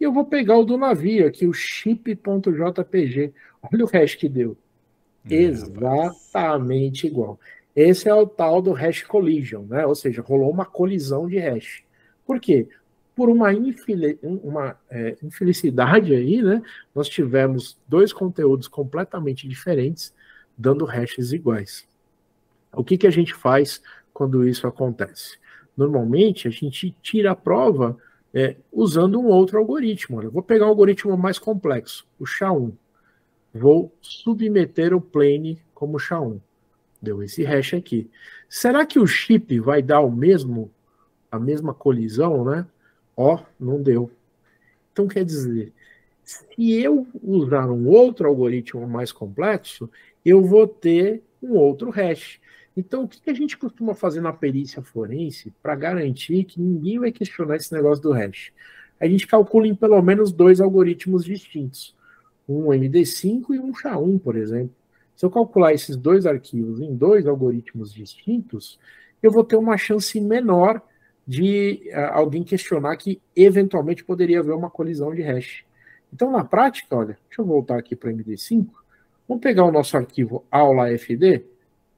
E 0.00 0.04
eu 0.04 0.12
vou 0.12 0.24
pegar 0.24 0.56
o 0.56 0.64
do 0.64 0.78
navio 0.78 1.26
aqui, 1.26 1.46
o 1.46 1.52
chip.jpg. 1.52 3.34
Olha 3.62 3.84
o 3.84 3.88
hash 3.88 4.14
que 4.14 4.28
deu. 4.28 4.56
É, 5.28 5.34
Exatamente 5.34 7.06
igual. 7.06 7.38
Esse 7.76 8.08
é 8.08 8.14
o 8.14 8.26
tal 8.26 8.62
do 8.62 8.72
hash 8.72 9.02
collision, 9.02 9.66
né? 9.66 9.84
Ou 9.84 9.94
seja, 9.94 10.22
rolou 10.22 10.50
uma 10.50 10.64
colisão 10.64 11.28
de 11.28 11.38
hash. 11.38 11.84
Por 12.26 12.40
quê? 12.40 12.66
Por 13.14 13.28
uma, 13.28 13.52
infeliz, 13.52 14.16
uma 14.22 14.78
é, 14.88 15.18
infelicidade 15.22 16.14
aí, 16.14 16.40
né? 16.40 16.62
Nós 16.94 17.08
tivemos 17.08 17.78
dois 17.86 18.12
conteúdos 18.12 18.66
completamente 18.66 19.46
diferentes 19.46 20.14
dando 20.56 20.86
hashes 20.86 21.32
iguais. 21.32 21.86
O 22.72 22.82
que, 22.82 22.96
que 22.96 23.06
a 23.06 23.10
gente 23.10 23.34
faz 23.34 23.82
quando 24.12 24.46
isso 24.48 24.66
acontece? 24.66 25.38
Normalmente 25.76 26.48
a 26.48 26.50
gente 26.50 26.96
tira 27.02 27.32
a 27.32 27.36
prova 27.36 27.98
é, 28.34 28.56
usando 28.72 29.20
um 29.20 29.26
outro 29.26 29.58
algoritmo. 29.58 30.18
Olha, 30.18 30.30
vou 30.30 30.42
pegar 30.42 30.66
um 30.66 30.68
algoritmo 30.68 31.16
mais 31.16 31.38
complexo, 31.38 32.06
o 32.18 32.24
SHA-1. 32.24 32.72
Vou 33.52 33.92
submeter 34.00 34.94
o 34.94 35.00
plane 35.00 35.60
como 35.74 35.98
SHA-1. 35.98 36.40
Deu 37.02 37.22
esse 37.22 37.42
hash 37.42 37.74
aqui. 37.74 38.10
Será 38.48 38.84
que 38.84 38.98
o 38.98 39.06
chip 39.06 39.58
vai 39.60 39.82
dar 39.82 40.00
o 40.00 40.10
mesmo, 40.10 40.70
a 41.30 41.38
mesma 41.38 41.72
colisão, 41.72 42.44
né? 42.44 42.66
Ó, 43.16 43.38
não 43.58 43.82
deu. 43.82 44.10
Então 44.92 45.08
quer 45.08 45.24
dizer, 45.24 45.72
se 46.22 46.72
eu 46.72 47.06
usar 47.22 47.70
um 47.70 47.88
outro 47.88 48.28
algoritmo 48.28 48.86
mais 48.86 49.10
complexo, 49.10 49.90
eu 50.24 50.44
vou 50.44 50.66
ter 50.66 51.22
um 51.42 51.54
outro 51.54 51.90
hash. 51.90 52.40
Então, 52.80 53.04
o 53.04 53.08
que 53.08 53.28
a 53.28 53.34
gente 53.34 53.58
costuma 53.58 53.94
fazer 53.94 54.22
na 54.22 54.32
perícia 54.32 54.80
forense 54.80 55.52
para 55.62 55.76
garantir 55.76 56.44
que 56.44 56.58
ninguém 56.58 56.98
vai 56.98 57.12
questionar 57.12 57.56
esse 57.56 57.70
negócio 57.74 58.02
do 58.02 58.10
hash? 58.10 58.52
A 58.98 59.06
gente 59.06 59.26
calcula 59.26 59.66
em 59.66 59.74
pelo 59.74 60.00
menos 60.00 60.32
dois 60.32 60.62
algoritmos 60.62 61.22
distintos, 61.22 61.94
um 62.48 62.68
MD5 62.68 63.54
e 63.54 63.58
um 63.58 63.72
SHA-1, 63.72 64.18
por 64.18 64.34
exemplo. 64.34 64.74
Se 65.14 65.26
eu 65.26 65.30
calcular 65.30 65.74
esses 65.74 65.94
dois 65.94 66.24
arquivos 66.24 66.80
em 66.80 66.96
dois 66.96 67.26
algoritmos 67.26 67.92
distintos, 67.92 68.78
eu 69.22 69.30
vou 69.30 69.44
ter 69.44 69.56
uma 69.56 69.76
chance 69.76 70.18
menor 70.18 70.80
de 71.26 71.82
uh, 71.92 72.14
alguém 72.14 72.42
questionar 72.42 72.96
que 72.96 73.20
eventualmente 73.36 74.02
poderia 74.02 74.40
haver 74.40 74.54
uma 74.54 74.70
colisão 74.70 75.14
de 75.14 75.20
hash. 75.20 75.64
Então, 76.10 76.30
na 76.30 76.44
prática, 76.44 76.96
olha, 76.96 77.18
deixa 77.28 77.42
eu 77.42 77.44
voltar 77.44 77.78
aqui 77.78 77.94
para 77.94 78.10
MD5. 78.10 78.68
Vamos 79.28 79.42
pegar 79.42 79.64
o 79.64 79.70
nosso 79.70 79.98
arquivo 79.98 80.46
aula.fd 80.50 81.44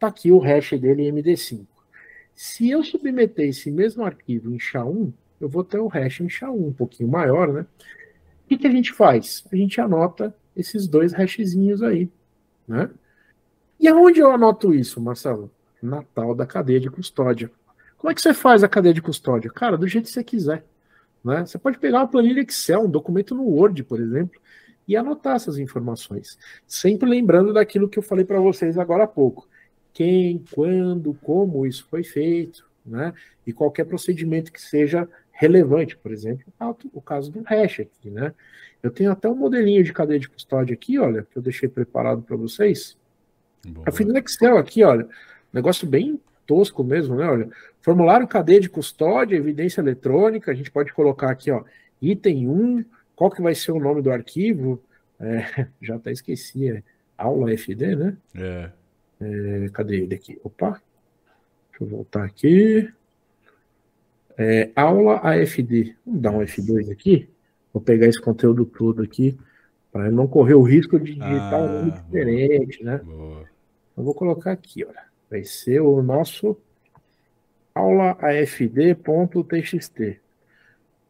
Está 0.03 0.09
aqui 0.09 0.33
o 0.33 0.41
hash 0.41 0.73
dele 0.81 1.05
em 1.05 1.15
MD5. 1.15 1.65
Se 2.35 2.69
eu 2.69 2.83
submeter 2.83 3.49
esse 3.49 3.71
mesmo 3.71 4.05
arquivo 4.05 4.53
em 4.53 4.59
SHA-1, 4.59 5.13
eu 5.41 5.49
vou 5.49 5.63
ter 5.63 5.79
o 5.79 5.87
hash 5.87 6.23
em 6.23 6.27
SHA-1, 6.27 6.57
um 6.57 6.73
pouquinho 6.73 7.09
maior, 7.09 7.53
né? 7.53 7.61
O 8.45 8.49
que, 8.49 8.59
que 8.59 8.67
a 8.67 8.71
gente 8.73 8.93
faz? 8.93 9.45
A 9.53 9.55
gente 9.55 9.81
anota 9.81 10.35
esses 10.57 10.89
dois 10.89 11.13
hashzinhos 11.13 11.85
aí, 11.85 12.11
né? 12.67 12.91
E 13.79 13.87
aonde 13.87 14.19
eu 14.19 14.33
anoto 14.33 14.75
isso, 14.75 15.01
Marcelo? 15.01 15.49
Na 15.81 16.03
tal 16.03 16.35
da 16.35 16.47
cadeia 16.47 16.81
de 16.81 16.91
custódia. 16.91 17.49
Como 17.97 18.11
é 18.11 18.15
que 18.15 18.21
você 18.21 18.35
faz 18.35 18.65
a 18.65 18.69
cadeia 18.69 18.95
de 18.95 19.03
custódia? 19.03 19.53
Cara, 19.53 19.79
do 19.79 19.87
jeito 19.87 20.07
que 20.07 20.11
você 20.11 20.25
quiser. 20.25 20.65
Né? 21.25 21.47
Você 21.47 21.59
pode 21.59 21.79
pegar 21.79 21.99
uma 21.99 22.09
planilha 22.09 22.41
Excel, 22.41 22.87
um 22.87 22.91
documento 22.91 23.37
no 23.37 23.45
Word, 23.45 23.85
por 23.85 24.01
exemplo, 24.01 24.41
e 24.89 24.97
anotar 24.97 25.37
essas 25.37 25.59
informações. 25.59 26.37
Sempre 26.67 27.09
lembrando 27.09 27.53
daquilo 27.53 27.89
que 27.89 28.01
eu 28.01 28.03
falei 28.03 28.25
para 28.25 28.41
vocês 28.41 28.77
agora 28.77 29.05
há 29.05 29.07
pouco 29.07 29.47
quem, 29.93 30.45
quando, 30.53 31.15
como 31.15 31.67
isso 31.67 31.87
foi 31.89 32.03
feito, 32.03 32.67
né? 32.85 33.13
E 33.47 33.53
qualquer 33.53 33.85
procedimento 33.85 34.53
que 34.53 34.61
seja 34.61 35.09
relevante, 35.31 35.97
por 35.97 36.13
exemplo, 36.13 36.45
o 36.93 37.01
caso 37.01 37.31
do 37.31 37.43
hash 37.43 37.81
aqui, 37.81 38.11
né? 38.11 38.33
Eu 38.83 38.91
tenho 38.91 39.11
até 39.11 39.29
um 39.29 39.35
modelinho 39.35 39.85
de 39.85 39.93
cadeia 39.93 40.19
de 40.19 40.29
custódia 40.29 40.75
aqui, 40.75 40.99
olha, 40.99 41.27
que 41.31 41.37
eu 41.37 41.43
deixei 41.43 41.69
preparado 41.69 42.23
para 42.23 42.37
vocês. 42.37 42.97
Boa. 43.67 43.85
Eu 43.87 43.93
fiz 43.93 44.07
no 44.07 44.19
Excel 44.19 44.59
aqui, 44.59 44.83
olha, 44.83 45.09
negócio 45.53 45.87
bem 45.87 46.21
tosco 46.47 46.83
mesmo, 46.83 47.17
né? 47.17 47.27
Olha, 47.27 47.49
formulário 47.81 48.27
cadeia 48.27 48.61
de 48.61 48.69
custódia, 48.69 49.37
evidência 49.37 49.81
eletrônica, 49.81 50.51
a 50.51 50.55
gente 50.55 50.71
pode 50.71 50.93
colocar 50.93 51.31
aqui, 51.31 51.51
ó, 51.51 51.63
item 52.01 52.49
1, 52.49 52.85
qual 53.15 53.31
que 53.31 53.43
vai 53.43 53.55
ser 53.55 53.73
o 53.73 53.79
nome 53.79 54.03
do 54.03 54.11
arquivo? 54.11 54.83
É, 55.21 55.69
já 55.81 55.97
até 55.97 56.11
esqueci, 56.11 56.69
é 56.69 56.83
aula 57.17 57.53
FD, 57.53 57.97
né? 57.97 58.17
É. 58.35 58.71
é. 59.23 59.69
Cadê 59.71 60.03
ele 60.03 60.15
aqui? 60.15 60.39
Opa, 60.43 60.81
deixa 61.71 61.85
eu 61.85 61.87
voltar 61.87 62.25
aqui. 62.25 62.93
É, 64.37 64.71
aula 64.75 65.21
AFD. 65.23 65.95
Vamos 66.05 66.21
dar 66.21 66.33
um 66.33 66.41
F2 66.41 66.91
aqui. 66.91 67.29
Vou 67.73 67.83
pegar 67.83 68.07
esse 68.07 68.21
conteúdo 68.21 68.65
todo 68.65 69.03
aqui 69.03 69.39
para 69.91 70.11
não 70.11 70.27
correr 70.27 70.55
o 70.55 70.63
risco 70.63 70.99
de 70.99 71.13
digitar 71.13 71.55
ah, 71.55 71.59
um 71.59 71.73
nome 71.73 71.91
diferente, 71.93 72.83
boa, 72.83 72.97
né? 72.97 73.05
Boa. 73.05 73.45
Eu 73.97 74.05
vou 74.05 74.15
colocar 74.15 74.53
aqui, 74.53 74.85
olha. 74.85 75.05
Vai 75.31 75.45
ser 75.45 75.81
o 75.81 76.03
nosso 76.03 76.57
aula 77.75 78.17
afd.txt. 78.21 80.21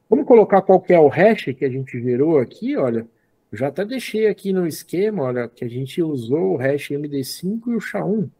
Vamos 0.09 0.27
colocar 0.27 0.63
qual 0.63 0.81
que 0.81 0.93
é 0.93 0.99
o 0.99 1.09
hash 1.09 1.55
que 1.57 1.65
a 1.65 1.71
gente 1.71 2.01
gerou 2.01 2.39
aqui, 2.39 2.77
olha. 2.77 3.07
Eu 3.53 3.59
já 3.59 3.69
até 3.69 3.85
deixei 3.85 4.27
aqui 4.29 4.51
no 4.51 4.67
esquema, 4.67 5.25
olha, 5.25 5.47
que 5.47 5.63
a 5.63 5.69
gente 5.69 6.03
usou 6.03 6.55
o 6.55 6.57
hash 6.57 6.89
MD5 6.89 7.67
e 7.67 7.75
o 7.77 7.81
SHA-1. 7.81 8.31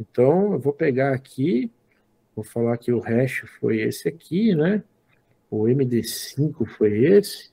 Então, 0.00 0.54
eu 0.54 0.58
vou 0.58 0.72
pegar 0.72 1.12
aqui, 1.12 1.70
vou 2.34 2.42
falar 2.42 2.78
que 2.78 2.90
o 2.90 2.98
hash 2.98 3.44
foi 3.60 3.82
esse 3.82 4.08
aqui, 4.08 4.54
né? 4.54 4.82
O 5.50 5.64
MD5 5.64 6.66
foi 6.66 7.04
esse. 7.04 7.52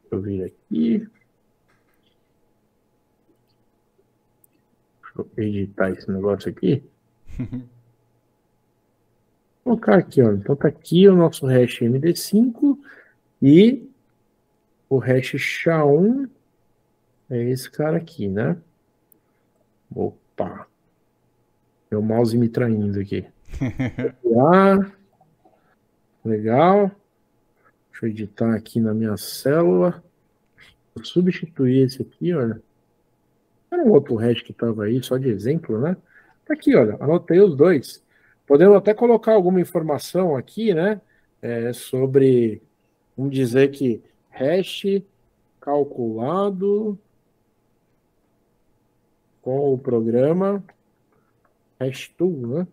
Deixa 0.00 0.12
eu 0.12 0.22
vir 0.22 0.44
aqui. 0.44 0.98
Deixa 5.02 5.18
eu 5.18 5.28
editar 5.36 5.90
esse 5.90 6.10
negócio 6.10 6.50
aqui. 6.50 6.82
Vou 9.64 9.76
colocar 9.76 9.98
aqui, 9.98 10.20
ó. 10.20 10.32
Então 10.32 10.56
tá 10.56 10.66
aqui 10.66 11.06
o 11.06 11.14
nosso 11.14 11.46
hash 11.46 11.80
MD5 11.80 12.78
e 13.40 13.91
o 14.92 14.98
hash 14.98 15.36
SHA-1 15.36 16.28
é 17.30 17.44
esse 17.44 17.70
cara 17.70 17.96
aqui, 17.96 18.28
né? 18.28 18.58
Opa! 19.94 20.66
Meu 21.90 22.02
mouse 22.02 22.36
me 22.36 22.46
traindo 22.46 23.00
aqui. 23.00 23.24
legal. 26.22 26.90
Deixa 27.90 28.04
eu 28.04 28.08
editar 28.10 28.54
aqui 28.54 28.82
na 28.82 28.92
minha 28.92 29.16
célula. 29.16 30.04
Vou 30.94 31.02
substituir 31.02 31.86
esse 31.86 32.02
aqui, 32.02 32.34
olha. 32.34 32.60
Era 33.70 33.82
um 33.82 33.92
outro 33.92 34.16
hash 34.16 34.42
que 34.42 34.52
estava 34.52 34.84
aí, 34.84 35.02
só 35.02 35.16
de 35.16 35.30
exemplo, 35.30 35.80
né? 35.80 35.96
Tá 36.44 36.52
aqui, 36.52 36.76
olha. 36.76 36.98
Anotei 37.00 37.40
os 37.40 37.56
dois. 37.56 38.04
Podemos 38.46 38.76
até 38.76 38.92
colocar 38.92 39.32
alguma 39.32 39.58
informação 39.58 40.36
aqui, 40.36 40.74
né? 40.74 41.00
É, 41.40 41.72
sobre, 41.72 42.60
vamos 43.16 43.34
dizer 43.34 43.70
que 43.70 44.02
hash 44.32 45.02
calculado 45.60 46.98
com 49.40 49.74
o 49.74 49.78
programa 49.78 50.62
HashTool, 51.78 52.46
né? 52.46 52.66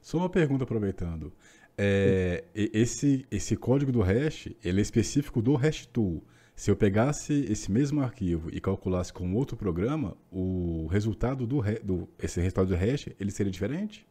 Só 0.00 0.18
uma 0.18 0.28
pergunta 0.28 0.64
aproveitando. 0.64 1.32
É, 1.76 2.44
esse, 2.54 3.26
esse 3.30 3.56
código 3.56 3.90
do 3.90 4.00
hash, 4.00 4.48
ele 4.62 4.80
é 4.80 4.82
específico 4.82 5.42
do 5.42 5.56
HashTool. 5.56 6.22
Se 6.54 6.70
eu 6.70 6.76
pegasse 6.76 7.32
esse 7.50 7.72
mesmo 7.72 8.00
arquivo 8.00 8.48
e 8.52 8.60
calculasse 8.60 9.12
com 9.12 9.34
outro 9.34 9.56
programa, 9.56 10.16
o 10.30 10.86
resultado 10.86 11.46
do, 11.46 11.60
do 11.82 12.08
esse 12.18 12.40
resultado 12.40 12.68
do 12.68 12.76
hash, 12.76 13.08
ele 13.18 13.32
seria 13.32 13.50
diferente? 13.50 14.06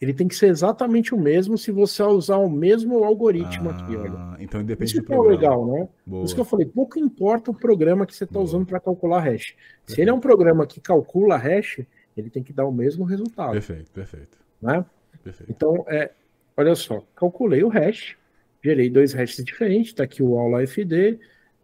Ele 0.00 0.14
tem 0.14 0.28
que 0.28 0.34
ser 0.36 0.46
exatamente 0.46 1.12
o 1.12 1.18
mesmo 1.18 1.58
se 1.58 1.72
você 1.72 2.02
usar 2.02 2.36
o 2.36 2.48
mesmo 2.48 3.02
algoritmo 3.02 3.70
ah, 3.70 3.72
aqui, 3.72 3.96
olha. 3.96 4.36
Então 4.38 4.62
depende 4.62 4.92
Isso 4.92 5.00
do 5.00 5.06
programa. 5.06 5.32
é 5.32 5.36
legal, 5.36 5.66
né? 5.66 5.88
Boa. 6.06 6.20
Por 6.20 6.26
isso 6.26 6.34
que 6.34 6.40
eu 6.40 6.44
falei, 6.44 6.66
pouco 6.66 6.98
importa 6.98 7.50
o 7.50 7.54
programa 7.54 8.06
que 8.06 8.14
você 8.14 8.24
está 8.24 8.38
usando 8.38 8.64
para 8.64 8.78
calcular 8.78 9.20
hash. 9.20 9.54
Se 9.84 10.00
ele 10.00 10.10
é 10.10 10.12
um 10.12 10.20
programa 10.20 10.66
que 10.66 10.80
calcula 10.80 11.36
hash, 11.36 11.80
ele 12.16 12.30
tem 12.30 12.42
que 12.42 12.52
dar 12.52 12.66
o 12.66 12.72
mesmo 12.72 13.04
resultado. 13.04 13.52
Perfeito, 13.52 13.90
perfeito. 13.90 14.38
Né? 14.62 14.84
perfeito. 15.22 15.50
Então, 15.50 15.84
é, 15.88 16.12
olha 16.56 16.74
só, 16.76 17.02
calculei 17.16 17.64
o 17.64 17.68
hash, 17.68 18.16
gerei 18.62 18.88
dois 18.88 19.12
hashes 19.12 19.44
diferentes, 19.44 19.88
está 19.88 20.04
aqui 20.04 20.22
o 20.22 20.38
aula 20.38 20.62
FD, 20.64 21.18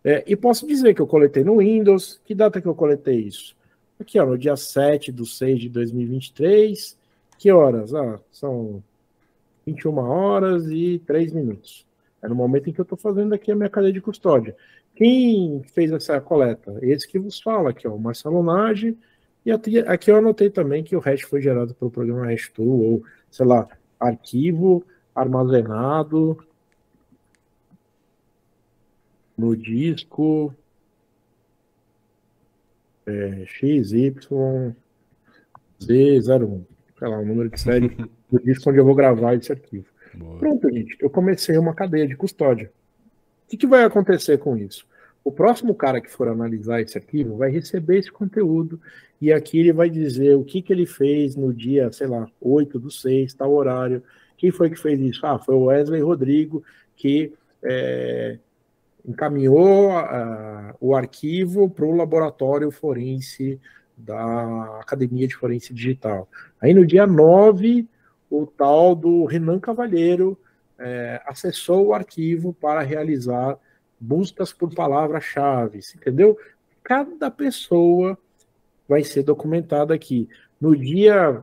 é, 0.05 0.23
e 0.27 0.37
posso 0.37 0.67
dizer 0.67 0.93
que 0.93 1.01
eu 1.01 1.07
coletei 1.07 1.43
no 1.43 1.59
Windows. 1.59 2.21
Que 2.25 2.35
data 2.35 2.61
que 2.61 2.69
eu 2.69 2.75
coletei 2.75 3.21
isso? 3.21 3.57
Aqui, 3.99 4.19
ó, 4.19 4.27
no 4.27 4.37
dia 4.37 4.55
7 4.55 5.11
de 5.11 5.27
6 5.27 5.61
de 5.61 5.69
2023. 5.71 6.99
Que 7.39 7.51
horas? 7.51 7.95
Ah, 7.95 8.21
são 8.31 8.83
21 9.67 9.99
horas 9.99 10.67
e 10.71 11.01
3 11.07 11.33
minutos. 11.33 11.87
É 12.23 12.29
no 12.29 12.35
momento 12.35 12.71
em 12.71 12.73
que 12.73 12.81
eu 12.81 12.85
estou 12.85 12.99
fazendo 12.99 13.35
aqui 13.35 13.53
a 13.53 13.57
minha 13.57 13.69
cadeia 13.69 13.93
de 13.93 14.01
custódia. 14.01 14.57
Quem 14.95 15.63
fez 15.75 15.93
essa 15.93 16.21
coleta? 16.21 16.79
Esse 16.81 17.07
que 17.09 17.19
vos 17.19 17.41
fala 17.41 17.71
aqui, 17.71 17.87
ó, 17.87 17.97
Marcelo 17.97 18.43
Nage, 18.43 18.97
e 19.45 19.53
aqui 19.53 20.11
eu 20.11 20.17
anotei 20.17 20.49
também 20.49 20.83
que 20.83 20.97
o 20.97 21.01
hash 21.01 21.23
foi 21.23 21.43
gerado 21.43 21.75
pelo 21.75 21.91
programa 21.91 22.27
HashTool, 22.33 22.83
ou, 22.83 23.05
sei 23.31 23.45
lá, 23.45 23.69
arquivo 24.01 24.83
armazenado 25.15 26.39
no 29.37 29.55
disco 29.57 30.55
é, 33.07 33.45
XYZ01. 33.45 34.75
Sei 36.99 37.09
lá, 37.09 37.19
o 37.19 37.25
número 37.25 37.49
de 37.49 37.61
série 37.61 37.89
do 38.31 38.41
disco 38.43 38.71
onde 38.71 38.79
eu 38.79 38.85
vou 38.85 38.95
gravar 38.95 39.35
esse 39.35 39.53
arquivo. 39.53 39.87
Boa. 40.15 40.39
Pronto, 40.39 40.71
gente. 40.71 40.97
Eu 41.01 41.11
comecei 41.11 41.59
uma 41.59 41.75
cadeia 41.75 42.07
de 42.07 42.17
custódia. 42.17 42.71
O 43.47 43.51
que, 43.51 43.57
que 43.57 43.67
vai 43.67 43.85
acontecer 43.85 44.39
com 44.39 44.57
isso? 44.57 44.87
O 45.25 45.33
próximo 45.33 45.75
cara 45.75 46.01
que 46.01 46.11
for 46.11 46.29
analisar 46.29 46.81
esse 46.81 46.99
arquivo 46.99 47.37
vai 47.37 47.51
receber 47.51 47.99
esse 47.99 48.13
conteúdo 48.13 48.81
e 49.21 49.33
aqui 49.33 49.59
ele 49.59 49.73
vai 49.73 49.89
dizer 49.89 50.37
o 50.37 50.45
que, 50.45 50.61
que 50.61 50.73
ele 50.73 50.87
fez 50.87 51.35
no 51.35 51.53
dia, 51.53 51.91
sei 51.93 52.07
lá, 52.07 52.29
8 52.41 52.79
do 52.79 52.91
6, 52.91 53.33
tal 53.35 53.53
horário. 53.53 54.03
Quem 54.37 54.51
foi 54.51 54.69
que 54.69 54.77
fez 54.77 55.01
isso? 55.01 55.27
Ah, 55.27 55.39
foi 55.39 55.55
o 55.55 55.65
Wesley 55.65 56.03
Rodrigo 56.03 56.63
que 56.95 57.33
é, 57.63 58.39
encaminhou 59.07 59.91
uh, 59.91 60.75
o 60.81 60.95
arquivo 60.95 61.69
para 61.69 61.85
o 61.85 61.97
laboratório 61.97 62.71
forense 62.71 63.59
da 63.97 64.81
Academia 64.81 65.27
de 65.27 65.37
Forense 65.37 65.73
Digital. 65.73 66.29
Aí 66.61 66.75
no 66.75 66.87
dia 66.87 67.07
9, 67.07 67.89
o 68.31 68.47
tal 68.47 68.95
do 68.95 69.25
Renan 69.25 69.59
Cavalheiro 69.59 70.39
é, 70.79 71.23
acessou 71.27 71.87
o 71.87 71.95
arquivo 71.95 72.53
para 72.53 72.83
realizar 72.83 73.59
buscas 73.99 74.53
por 74.53 74.75
palavras-chave, 74.75 75.81
entendeu? 75.95 76.37
Cada 76.83 77.31
pessoa 77.31 78.19
vai 78.89 79.03
ser 79.03 79.23
documentada 79.23 79.95
aqui. 79.95 80.29
No 80.61 80.77
dia 80.77 81.43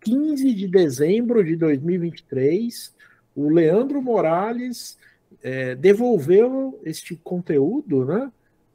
15 0.00 0.54
de 0.54 0.68
dezembro 0.68 1.42
de 1.42 1.56
2023, 1.56 2.94
o 3.34 3.48
Leandro 3.48 4.00
Morales 4.00 4.96
é, 5.42 5.74
devolveu 5.74 6.80
este 6.84 7.16
conteúdo 7.16 8.04
né, 8.04 8.32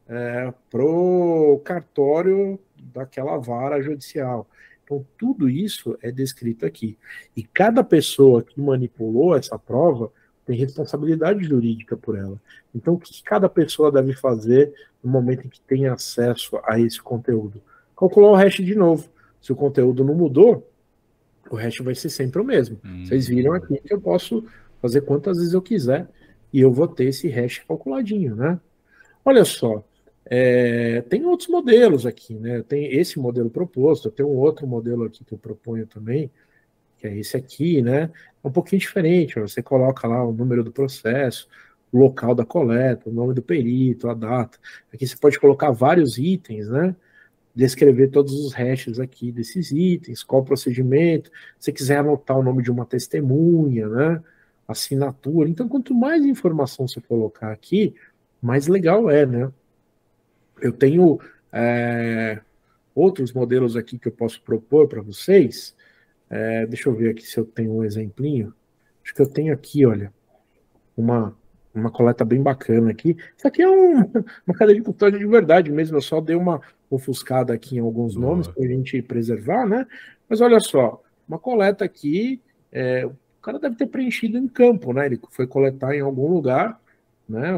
é, 0.10 0.54
para 0.70 0.84
o 0.84 1.62
cartório 1.64 2.60
daquela 2.94 3.38
vara 3.38 3.82
judicial. 3.82 4.48
Então, 4.84 5.06
tudo 5.18 5.50
isso 5.50 5.98
é 6.02 6.12
descrito 6.12 6.66
aqui. 6.66 6.98
E 7.36 7.44
cada 7.44 7.84
pessoa 7.84 8.44
que 8.44 8.60
manipulou 8.60 9.36
essa 9.36 9.58
prova 9.58 10.12
tem 10.46 10.58
responsabilidade 10.58 11.44
jurídica 11.44 11.96
por 11.96 12.18
ela. 12.18 12.42
Então, 12.74 12.96
o 12.96 13.00
que 13.00 13.24
cada 13.24 13.48
pessoa 13.48 13.92
deve 13.92 14.14
fazer 14.14 14.74
no 15.04 15.10
momento 15.10 15.46
em 15.46 15.50
que 15.50 15.62
tem 15.62 15.88
acesso 15.88 16.60
a 16.66 16.80
esse 16.80 17.02
conteúdo? 17.02 17.62
Calcular 17.96 18.32
o 18.32 18.36
hash 18.36 18.56
de 18.56 18.76
novo. 18.76 19.10
Se 19.40 19.52
o 19.52 19.56
conteúdo 19.56 20.04
não 20.04 20.14
mudou, 20.14 20.70
o 21.50 21.56
hash 21.56 21.80
vai 21.80 21.96
ser 21.96 22.10
sempre 22.10 22.42
o 22.42 22.46
mesmo. 22.46 22.80
Hum. 22.84 23.06
Vocês 23.06 23.28
viram 23.28 23.54
aqui 23.54 23.80
que 23.80 23.94
eu 23.94 24.02
posso 24.02 24.44
fazer 24.82 25.02
quantas 25.02 25.38
vezes 25.38 25.54
eu 25.54 25.62
quiser 25.62 26.08
e 26.52 26.60
eu 26.60 26.72
vou 26.72 26.88
ter 26.88 27.06
esse 27.06 27.30
hash 27.30 27.60
calculadinho, 27.68 28.36
né? 28.36 28.60
Olha 29.24 29.46
só, 29.46 29.84
é, 30.34 31.02
tem 31.10 31.26
outros 31.26 31.50
modelos 31.50 32.06
aqui, 32.06 32.36
né? 32.36 32.64
Tem 32.64 32.86
esse 32.96 33.20
modelo 33.20 33.50
proposto, 33.50 34.10
tem 34.10 34.26
um 34.26 34.38
outro 34.38 34.66
modelo 34.66 35.04
aqui 35.04 35.26
que 35.26 35.34
eu 35.34 35.38
proponho 35.38 35.86
também, 35.86 36.32
que 36.98 37.06
é 37.06 37.18
esse 37.18 37.36
aqui, 37.36 37.82
né? 37.82 38.10
É 38.42 38.48
um 38.48 38.52
pouquinho 38.52 38.80
diferente, 38.80 39.38
você 39.38 39.62
coloca 39.62 40.08
lá 40.08 40.26
o 40.26 40.32
número 40.32 40.64
do 40.64 40.72
processo, 40.72 41.50
o 41.92 42.00
local 42.00 42.34
da 42.34 42.46
coleta, 42.46 43.10
o 43.10 43.14
nome 43.14 43.34
do 43.34 43.42
perito, 43.42 44.10
a 44.10 44.14
data. 44.14 44.58
Aqui 44.94 45.06
você 45.06 45.18
pode 45.18 45.38
colocar 45.38 45.72
vários 45.72 46.18
itens, 46.18 46.70
né? 46.70 46.96
descrever 47.54 48.08
todos 48.08 48.34
os 48.34 48.54
hashes 48.54 49.02
aqui 49.02 49.34
desses 49.34 49.72
itens, 49.72 50.24
qual 50.24 50.46
procedimento, 50.46 51.30
se 51.60 51.74
quiser 51.74 51.98
anotar 51.98 52.40
o 52.40 52.44
nome 52.44 52.64
de 52.64 52.72
uma 52.72 52.86
testemunha, 52.86 53.90
né, 53.90 54.24
assinatura. 54.66 55.50
Então, 55.50 55.68
quanto 55.68 55.94
mais 55.94 56.24
informação 56.26 56.88
você 56.88 57.02
colocar 57.02 57.52
aqui, 57.52 57.94
mais 58.42 58.68
legal 58.68 59.10
é, 59.10 59.26
né? 59.26 59.52
Eu 60.62 60.72
tenho 60.72 61.20
é, 61.52 62.40
outros 62.94 63.34
modelos 63.34 63.76
aqui 63.76 63.98
que 63.98 64.08
eu 64.08 64.12
posso 64.12 64.42
propor 64.42 64.88
para 64.88 65.02
vocês. 65.02 65.76
É, 66.30 66.66
deixa 66.66 66.90
eu 66.90 66.96
ver 66.96 67.10
aqui 67.10 67.24
se 67.24 67.38
eu 67.38 67.46
tenho 67.46 67.74
um 67.74 67.84
exemplinho. 67.84 68.54
Acho 69.04 69.14
que 69.14 69.22
eu 69.22 69.28
tenho 69.28 69.54
aqui, 69.54 69.86
olha, 69.86 70.14
uma 70.96 71.36
uma 71.74 71.90
coleta 71.90 72.26
bem 72.26 72.42
bacana 72.42 72.92
aqui. 72.92 73.16
Isso 73.36 73.48
aqui 73.48 73.62
é 73.62 73.70
um, 73.70 74.02
uma 74.46 74.56
cadeia 74.56 74.78
de 74.78 74.84
custódia 74.84 75.18
de 75.18 75.26
verdade 75.26 75.72
mesmo, 75.72 75.98
eu 75.98 76.02
só 76.02 76.20
dei 76.20 76.36
uma 76.36 76.62
ofuscada 76.90 77.54
aqui 77.54 77.78
em 77.78 77.80
alguns 77.80 78.16
nomes 78.16 78.48
para 78.48 78.64
a 78.64 78.68
gente 78.68 79.02
preservar, 79.02 79.66
né? 79.66 79.88
Mas 80.28 80.42
olha 80.42 80.60
só, 80.60 81.02
uma 81.28 81.40
coleta 81.40 81.86
aqui, 81.86 82.42
é, 82.72 83.06
o 83.06 83.16
cara 83.42 83.58
deve 83.60 83.76
ter 83.76 83.88
preenchido 83.88 84.38
em 84.38 84.48
campo, 84.48 84.92
né? 84.94 85.06
Ele 85.06 85.20
foi 85.30 85.48
coletar 85.48 85.96
em 85.96 86.02
algum 86.02 86.28
lugar, 86.28 86.80
né? 87.28 87.54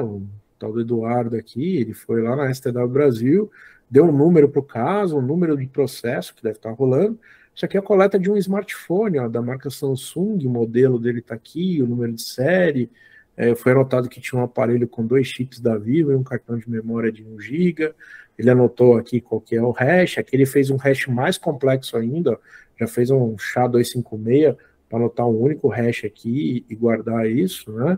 Tal 0.64 0.72
do 0.72 0.80
Eduardo 0.80 1.36
aqui, 1.36 1.78
ele 1.78 1.94
foi 1.94 2.22
lá 2.22 2.38
na 2.38 2.54
STW 2.54 2.88
Brasil, 2.88 3.52
deu 3.90 4.06
um 4.06 4.12
número 4.12 4.48
para 4.48 4.60
o 4.62 4.64
caso, 4.64 5.18
um 5.18 5.22
número 5.22 5.58
de 5.58 5.68
processo 5.68 6.34
que 6.34 6.42
deve 6.42 6.56
estar 6.56 6.72
rolando. 6.72 7.20
Isso 7.54 7.66
aqui 7.66 7.76
é 7.76 7.80
a 7.82 7.84
coleta 7.84 8.18
de 8.18 8.32
um 8.32 8.38
smartphone, 8.38 9.20
ó, 9.20 9.28
da 9.28 9.42
marca 9.42 9.70
Samsung, 9.70 10.48
o 10.48 10.50
modelo 10.50 10.98
dele 10.98 11.20
está 11.20 11.36
aqui, 11.36 11.82
o 11.82 11.86
número 11.86 12.14
de 12.14 12.22
série, 12.22 12.90
é, 13.36 13.54
foi 13.56 13.74
anotado 13.74 14.08
que 14.08 14.22
tinha 14.22 14.40
um 14.40 14.44
aparelho 14.44 14.88
com 14.88 15.06
dois 15.06 15.28
chips 15.28 15.60
da 15.60 15.78
Vivo 15.78 16.12
e 16.12 16.16
um 16.16 16.24
cartão 16.24 16.58
de 16.58 16.70
memória 16.70 17.12
de 17.12 17.24
1 17.24 17.40
GB. 17.42 17.94
Ele 18.38 18.50
anotou 18.50 18.96
aqui 18.96 19.20
qual 19.20 19.42
que 19.42 19.56
é 19.56 19.62
o 19.62 19.72
hash. 19.72 20.18
Aqui 20.18 20.36
ele 20.36 20.46
fez 20.46 20.70
um 20.70 20.78
hash 20.78 21.08
mais 21.08 21.38
complexo 21.38 21.98
ainda. 21.98 22.40
Já 22.80 22.88
fez 22.88 23.10
um 23.10 23.36
SHA-256 23.36 24.56
para 24.88 25.00
anotar 25.00 25.28
um 25.28 25.42
único 25.42 25.68
hash 25.68 26.06
aqui 26.06 26.64
e 26.70 26.76
guardar 26.76 27.28
isso, 27.28 27.72
né? 27.72 27.98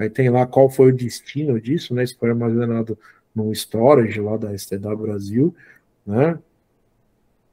Aí 0.00 0.08
tem 0.08 0.30
lá 0.30 0.46
qual 0.46 0.70
foi 0.70 0.90
o 0.90 0.96
destino 0.96 1.60
disso, 1.60 1.94
né? 1.94 2.02
Isso 2.04 2.16
foi 2.18 2.30
armazenado 2.30 2.98
no 3.34 3.52
storage 3.52 4.18
lá 4.18 4.38
da 4.38 4.56
STW 4.56 4.96
Brasil, 4.96 5.54
né? 6.06 6.38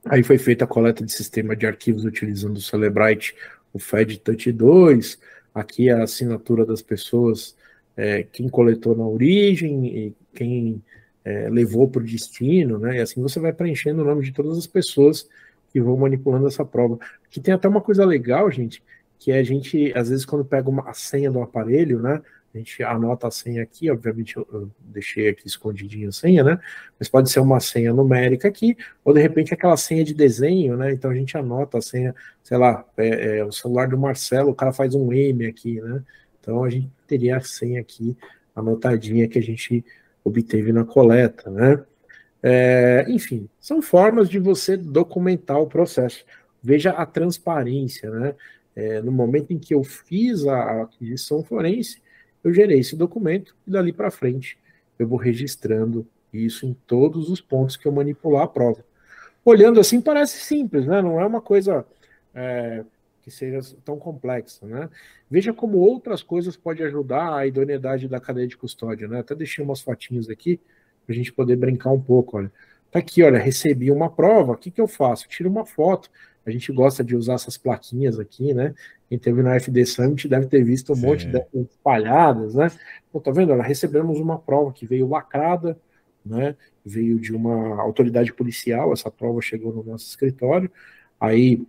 Aí 0.05 0.23
foi 0.23 0.37
feita 0.37 0.63
a 0.63 0.67
coleta 0.67 1.03
de 1.03 1.11
sistema 1.11 1.57
de 1.57 1.67
arquivos 1.67 2.05
utilizando 2.05 2.55
o 2.55 2.61
Celebrite, 2.61 3.35
o 3.73 3.79
Fed 3.79 4.17
Touch 4.19 4.49
2, 4.49 5.19
Aqui 5.53 5.89
a 5.89 6.03
assinatura 6.03 6.63
das 6.63 6.83
pessoas, 6.83 7.55
é, 7.95 8.21
quem 8.21 8.47
coletou 8.47 8.95
na 8.95 9.07
origem 9.07 9.87
e 9.87 10.15
quem 10.35 10.83
é, 11.25 11.49
levou 11.49 11.89
para 11.89 11.99
o 11.99 12.05
destino, 12.05 12.77
né? 12.77 12.97
E 12.97 12.99
assim 13.01 13.19
você 13.19 13.39
vai 13.39 13.51
preenchendo 13.51 14.03
o 14.03 14.05
nome 14.05 14.23
de 14.23 14.31
todas 14.31 14.55
as 14.55 14.67
pessoas 14.67 15.27
que 15.73 15.81
vão 15.81 15.97
manipulando 15.97 16.45
essa 16.45 16.63
prova. 16.63 16.99
Aqui 17.25 17.41
tem 17.41 17.55
até 17.55 17.67
uma 17.67 17.81
coisa 17.81 18.05
legal, 18.05 18.51
gente, 18.51 18.83
que 19.17 19.31
é 19.31 19.39
a 19.39 19.43
gente, 19.43 19.91
às 19.95 20.09
vezes, 20.09 20.25
quando 20.25 20.45
pega 20.45 20.69
uma, 20.69 20.87
a 20.87 20.93
senha 20.93 21.31
do 21.31 21.41
aparelho, 21.41 21.99
né? 21.99 22.21
A 22.53 22.57
gente 22.57 22.81
anota 22.83 23.27
a 23.27 23.31
senha 23.31 23.61
aqui, 23.61 23.91
obviamente 23.91 24.37
eu, 24.37 24.71
deixei 24.79 25.29
aqui 25.29 25.45
escondidinho 25.45 26.09
a 26.09 26.11
senha, 26.11 26.43
né? 26.43 26.59
Mas 26.97 27.09
pode 27.09 27.29
ser 27.29 27.39
uma 27.39 27.59
senha 27.59 27.93
numérica 27.93 28.47
aqui, 28.47 28.75
ou 29.03 29.13
de 29.13 29.21
repente 29.21 29.53
aquela 29.53 29.77
senha 29.77 30.03
de 30.03 30.13
desenho, 30.13 30.75
né? 30.77 30.91
Então 30.93 31.11
a 31.11 31.15
gente 31.15 31.37
anota 31.37 31.77
a 31.77 31.81
senha, 31.81 32.15
sei 32.43 32.57
lá, 32.57 32.85
é, 32.97 33.39
é 33.39 33.45
o 33.45 33.51
celular 33.51 33.87
do 33.89 33.97
Marcelo, 33.97 34.51
o 34.51 34.55
cara 34.55 34.73
faz 34.73 34.95
um 34.95 35.11
M 35.13 35.45
aqui, 35.45 35.79
né? 35.81 36.03
Então 36.39 36.63
a 36.63 36.69
gente 36.69 36.89
teria 37.05 37.37
a 37.37 37.41
senha 37.41 37.81
aqui 37.81 38.17
anotadinha 38.55 39.27
que 39.27 39.37
a 39.37 39.43
gente 39.43 39.85
obteve 40.23 40.71
na 40.71 40.83
coleta, 40.83 41.49
né? 41.49 41.83
É, 42.41 43.05
enfim, 43.09 43.49
são 43.59 43.81
formas 43.81 44.29
de 44.29 44.39
você 44.39 44.77
documentar 44.77 45.59
o 45.59 45.67
processo. 45.67 46.23
Veja 46.61 46.91
a 46.91 47.05
transparência, 47.05 48.09
né? 48.09 48.35
É, 48.75 49.01
no 49.01 49.11
momento 49.11 49.51
em 49.51 49.57
que 49.57 49.73
eu 49.73 49.83
fiz 49.83 50.45
a 50.45 50.83
aquisição 50.83 51.43
forense, 51.43 52.01
eu 52.47 52.53
gerei 52.53 52.79
esse 52.79 52.95
documento 52.95 53.55
e 53.65 53.71
dali 53.71 53.91
para 53.91 54.09
frente 54.09 54.57
eu 54.97 55.07
vou 55.07 55.17
registrando 55.17 56.07
isso 56.33 56.65
em 56.65 56.73
todos 56.85 57.29
os 57.29 57.41
pontos 57.41 57.77
que 57.77 57.87
eu 57.87 57.91
manipular 57.91 58.43
a 58.43 58.47
prova. 58.47 58.83
Olhando 59.43 59.79
assim 59.79 60.01
parece 60.01 60.39
simples, 60.39 60.85
né? 60.85 61.01
Não 61.01 61.19
é 61.19 61.25
uma 61.25 61.41
coisa 61.41 61.85
é, 62.33 62.83
que 63.21 63.29
seja 63.29 63.59
tão 63.83 63.97
complexa, 63.97 64.65
né? 64.65 64.89
Veja 65.29 65.53
como 65.53 65.77
outras 65.77 66.23
coisas 66.23 66.55
podem 66.55 66.85
ajudar 66.85 67.35
a 67.35 67.45
idoneidade 67.45 68.07
da 68.07 68.19
cadeia 68.19 68.47
de 68.47 68.57
custódia, 68.57 69.07
né? 69.07 69.19
Até 69.19 69.35
deixei 69.35 69.63
umas 69.63 69.81
fotinhas 69.81 70.29
aqui 70.29 70.59
para 71.05 71.13
a 71.13 71.17
gente 71.17 71.31
poder 71.31 71.55
brincar 71.55 71.91
um 71.91 72.01
pouco, 72.01 72.37
olha. 72.37 72.51
Tá 72.89 72.99
aqui, 72.99 73.21
olha, 73.21 73.37
recebi 73.37 73.91
uma 73.91 74.09
prova, 74.09 74.53
o 74.53 74.57
que, 74.57 74.71
que 74.71 74.79
eu 74.79 74.87
faço? 74.87 75.27
Tiro 75.27 75.49
uma 75.49 75.65
foto. 75.65 76.09
A 76.45 76.51
gente 76.51 76.71
gosta 76.71 77.03
de 77.03 77.15
usar 77.15 77.33
essas 77.33 77.57
plaquinhas 77.57 78.17
aqui, 78.17 78.53
né? 78.53 78.73
Quem 79.09 79.17
teve 79.17 79.41
na 79.41 79.55
FD 79.55 79.85
Summit 79.85 80.27
deve 80.27 80.47
ter 80.47 80.63
visto 80.63 80.91
um 80.91 80.95
Sim. 80.95 81.05
monte 81.05 81.27
de 81.27 81.41
espalhadas, 81.61 82.55
né? 82.55 82.69
Então, 83.09 83.21
tá 83.21 83.31
vendo? 83.31 83.53
Olha, 83.53 83.63
recebemos 83.63 84.19
uma 84.19 84.37
prova 84.37 84.73
que 84.73 84.85
veio 84.85 85.07
lacrada, 85.07 85.79
né? 86.25 86.55
Veio 86.85 87.19
de 87.19 87.33
uma 87.33 87.81
autoridade 87.81 88.33
policial, 88.33 88.91
essa 88.91 89.09
prova 89.09 89.41
chegou 89.41 89.73
no 89.73 89.84
nosso 89.84 90.07
escritório. 90.07 90.69
Aí 91.19 91.65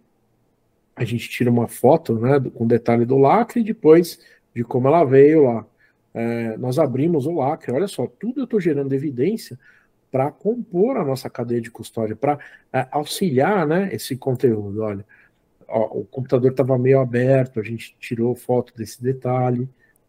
a 0.97 1.05
gente 1.05 1.29
tira 1.29 1.51
uma 1.51 1.69
foto, 1.69 2.19
né? 2.19 2.41
Com 2.55 2.67
detalhe 2.67 3.05
do 3.05 3.17
lacre 3.17 3.61
e 3.61 3.65
depois 3.65 4.19
de 4.55 4.65
como 4.65 4.89
ela 4.89 5.05
veio 5.05 5.45
lá. 5.45 5.67
É, 6.13 6.57
nós 6.57 6.79
abrimos 6.79 7.27
o 7.27 7.33
lacre, 7.33 7.71
olha 7.73 7.87
só, 7.87 8.07
tudo 8.07 8.41
eu 8.41 8.45
estou 8.45 8.61
gerando 8.61 8.93
evidência 8.93 9.59
para 10.11 10.33
compor 10.33 10.97
a 10.97 11.05
nossa 11.05 11.29
cadeia 11.29 11.61
de 11.61 11.71
custódia, 11.71 12.17
para 12.17 12.39
é, 12.73 12.89
auxiliar 12.91 13.67
né, 13.67 13.91
esse 13.93 14.17
conteúdo. 14.17 14.83
Olha, 14.83 15.05
o 15.69 16.05
computador 16.05 16.51
estava 16.51 16.79
meio 16.79 17.01
aberto, 17.01 17.61
a 17.61 17.63
gente 17.63 17.95
tirou 18.01 18.35
foto 18.35 18.73
desse 18.77 19.03
detalhe, 19.03 19.69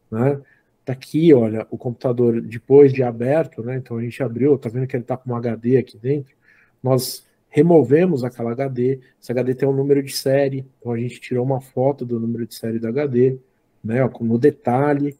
né? 0.10 0.40
Tá 0.86 0.94
aqui, 0.94 1.34
olha, 1.34 1.68
o 1.70 1.78
computador 1.78 2.42
depois 2.42 2.94
de 2.94 3.04
aberto, 3.04 3.62
né? 3.62 3.78
Então 3.78 3.98
a 3.98 4.02
gente 4.02 4.24
abriu, 4.24 4.58
tá 4.58 4.70
vendo 4.70 4.88
que 4.88 4.96
ele 4.96 5.04
tá 5.04 5.18
com 5.18 5.32
um 5.32 5.36
HD 5.36 5.78
aqui 5.78 5.98
dentro. 5.98 6.34
Nós 6.82 7.28
removemos 7.50 8.24
aquela 8.24 8.52
HD, 8.52 9.00
esse 9.22 9.32
HD 9.32 9.54
tem 9.54 9.68
um 9.68 9.74
número 9.74 10.02
de 10.02 10.16
série, 10.16 10.66
então 10.80 10.94
a 10.94 10.98
gente 10.98 11.20
tirou 11.20 11.46
uma 11.46 11.60
foto 11.60 12.06
do 12.06 12.20
número 12.20 12.48
de 12.48 12.56
série 12.56 12.80
do 12.80 12.88
HD, 12.88 13.38
né? 13.84 13.98
No 14.22 14.38
detalhe. 14.38 15.18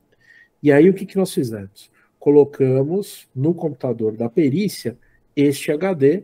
E 0.64 0.72
aí 0.72 0.90
o 0.90 0.94
que, 0.94 1.06
que 1.06 1.18
nós 1.18 1.34
fizemos? 1.34 1.92
Colocamos 2.18 3.28
no 3.36 3.54
computador 3.54 4.16
da 4.16 4.30
perícia 4.30 4.98
este 5.36 5.72
HD 5.72 6.24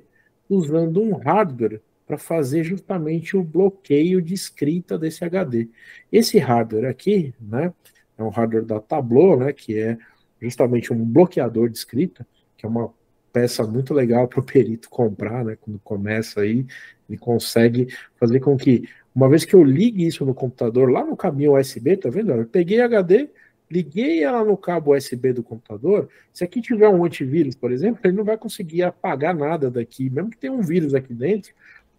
usando 0.49 1.01
um 1.01 1.15
hardware 1.15 1.81
para 2.05 2.17
fazer 2.17 2.63
justamente 2.63 3.35
o 3.35 3.43
bloqueio 3.43 4.21
de 4.21 4.33
escrita 4.33 4.97
desse 4.97 5.23
HD. 5.23 5.69
Esse 6.11 6.37
hardware 6.37 6.85
aqui, 6.85 7.33
né, 7.39 7.73
é 8.17 8.23
um 8.23 8.29
hardware 8.29 8.65
da 8.65 8.79
Tableau, 8.79 9.37
né, 9.39 9.51
que 9.51 9.77
é 9.77 9.97
justamente 10.41 10.93
um 10.93 11.03
bloqueador 11.03 11.69
de 11.69 11.77
escrita, 11.77 12.25
que 12.57 12.65
é 12.65 12.69
uma 12.69 12.93
peça 13.33 13.65
muito 13.65 13.93
legal 13.93 14.27
para 14.27 14.39
o 14.39 14.43
perito 14.43 14.89
comprar, 14.89 15.43
né, 15.43 15.57
quando 15.59 15.79
começa 15.79 16.41
aí, 16.41 16.65
ele 17.09 17.17
consegue 17.17 17.87
fazer 18.19 18.39
com 18.39 18.55
que, 18.55 18.87
uma 19.13 19.27
vez 19.27 19.43
que 19.43 19.53
eu 19.53 19.63
ligue 19.63 20.05
isso 20.05 20.25
no 20.25 20.33
computador, 20.33 20.89
lá 20.89 21.03
no 21.03 21.17
caminho 21.17 21.57
USB, 21.57 21.97
tá 21.97 22.09
vendo? 22.09 22.31
Eu 22.31 22.45
peguei 22.45 22.81
HD, 22.81 23.29
liguei 23.69 24.23
ela 24.23 24.43
no 24.43 24.55
cabo 24.55 24.95
USB 24.95 25.33
do 25.33 25.43
computador, 25.43 26.09
se 26.31 26.43
aqui 26.43 26.61
tiver 26.61 26.87
um 26.87 27.03
antivírus, 27.03 27.55
por 27.55 27.71
exemplo, 27.71 27.99
ele 28.03 28.15
não 28.15 28.23
vai 28.23 28.37
conseguir 28.37 28.83
apagar 28.83 29.35
nada 29.35 29.69
daqui, 29.71 30.09
mesmo 30.09 30.29
que 30.29 30.37
tenha 30.37 30.53
um 30.53 30.61
vírus 30.61 30.93
aqui 30.93 31.13
dentro, 31.13 31.53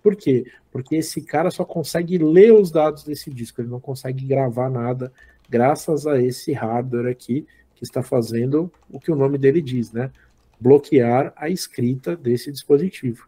por 0.07 0.15
quê? 0.15 0.47
Porque 0.71 0.95
esse 0.95 1.21
cara 1.21 1.51
só 1.51 1.65
consegue 1.65 2.17
ler 2.17 2.53
os 2.53 2.71
dados 2.71 3.03
desse 3.03 3.29
disco, 3.29 3.61
ele 3.61 3.69
não 3.69 3.81
consegue 3.81 4.25
gravar 4.25 4.71
nada, 4.71 5.13
graças 5.51 6.07
a 6.07 6.23
esse 6.23 6.53
hardware 6.53 7.11
aqui 7.11 7.45
que 7.75 7.83
está 7.83 8.05
fazendo 8.05 8.71
o 8.89 9.01
que 9.01 9.11
o 9.11 9.17
nome 9.17 9.37
dele 9.37 9.61
diz, 9.61 9.91
né? 9.91 10.13
Bloquear 10.61 11.33
a 11.35 11.51
escrita 11.51 12.17
desse 12.17 12.53
dispositivo. 12.53 13.27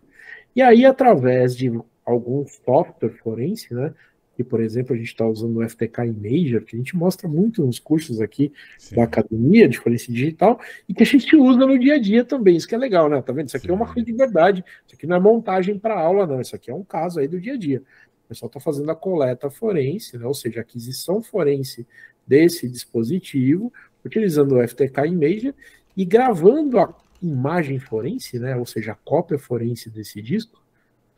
E 0.55 0.62
aí, 0.62 0.86
através 0.86 1.56
de 1.56 1.68
algum 2.06 2.46
software 2.46 3.10
forense, 3.24 3.74
né? 3.74 3.92
Que, 4.39 4.44
por 4.44 4.60
exemplo, 4.60 4.94
a 4.94 4.97
gente 4.97 5.09
está 5.09 5.27
usando 5.27 5.56
o 5.56 5.69
FTK 5.69 6.02
Imager, 6.06 6.65
que 6.65 6.77
a 6.77 6.78
gente 6.78 6.97
mostra 6.97 7.27
muito 7.27 7.66
nos 7.66 7.81
cursos 7.81 8.20
aqui 8.20 8.52
Sim. 8.78 8.94
da 8.94 9.02
academia 9.02 9.69
de 9.69 9.77
forense 9.77 10.12
digital, 10.12 10.60
e 10.89 10.94
que 10.94 11.02
a 11.02 11.06
gente 11.06 11.35
usa 11.35 11.66
no 11.66 11.77
dia 11.77 11.97
a 11.97 11.98
dia 11.98 12.24
também. 12.24 12.56
Isso 12.56 12.69
que 12.69 12.74
é 12.77 12.78
legal, 12.78 13.09
né? 13.09 13.20
Tá 13.20 13.32
vendo? 13.32 13.48
Isso 13.48 13.56
aqui 13.56 13.66
Sim. 13.66 13.73
é 13.73 13.74
uma 13.74 13.93
coisa 13.93 14.06
de 14.06 14.12
verdade. 14.12 14.65
Isso 14.86 14.94
aqui 14.94 15.09
não 15.09 15.16
é 15.16 15.19
montagem 15.19 15.77
para 15.77 15.98
aula, 15.98 16.24
não. 16.24 16.40
Isso 16.40 16.55
aqui 16.55 16.70
é 16.70 16.74
um 16.74 16.85
caso 16.85 17.19
aí 17.19 17.27
do 17.27 17.40
dia 17.40 17.55
a 17.55 17.56
dia. 17.56 17.82
O 18.27 18.28
pessoal 18.28 18.47
está 18.47 18.60
fazendo 18.60 18.89
a 18.93 18.94
coleta 18.94 19.51
forense, 19.51 20.16
né? 20.16 20.24
ou 20.24 20.35
seja, 20.35 20.60
a 20.60 20.62
aquisição 20.62 21.20
forense 21.20 21.85
desse 22.24 22.69
dispositivo, 22.69 23.73
utilizando 24.05 24.55
o 24.55 24.69
FTK 24.69 25.09
Imager 25.09 25.52
e 25.97 26.05
gravando 26.05 26.78
a 26.78 26.94
imagem 27.20 27.81
forense, 27.81 28.39
né? 28.39 28.55
ou 28.55 28.66
seja, 28.66 28.93
a 28.93 28.94
cópia 28.94 29.36
forense 29.36 29.90
desse 29.90 30.23
disco, 30.23 30.62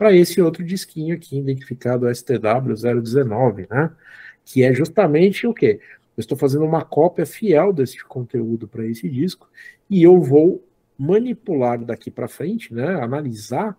para 0.01 0.17
esse 0.17 0.41
outro 0.41 0.65
disquinho 0.65 1.15
aqui, 1.15 1.39
identificado 1.39 2.07
STW019, 2.07 3.69
né? 3.69 3.91
Que 4.47 4.63
é 4.63 4.73
justamente 4.73 5.47
o 5.47 5.53
quê? 5.53 5.79
Eu 6.17 6.23
estou 6.23 6.39
fazendo 6.39 6.65
uma 6.65 6.83
cópia 6.83 7.27
fiel 7.27 7.71
desse 7.71 8.03
conteúdo 8.03 8.67
para 8.67 8.87
esse 8.87 9.07
disco 9.11 9.47
e 9.91 10.03
eu 10.03 10.19
vou 10.19 10.67
manipular 10.97 11.85
daqui 11.85 12.11
para 12.11 12.29
frente, 12.29 12.73
né? 12.73 12.95
Analisar 12.95 13.77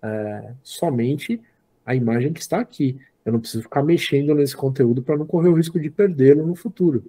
é, 0.00 0.52
somente 0.62 1.42
a 1.84 1.92
imagem 1.92 2.32
que 2.32 2.40
está 2.40 2.60
aqui. 2.60 2.96
Eu 3.24 3.32
não 3.32 3.40
preciso 3.40 3.64
ficar 3.64 3.82
mexendo 3.82 4.32
nesse 4.32 4.56
conteúdo 4.56 5.02
para 5.02 5.16
não 5.16 5.26
correr 5.26 5.48
o 5.48 5.54
risco 5.54 5.80
de 5.80 5.90
perdê-lo 5.90 6.46
no 6.46 6.54
futuro. 6.54 7.04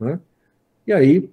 Né? 0.00 0.18
E 0.84 0.92
aí, 0.92 1.30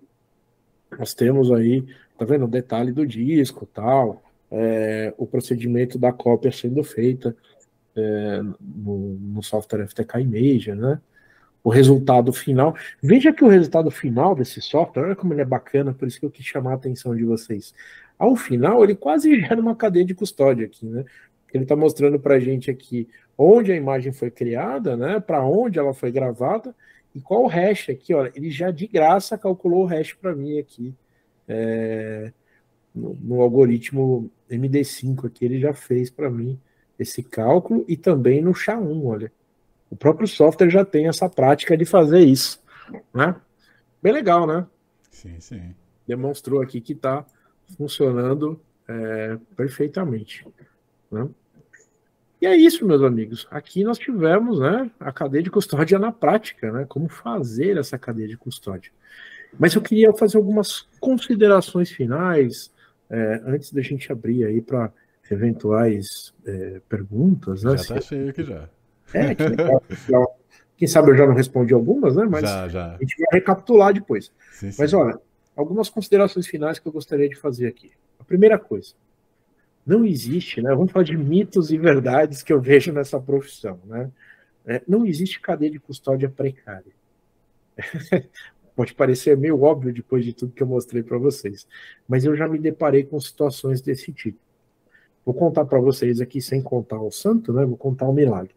nós 1.00 1.16
temos 1.16 1.52
aí, 1.52 1.84
tá 2.16 2.26
vendo, 2.26 2.46
o 2.46 2.48
detalhe 2.48 2.92
do 2.92 3.08
disco 3.08 3.66
tal, 3.66 4.22
é, 4.58 5.14
o 5.18 5.28
procedimento 5.28 6.00
da 6.00 6.14
cópia 6.14 6.50
sendo 6.50 6.82
feita 6.82 7.36
é, 7.94 8.42
no, 8.62 9.18
no, 9.20 9.44
software 9.44 9.86
FTK 9.86 10.22
Image, 10.22 10.74
né? 10.74 11.02
O 11.62 11.70
resultado 11.70 12.32
final. 12.32 12.74
Veja 13.04 13.34
que 13.34 13.44
o 13.44 13.50
resultado 13.50 13.92
final 13.92 14.34
desse 14.34 14.62
software, 14.62 15.08
olha 15.08 15.16
como 15.16 15.34
ele 15.34 15.42
é 15.42 15.46
bacana, 15.46 15.94
por 15.94 16.08
isso 16.08 16.20
que 16.20 16.26
eu 16.26 16.32
quis 16.32 16.46
chamar 16.46 16.72
a 16.72 16.76
atenção 16.76 17.14
de 17.14 17.26
vocês. 17.26 17.74
Ao 18.18 18.34
final, 18.36 18.82
ele 18.82 18.96
quase 18.96 19.36
gera 19.42 19.60
uma 19.60 19.76
cadeia 19.76 20.06
de 20.06 20.16
custódia 20.16 20.68
aqui, 20.68 20.86
né? 20.86 21.04
Ele 21.54 21.64
está 21.64 21.76
mostrando 21.76 22.20
para 22.20 22.36
a 22.36 22.40
gente 22.40 22.70
aqui 22.70 23.08
onde 23.38 23.72
a 23.72 23.76
imagem 23.76 24.12
foi 24.14 24.32
criada, 24.32 24.96
né? 24.96 25.20
Para 25.20 25.44
onde 25.46 25.80
ela 25.80 25.94
foi 25.94 26.12
gravada 26.12 26.74
e 27.14 27.20
qual 27.20 27.44
o 27.44 27.48
hash 27.48 27.90
aqui, 27.90 28.14
olha. 28.14 28.32
Ele 28.36 28.52
já 28.52 28.72
de 28.72 28.88
graça 28.88 29.38
calculou 29.38 29.84
o 29.84 29.86
hash 29.86 30.14
para 30.14 30.34
mim 30.34 30.60
aqui. 30.60 30.94
É, 31.48 32.32
no, 32.96 33.16
no, 33.22 33.42
algoritmo 33.42 34.32
MD5 34.50 35.26
aqui, 35.26 35.46
ele 35.46 35.60
já 35.60 35.74
fez 35.74 36.10
para 36.10 36.30
mim 36.30 36.60
esse 36.98 37.22
cálculo 37.22 37.84
e 37.88 37.98
também 37.98 38.42
no 38.42 38.54
SHA-1, 38.54 39.04
olha. 39.04 39.32
O 39.90 39.96
próprio 39.96 40.28
software 40.28 40.70
já 40.70 40.84
tem 40.84 41.08
essa 41.08 41.30
prática 41.30 41.78
de 41.78 41.86
fazer 41.86 42.20
isso, 42.20 42.60
né? 43.14 43.36
Bem 44.02 44.14
legal, 44.14 44.48
né? 44.48 44.66
Sim, 45.12 45.40
sim. 45.40 45.76
Demonstrou 46.08 46.62
aqui 46.62 46.82
que 46.82 46.94
está 46.94 47.26
funcionando 47.78 48.60
é, 48.88 49.38
perfeitamente. 49.56 50.48
Né? 51.12 51.28
E 52.42 52.46
é 52.46 52.56
isso, 52.56 52.86
meus 52.86 53.02
amigos. 53.02 53.48
Aqui 53.50 53.84
nós 53.84 53.98
tivemos 53.98 54.60
né, 54.60 54.92
a 55.00 55.12
cadeia 55.12 55.44
de 55.44 55.50
custódia 55.50 55.98
na 55.98 56.12
prática, 56.12 56.72
né? 56.72 56.86
Como 56.88 57.08
fazer 57.08 57.78
essa 57.78 57.98
cadeia 57.98 58.28
de 58.28 58.38
custódia. 58.38 58.92
Mas 59.58 59.74
eu 59.74 59.82
queria 59.82 60.14
fazer 60.14 60.38
algumas 60.38 60.82
considerações 61.00 61.90
finais 61.90 62.72
é, 63.10 63.42
antes 63.46 63.72
da 63.72 63.82
gente 63.82 64.12
abrir 64.12 64.46
aí 64.46 64.62
para 64.62 64.92
eventuais 65.30 66.34
é, 66.46 66.82
perguntas. 66.88 67.64
Né? 67.64 67.72
Já 67.72 67.76
está 67.76 68.02
cheio 68.02 68.30
aqui 68.30 68.44
já. 68.44 68.70
É, 69.14 69.36
que 69.36 69.44
legal. 69.44 69.84
Quem 70.78 70.88
sabe 70.88 71.12
eu 71.12 71.16
já 71.16 71.26
não 71.26 71.34
respondi 71.34 71.74
algumas, 71.74 72.16
né? 72.16 72.26
Mas 72.30 72.42
já, 72.42 72.68
já. 72.68 72.96
a 72.96 72.98
gente 72.98 73.16
vai 73.18 73.40
recapitular 73.40 73.94
depois. 73.94 74.32
Sim, 74.52 74.72
sim. 74.72 74.82
Mas 74.82 74.94
olha, 74.94 75.20
algumas 75.56 75.90
considerações 75.90 76.48
finais 76.48 76.80
que 76.80 76.88
eu 76.88 76.92
gostaria 76.92 77.30
de 77.30 77.36
fazer 77.36 77.68
aqui. 77.68 77.92
A 78.20 78.24
primeira 78.24 78.60
coisa, 78.60 78.94
não 79.86 80.06
existe, 80.06 80.62
né? 80.62 80.74
Vamos 80.76 80.92
falar 80.92 81.06
de 81.06 81.16
mitos 81.16 81.72
e 81.72 81.78
verdades 81.78 82.44
que 82.44 82.52
eu 82.52 82.60
vejo 82.60 82.92
nessa 82.92 83.20
profissão, 83.20 83.80
né? 83.86 84.12
É, 84.66 84.82
não 84.88 85.06
existe 85.06 85.40
cadeia 85.40 85.72
de 85.72 85.80
custódia 85.80 86.28
precária. 86.28 86.92
Pode 88.76 88.94
parecer 88.94 89.38
meio 89.38 89.62
óbvio 89.62 89.94
depois 89.94 90.26
de 90.26 90.34
tudo 90.34 90.52
que 90.52 90.62
eu 90.62 90.68
mostrei 90.68 91.02
para 91.02 91.18
vocês, 91.18 91.68
mas 92.08 92.26
eu 92.26 92.36
já 92.36 92.48
me 92.48 92.60
deparei 92.60 93.04
com 93.04 93.20
situações 93.20 93.82
desse 93.82 94.12
tipo. 94.12 94.38
Vou 95.26 95.34
contar 95.34 95.66
para 95.66 95.80
vocês 95.80 96.20
aqui, 96.22 96.42
sem 96.42 96.62
contar 96.62 97.00
o 97.02 97.10
santo, 97.10 97.52
né? 97.54 97.66
Vou 97.66 97.78
contar 97.78 98.08
o 98.08 98.14
milagre. 98.14 98.54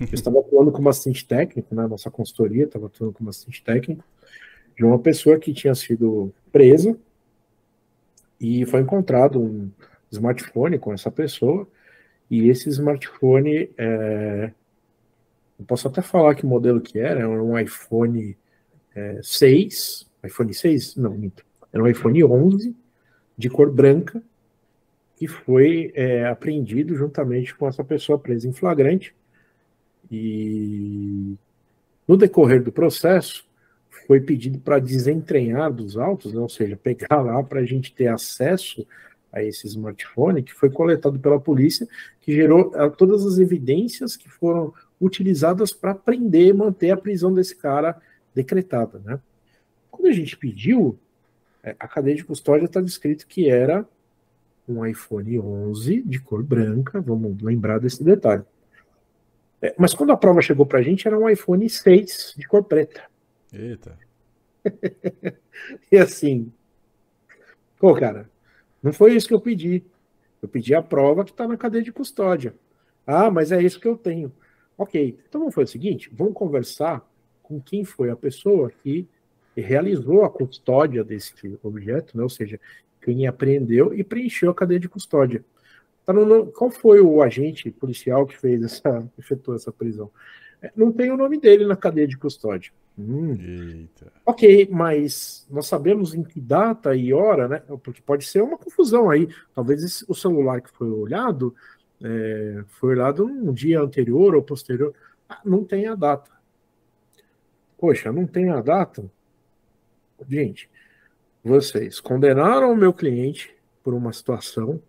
Eu 0.00 0.08
estava 0.12 0.40
atuando 0.40 0.72
como 0.72 0.88
assistente 0.88 1.26
técnico, 1.26 1.74
né? 1.74 1.86
Nossa 1.86 2.10
consultoria 2.10 2.64
estava 2.64 2.86
atuando 2.86 3.12
como 3.12 3.30
assistente 3.30 3.62
técnico 3.62 4.04
de 4.76 4.84
uma 4.84 4.98
pessoa 4.98 5.38
que 5.38 5.52
tinha 5.52 5.74
sido 5.74 6.32
presa 6.52 6.96
e 8.40 8.64
foi 8.66 8.80
encontrado 8.80 9.40
um 9.40 9.70
smartphone 10.10 10.78
com 10.78 10.92
essa 10.92 11.10
pessoa 11.10 11.68
e 12.30 12.48
esse 12.48 12.68
smartphone 12.68 13.70
é, 13.76 14.52
eu 15.58 15.64
posso 15.64 15.88
até 15.88 16.00
falar 16.00 16.36
que 16.36 16.46
modelo 16.46 16.80
que 16.80 16.98
era, 16.98 17.20
era 17.20 17.28
um 17.28 17.58
iPhone 17.58 18.36
é, 18.98 19.20
6, 19.22 20.06
iPhone 20.24 20.52
6? 20.52 20.96
Não, 20.96 21.12
minto. 21.12 21.44
Era 21.72 21.82
um 21.82 21.86
iPhone 21.86 22.24
11 22.24 22.74
de 23.36 23.48
cor 23.48 23.70
branca 23.70 24.22
que 25.16 25.26
foi 25.26 25.92
é, 25.94 26.26
apreendido 26.26 26.94
juntamente 26.94 27.54
com 27.54 27.66
essa 27.66 27.82
pessoa 27.82 28.18
presa 28.18 28.46
em 28.48 28.52
flagrante 28.52 29.14
e 30.10 31.36
no 32.06 32.16
decorrer 32.16 32.62
do 32.62 32.72
processo, 32.72 33.46
foi 34.06 34.20
pedido 34.20 34.58
para 34.58 34.78
desentranhar 34.78 35.70
dos 35.70 35.98
autos, 35.98 36.32
né, 36.32 36.40
ou 36.40 36.48
seja, 36.48 36.76
pegar 36.76 37.20
lá 37.20 37.42
para 37.42 37.60
a 37.60 37.64
gente 37.64 37.92
ter 37.92 38.06
acesso 38.06 38.86
a 39.30 39.42
esse 39.42 39.66
smartphone, 39.66 40.42
que 40.42 40.54
foi 40.54 40.70
coletado 40.70 41.18
pela 41.18 41.38
polícia, 41.38 41.86
que 42.22 42.32
gerou 42.32 42.68
uh, 42.68 42.90
todas 42.90 43.26
as 43.26 43.38
evidências 43.38 44.16
que 44.16 44.28
foram 44.28 44.72
utilizadas 44.98 45.72
para 45.72 45.94
prender 45.94 46.46
e 46.46 46.52
manter 46.54 46.90
a 46.90 46.96
prisão 46.96 47.34
desse 47.34 47.54
cara 47.54 48.00
decretada. 48.34 49.00
Né? 49.04 49.20
Quando 49.90 50.06
a 50.06 50.12
gente 50.12 50.36
pediu, 50.36 50.98
é, 51.62 51.74
a 51.78 51.88
cadeia 51.88 52.16
de 52.16 52.24
custódia 52.24 52.66
está 52.66 52.80
descrito 52.80 53.26
que 53.26 53.48
era 53.50 53.86
um 54.68 54.84
iPhone 54.84 55.38
11 55.38 56.02
de 56.02 56.20
cor 56.20 56.42
branca, 56.42 57.00
vamos 57.00 57.40
lembrar 57.42 57.78
desse 57.78 58.04
detalhe. 58.04 58.44
É, 59.60 59.74
mas 59.78 59.94
quando 59.94 60.12
a 60.12 60.16
prova 60.16 60.42
chegou 60.42 60.66
para 60.66 60.78
a 60.78 60.82
gente, 60.82 61.06
era 61.08 61.18
um 61.18 61.28
iPhone 61.28 61.68
6 61.68 62.34
de 62.36 62.46
cor 62.46 62.62
preta. 62.62 63.02
Eita. 63.52 63.98
e 65.90 65.96
assim, 65.96 66.52
pô, 67.78 67.94
cara, 67.94 68.30
não 68.82 68.92
foi 68.92 69.14
isso 69.14 69.26
que 69.26 69.34
eu 69.34 69.40
pedi. 69.40 69.82
Eu 70.40 70.48
pedi 70.48 70.74
a 70.74 70.82
prova 70.82 71.24
que 71.24 71.30
está 71.30 71.48
na 71.48 71.56
cadeia 71.56 71.82
de 71.82 71.92
custódia. 71.92 72.54
Ah, 73.06 73.30
mas 73.30 73.50
é 73.50 73.60
isso 73.60 73.80
que 73.80 73.88
eu 73.88 73.96
tenho. 73.96 74.32
Ok, 74.76 75.18
então 75.28 75.40
vamos 75.40 75.54
fazer 75.54 75.64
o 75.64 75.72
seguinte: 75.72 76.10
vamos 76.12 76.34
conversar 76.34 77.04
com 77.48 77.60
quem 77.60 77.84
foi 77.84 78.10
a 78.10 78.16
pessoa 78.16 78.70
que 78.82 79.08
realizou 79.56 80.24
a 80.24 80.30
custódia 80.30 81.02
desse 81.02 81.58
objeto, 81.62 82.16
né? 82.16 82.22
ou 82.22 82.28
seja, 82.28 82.60
quem 83.00 83.26
apreendeu 83.26 83.94
e 83.94 84.04
preencheu 84.04 84.50
a 84.50 84.54
cadeia 84.54 84.78
de 84.78 84.88
custódia. 84.88 85.42
No, 86.06 86.46
qual 86.46 86.70
foi 86.70 87.00
o 87.00 87.22
agente 87.22 87.70
policial 87.70 88.26
que 88.26 88.36
fez 88.36 88.62
essa, 88.62 89.10
efetuou 89.18 89.56
essa 89.56 89.72
prisão? 89.72 90.10
É, 90.62 90.70
não 90.76 90.92
tem 90.92 91.10
o 91.10 91.16
nome 91.16 91.38
dele 91.38 91.66
na 91.66 91.76
cadeia 91.76 92.06
de 92.06 92.16
custódia. 92.16 92.72
Hum. 92.98 93.86
Ok, 94.26 94.68
mas 94.70 95.46
nós 95.50 95.66
sabemos 95.66 96.14
em 96.14 96.22
que 96.22 96.40
data 96.40 96.96
e 96.96 97.12
hora, 97.12 97.46
né? 97.46 97.62
Porque 97.82 98.02
pode 98.02 98.24
ser 98.24 98.42
uma 98.42 98.58
confusão 98.58 99.08
aí. 99.08 99.28
Talvez 99.54 99.84
esse, 99.84 100.04
o 100.08 100.14
celular 100.14 100.60
que 100.60 100.70
foi 100.70 100.88
olhado 100.88 101.54
é, 102.02 102.64
foi 102.66 102.90
olhado 102.90 103.24
um 103.24 103.52
dia 103.52 103.80
anterior 103.80 104.34
ou 104.34 104.42
posterior. 104.42 104.92
Ah, 105.28 105.40
não 105.44 105.62
tem 105.62 105.86
a 105.86 105.94
data. 105.94 106.37
Poxa, 107.78 108.12
não 108.12 108.26
tem 108.26 108.50
a 108.50 108.60
data? 108.60 109.08
Gente, 110.28 110.68
vocês 111.42 112.00
condenaram 112.00 112.72
o 112.72 112.76
meu 112.76 112.92
cliente 112.92 113.54
por 113.84 113.94
uma 113.94 114.12
situação 114.12 114.82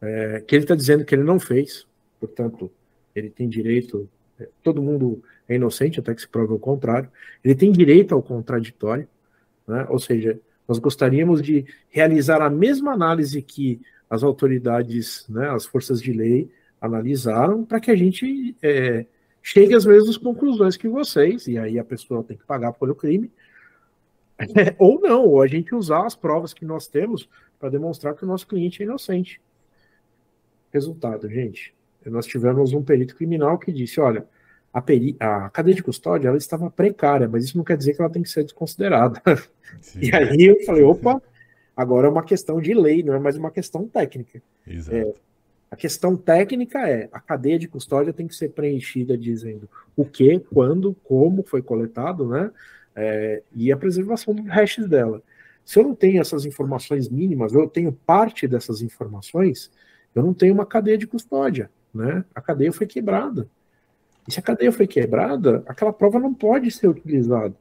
é, 0.00 0.40
que 0.46 0.54
ele 0.54 0.64
está 0.64 0.74
dizendo 0.74 1.04
que 1.04 1.14
ele 1.14 1.24
não 1.24 1.40
fez, 1.40 1.86
portanto, 2.20 2.70
ele 3.14 3.28
tem 3.28 3.48
direito, 3.48 4.08
é, 4.38 4.48
todo 4.62 4.82
mundo 4.82 5.22
é 5.48 5.56
inocente 5.56 6.00
até 6.00 6.14
que 6.14 6.20
se 6.20 6.28
prove 6.28 6.52
o 6.52 6.58
contrário, 6.58 7.10
ele 7.44 7.54
tem 7.54 7.72
direito 7.72 8.14
ao 8.14 8.22
contraditório, 8.22 9.08
né? 9.66 9.86
ou 9.88 9.98
seja, 9.98 10.40
nós 10.66 10.78
gostaríamos 10.78 11.42
de 11.42 11.66
realizar 11.90 12.40
a 12.40 12.48
mesma 12.48 12.92
análise 12.92 13.42
que 13.42 13.80
as 14.08 14.22
autoridades, 14.22 15.26
né, 15.28 15.48
as 15.50 15.66
forças 15.66 16.00
de 16.00 16.12
lei 16.12 16.50
analisaram, 16.80 17.64
para 17.64 17.80
que 17.80 17.90
a 17.90 17.96
gente 17.96 18.56
é, 18.62 19.06
chegue 19.42 19.74
às 19.74 19.84
mesmas 19.84 20.16
conclusões 20.16 20.76
que 20.76 20.88
vocês, 20.88 21.46
e 21.48 21.58
aí 21.58 21.78
a 21.78 21.84
pessoa 21.84 22.22
tem 22.22 22.36
que 22.36 22.44
pagar 22.44 22.72
pelo 22.72 22.94
crime, 22.94 23.30
ou 24.78 25.00
não, 25.00 25.26
ou 25.26 25.42
a 25.42 25.46
gente 25.46 25.74
usar 25.74 26.06
as 26.06 26.14
provas 26.14 26.54
que 26.54 26.64
nós 26.64 26.86
temos 26.86 27.28
para 27.58 27.70
demonstrar 27.70 28.14
que 28.14 28.24
o 28.24 28.26
nosso 28.26 28.46
cliente 28.46 28.82
é 28.82 28.86
inocente. 28.86 29.40
Resultado, 30.72 31.28
gente, 31.28 31.74
nós 32.06 32.26
tivemos 32.26 32.72
um 32.72 32.82
perito 32.82 33.14
criminal 33.14 33.58
que 33.58 33.72
disse, 33.72 34.00
olha, 34.00 34.26
a, 34.72 34.80
peri 34.80 35.14
a 35.20 35.50
cadeia 35.50 35.76
de 35.76 35.82
custódia 35.82 36.28
ela 36.28 36.38
estava 36.38 36.70
precária, 36.70 37.28
mas 37.28 37.44
isso 37.44 37.56
não 37.56 37.64
quer 37.64 37.76
dizer 37.76 37.94
que 37.94 38.00
ela 38.00 38.10
tem 38.10 38.22
que 38.22 38.30
ser 38.30 38.42
desconsiderada. 38.42 39.20
Sim. 39.80 40.00
E 40.00 40.14
aí 40.14 40.44
eu 40.46 40.64
falei, 40.64 40.82
opa, 40.82 41.20
agora 41.76 42.06
é 42.06 42.10
uma 42.10 42.22
questão 42.22 42.60
de 42.60 42.72
lei, 42.72 43.02
não 43.02 43.14
é 43.14 43.18
mais 43.18 43.36
uma 43.36 43.50
questão 43.50 43.86
técnica. 43.86 44.42
É, 44.66 45.14
a 45.72 45.76
questão 45.76 46.18
técnica 46.18 46.86
é 46.86 47.08
a 47.10 47.18
cadeia 47.18 47.58
de 47.58 47.66
custódia 47.66 48.12
tem 48.12 48.28
que 48.28 48.34
ser 48.34 48.50
preenchida 48.50 49.16
dizendo 49.16 49.66
o 49.96 50.04
que, 50.04 50.38
quando, 50.38 50.94
como 51.02 51.42
foi 51.42 51.62
coletado, 51.62 52.28
né? 52.28 52.50
É, 52.94 53.42
e 53.54 53.72
a 53.72 53.76
preservação 53.78 54.34
dos 54.34 54.46
hashes 54.48 54.86
dela. 54.86 55.22
Se 55.64 55.78
eu 55.78 55.84
não 55.84 55.94
tenho 55.94 56.20
essas 56.20 56.44
informações 56.44 57.08
mínimas, 57.08 57.54
eu 57.54 57.66
tenho 57.66 57.90
parte 57.90 58.46
dessas 58.46 58.82
informações, 58.82 59.70
eu 60.14 60.22
não 60.22 60.34
tenho 60.34 60.52
uma 60.52 60.66
cadeia 60.66 60.98
de 60.98 61.06
custódia, 61.06 61.70
né? 61.94 62.22
A 62.34 62.42
cadeia 62.42 62.70
foi 62.70 62.86
quebrada. 62.86 63.48
E 64.28 64.32
se 64.34 64.38
a 64.38 64.42
cadeia 64.42 64.72
foi 64.72 64.86
quebrada, 64.86 65.62
aquela 65.66 65.90
prova 65.92 66.18
não 66.18 66.34
pode 66.34 66.70
ser 66.70 66.86
utilizada. 66.86 67.54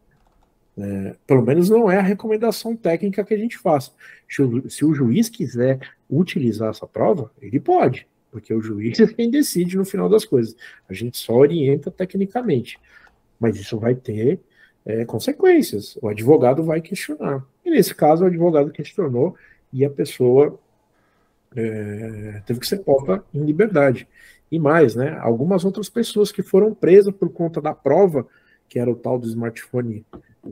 É, 0.81 1.15
pelo 1.27 1.43
menos 1.43 1.69
não 1.69 1.91
é 1.91 1.97
a 1.97 2.01
recomendação 2.01 2.75
técnica 2.75 3.23
que 3.23 3.35
a 3.35 3.37
gente 3.37 3.55
faz. 3.55 3.93
Se 4.27 4.41
o, 4.41 4.67
se 4.67 4.83
o, 4.83 4.95
juiz 4.95 5.29
quiser 5.29 5.79
utilizar 6.09 6.71
essa 6.71 6.87
prova, 6.87 7.31
ele 7.39 7.59
pode. 7.59 8.07
porque 8.31 8.51
o 8.51 8.61
juiz 8.61 8.99
é 8.99 9.05
quem 9.05 9.29
decide 9.29 9.77
no 9.77 9.85
final 9.85 10.09
das 10.09 10.25
coisas. 10.25 10.55
A 10.89 10.93
gente 10.93 11.17
só 11.17 11.33
orienta 11.33 11.91
tecnicamente, 11.91 12.79
mas 13.39 13.57
isso 13.57 13.77
vai 13.77 13.93
ter 13.93 14.39
é, 14.83 15.05
consequências. 15.05 15.97
O 16.01 16.07
advogado 16.07 16.63
vai 16.63 16.81
questionar. 16.81 17.45
E 17.63 17.69
nesse 17.69 17.93
caso, 17.93 18.23
o 18.23 18.27
advogado 18.27 18.71
questionou 18.71 19.35
e 19.71 19.85
a 19.85 19.89
pessoa 19.89 20.59
é, 21.55 22.41
teve 22.45 22.59
que 22.59 22.67
ser 22.67 22.79
posta 22.79 23.23
em 23.31 23.43
liberdade. 23.45 24.07
E 24.51 24.57
mais, 24.57 24.95
né? 24.95 25.15
Algumas 25.19 25.63
outras 25.63 25.89
pessoas 25.89 26.31
que 26.31 26.41
foram 26.41 26.73
presas 26.73 27.13
por 27.13 27.29
conta 27.31 27.61
da 27.61 27.73
prova, 27.75 28.27
que 28.67 28.79
era 28.79 28.89
o 28.89 28.95
tal 28.95 29.19
do 29.19 29.27
smartphone 29.27 30.03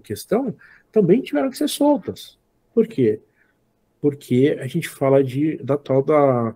questão, 0.03 0.55
também 0.91 1.21
tiveram 1.21 1.49
que 1.49 1.57
ser 1.57 1.67
soltas. 1.67 2.37
Por 2.73 2.87
quê? 2.87 3.19
Porque 4.01 4.57
a 4.59 4.67
gente 4.67 4.87
fala 4.87 5.23
de, 5.23 5.57
da 5.57 5.77
tal 5.77 6.03
da. 6.03 6.55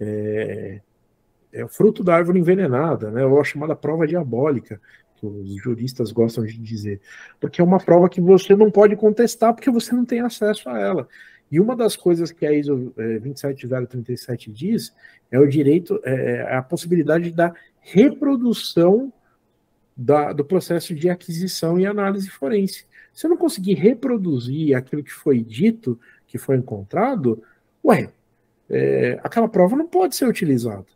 É, 0.00 0.80
é 1.52 1.64
o 1.64 1.68
fruto 1.68 2.02
da 2.02 2.14
árvore 2.14 2.38
envenenada, 2.38 3.10
né? 3.10 3.24
Ou 3.24 3.40
a 3.40 3.44
chamada 3.44 3.76
prova 3.76 4.06
diabólica, 4.06 4.80
que 5.16 5.26
os 5.26 5.62
juristas 5.62 6.10
gostam 6.10 6.44
de 6.44 6.58
dizer. 6.58 7.00
Porque 7.38 7.60
é 7.60 7.64
uma 7.64 7.78
prova 7.78 8.08
que 8.08 8.20
você 8.20 8.56
não 8.56 8.70
pode 8.70 8.96
contestar 8.96 9.54
porque 9.54 9.70
você 9.70 9.94
não 9.94 10.04
tem 10.04 10.20
acesso 10.20 10.68
a 10.68 10.78
ela. 10.78 11.08
E 11.52 11.60
uma 11.60 11.76
das 11.76 11.94
coisas 11.94 12.32
que 12.32 12.46
a 12.46 12.52
ISO 12.52 12.94
27037 12.96 14.48
é, 14.48 14.52
diz 14.52 14.94
é 15.30 15.38
o 15.38 15.46
direito, 15.46 16.00
é, 16.02 16.14
é, 16.14 16.56
a 16.56 16.62
possibilidade 16.62 17.30
da 17.30 17.54
reprodução 17.80 19.12
da, 20.02 20.32
do 20.32 20.44
processo 20.44 20.94
de 20.94 21.08
aquisição 21.08 21.78
e 21.78 21.86
análise 21.86 22.28
forense. 22.28 22.84
Se 23.12 23.26
eu 23.26 23.30
não 23.30 23.36
conseguir 23.36 23.74
reproduzir 23.74 24.76
aquilo 24.76 25.02
que 25.02 25.12
foi 25.12 25.42
dito, 25.42 25.98
que 26.26 26.38
foi 26.38 26.56
encontrado, 26.56 27.42
ué, 27.84 28.10
é, 28.68 29.20
aquela 29.22 29.48
prova 29.48 29.76
não 29.76 29.86
pode 29.86 30.16
ser 30.16 30.26
utilizada. 30.26 30.86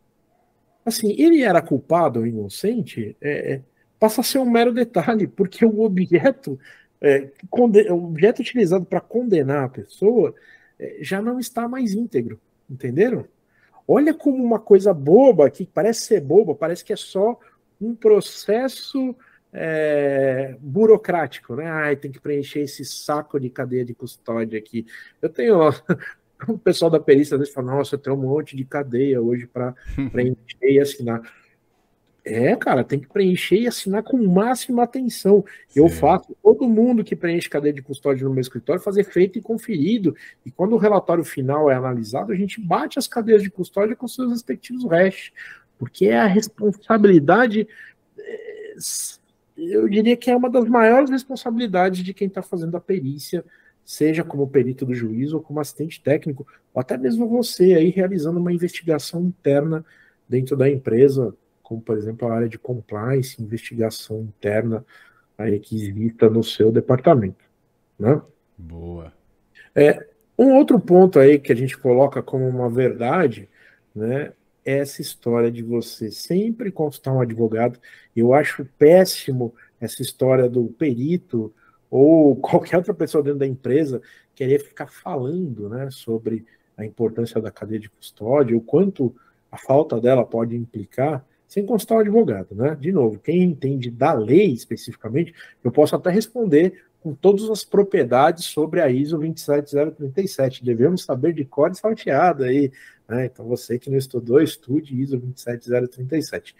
Assim, 0.85 1.15
ele 1.17 1.41
era 1.41 1.61
culpado 1.61 2.19
ou 2.19 2.27
inocente, 2.27 3.15
é, 3.21 3.53
é 3.53 3.61
passa 3.99 4.21
a 4.21 4.23
ser 4.23 4.39
um 4.39 4.49
mero 4.49 4.73
detalhe, 4.73 5.25
porque 5.27 5.65
o 5.65 5.81
objeto 5.81 6.59
é, 7.01 7.31
o 7.51 8.05
objeto 8.05 8.41
utilizado 8.41 8.85
para 8.85 8.99
condenar 8.99 9.65
a 9.65 9.69
pessoa 9.69 10.33
é, 10.77 10.97
já 11.01 11.21
não 11.21 11.39
está 11.39 11.67
mais 11.67 11.93
íntegro, 11.93 12.39
entenderam? 12.69 13.25
Olha 13.87 14.13
como 14.13 14.43
uma 14.43 14.59
coisa 14.59 14.93
boba, 14.93 15.49
que 15.49 15.65
parece 15.65 16.01
ser 16.01 16.21
boba, 16.21 16.53
parece 16.53 16.83
que 16.83 16.91
é 16.91 16.95
só 16.95 17.39
um 17.79 17.95
processo 17.95 19.15
é, 19.53 20.55
burocrático, 20.59 21.55
né? 21.55 21.67
Ai, 21.69 21.95
tem 21.95 22.11
que 22.11 22.19
preencher 22.19 22.61
esse 22.61 22.83
saco 22.85 23.39
de 23.39 23.49
cadeia 23.49 23.85
de 23.85 23.93
custódia 23.93 24.59
aqui. 24.59 24.85
Eu 25.21 25.29
tenho. 25.29 25.57
o 26.47 26.57
pessoal 26.57 26.91
da 26.91 26.99
perícia 26.99 27.35
às 27.35 27.39
vezes 27.39 27.53
fala, 27.53 27.75
nossa, 27.75 27.95
eu 27.95 27.99
tenho 27.99 28.15
um 28.15 28.19
monte 28.19 28.55
de 28.55 28.63
cadeia 28.63 29.21
hoje 29.21 29.47
para 29.47 29.73
preencher 30.11 30.57
e 30.61 30.79
assinar. 30.79 31.21
É, 32.29 32.53
cara, 32.57 32.83
tem 32.83 32.99
que 32.99 33.07
preencher 33.07 33.55
e 33.55 33.67
assinar 33.67 34.03
com 34.03 34.17
máxima 34.17 34.83
atenção. 34.83 35.45
Sim. 35.69 35.79
Eu 35.79 35.87
faço, 35.87 36.35
todo 36.43 36.67
mundo 36.67 37.01
que 37.01 37.15
preenche 37.15 37.49
cadeia 37.49 37.73
de 37.73 37.81
custódia 37.81 38.27
no 38.27 38.33
meu 38.33 38.41
escritório 38.41 38.81
fazer 38.81 39.05
feito 39.05 39.39
e 39.39 39.41
conferido. 39.41 40.13
E 40.45 40.51
quando 40.51 40.73
o 40.73 40.77
relatório 40.77 41.23
final 41.23 41.71
é 41.71 41.75
analisado, 41.75 42.33
a 42.33 42.35
gente 42.35 42.59
bate 42.59 42.99
as 42.99 43.07
cadeias 43.07 43.41
de 43.41 43.49
custódia 43.49 43.95
com 43.95 44.09
seus 44.09 44.29
respectivos 44.29 44.83
hash, 44.83 45.31
porque 45.77 46.07
é 46.07 46.19
a 46.19 46.25
responsabilidade, 46.25 47.67
é, 48.17 48.75
eu 49.57 49.87
diria 49.87 50.15
que 50.15 50.29
é 50.29 50.35
uma 50.35 50.49
das 50.49 50.67
maiores 50.67 51.09
responsabilidades 51.09 52.03
de 52.03 52.13
quem 52.13 52.27
está 52.27 52.41
fazendo 52.41 52.75
a 52.77 52.81
perícia, 52.81 53.43
seja 53.83 54.23
como 54.23 54.47
perito 54.47 54.85
do 54.85 54.93
juízo 54.93 55.37
ou 55.37 55.41
como 55.41 55.59
assistente 55.59 56.01
técnico, 56.01 56.45
ou 56.73 56.81
até 56.81 56.97
mesmo 56.97 57.27
você 57.27 57.73
aí 57.73 57.89
realizando 57.89 58.39
uma 58.39 58.51
investigação 58.51 59.21
interna 59.21 59.85
dentro 60.27 60.57
da 60.57 60.69
empresa, 60.69 61.33
como 61.63 61.81
por 61.81 61.97
exemplo 61.97 62.27
a 62.27 62.35
área 62.35 62.49
de 62.49 62.59
compliance, 62.59 63.41
investigação 63.41 64.21
interna 64.21 64.85
aí 65.37 65.59
que 65.59 65.75
exista 65.75 66.29
no 66.29 66.43
seu 66.43 66.71
departamento, 66.71 67.45
né? 67.97 68.21
Boa. 68.57 69.13
É, 69.73 70.07
um 70.37 70.55
outro 70.55 70.79
ponto 70.79 71.19
aí 71.19 71.39
que 71.39 71.51
a 71.51 71.55
gente 71.55 71.77
coloca 71.77 72.21
como 72.21 72.47
uma 72.47 72.69
verdade, 72.69 73.47
né, 73.95 74.33
essa 74.67 75.01
história 75.01 75.49
de 75.49 75.63
você 75.63 76.11
sempre 76.11 76.71
consultar 76.71 77.13
um 77.13 77.21
advogado. 77.21 77.79
Eu 78.13 78.33
acho 78.33 78.65
péssimo 78.77 79.55
essa 79.79 80.01
história 80.01 80.49
do 80.49 80.65
perito 80.65 81.53
ou 81.89 82.35
qualquer 82.41 82.75
outra 82.75 82.93
pessoa 82.93 83.23
dentro 83.23 83.39
da 83.39 83.47
empresa 83.47 84.01
querer 84.35 84.59
ficar 84.59 84.87
falando, 84.87 85.69
né, 85.69 85.89
sobre 85.89 86.45
a 86.75 86.85
importância 86.85 87.41
da 87.41 87.49
cadeia 87.49 87.79
de 87.79 87.89
custódia, 87.89 88.57
o 88.57 88.61
quanto 88.61 89.15
a 89.49 89.57
falta 89.57 90.01
dela 90.01 90.25
pode 90.25 90.55
implicar 90.55 91.25
sem 91.47 91.65
constar 91.65 91.97
o 91.97 92.01
advogado, 92.01 92.53
né? 92.53 92.75
De 92.75 92.91
novo, 92.91 93.17
quem 93.19 93.41
entende 93.41 93.89
da 93.89 94.11
lei 94.11 94.51
especificamente, 94.51 95.33
eu 95.63 95.71
posso 95.71 95.95
até 95.95 96.09
responder 96.09 96.83
com 96.99 97.15
todas 97.15 97.49
as 97.49 97.63
propriedades 97.63 98.43
sobre 98.45 98.81
a 98.81 98.89
ISO 98.89 99.17
27037. 99.17 100.65
Devemos 100.65 101.03
saber 101.03 101.33
de 101.33 101.45
cor 101.45 101.71
e 101.71 101.75
salteado 101.75 102.43
aí, 102.43 102.69
né? 103.07 103.25
Então 103.25 103.45
você 103.45 103.79
que 103.79 103.89
não 103.89 103.97
estudou, 103.97 104.41
estude 104.41 104.99
ISO 104.99 105.17
27037. 105.17 106.55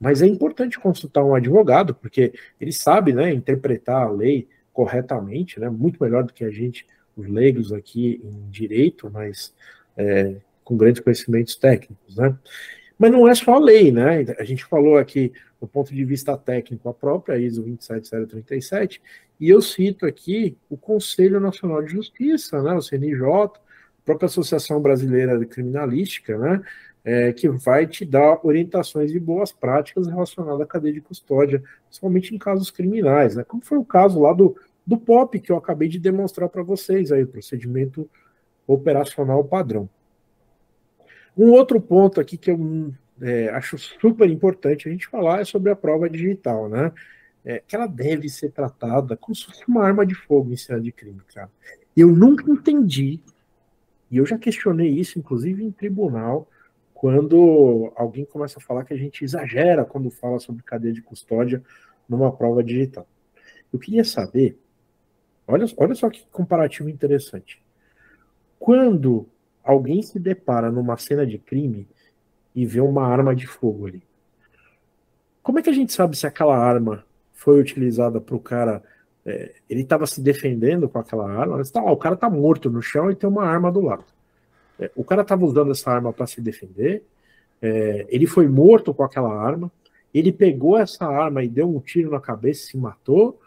Mas 0.00 0.20
é 0.20 0.26
importante 0.26 0.80
consultar 0.80 1.24
um 1.24 1.34
advogado, 1.34 1.94
porque 1.94 2.32
ele 2.60 2.72
sabe, 2.72 3.12
né, 3.12 3.32
interpretar 3.32 4.02
a 4.02 4.10
lei 4.10 4.48
corretamente, 4.72 5.60
né? 5.60 5.68
Muito 5.68 6.02
melhor 6.02 6.24
do 6.24 6.32
que 6.32 6.44
a 6.44 6.50
gente, 6.50 6.86
os 7.16 7.28
leigos 7.28 7.72
aqui 7.72 8.20
em 8.24 8.50
direito, 8.50 9.10
mas 9.12 9.54
é, 9.96 10.36
com 10.64 10.76
grandes 10.76 11.02
conhecimentos 11.02 11.54
técnicos, 11.56 12.16
né? 12.16 12.36
Mas 12.98 13.10
não 13.10 13.28
é 13.28 13.34
só 13.34 13.54
a 13.54 13.58
lei, 13.58 13.92
né? 13.92 14.24
A 14.38 14.44
gente 14.44 14.64
falou 14.64 14.96
aqui 14.96 15.32
do 15.60 15.68
ponto 15.68 15.94
de 15.94 16.04
vista 16.04 16.36
técnico, 16.36 16.88
a 16.88 16.94
própria 16.94 17.38
ISO 17.38 17.62
27037, 17.62 19.00
e 19.38 19.48
eu 19.48 19.62
cito 19.62 20.04
aqui 20.06 20.56
o 20.68 20.76
Conselho 20.76 21.38
Nacional 21.38 21.82
de 21.82 21.92
Justiça, 21.92 22.60
né, 22.60 22.74
o 22.74 22.82
CNJ, 22.82 23.60
própria 24.04 24.26
Associação 24.26 24.80
Brasileira 24.80 25.38
de 25.38 25.46
Criminalística, 25.46 26.36
né, 26.38 26.62
é, 27.04 27.32
que 27.32 27.48
vai 27.48 27.86
te 27.86 28.04
dar 28.04 28.44
orientações 28.44 29.12
e 29.12 29.18
boas 29.18 29.52
práticas 29.52 30.06
relacionadas 30.06 30.60
à 30.60 30.66
cadeia 30.66 30.94
de 30.94 31.00
custódia, 31.00 31.62
principalmente 31.86 32.34
em 32.34 32.38
casos 32.38 32.70
criminais, 32.70 33.36
né, 33.36 33.44
como 33.44 33.64
foi 33.64 33.78
o 33.78 33.84
caso 33.84 34.20
lá 34.20 34.32
do, 34.32 34.56
do 34.86 34.96
POP, 34.96 35.40
que 35.40 35.50
eu 35.50 35.56
acabei 35.56 35.88
de 35.88 35.98
demonstrar 35.98 36.48
para 36.48 36.62
vocês, 36.62 37.12
aí, 37.12 37.22
o 37.22 37.28
procedimento 37.28 38.08
operacional 38.66 39.44
padrão. 39.44 39.88
Um 41.36 41.50
outro 41.50 41.80
ponto 41.80 42.20
aqui 42.20 42.36
que 42.36 42.50
eu 42.50 42.92
é, 43.20 43.48
acho 43.50 43.78
super 43.78 44.28
importante 44.28 44.88
a 44.88 44.92
gente 44.92 45.08
falar 45.08 45.40
é 45.40 45.44
sobre 45.44 45.70
a 45.70 45.76
prova 45.76 46.08
digital, 46.08 46.68
né? 46.68 46.92
É, 47.44 47.60
que 47.66 47.74
ela 47.74 47.86
deve 47.86 48.28
ser 48.28 48.52
tratada 48.52 49.16
como 49.16 49.34
se 49.34 49.46
fosse 49.46 49.64
uma 49.66 49.84
arma 49.84 50.06
de 50.06 50.14
fogo 50.14 50.52
em 50.52 50.56
cena 50.56 50.80
de 50.80 50.92
crime, 50.92 51.20
cara. 51.34 51.50
Eu 51.96 52.08
nunca 52.08 52.48
entendi, 52.50 53.20
e 54.12 54.18
eu 54.18 54.26
já 54.26 54.36
questionei 54.36 54.90
isso, 54.90 55.18
inclusive 55.18 55.64
em 55.64 55.72
tribunal, 55.72 56.46
quando 56.92 57.90
alguém 57.96 58.26
começa 58.26 58.58
a 58.58 58.62
falar 58.62 58.84
que 58.84 58.92
a 58.92 58.96
gente 58.96 59.24
exagera 59.24 59.86
quando 59.86 60.10
fala 60.10 60.38
sobre 60.38 60.62
cadeia 60.62 60.92
de 60.92 61.00
custódia 61.00 61.62
numa 62.06 62.30
prova 62.30 62.62
digital. 62.62 63.08
Eu 63.72 63.78
queria 63.78 64.04
saber, 64.04 64.58
olha, 65.48 65.64
olha 65.78 65.94
só 65.94 66.10
que 66.10 66.26
comparativo 66.30 66.90
interessante. 66.90 67.62
Quando 68.58 69.26
alguém 69.64 70.02
se 70.02 70.20
depara 70.20 70.70
numa 70.70 70.98
cena 70.98 71.26
de 71.26 71.38
crime 71.38 71.88
e 72.54 72.66
vê 72.66 72.82
uma 72.82 73.06
arma 73.06 73.34
de 73.34 73.46
fogo 73.46 73.86
ali. 73.86 74.02
Como 75.42 75.58
é 75.58 75.62
que 75.62 75.70
a 75.70 75.72
gente 75.72 75.92
sabe 75.94 76.18
se 76.18 76.26
aquela 76.26 76.56
arma 76.56 77.02
foi 77.32 77.58
utilizada 77.58 78.20
para 78.20 78.36
o 78.36 78.40
cara? 78.40 78.82
É, 79.24 79.54
ele 79.70 79.82
estava 79.82 80.06
se 80.06 80.20
defendendo 80.20 80.88
com 80.88 80.98
aquela 80.98 81.30
arma. 81.30 81.62
Tá, 81.64 81.82
o 81.82 81.96
cara 81.96 82.14
está 82.14 82.28
morto 82.28 82.70
no 82.70 82.82
chão 82.82 83.10
e 83.10 83.14
tem 83.14 83.28
uma 83.28 83.44
arma 83.44 83.70
do 83.70 83.80
lado. 83.80 84.04
É, 84.78 84.90
o 84.96 85.04
cara 85.04 85.22
estava 85.22 85.44
usando 85.44 85.70
essa 85.70 85.90
arma 85.90 86.12
para 86.12 86.26
se 86.26 86.40
defender. 86.40 87.04
É, 87.60 88.06
ele 88.08 88.26
foi 88.26 88.48
morto 88.48 88.92
com 88.92 89.04
aquela 89.04 89.32
arma. 89.32 89.70
Ele 90.12 90.32
pegou 90.32 90.76
essa 90.76 91.06
arma 91.06 91.42
e 91.42 91.48
deu 91.48 91.68
um 91.68 91.80
tiro 91.80 92.10
na 92.10 92.20
cabeça 92.20 92.62
e 92.62 92.66
se 92.70 92.76
matou. 92.76 93.40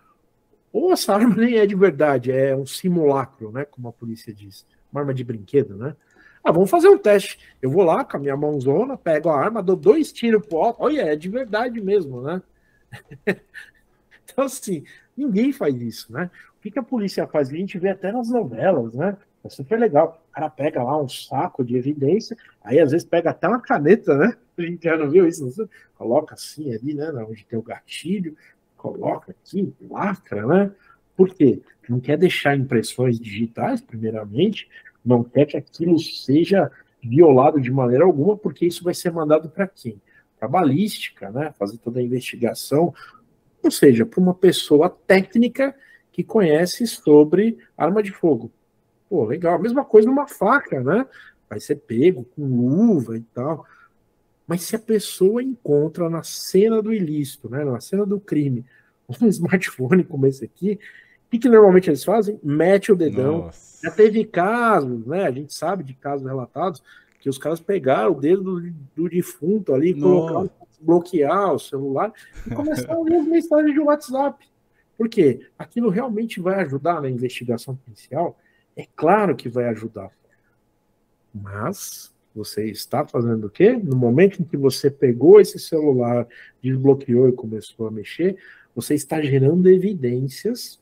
Ou 0.71 0.91
essa 0.91 1.13
arma 1.13 1.35
nem 1.37 1.57
é 1.57 1.65
de 1.65 1.75
verdade, 1.75 2.31
é 2.31 2.55
um 2.55 2.65
simulacro, 2.65 3.51
né? 3.51 3.65
Como 3.65 3.87
a 3.87 3.93
polícia 3.93 4.33
diz. 4.33 4.65
Uma 4.91 5.01
arma 5.01 5.13
de 5.13 5.23
brinquedo, 5.23 5.75
né? 5.75 5.95
Ah, 6.43 6.51
vamos 6.51 6.69
fazer 6.69 6.87
um 6.87 6.97
teste. 6.97 7.39
Eu 7.59 7.71
vou 7.71 7.83
lá 7.83 8.05
com 8.05 8.17
a 8.17 8.19
minha 8.19 8.37
mãozona, 8.37 8.95
pego 8.95 9.29
a 9.29 9.37
arma, 9.37 9.63
dou 9.63 9.75
dois 9.75 10.13
tiros 10.13 10.45
pro 10.45 10.59
alto. 10.59 10.83
Olha, 10.83 11.01
é 11.01 11.15
de 11.15 11.27
verdade 11.27 11.81
mesmo, 11.81 12.21
né? 12.21 12.41
então, 14.23 14.45
assim, 14.45 14.83
ninguém 15.17 15.51
faz 15.51 15.75
isso, 15.75 16.11
né? 16.11 16.29
O 16.57 16.61
que, 16.61 16.71
que 16.71 16.79
a 16.79 16.83
polícia 16.83 17.27
faz? 17.27 17.49
A 17.49 17.55
gente 17.55 17.77
vê 17.77 17.89
até 17.89 18.11
nas 18.11 18.29
novelas, 18.29 18.93
né? 18.93 19.17
É 19.43 19.49
super 19.49 19.79
legal. 19.79 20.23
O 20.29 20.33
cara 20.33 20.49
pega 20.49 20.83
lá 20.83 20.99
um 20.99 21.07
saco 21.07 21.63
de 21.63 21.75
evidência, 21.75 22.35
aí 22.63 22.79
às 22.79 22.91
vezes 22.91 23.07
pega 23.07 23.29
até 23.29 23.47
uma 23.47 23.61
caneta, 23.61 24.17
né? 24.17 24.33
A 24.57 24.61
gente 24.61 24.83
já 24.83 24.97
não 24.97 25.09
viu 25.09 25.27
isso? 25.27 25.45
Não 25.45 25.69
coloca 25.97 26.33
assim 26.33 26.73
ali, 26.73 26.93
né? 26.93 27.11
Onde 27.29 27.45
tem 27.45 27.59
o 27.59 27.61
gatilho, 27.61 28.35
coloca 28.77 29.31
aqui, 29.31 29.73
lacra, 29.89 30.47
né? 30.47 30.71
Por 31.15 31.33
quê? 31.33 31.61
Não 31.87 31.99
quer 31.99 32.17
deixar 32.17 32.57
impressões 32.57 33.19
digitais, 33.19 33.81
primeiramente, 33.81 34.67
não 35.03 35.23
quer 35.23 35.45
que 35.45 35.57
aquilo 35.57 35.99
seja 35.99 36.71
violado 37.03 37.61
de 37.61 37.71
maneira 37.71 38.03
alguma, 38.03 38.35
porque 38.35 38.65
isso 38.65 38.83
vai 38.83 38.93
ser 38.93 39.11
mandado 39.11 39.49
para 39.49 39.67
quem? 39.67 40.01
Para 40.39 40.47
balística, 40.47 41.29
né? 41.29 41.53
Fazer 41.57 41.77
toda 41.77 41.99
a 41.99 42.03
investigação, 42.03 42.93
ou 43.65 43.71
seja, 43.71 44.05
para 44.05 44.19
uma 44.19 44.33
pessoa 44.33 44.89
técnica 44.89 45.75
que 46.11 46.23
conhece 46.23 46.85
sobre 46.87 47.57
arma 47.77 48.01
de 48.01 48.11
fogo. 48.11 48.51
Pô, 49.09 49.25
legal. 49.25 49.59
Mesma 49.59 49.83
coisa 49.83 50.07
numa 50.07 50.27
faca, 50.27 50.81
né? 50.81 51.05
Vai 51.49 51.59
ser 51.59 51.75
pego 51.75 52.25
com 52.35 52.45
luva 52.45 53.17
e 53.17 53.21
tal. 53.33 53.65
Mas 54.47 54.61
se 54.61 54.75
a 54.75 54.79
pessoa 54.79 55.41
encontra 55.41 56.09
na 56.09 56.21
cena 56.23 56.81
do 56.81 56.93
ilícito, 56.93 57.49
né, 57.49 57.65
na 57.65 57.79
cena 57.79 58.05
do 58.05 58.19
crime, 58.19 58.63
um 59.21 59.27
smartphone 59.27 60.03
como 60.03 60.27
esse 60.27 60.45
aqui, 60.45 60.79
o 61.27 61.31
que, 61.31 61.39
que 61.39 61.49
normalmente 61.49 61.89
eles 61.89 62.03
fazem? 62.03 62.39
Mete 62.43 62.91
o 62.91 62.95
dedão. 62.95 63.45
Nossa. 63.45 63.87
Já 63.87 63.91
teve 63.91 64.23
casos, 64.25 65.05
né? 65.05 65.25
A 65.25 65.31
gente 65.31 65.53
sabe 65.53 65.83
de 65.83 65.93
casos 65.95 66.25
relatados 66.25 66.83
que 67.19 67.29
os 67.29 67.39
caras 67.39 67.59
pegaram 67.59 68.11
o 68.11 68.21
dedo 68.21 68.43
do, 68.43 68.73
do 68.95 69.09
defunto 69.09 69.73
ali, 69.73 69.99
colocaram, 69.99 70.49
bloquear 70.85 71.53
o 71.53 71.59
celular 71.59 72.13
e 72.45 72.53
começaram 72.53 73.01
a 73.01 73.03
ler 73.03 73.17
as 73.17 73.27
mensagens 73.27 73.73
de 73.73 73.79
WhatsApp. 73.79 74.45
Por 74.97 75.09
quê? 75.09 75.47
Aquilo 75.57 75.89
realmente 75.89 76.39
vai 76.39 76.61
ajudar 76.61 77.01
na 77.01 77.09
investigação 77.09 77.75
policial? 77.75 78.37
É 78.75 78.87
claro 78.95 79.35
que 79.35 79.49
vai 79.49 79.65
ajudar. 79.69 80.11
Mas 81.33 82.13
você 82.33 82.69
está 82.69 83.05
fazendo 83.05 83.47
o 83.47 83.49
quê? 83.49 83.73
No 83.73 83.95
momento 83.95 84.41
em 84.41 84.45
que 84.45 84.57
você 84.57 84.89
pegou 84.91 85.39
esse 85.39 85.59
celular, 85.59 86.27
desbloqueou 86.61 87.27
e 87.29 87.33
começou 87.33 87.87
a 87.87 87.91
mexer, 87.91 88.37
você 88.73 88.93
está 88.93 89.21
gerando 89.21 89.69
evidências 89.69 90.79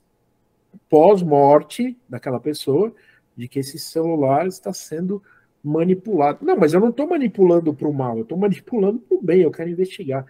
pós-morte 0.90 1.98
daquela 2.10 2.40
pessoa 2.40 2.94
de 3.36 3.48
que 3.48 3.60
esse 3.60 3.78
celular 3.80 4.48
está 4.48 4.74
sendo 4.74 5.22
manipulado. 5.64 6.40
Não, 6.42 6.58
mas 6.58 6.74
eu 6.74 6.80
não 6.80 6.90
estou 6.90 7.08
manipulando 7.08 7.74
para 7.74 7.88
o 7.88 7.94
mal, 7.94 8.18
eu 8.18 8.24
estou 8.24 8.38
manipulando 8.38 9.00
para 9.00 9.18
o 9.18 9.22
bem, 9.22 9.42
eu 9.42 9.52
quero 9.52 9.70
investigar. 9.70 10.26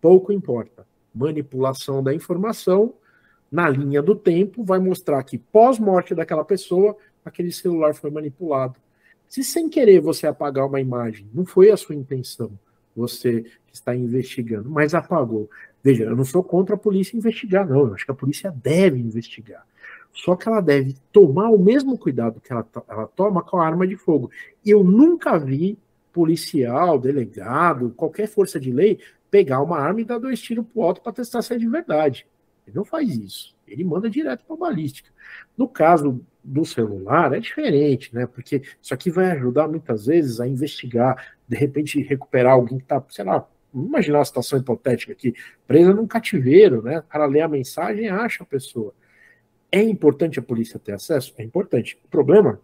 Pouco 0.00 0.32
importa. 0.32 0.86
Manipulação 1.14 2.02
da 2.02 2.14
informação 2.14 2.94
na 3.50 3.68
linha 3.68 4.02
do 4.02 4.14
tempo 4.14 4.62
vai 4.62 4.78
mostrar 4.78 5.22
que 5.22 5.38
pós-morte 5.38 6.14
daquela 6.14 6.44
pessoa, 6.44 6.96
aquele 7.24 7.50
celular 7.50 7.94
foi 7.94 8.10
manipulado. 8.10 8.76
Se 9.28 9.42
sem 9.42 9.68
querer 9.68 10.00
você 10.00 10.26
apagar 10.26 10.66
uma 10.66 10.80
imagem, 10.80 11.28
não 11.34 11.44
foi 11.44 11.70
a 11.70 11.76
sua 11.76 11.94
intenção, 11.94 12.50
você 12.94 13.44
está 13.72 13.94
investigando, 13.94 14.70
mas 14.70 14.94
apagou. 14.94 15.50
Veja, 15.82 16.04
eu 16.04 16.16
não 16.16 16.24
sou 16.24 16.42
contra 16.42 16.74
a 16.74 16.78
polícia 16.78 17.16
investigar, 17.16 17.68
não. 17.68 17.88
Eu 17.88 17.94
acho 17.94 18.04
que 18.04 18.10
a 18.10 18.14
polícia 18.14 18.50
deve 18.50 18.98
investigar. 18.98 19.66
Só 20.16 20.34
que 20.34 20.48
ela 20.48 20.62
deve 20.62 20.96
tomar 21.12 21.50
o 21.50 21.58
mesmo 21.58 21.98
cuidado 21.98 22.40
que 22.40 22.50
ela, 22.50 22.66
ela 22.88 23.06
toma 23.06 23.42
com 23.42 23.58
a 23.58 23.66
arma 23.66 23.86
de 23.86 23.96
fogo. 23.96 24.30
Eu 24.64 24.82
nunca 24.82 25.38
vi 25.38 25.78
policial, 26.10 26.98
delegado, 26.98 27.92
qualquer 27.94 28.26
força 28.26 28.58
de 28.58 28.72
lei 28.72 28.98
pegar 29.30 29.60
uma 29.60 29.78
arma 29.78 30.00
e 30.00 30.04
dar 30.04 30.18
dois 30.18 30.40
tiros 30.40 30.64
pro 30.72 30.82
alto 30.82 31.02
para 31.02 31.12
testar 31.12 31.42
se 31.42 31.52
é 31.52 31.58
de 31.58 31.68
verdade. 31.68 32.26
Ele 32.66 32.76
não 32.76 32.84
faz 32.84 33.14
isso. 33.14 33.54
Ele 33.68 33.84
manda 33.84 34.08
direto 34.08 34.42
para 34.46 34.56
balística. 34.56 35.10
No 35.56 35.68
caso 35.68 36.20
do 36.42 36.64
celular 36.64 37.34
é 37.34 37.40
diferente, 37.40 38.14
né? 38.14 38.26
Porque 38.26 38.62
isso 38.80 38.94
aqui 38.94 39.10
vai 39.10 39.32
ajudar 39.32 39.68
muitas 39.68 40.06
vezes 40.06 40.40
a 40.40 40.48
investigar, 40.48 41.34
de 41.46 41.56
repente 41.56 42.00
recuperar 42.00 42.54
alguém 42.54 42.78
que 42.78 42.84
está, 42.84 43.04
sei 43.10 43.24
lá, 43.24 43.46
imaginar 43.74 44.20
uma 44.20 44.24
situação 44.24 44.58
hipotética 44.58 45.12
aqui, 45.12 45.34
presa 45.66 45.92
num 45.92 46.06
cativeiro, 46.06 46.80
né? 46.80 47.00
O 47.00 47.02
cara 47.02 47.26
lê 47.26 47.42
a 47.42 47.48
mensagem 47.48 48.06
e 48.06 48.08
acha 48.08 48.42
a 48.42 48.46
pessoa. 48.46 48.94
É 49.76 49.82
importante 49.82 50.38
a 50.38 50.42
polícia 50.42 50.78
ter 50.78 50.92
acesso? 50.92 51.34
É 51.36 51.42
importante. 51.42 51.98
O 52.02 52.08
problema 52.08 52.58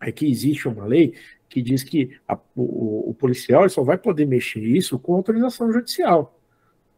é 0.00 0.10
que 0.10 0.26
existe 0.26 0.66
uma 0.66 0.86
lei 0.86 1.12
que 1.46 1.60
diz 1.60 1.84
que 1.84 2.16
a, 2.26 2.38
o, 2.56 3.10
o, 3.10 3.14
policial 3.14 3.68
só 3.68 3.82
vai 3.82 3.98
poder 3.98 4.24
mexer 4.24 4.62
isso 4.62 4.98
com 4.98 5.14
autorização 5.14 5.70
judicial, 5.70 6.40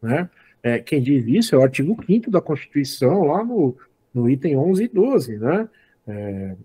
né? 0.01 0.29
É, 0.63 0.79
quem 0.79 1.01
diz 1.01 1.25
isso 1.27 1.53
é 1.53 1.57
o 1.57 1.61
artigo 1.63 2.01
5 2.07 2.31
da 2.31 2.39
Constituição, 2.39 3.25
lá 3.25 3.43
no, 3.43 3.75
no 4.13 4.29
item 4.29 4.55
11 4.55 4.85
e 4.85 4.87
12, 4.87 5.37
né? 5.37 5.69
É, 6.07 6.55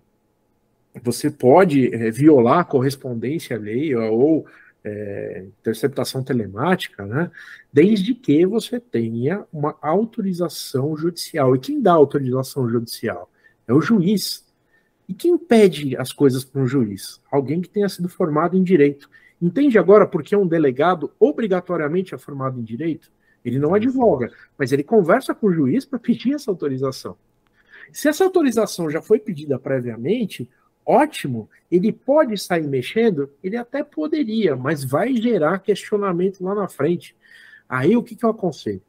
você 1.03 1.29
pode 1.29 1.93
é, 1.93 2.09
violar 2.09 2.59
a 2.59 2.63
correspondência 2.63 3.57
à 3.57 3.59
lei 3.59 3.93
ou 3.93 4.45
é, 4.83 5.45
interceptação 5.59 6.23
telemática, 6.23 7.05
né, 7.05 7.31
desde 7.71 8.13
que 8.13 8.45
você 8.45 8.79
tenha 8.79 9.45
uma 9.51 9.77
autorização 9.81 10.95
judicial. 10.95 11.55
E 11.55 11.59
quem 11.59 11.81
dá 11.81 11.93
autorização 11.93 12.69
judicial? 12.69 13.31
É 13.67 13.73
o 13.73 13.81
juiz. 13.81 14.45
E 15.07 15.13
quem 15.13 15.37
pede 15.37 15.95
as 15.97 16.11
coisas 16.11 16.43
para 16.43 16.61
um 16.61 16.67
juiz? 16.67 17.21
Alguém 17.31 17.61
que 17.61 17.69
tenha 17.69 17.89
sido 17.89 18.09
formado 18.09 18.57
em 18.57 18.63
direito. 18.63 19.09
Entende 19.41 19.77
agora 19.77 20.07
por 20.07 20.23
que 20.23 20.35
um 20.35 20.47
delegado 20.47 21.11
obrigatoriamente 21.19 22.13
é 22.13 22.17
formado 22.17 22.59
em 22.59 22.63
direito? 22.63 23.11
Ele 23.43 23.57
não 23.57 23.73
advoga, 23.73 24.31
mas 24.57 24.71
ele 24.71 24.83
conversa 24.83 25.33
com 25.33 25.47
o 25.47 25.53
juiz 25.53 25.83
para 25.83 25.99
pedir 25.99 26.33
essa 26.33 26.51
autorização. 26.51 27.17
Se 27.91 28.07
essa 28.07 28.23
autorização 28.23 28.89
já 28.89 29.01
foi 29.01 29.19
pedida 29.19 29.59
previamente, 29.59 30.47
ótimo, 30.91 31.49
ele 31.71 31.91
pode 31.91 32.37
sair 32.37 32.67
mexendo, 32.67 33.29
ele 33.41 33.55
até 33.55 33.83
poderia, 33.83 34.55
mas 34.55 34.83
vai 34.83 35.15
gerar 35.15 35.59
questionamento 35.59 36.43
lá 36.43 36.53
na 36.53 36.67
frente. 36.67 37.15
Aí 37.67 37.95
o 37.95 38.03
que, 38.03 38.15
que 38.15 38.25
eu 38.25 38.29
aconselho? 38.29 38.81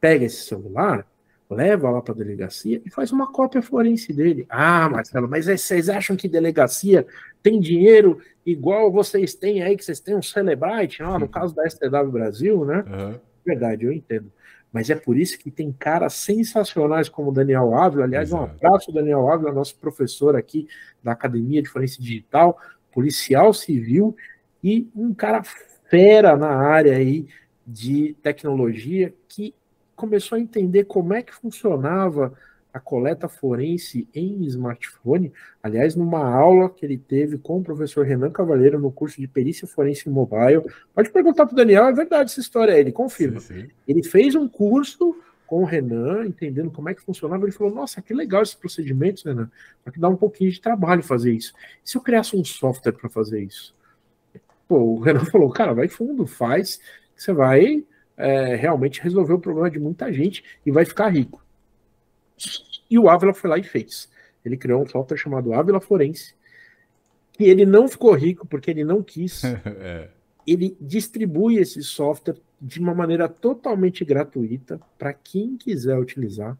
Pega 0.00 0.24
esse 0.24 0.44
celular, 0.44 1.06
leva 1.50 1.90
lá 1.90 2.00
para 2.00 2.14
a 2.14 2.16
delegacia 2.16 2.80
e 2.84 2.90
faz 2.90 3.12
uma 3.12 3.30
cópia 3.30 3.60
forense 3.60 4.12
dele. 4.12 4.46
Ah, 4.48 4.88
Marcelo, 4.88 5.28
mas 5.28 5.46
vocês 5.46 5.90
acham 5.90 6.16
que 6.16 6.26
delegacia 6.26 7.06
tem 7.42 7.60
dinheiro 7.60 8.18
igual 8.46 8.90
vocês 8.90 9.34
têm 9.34 9.62
aí, 9.62 9.76
que 9.76 9.84
vocês 9.84 10.00
têm 10.00 10.16
um 10.16 10.22
Celebrite, 10.22 11.02
ah, 11.02 11.18
no 11.18 11.28
caso 11.28 11.54
da 11.54 11.68
STW 11.68 12.10
Brasil, 12.10 12.64
né? 12.64 12.84
Uhum. 12.88 13.20
Verdade, 13.44 13.84
eu 13.84 13.92
entendo. 13.92 14.32
Mas 14.72 14.88
é 14.88 14.94
por 14.94 15.16
isso 15.18 15.38
que 15.38 15.50
tem 15.50 15.70
caras 15.70 16.14
sensacionais 16.14 17.08
como 17.08 17.30
o 17.30 17.32
Daniel 17.32 17.74
Ávila. 17.74 18.04
Aliás, 18.04 18.30
Exato. 18.30 18.44
um 18.44 18.46
abraço, 18.66 18.92
Daniel 18.92 19.28
Ávila, 19.28 19.52
nosso 19.52 19.76
professor 19.76 20.34
aqui 20.34 20.66
da 21.02 21.12
Academia 21.12 21.62
de 21.62 21.68
Forense 21.68 22.00
Digital, 22.00 22.58
policial 22.90 23.52
civil 23.52 24.16
e 24.64 24.88
um 24.96 25.12
cara 25.12 25.42
fera 25.90 26.36
na 26.36 26.48
área 26.48 26.96
aí 26.96 27.26
de 27.66 28.16
tecnologia 28.22 29.14
que 29.28 29.54
começou 29.94 30.36
a 30.36 30.40
entender 30.40 30.84
como 30.84 31.12
é 31.12 31.22
que 31.22 31.34
funcionava 31.34 32.32
a 32.72 32.80
coleta 32.80 33.28
forense 33.28 34.08
em 34.14 34.44
smartphone. 34.44 35.32
Aliás, 35.62 35.94
numa 35.94 36.26
aula 36.26 36.70
que 36.70 36.86
ele 36.86 36.96
teve 36.96 37.36
com 37.38 37.58
o 37.58 37.62
professor 37.62 38.06
Renan 38.06 38.30
Cavalheiro 38.30 38.78
no 38.78 38.90
curso 38.90 39.20
de 39.20 39.28
perícia 39.28 39.68
forense 39.68 40.08
mobile. 40.08 40.62
Pode 40.94 41.10
perguntar 41.10 41.46
para 41.46 41.52
o 41.52 41.56
Daniel, 41.56 41.86
é 41.86 41.92
verdade 41.92 42.30
essa 42.30 42.40
história, 42.40 42.78
ele 42.78 42.92
confirma. 42.92 43.40
Sim, 43.40 43.62
sim. 43.62 43.68
Ele 43.86 44.02
fez 44.02 44.34
um 44.34 44.48
curso 44.48 45.14
com 45.46 45.60
o 45.60 45.66
Renan, 45.66 46.24
entendendo 46.24 46.70
como 46.70 46.88
é 46.88 46.94
que 46.94 47.02
funcionava. 47.02 47.44
Ele 47.44 47.52
falou: 47.52 47.74
Nossa, 47.74 48.00
que 48.00 48.14
legal 48.14 48.42
esse 48.42 48.56
procedimento, 48.56 49.22
Renan. 49.26 49.50
Só 49.84 49.90
que 49.90 50.00
dá 50.00 50.08
um 50.08 50.16
pouquinho 50.16 50.50
de 50.50 50.58
trabalho 50.58 51.02
fazer 51.02 51.30
isso. 51.30 51.52
E 51.84 51.90
se 51.90 51.98
eu 51.98 52.00
criasse 52.00 52.34
um 52.34 52.42
software 52.42 52.92
para 52.92 53.10
fazer 53.10 53.42
isso? 53.42 53.74
Pô, 54.66 54.78
o 54.78 55.00
Renan 55.00 55.24
falou: 55.30 55.50
Cara, 55.50 55.74
vai 55.74 55.88
fundo, 55.88 56.26
faz, 56.26 56.78
que 57.14 57.22
você 57.22 57.34
vai 57.34 57.84
é, 58.16 58.54
realmente 58.54 59.02
resolver 59.02 59.34
o 59.34 59.38
problema 59.38 59.70
de 59.70 59.78
muita 59.78 60.10
gente 60.10 60.42
e 60.64 60.70
vai 60.70 60.86
ficar 60.86 61.08
rico. 61.08 61.44
E 62.90 62.98
o 62.98 63.08
Ávila 63.08 63.34
foi 63.34 63.48
lá 63.48 63.58
e 63.58 63.62
fez. 63.62 64.08
Ele 64.44 64.56
criou 64.56 64.82
um 64.82 64.86
software 64.86 65.16
chamado 65.16 65.52
Ávila 65.52 65.80
Forense, 65.80 66.34
que 67.32 67.44
ele 67.44 67.64
não 67.64 67.88
ficou 67.88 68.12
rico 68.12 68.46
porque 68.46 68.70
ele 68.70 68.84
não 68.84 69.02
quis. 69.02 69.42
é. 69.64 70.08
Ele 70.46 70.76
distribui 70.80 71.56
esse 71.56 71.82
software 71.82 72.36
de 72.60 72.80
uma 72.80 72.94
maneira 72.94 73.28
totalmente 73.28 74.04
gratuita 74.04 74.80
para 74.98 75.12
quem 75.12 75.56
quiser 75.56 75.98
utilizar. 75.98 76.56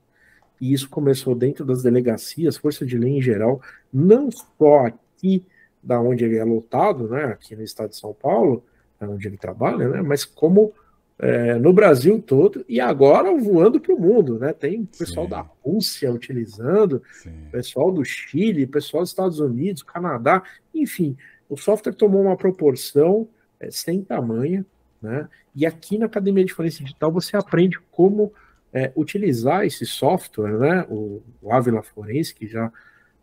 E 0.61 0.73
isso 0.73 0.89
começou 0.89 1.35
dentro 1.35 1.65
das 1.65 1.83
delegacias, 1.83 2.57
força 2.57 2.87
de 2.87 2.97
lei 2.97 3.19
em 3.19 3.23
geral, 3.23 3.61
não 3.93 4.31
só 4.31 4.87
aqui 4.87 5.45
da 5.83 6.01
onde 6.01 6.25
ele 6.25 6.37
é 6.37 6.45
lotado, 6.45 7.09
né, 7.09 7.25
aqui 7.25 7.57
no 7.57 7.63
estado 7.63 7.91
de 7.91 7.97
São 7.97 8.15
Paulo, 8.15 8.65
onde 9.01 9.27
ele 9.27 9.37
trabalha, 9.37 9.89
né, 9.89 10.03
mas 10.03 10.25
como 10.25 10.73
é, 11.19 11.55
no 11.55 11.73
Brasil 11.73 12.21
todo 12.21 12.65
e 12.69 12.81
agora 12.81 13.33
voando 13.37 13.81
para 13.81 13.95
o 13.95 14.01
mundo, 14.01 14.39
né? 14.39 14.53
Tem 14.53 14.85
pessoal 14.85 15.27
Sim. 15.27 15.31
da 15.31 15.41
Rússia 15.63 16.13
utilizando, 16.13 17.03
Sim. 17.13 17.49
pessoal 17.51 17.93
do 17.93 18.05
Chile, 18.05 18.67
pessoal 18.67 19.03
dos 19.03 19.11
Estados 19.11 19.39
Unidos, 19.39 19.83
Canadá, 19.83 20.43
enfim, 20.75 21.17
o 21.49 21.57
software 21.57 21.93
tomou 21.93 22.23
uma 22.23 22.37
proporção 22.37 23.29
é, 23.61 23.71
sem 23.71 24.03
tamanho, 24.03 24.65
né? 25.01 25.29
E 25.55 25.67
aqui 25.67 25.99
na 25.99 26.07
Academia 26.07 26.45
de 26.45 26.53
Forense 26.53 26.83
Digital 26.83 27.13
você 27.13 27.37
aprende 27.37 27.79
como 27.91 28.33
é, 28.73 28.91
utilizar 28.97 29.65
esse 29.67 29.85
software, 29.85 30.59
né? 30.59 30.87
O, 30.89 31.23
o 31.41 31.53
Avila 31.53 31.83
Forense, 31.83 32.35
que 32.35 32.47
já 32.47 32.73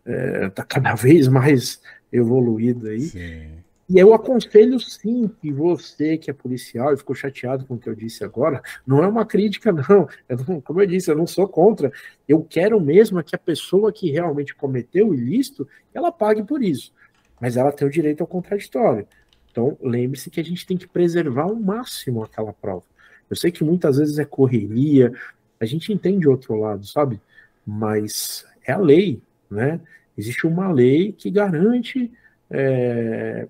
está 0.06 0.64
é, 0.64 0.66
cada 0.68 0.94
vez 0.95 1.28
mais 1.28 1.82
evoluído 2.11 2.88
aí. 2.88 3.02
Sim. 3.02 3.64
E 3.90 3.98
eu 3.98 4.14
aconselho 4.14 4.80
sim 4.80 5.28
que 5.41 5.52
você, 5.52 6.16
que 6.16 6.30
é 6.30 6.34
policial 6.34 6.94
e 6.94 6.98
ficou 6.98 7.16
chateado 7.16 7.66
com 7.66 7.74
o 7.74 7.80
que 7.80 7.90
eu 7.90 7.95
disse 7.95 8.24
agora, 8.24 8.61
não 8.86 9.03
é 9.03 9.07
uma 9.07 9.26
crítica, 9.26 9.72
não. 9.72 10.07
não. 10.48 10.61
Como 10.61 10.80
eu 10.80 10.86
disse, 10.86 11.10
eu 11.10 11.16
não 11.16 11.26
sou 11.26 11.48
contra. 11.48 11.91
Eu 12.28 12.44
quero 12.44 12.80
mesmo 12.80 13.24
que 13.24 13.36
a 13.36 13.40
pessoa 13.40 13.91
que 13.91 14.11
realmente 14.11 14.53
cometeu 14.56 15.10
o 15.10 15.16
ilícito, 15.16 15.68
ela 15.91 16.11
pague 16.11 16.44
por 16.44 16.61
isso. 16.61 16.94
mas 17.41 17.57
ela 17.57 17.72
tem 17.72 17.88
o 17.88 17.91
direito 17.91 18.22
ao 18.22 18.28
contraditório. 18.28 19.07
Então, 19.52 19.76
lembre-se 19.82 20.30
que 20.30 20.40
a 20.40 20.44
gente 20.44 20.68
tem 20.68 20.78
que 20.78 20.88
preservar 20.88 21.44
ao 21.44 21.56
máximo 21.56 22.24
aquela 22.24 22.53
prova. 22.53 22.84
Eu 23.30 23.36
sei 23.36 23.52
que 23.52 23.64
muitas 23.64 23.98
vezes 23.98 24.20
é 24.20 24.26
correria, 24.26 25.11
a 25.60 25.66
gente 25.66 25.91
entende 25.91 26.28
outro 26.28 26.56
lado, 26.56 26.86
sabe? 26.86 27.20
Mas 27.66 28.45
é 28.66 28.72
a 28.72 28.78
lei, 28.78 29.22
né? 29.49 29.82
Existe 30.18 30.45
uma 30.45 30.72
lei 30.72 31.11
que 31.11 31.32
garante 31.32 32.11
é, 32.49 33.48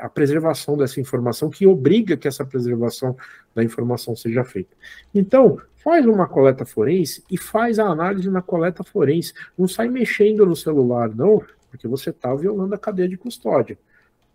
a 0.00 0.08
preservação 0.08 0.76
dessa 0.76 1.00
informação, 1.00 1.50
que 1.50 1.66
obriga 1.66 2.16
que 2.16 2.28
essa 2.28 2.44
preservação 2.44 3.16
da 3.54 3.64
informação 3.64 4.14
seja 4.14 4.44
feita. 4.44 4.76
Então, 5.14 5.60
faz 5.76 6.06
uma 6.06 6.26
coleta 6.28 6.64
forense 6.64 7.24
e 7.30 7.36
faz 7.36 7.78
a 7.78 7.86
análise 7.86 8.30
na 8.30 8.42
coleta 8.42 8.84
forense. 8.84 9.32
Não 9.56 9.66
sai 9.66 9.88
mexendo 9.88 10.46
no 10.46 10.54
celular, 10.54 11.14
não, 11.14 11.42
porque 11.70 11.88
você 11.88 12.10
está 12.10 12.34
violando 12.34 12.74
a 12.74 12.78
cadeia 12.78 13.08
de 13.08 13.16
custódia. 13.16 13.78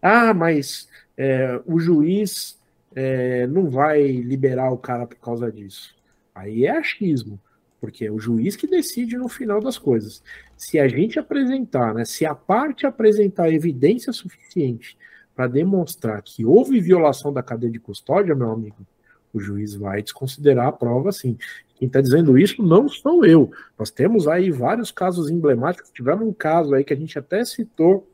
Ah, 0.01 0.33
mas 0.33 0.89
é, 1.17 1.61
o 1.65 1.79
juiz 1.79 2.59
é, 2.95 3.47
não 3.47 3.69
vai 3.69 4.03
liberar 4.07 4.71
o 4.71 4.77
cara 4.77 5.05
por 5.05 5.17
causa 5.17 5.51
disso. 5.51 5.95
Aí 6.33 6.65
é 6.65 6.71
achismo, 6.71 7.39
porque 7.79 8.05
é 8.05 8.11
o 8.11 8.19
juiz 8.19 8.55
que 8.55 8.67
decide 8.67 9.17
no 9.17 9.29
final 9.29 9.61
das 9.61 9.77
coisas. 9.77 10.23
Se 10.57 10.79
a 10.79 10.87
gente 10.87 11.19
apresentar, 11.19 11.93
né, 11.93 12.05
se 12.05 12.25
a 12.25 12.35
parte 12.35 12.85
apresentar 12.85 13.51
evidência 13.51 14.11
suficiente 14.11 14.97
para 15.41 15.47
demonstrar 15.47 16.21
que 16.21 16.45
houve 16.45 16.79
violação 16.79 17.33
da 17.33 17.41
cadeia 17.41 17.71
de 17.71 17.79
custódia, 17.79 18.35
meu 18.35 18.51
amigo, 18.51 18.85
o 19.33 19.39
juiz 19.39 19.73
vai 19.73 20.03
desconsiderar 20.03 20.67
a 20.67 20.71
prova 20.71 21.11
sim. 21.11 21.35
Quem 21.75 21.87
está 21.87 21.99
dizendo 21.99 22.37
isso 22.37 22.61
não 22.61 22.87
sou 22.87 23.25
eu. 23.25 23.51
Nós 23.79 23.89
temos 23.89 24.27
aí 24.27 24.51
vários 24.51 24.91
casos 24.91 25.31
emblemáticos. 25.31 25.89
Tivemos 25.89 26.27
um 26.27 26.31
caso 26.31 26.75
aí 26.75 26.83
que 26.83 26.93
a 26.93 26.95
gente 26.95 27.17
até 27.17 27.43
citou 27.43 28.07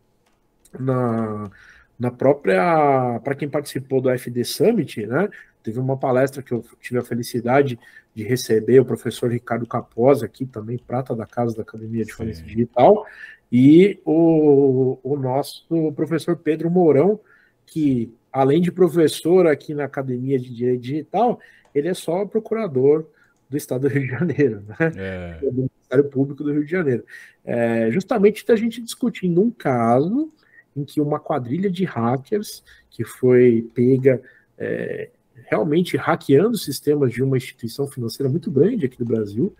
na, 0.79 1.51
na 1.99 2.11
própria. 2.11 3.19
Para 3.21 3.35
quem 3.35 3.49
participou 3.49 3.99
do 3.99 4.09
FD 4.09 4.45
Summit, 4.45 5.05
né? 5.05 5.27
Teve 5.61 5.81
uma 5.81 5.97
palestra 5.97 6.41
que 6.41 6.53
eu 6.53 6.63
tive 6.79 6.97
a 6.97 7.03
felicidade 7.03 7.77
de 8.15 8.23
receber 8.23 8.79
o 8.79 8.85
professor 8.85 9.29
Ricardo 9.29 9.67
Caposa, 9.67 10.25
aqui 10.25 10.45
também, 10.45 10.77
prata 10.77 11.13
da 11.13 11.25
casa 11.25 11.57
da 11.57 11.63
Academia 11.63 12.05
de 12.05 12.13
Forense 12.13 12.41
Digital, 12.41 13.05
e 13.51 13.99
o, 14.05 14.99
o 15.03 15.17
nosso 15.17 15.91
professor 15.93 16.35
Pedro 16.35 16.69
Mourão, 16.69 17.19
que 17.65 18.13
além 18.31 18.61
de 18.61 18.71
professor 18.71 19.47
aqui 19.47 19.73
na 19.73 19.85
Academia 19.85 20.37
de 20.37 20.53
Direito 20.53 20.81
Digital, 20.81 21.39
ele 21.73 21.87
é 21.87 21.93
só 21.93 22.25
procurador 22.25 23.07
do 23.49 23.55
Estado 23.55 23.81
do 23.81 23.87
Rio 23.87 24.03
de 24.03 24.07
Janeiro, 24.09 24.63
né? 24.67 24.91
É. 24.95 25.39
do 25.39 25.53
Ministério 25.53 26.03
Público 26.09 26.43
do 26.43 26.51
Rio 26.51 26.65
de 26.65 26.71
Janeiro. 26.71 27.03
É, 27.45 27.89
justamente 27.91 28.45
da 28.45 28.55
gente 28.55 28.81
discutindo 28.81 29.41
um 29.41 29.49
caso 29.49 30.31
em 30.75 30.83
que 30.83 30.99
uma 30.99 31.19
quadrilha 31.19 31.69
de 31.69 31.85
hackers 31.85 32.63
que 32.89 33.03
foi 33.03 33.67
pega 33.73 34.21
é, 34.57 35.09
realmente 35.45 35.95
hackeando 35.97 36.57
sistemas 36.57 37.11
de 37.11 37.23
uma 37.23 37.37
instituição 37.37 37.87
financeira 37.87 38.29
muito 38.29 38.51
grande 38.51 38.85
aqui 38.85 38.97
do 38.97 39.05
Brasil. 39.05 39.55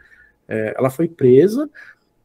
É, 0.47 0.75
ela 0.77 0.89
foi 0.89 1.07
presa 1.07 1.69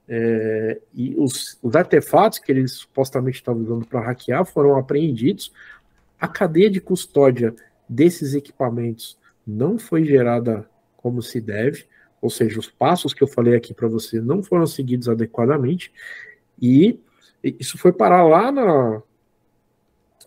é, 0.08 0.80
e 0.92 1.14
os, 1.16 1.58
os, 1.62 1.76
artefatos 1.76 2.38
que 2.38 2.50
eles 2.50 2.72
supostamente 2.72 3.36
estavam 3.36 3.62
usando 3.62 3.86
para 3.86 4.00
hackear 4.00 4.44
foram 4.44 4.76
apreendidos. 4.76 5.52
A 6.20 6.28
cadeia 6.28 6.70
de 6.70 6.80
custódia 6.80 7.54
desses 7.88 8.34
equipamentos 8.34 9.18
não 9.46 9.78
foi 9.78 10.04
gerada 10.04 10.68
como 10.96 11.22
se 11.22 11.40
deve, 11.40 11.86
ou 12.20 12.30
seja, 12.30 12.58
os 12.58 12.68
passos 12.68 13.12
que 13.12 13.22
eu 13.22 13.26
falei 13.26 13.56
aqui 13.56 13.74
para 13.74 13.88
você 13.88 14.20
não 14.20 14.42
foram 14.42 14.66
seguidos 14.66 15.08
adequadamente, 15.08 15.92
e 16.60 17.00
isso 17.42 17.76
foi 17.76 17.92
parar 17.92 18.22
lá 18.22 18.52
na, 18.52 19.02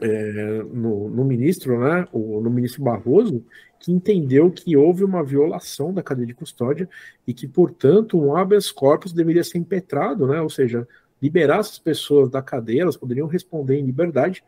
é, 0.01 0.63
no, 0.63 1.09
no, 1.09 1.23
ministro, 1.23 1.79
né, 1.79 2.07
o, 2.11 2.41
no 2.41 2.49
ministro 2.49 2.83
Barroso, 2.83 3.45
que 3.79 3.91
entendeu 3.91 4.51
que 4.51 4.75
houve 4.75 5.03
uma 5.03 5.23
violação 5.23 5.93
da 5.93 6.03
cadeia 6.03 6.27
de 6.27 6.33
custódia 6.33 6.89
e 7.25 7.33
que, 7.33 7.47
portanto, 7.47 8.19
um 8.19 8.35
habeas 8.35 8.71
corpus 8.71 9.13
deveria 9.13 9.43
ser 9.43 9.57
impetrado, 9.57 10.27
né, 10.27 10.41
ou 10.41 10.49
seja, 10.49 10.87
liberar 11.21 11.59
essas 11.59 11.79
pessoas 11.79 12.29
da 12.29 12.41
cadeia, 12.41 12.81
elas 12.81 12.97
poderiam 12.97 13.27
responder 13.27 13.79
em 13.79 13.85
liberdade, 13.85 14.43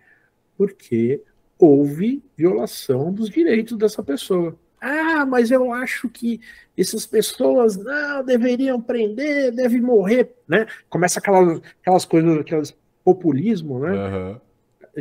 porque 0.58 1.22
houve 1.58 2.24
violação 2.36 3.12
dos 3.12 3.30
direitos 3.30 3.78
dessa 3.78 4.04
pessoa. 4.04 4.56
Ah, 4.80 5.26
mas 5.26 5.50
eu 5.50 5.74
acho 5.74 6.08
que 6.08 6.40
essas 6.78 7.06
pessoas 7.06 7.78
não 7.78 8.24
deveriam 8.24 8.80
prender, 8.80 9.52
devem 9.52 9.82
morrer, 9.82 10.36
né? 10.48 10.68
Começa 10.88 11.20
aquelas, 11.20 11.62
aquelas 11.82 12.06
coisas, 12.06 12.38
aqueles 12.40 12.78
populismo, 13.04 13.80
né? 13.80 13.92
Uhum 13.92 14.47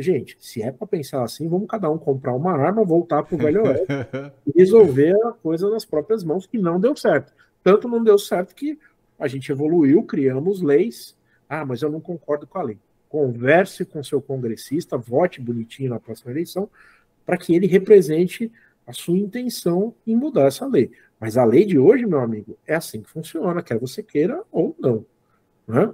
gente, 0.01 0.37
se 0.39 0.61
é 0.61 0.71
para 0.71 0.87
pensar 0.87 1.23
assim, 1.23 1.47
vamos 1.47 1.67
cada 1.67 1.89
um 1.89 1.97
comprar 1.97 2.33
uma 2.33 2.53
arma, 2.53 2.83
voltar 2.83 3.23
para 3.23 3.35
o 3.35 3.37
velho 3.37 3.63
oeste 3.67 3.85
e 4.45 4.59
resolver 4.59 5.15
a 5.25 5.31
coisa 5.31 5.69
nas 5.69 5.85
próprias 5.85 6.23
mãos, 6.23 6.45
que 6.45 6.57
não 6.57 6.79
deu 6.79 6.95
certo. 6.95 7.33
Tanto 7.63 7.87
não 7.87 8.03
deu 8.03 8.17
certo 8.17 8.55
que 8.55 8.79
a 9.19 9.27
gente 9.27 9.51
evoluiu, 9.51 10.03
criamos 10.03 10.61
leis. 10.61 11.15
Ah, 11.49 11.65
mas 11.65 11.81
eu 11.81 11.89
não 11.89 11.99
concordo 11.99 12.45
com 12.45 12.59
a 12.59 12.63
lei. 12.63 12.77
Converse 13.09 13.85
com 13.85 14.03
seu 14.03 14.21
congressista, 14.21 14.97
vote 14.97 15.41
bonitinho 15.41 15.89
na 15.89 15.99
próxima 15.99 16.31
eleição, 16.31 16.69
para 17.25 17.37
que 17.37 17.55
ele 17.55 17.67
represente 17.67 18.51
a 18.85 18.93
sua 18.93 19.17
intenção 19.17 19.93
em 20.05 20.15
mudar 20.15 20.47
essa 20.47 20.65
lei. 20.65 20.91
Mas 21.19 21.37
a 21.37 21.43
lei 21.43 21.65
de 21.65 21.79
hoje, 21.79 22.05
meu 22.05 22.19
amigo, 22.19 22.57
é 22.65 22.75
assim 22.75 23.01
que 23.01 23.09
funciona, 23.09 23.61
quer 23.63 23.77
você 23.79 24.03
queira 24.03 24.43
ou 24.51 24.75
não. 24.79 25.05
Né? 25.67 25.91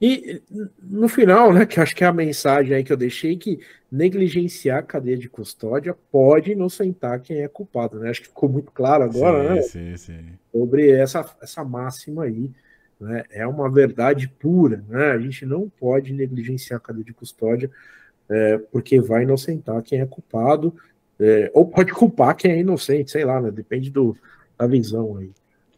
E 0.00 0.40
no 0.80 1.08
final, 1.08 1.52
né, 1.52 1.66
que 1.66 1.80
acho 1.80 1.94
que 1.94 2.04
é 2.04 2.06
a 2.06 2.12
mensagem 2.12 2.74
aí 2.74 2.84
que 2.84 2.92
eu 2.92 2.96
deixei, 2.96 3.36
que 3.36 3.58
negligenciar 3.90 4.78
a 4.78 4.82
cadeia 4.82 5.16
de 5.16 5.28
custódia 5.28 5.96
pode 6.12 6.52
inocentar 6.52 7.20
quem 7.20 7.42
é 7.42 7.48
culpado, 7.48 7.98
né? 7.98 8.10
Acho 8.10 8.22
que 8.22 8.28
ficou 8.28 8.48
muito 8.48 8.70
claro 8.70 9.04
agora, 9.04 9.42
sim, 9.42 9.54
né? 9.54 9.62
Sim, 9.62 9.96
sim. 9.96 10.26
Sobre 10.52 10.90
essa, 10.90 11.24
essa 11.42 11.64
máxima 11.64 12.24
aí, 12.24 12.50
né? 13.00 13.24
É 13.30 13.46
uma 13.46 13.68
verdade 13.68 14.28
pura, 14.28 14.84
né? 14.88 15.10
A 15.10 15.18
gente 15.18 15.44
não 15.44 15.68
pode 15.68 16.12
negligenciar 16.12 16.78
a 16.78 16.82
cadeia 16.82 17.04
de 17.04 17.12
custódia, 17.12 17.68
é, 18.28 18.58
porque 18.70 19.00
vai 19.00 19.24
inocentar 19.24 19.82
quem 19.82 20.00
é 20.00 20.06
culpado, 20.06 20.76
é, 21.18 21.50
ou 21.52 21.66
pode 21.66 21.92
culpar 21.92 22.36
quem 22.36 22.52
é 22.52 22.58
inocente, 22.58 23.10
sei 23.10 23.24
lá, 23.24 23.40
né? 23.40 23.50
Depende 23.50 23.90
do, 23.90 24.16
da 24.56 24.66
visão 24.66 25.16
aí. 25.16 25.32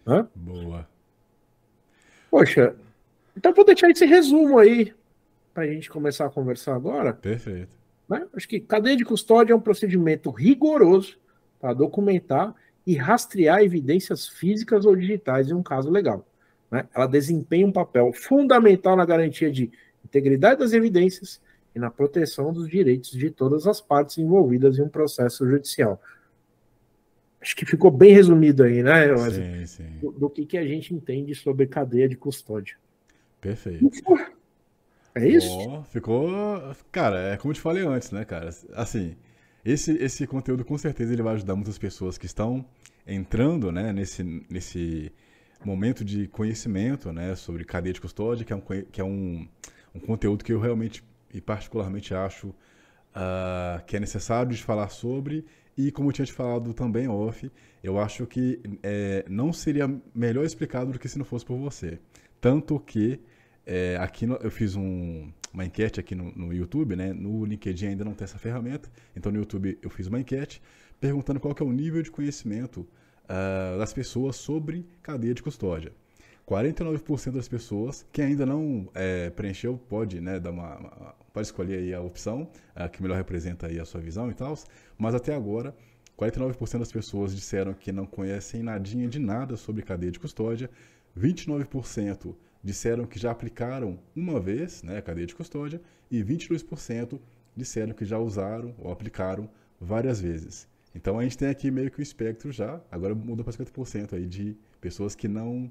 Né? 0.07 0.27
Boa. 0.35 0.87
Poxa, 2.31 2.75
então 3.37 3.53
vou 3.53 3.65
deixar 3.65 3.91
esse 3.91 4.05
resumo 4.05 4.59
aí 4.59 4.93
para 5.53 5.65
a 5.65 5.67
gente 5.67 5.91
começar 5.91 6.27
a 6.27 6.31
conversar 6.31 6.75
agora. 6.75 7.13
Perfeito. 7.13 7.77
Né? 8.09 8.27
Acho 8.35 8.49
que 8.49 8.61
cadeia 8.61 8.97
de 8.97 9.05
custódia 9.05 9.53
é 9.53 9.57
um 9.57 9.61
procedimento 9.61 10.31
rigoroso 10.31 11.19
para 11.61 11.73
documentar 11.73 12.55
e 12.87 12.97
rastrear 12.97 13.63
evidências 13.63 14.29
físicas 14.29 14.85
ou 14.85 14.97
digitais 14.97 15.51
em 15.51 15.55
um 15.55 15.63
caso 15.63 15.91
legal. 15.91 16.27
Né? 16.71 16.89
Ela 16.95 17.07
desempenha 17.07 17.67
um 17.67 17.73
papel 17.73 18.13
fundamental 18.13 18.97
na 18.97 19.05
garantia 19.05 19.51
de 19.51 19.71
integridade 20.05 20.61
das 20.61 20.73
evidências 20.73 21.41
e 21.75 21.79
na 21.79 21.91
proteção 21.91 22.53
dos 22.53 22.69
direitos 22.69 23.11
de 23.11 23.31
todas 23.31 23.67
as 23.67 23.81
partes 23.81 24.19
envolvidas 24.19 24.79
em 24.79 24.83
um 24.83 24.89
processo 24.89 25.47
judicial. 25.47 26.01
Acho 27.41 27.57
que 27.57 27.65
ficou 27.65 27.91
bem 27.91 28.13
resumido 28.13 28.65
aí, 28.65 28.83
né, 28.83 29.17
sim, 29.31 29.67
sim. 29.67 29.99
Do, 30.01 30.13
do 30.13 30.31
que, 30.31 30.45
que 30.45 30.59
a 30.59 30.67
gente 30.67 30.95
entende 30.95 31.35
sobre 31.35 31.67
cadeia 31.67 32.09
de 32.09 32.17
custódia. 32.17 32.77
Perfeito. 33.41 33.91
É 35.15 35.27
isso? 35.27 35.59
Oh, 35.59 35.83
ficou. 35.85 36.31
Cara, 36.93 37.33
é 37.33 37.37
como 37.37 37.51
eu 37.51 37.55
te 37.55 37.61
falei 37.61 37.85
antes, 37.85 38.11
né, 38.11 38.25
cara? 38.25 38.51
Assim, 38.75 39.17
esse, 39.65 39.93
esse 39.97 40.27
conteúdo 40.27 40.65
com 40.65 40.79
certeza 40.79 41.13
ele 41.13 41.23
vai 41.23 41.35
ajudar 41.35 41.57
muitas 41.57 41.79
pessoas 41.79 42.17
que 42.17 42.27
estão 42.27 42.65
entrando 43.07 43.73
né, 43.73 43.93
nesse, 43.93 44.23
nesse 44.49 45.13
momento 45.65 46.05
de 46.05 46.29
conhecimento 46.29 47.13
né, 47.13 47.35
sobre 47.35 47.65
cadeia 47.65 47.93
de 47.93 48.01
custódia, 48.01 48.45
que 48.45 48.53
é 48.53 48.57
um, 48.57 48.61
que 48.61 49.01
é 49.01 49.05
um, 49.05 49.49
um 49.95 50.01
conteúdo 50.01 50.45
que 50.45 50.53
eu 50.53 50.61
realmente 50.61 51.03
e 51.33 51.41
particularmente 51.41 52.15
acho 52.15 52.49
uh, 52.49 53.85
que 53.87 53.97
é 53.97 54.01
necessário 54.01 54.53
de 54.53 54.63
falar 54.63 54.89
sobre. 54.89 55.45
E 55.77 55.91
como 55.91 56.09
eu 56.09 56.13
tinha 56.13 56.27
te 56.27 56.33
falado 56.33 56.75
também 56.75 57.09
off, 57.09 57.51
eu 57.83 57.99
acho 57.99 58.27
que 58.27 58.61
é, 58.83 59.25
não 59.29 59.53
seria 59.53 59.89
melhor 60.15 60.45
explicado 60.45 60.93
do 60.93 60.99
que 60.99 61.09
se 61.09 61.19
não 61.19 61.25
fosse 61.25 61.45
por 61.45 61.57
você. 61.57 61.99
Tanto 62.41 62.79
que 62.81 63.21
é, 63.73 63.97
aqui 63.99 64.27
no, 64.27 64.35
eu 64.43 64.51
fiz 64.51 64.75
um, 64.75 65.31
uma 65.55 65.65
enquete 65.65 66.01
aqui 66.01 66.13
no, 66.13 66.33
no, 66.33 66.53
YouTube, 66.53 66.97
né? 66.97 67.13
No 67.13 67.45
LinkedIn 67.45 67.87
ainda 67.87 68.05
não 68.05 68.15
tem 68.15 68.25
essa 68.25 68.37
ferramenta, 68.37 68.91
então 69.15 69.31
no 69.31 69.39
YouTube 69.39 69.79
eu 69.81 69.89
fiz 69.89 70.09
uma 70.09 70.19
enquete 70.19 70.61
perguntando 70.99 71.39
qual 71.39 71.55
é 71.57 71.63
o 71.63 71.71
nível 71.71 72.03
de 72.03 72.11
conhecimento 72.11 72.81
uh, 72.81 73.79
das 73.79 73.93
pessoas 73.93 74.35
sobre 74.35 74.85
cadeia 75.01 75.33
de 75.33 75.41
custódia. 75.41 75.93
49% 76.49 77.31
das 77.31 77.47
pessoas 77.47 78.05
que 78.11 78.21
ainda 78.21 78.45
não 78.45 78.91
é, 78.93 79.31
preencheu 79.31 79.79
pode, 79.89 80.21
né, 80.21 80.41
dar 80.41 80.51
uma, 80.51 80.77
uma, 80.77 81.15
pode 81.33 81.47
escolher 81.47 81.95
a 81.95 82.01
opção 82.01 82.51
uh, 82.75 82.91
que 82.91 83.01
melhor 83.01 83.19
representa 83.19 83.69
a 83.69 83.85
sua 83.85 84.01
visão 84.01 84.29
e 84.33 84.35
tal, 84.35 84.59
mas 84.99 85.15
até 85.15 85.33
agora 85.33 85.73
49% 86.19 86.81
das 86.81 86.91
pessoas 86.91 87.33
disseram 87.33 87.73
que 87.73 87.93
não 87.93 88.05
conhecem 88.05 88.65
nadinha 88.65 89.07
de 89.07 89.21
nada 89.21 89.57
sobre 89.57 89.83
cadeia 89.83 90.11
de 90.11 90.19
custódia 90.19 90.69
29% 91.17 92.35
disseram 92.63 93.07
que 93.07 93.19
já 93.19 93.31
aplicaram 93.31 93.99
uma 94.15 94.39
vez 94.39 94.83
né, 94.83 94.99
a 94.99 95.03
cadeia 95.03 95.27
de 95.27 95.35
custódia 95.35 95.81
e 96.11 96.23
22% 96.23 97.19
disseram 97.57 97.93
que 97.93 98.05
já 98.05 98.19
usaram 98.19 98.75
ou 98.79 98.93
aplicaram 98.93 99.49
várias 99.81 100.21
vezes. 100.21 100.69
Então 100.95 101.19
a 101.19 101.23
gente 101.23 101.39
tem 101.39 101.49
aqui 101.49 101.71
meio 101.71 101.91
que 101.91 102.01
o 102.01 102.03
espectro 102.03 102.53
já, 102.53 102.81
agora 102.91 103.15
mudou 103.15 103.45
para 103.45 103.55
50% 103.55 104.15
aí 104.15 104.27
de 104.27 104.57
pessoas 104.81 105.15
que 105.15 105.29
não 105.29 105.71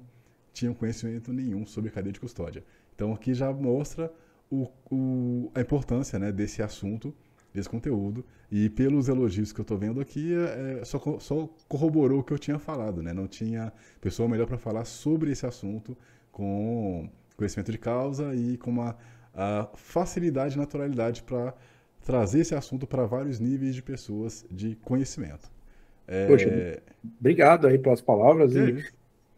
tinham 0.52 0.74
conhecimento 0.74 1.32
nenhum 1.32 1.66
sobre 1.66 1.90
cadeia 1.90 2.12
de 2.12 2.20
custódia. 2.20 2.64
Então 2.94 3.12
aqui 3.12 3.34
já 3.34 3.52
mostra 3.52 4.12
o, 4.50 4.68
o, 4.90 5.50
a 5.54 5.60
importância 5.60 6.18
né, 6.18 6.32
desse 6.32 6.62
assunto, 6.62 7.14
desse 7.52 7.68
conteúdo, 7.68 8.24
e 8.50 8.68
pelos 8.68 9.08
elogios 9.08 9.52
que 9.52 9.60
eu 9.60 9.62
estou 9.62 9.78
vendo 9.78 10.00
aqui, 10.00 10.34
é, 10.34 10.84
só, 10.84 10.98
só 11.18 11.48
corroborou 11.68 12.20
o 12.20 12.24
que 12.24 12.32
eu 12.32 12.38
tinha 12.38 12.58
falado, 12.58 13.02
né? 13.02 13.12
não 13.12 13.26
tinha 13.26 13.72
pessoa 14.00 14.28
melhor 14.28 14.46
para 14.46 14.58
falar 14.58 14.84
sobre 14.84 15.30
esse 15.30 15.46
assunto 15.46 15.96
com 16.32 17.08
conhecimento 17.36 17.72
de 17.72 17.78
causa 17.78 18.34
e 18.34 18.56
com 18.56 18.70
uma 18.70 18.96
facilidade 19.74 20.54
e 20.54 20.58
naturalidade 20.58 21.22
para 21.22 21.54
trazer 22.04 22.40
esse 22.40 22.54
assunto 22.54 22.86
para 22.86 23.04
vários 23.06 23.38
níveis 23.38 23.74
de 23.74 23.82
pessoas 23.82 24.44
de 24.50 24.76
conhecimento. 24.76 25.50
É... 26.06 26.26
Poxa, 26.26 26.82
obrigado 27.18 27.66
aí 27.66 27.78
pelas 27.78 28.00
palavras. 28.00 28.54
E, 28.54 28.84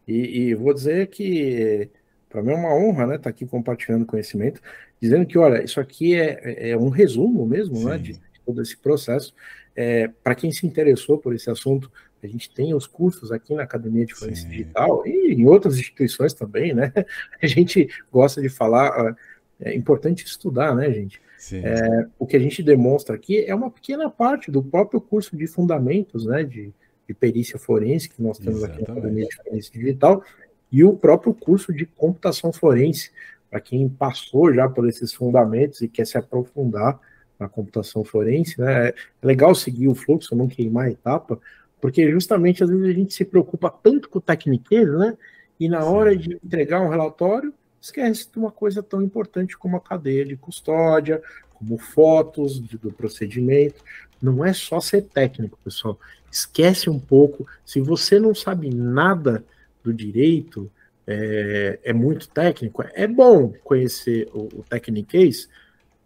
e, 0.07 0.49
e, 0.49 0.55
vou 0.55 0.73
dizer 0.73 1.07
que 1.07 1.89
para 2.29 2.41
mim 2.41 2.51
é 2.51 2.55
uma 2.55 2.75
honra 2.75 3.05
né, 3.05 3.15
estar 3.15 3.25
tá 3.25 3.29
aqui 3.29 3.45
compartilhando 3.45 4.05
conhecimento, 4.05 4.59
dizendo 4.99 5.25
que, 5.25 5.37
olha, 5.37 5.63
isso 5.63 5.79
aqui 5.79 6.15
é, 6.15 6.71
é 6.71 6.77
um 6.77 6.89
resumo 6.89 7.45
mesmo 7.45 7.87
né, 7.87 7.97
de, 7.97 8.13
de 8.13 8.41
todo 8.43 8.61
esse 8.61 8.75
processo. 8.75 9.33
É, 9.75 10.07
para 10.23 10.33
quem 10.33 10.51
se 10.51 10.65
interessou 10.65 11.17
por 11.17 11.33
esse 11.35 11.49
assunto, 11.49 11.91
a 12.25 12.29
gente 12.29 12.49
tem 12.49 12.73
os 12.73 12.87
cursos 12.87 13.31
aqui 13.31 13.53
na 13.53 13.63
Academia 13.63 14.05
de 14.05 14.13
Forense 14.13 14.47
Digital 14.47 15.05
e 15.05 15.33
em 15.33 15.45
outras 15.45 15.77
instituições 15.77 16.33
também, 16.33 16.73
né? 16.73 16.91
A 17.41 17.47
gente 17.47 17.89
gosta 18.11 18.41
de 18.41 18.49
falar, 18.49 19.15
é 19.59 19.75
importante 19.75 20.25
estudar, 20.25 20.75
né, 20.75 20.91
gente? 20.91 21.21
É, 21.51 22.07
o 22.17 22.25
que 22.25 22.37
a 22.37 22.39
gente 22.39 22.63
demonstra 22.63 23.15
aqui 23.15 23.43
é 23.45 23.53
uma 23.53 23.69
pequena 23.69 24.09
parte 24.09 24.49
do 24.49 24.63
próprio 24.63 25.01
curso 25.01 25.35
de 25.35 25.45
fundamentos, 25.45 26.25
né, 26.25 26.41
de, 26.41 26.71
de 27.05 27.13
perícia 27.13 27.59
forense 27.59 28.07
que 28.07 28.23
nós 28.23 28.37
temos 28.37 28.59
Exatamente. 28.59 28.83
aqui 28.83 28.91
na 28.91 28.97
Academia 28.97 29.27
de 29.27 29.35
Forense 29.35 29.71
Digital 29.71 30.23
e 30.71 30.83
o 30.85 30.93
próprio 30.93 31.33
curso 31.33 31.73
de 31.73 31.85
computação 31.85 32.53
forense 32.53 33.11
para 33.49 33.59
quem 33.59 33.89
passou 33.89 34.53
já 34.53 34.69
por 34.69 34.87
esses 34.87 35.13
fundamentos 35.13 35.81
e 35.81 35.87
quer 35.87 36.07
se 36.07 36.17
aprofundar 36.17 36.99
na 37.37 37.49
computação 37.49 38.03
forense, 38.03 38.59
né? 38.59 38.89
É 38.89 38.95
legal 39.21 39.53
seguir 39.53 39.87
o 39.87 39.95
fluxo, 39.95 40.35
não 40.35 40.47
queimar 40.47 40.85
a 40.85 40.91
etapa, 40.91 41.39
porque 41.83 42.09
justamente 42.09 42.63
às 42.63 42.69
vezes 42.69 42.85
a 42.85 42.93
gente 42.93 43.13
se 43.13 43.25
preocupa 43.25 43.69
tanto 43.69 44.07
com 44.07 44.17
o 44.17 44.21
tecniqueiro, 44.21 44.99
né? 44.99 45.17
E 45.59 45.67
na 45.67 45.83
hora 45.83 46.15
de 46.15 46.39
entregar 46.41 46.79
um 46.79 46.87
relatório, 46.87 47.53
esquece 47.81 48.31
de 48.31 48.39
uma 48.39 48.51
coisa 48.51 48.81
tão 48.81 49.01
importante 49.01 49.57
como 49.57 49.75
a 49.75 49.81
cadeia 49.81 50.23
de 50.23 50.37
custódia, 50.37 51.21
como 51.53 51.77
fotos 51.77 52.57
do 52.57 52.89
procedimento. 52.89 53.83
Não 54.21 54.45
é 54.45 54.53
só 54.53 54.79
ser 54.79 55.01
técnico, 55.01 55.59
pessoal. 55.61 55.99
Esquece 56.31 56.89
um 56.89 56.97
pouco. 56.97 57.45
Se 57.65 57.81
você 57.81 58.17
não 58.17 58.33
sabe 58.33 58.73
nada 58.73 59.43
do 59.83 59.93
direito, 59.93 60.71
é, 61.05 61.79
é 61.83 61.91
muito 61.91 62.29
técnico. 62.29 62.81
É 62.93 63.05
bom 63.05 63.51
conhecer 63.61 64.29
o, 64.33 64.43
o 64.43 64.63
Techniquez, 64.69 65.49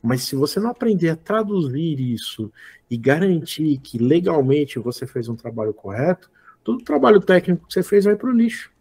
mas 0.08 0.24
se 0.24 0.38
você 0.38 0.58
não 0.58 0.70
aprender 0.70 1.10
a 1.10 1.18
traduzir 1.18 2.00
isso 2.00 2.50
e 2.90 2.96
garantir 2.96 3.78
que 3.80 3.98
legalmente 3.98 4.80
você 4.80 5.06
fez 5.06 5.28
um 5.28 5.36
trabalho 5.36 5.74
correto, 5.74 6.32
todo 6.64 6.80
o 6.80 6.84
trabalho 6.84 7.20
técnico 7.20 7.68
que 7.68 7.74
você 7.74 7.84
fez 7.84 8.06
vai 8.06 8.16
para 8.16 8.30
o 8.30 8.34
lixo. 8.34 8.72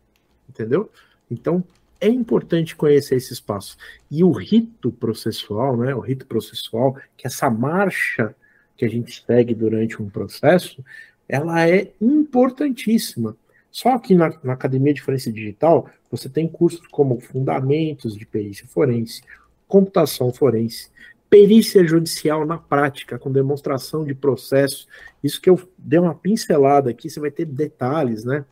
Entendeu? 0.49 0.89
Então, 1.29 1.65
é 2.01 2.07
importante 2.09 2.77
conhecer 2.77 3.17
esse 3.17 3.33
espaço. 3.33 3.77
E 4.09 4.23
o 4.23 4.31
rito 4.31 4.93
processual, 4.93 5.77
né, 5.77 5.93
o 5.97 5.99
rito 5.99 6.27
processual, 6.27 6.95
que 7.17 7.27
é 7.27 7.29
essa 7.29 7.51
marcha 7.51 8.33
que 8.77 8.85
a 8.85 8.89
gente 8.89 9.25
segue 9.27 9.53
durante 9.53 10.01
um 10.01 10.09
processo, 10.09 10.85
ela 11.29 11.69
é 11.69 11.91
importantíssima. 12.01 13.37
Só 13.73 13.99
que 13.99 14.15
na, 14.15 14.33
na 14.45 14.53
Academia 14.53 14.95
de 14.95 15.03
Forense 15.03 15.33
Digital, 15.33 15.91
você 16.09 16.29
tem 16.29 16.47
cursos 16.47 16.87
como 16.87 17.19
Fundamentos 17.19 18.17
de 18.17 18.25
Perícia 18.25 18.65
Forense, 18.69 19.23
Computação 19.67 20.33
Forense, 20.33 20.89
Perícia 21.29 21.87
Judicial 21.87 22.47
na 22.47 22.59
prática, 22.59 23.19
com 23.19 23.31
demonstração 23.31 24.05
de 24.05 24.15
processo. 24.15 24.87
Isso 25.23 25.41
que 25.41 25.51
eu 25.51 25.61
dei 25.77 25.99
uma 25.99 26.15
pincelada 26.15 26.91
aqui, 26.91 27.11
você 27.11 27.21
vai 27.21 27.31
ter 27.31 27.45
detalhes, 27.45 28.25
né? 28.25 28.45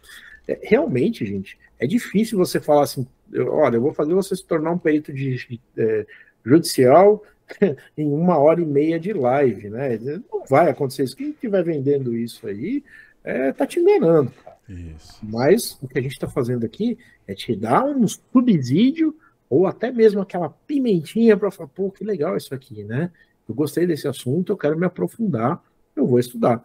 É, 0.46 0.58
realmente, 0.62 1.24
gente, 1.24 1.58
é 1.78 1.86
difícil 1.86 2.36
você 2.36 2.60
falar 2.60 2.82
assim, 2.82 3.06
olha, 3.48 3.76
eu 3.76 3.80
vou 3.80 3.92
fazer 3.92 4.14
você 4.14 4.36
se 4.36 4.44
tornar 4.44 4.72
um 4.72 4.78
perito 4.78 5.12
de, 5.12 5.60
é, 5.76 6.06
judicial 6.44 7.22
em 7.96 8.08
uma 8.08 8.38
hora 8.38 8.60
e 8.60 8.66
meia 8.66 8.98
de 8.98 9.12
live, 9.12 9.70
né? 9.70 9.98
Não 9.98 10.44
vai 10.48 10.70
acontecer 10.70 11.04
isso. 11.04 11.16
Quem 11.16 11.30
estiver 11.30 11.62
vendendo 11.62 12.16
isso 12.16 12.46
aí 12.46 12.82
é, 13.22 13.52
tá 13.52 13.66
te 13.66 13.80
enganando. 13.80 14.32
Isso. 14.68 15.18
Mas 15.22 15.78
o 15.82 15.88
que 15.88 15.98
a 15.98 16.02
gente 16.02 16.12
está 16.12 16.28
fazendo 16.28 16.64
aqui 16.64 16.98
é 17.26 17.34
te 17.34 17.54
dar 17.54 17.84
um 17.84 18.06
subsídio 18.06 19.14
ou 19.54 19.68
até 19.68 19.92
mesmo 19.92 20.20
aquela 20.20 20.48
pimentinha 20.48 21.36
para 21.36 21.48
falar, 21.48 21.68
pô, 21.68 21.88
que 21.88 22.02
legal 22.02 22.36
isso 22.36 22.52
aqui, 22.52 22.82
né? 22.82 23.12
Eu 23.48 23.54
gostei 23.54 23.86
desse 23.86 24.08
assunto, 24.08 24.52
eu 24.52 24.56
quero 24.56 24.76
me 24.76 24.84
aprofundar, 24.84 25.62
eu 25.94 26.04
vou 26.04 26.18
estudar. 26.18 26.64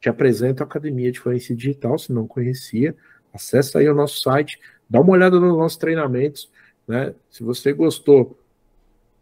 Te 0.00 0.08
apresento 0.08 0.64
a 0.64 0.66
Academia 0.66 1.12
de 1.12 1.20
Forense 1.20 1.54
Digital, 1.54 1.96
se 1.96 2.12
não 2.12 2.26
conhecia, 2.26 2.96
acessa 3.32 3.78
aí 3.78 3.88
o 3.88 3.94
nosso 3.94 4.20
site, 4.20 4.58
dá 4.90 5.00
uma 5.00 5.12
olhada 5.12 5.38
nos 5.38 5.56
nossos 5.56 5.78
treinamentos, 5.78 6.50
né? 6.88 7.14
Se 7.30 7.44
você 7.44 7.72
gostou, 7.72 8.36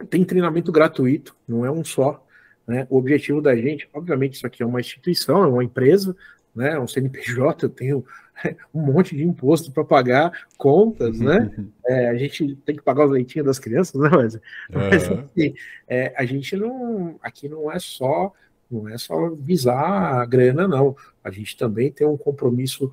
tem 0.09 0.25
treinamento 0.25 0.73
gratuito, 0.73 1.37
não 1.47 1.67
é 1.67 1.71
um 1.71 1.85
só. 1.85 2.27
Né? 2.67 2.87
O 2.89 2.97
objetivo 2.97 3.43
da 3.43 3.55
gente, 3.55 3.87
obviamente, 3.93 4.37
isso 4.37 4.47
aqui 4.47 4.63
é 4.63 4.67
uma 4.67 4.81
instituição, 4.81 5.45
é 5.45 5.47
uma 5.47 5.65
empresa, 5.65 6.17
né? 6.57 6.73
É 6.73 6.81
um 6.81 6.89
CNPJ, 6.89 7.67
eu 7.67 7.71
tenho 7.71 8.07
um 8.75 8.81
monte 8.81 9.17
de 9.17 9.25
imposto 9.25 9.73
para 9.73 9.85
pagar, 9.85 10.33
contas, 10.57 11.19
né? 11.21 11.51
É, 11.87 12.09
a 12.09 12.15
gente 12.15 12.57
tem 12.65 12.75
que 12.75 12.83
pagar 12.83 13.05
os 13.05 13.11
leitinhos 13.11 13.47
das 13.47 13.59
crianças, 13.59 14.01
né? 14.01 14.09
Mas, 14.11 14.35
uhum. 14.35 14.41
mas 14.73 15.11
assim, 15.11 15.55
é, 15.87 16.15
a 16.17 16.25
gente 16.25 16.57
não, 16.57 17.19
aqui 17.23 17.47
não 17.47 17.71
é 17.71 17.79
só, 17.79 18.33
não 18.71 18.89
é 18.89 18.97
só 18.97 19.29
visar 19.29 20.23
a 20.23 20.25
grana, 20.25 20.67
não. 20.67 20.97
A 21.23 21.31
gente 21.31 21.55
também 21.59 21.93
tem 21.93 22.07
um 22.07 22.17
compromisso 22.17 22.91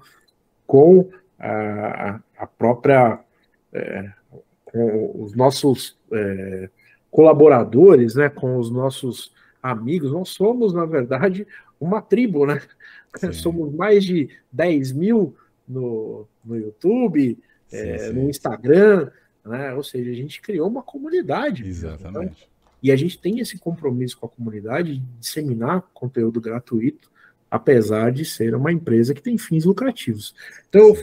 com 0.68 1.10
a, 1.40 2.20
a 2.38 2.46
própria, 2.46 3.20
é, 3.72 4.12
com 4.66 5.24
os 5.24 5.34
nossos 5.34 5.98
é, 6.12 6.70
colaboradores, 7.10 8.16
né? 8.16 8.28
Com 8.28 8.58
os 8.58 8.70
nossos 8.70 9.32
amigos. 9.64 10.12
Nós 10.12 10.30
somos, 10.30 10.74
na 10.74 10.86
verdade, 10.86 11.48
uma 11.80 12.02
tribo, 12.02 12.46
né? 12.46 12.62
Sim. 13.16 13.32
Somos 13.34 13.74
mais 13.74 14.04
de 14.04 14.30
10 14.52 14.92
mil 14.92 15.36
no, 15.68 16.28
no 16.44 16.58
YouTube, 16.58 17.38
sim, 17.68 17.78
é, 17.78 17.98
sim. 17.98 18.14
no 18.14 18.30
Instagram, 18.30 19.10
né? 19.46 19.74
Ou 19.74 19.84
seja, 19.84 20.12
a 20.12 20.14
gente 20.14 20.42
criou 20.42 20.68
uma 20.68 20.84
comunidade. 20.84 21.68
Exatamente. 21.68 22.42
Né? 22.42 22.48
E 22.84 22.92
a 22.92 22.96
gente 22.96 23.20
tem 23.20 23.40
esse 23.40 23.60
compromisso 23.60 24.18
com 24.18 24.26
a 24.26 24.30
comunidade 24.30 24.98
de 24.98 25.06
disseminar 25.20 25.84
conteúdo 25.94 26.42
gratuito, 26.42 27.12
apesar 27.50 28.12
de 28.12 28.26
ser 28.26 28.56
uma 28.56 28.72
empresa 28.72 29.14
que 29.14 29.22
tem 29.22 29.38
fins 29.38 29.66
lucrativos. 29.66 30.34
Então, 30.68 30.82
eu, 30.82 30.98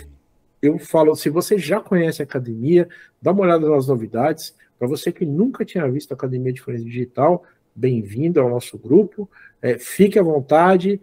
eu 0.61 0.79
falo, 0.79 1.15
se 1.15 1.31
você 1.31 1.57
já 1.57 1.81
conhece 1.81 2.21
a 2.21 2.25
academia, 2.25 2.89
dá 3.23 3.31
uma 3.31 3.43
olhada 3.43 3.69
nas 3.69 3.87
novidades. 3.87 4.57
Para 4.79 4.89
você 4.89 5.13
que 5.13 5.25
nunca 5.25 5.65
tinha 5.65 5.89
visto 5.91 6.11
a 6.13 6.15
Academia 6.15 6.53
de 6.53 6.61
Forense 6.61 6.85
Digital, 6.85 7.45
bem-vindo 7.75 8.41
ao 8.41 8.51
nosso 8.51 8.77
grupo. 8.77 9.31
É, 9.63 9.79
fique 9.79 10.19
à 10.19 10.23
vontade, 10.23 11.01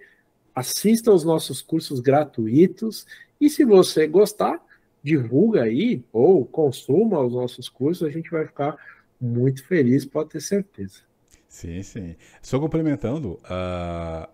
assista 0.56 1.12
aos 1.12 1.24
nossos 1.24 1.62
cursos 1.62 2.00
gratuitos 2.00 3.06
e 3.40 3.50
se 3.50 3.66
você 3.66 4.08
gostar, 4.08 4.64
divulga 5.04 5.64
aí 5.64 6.04
ou 6.12 6.46
consuma 6.46 7.20
os 7.20 7.34
nossos 7.34 7.68
cursos, 7.70 8.08
a 8.08 8.12
gente 8.12 8.32
vai 8.32 8.46
ficar 8.46 8.78
muito 9.20 9.64
feliz, 9.66 10.06
pode 10.06 10.30
ter 10.30 10.42
certeza. 10.42 11.02
Sim, 11.48 11.84
sim. 11.84 12.16
Só 12.42 12.60
complementando, 12.60 13.34
uh, 13.44 14.28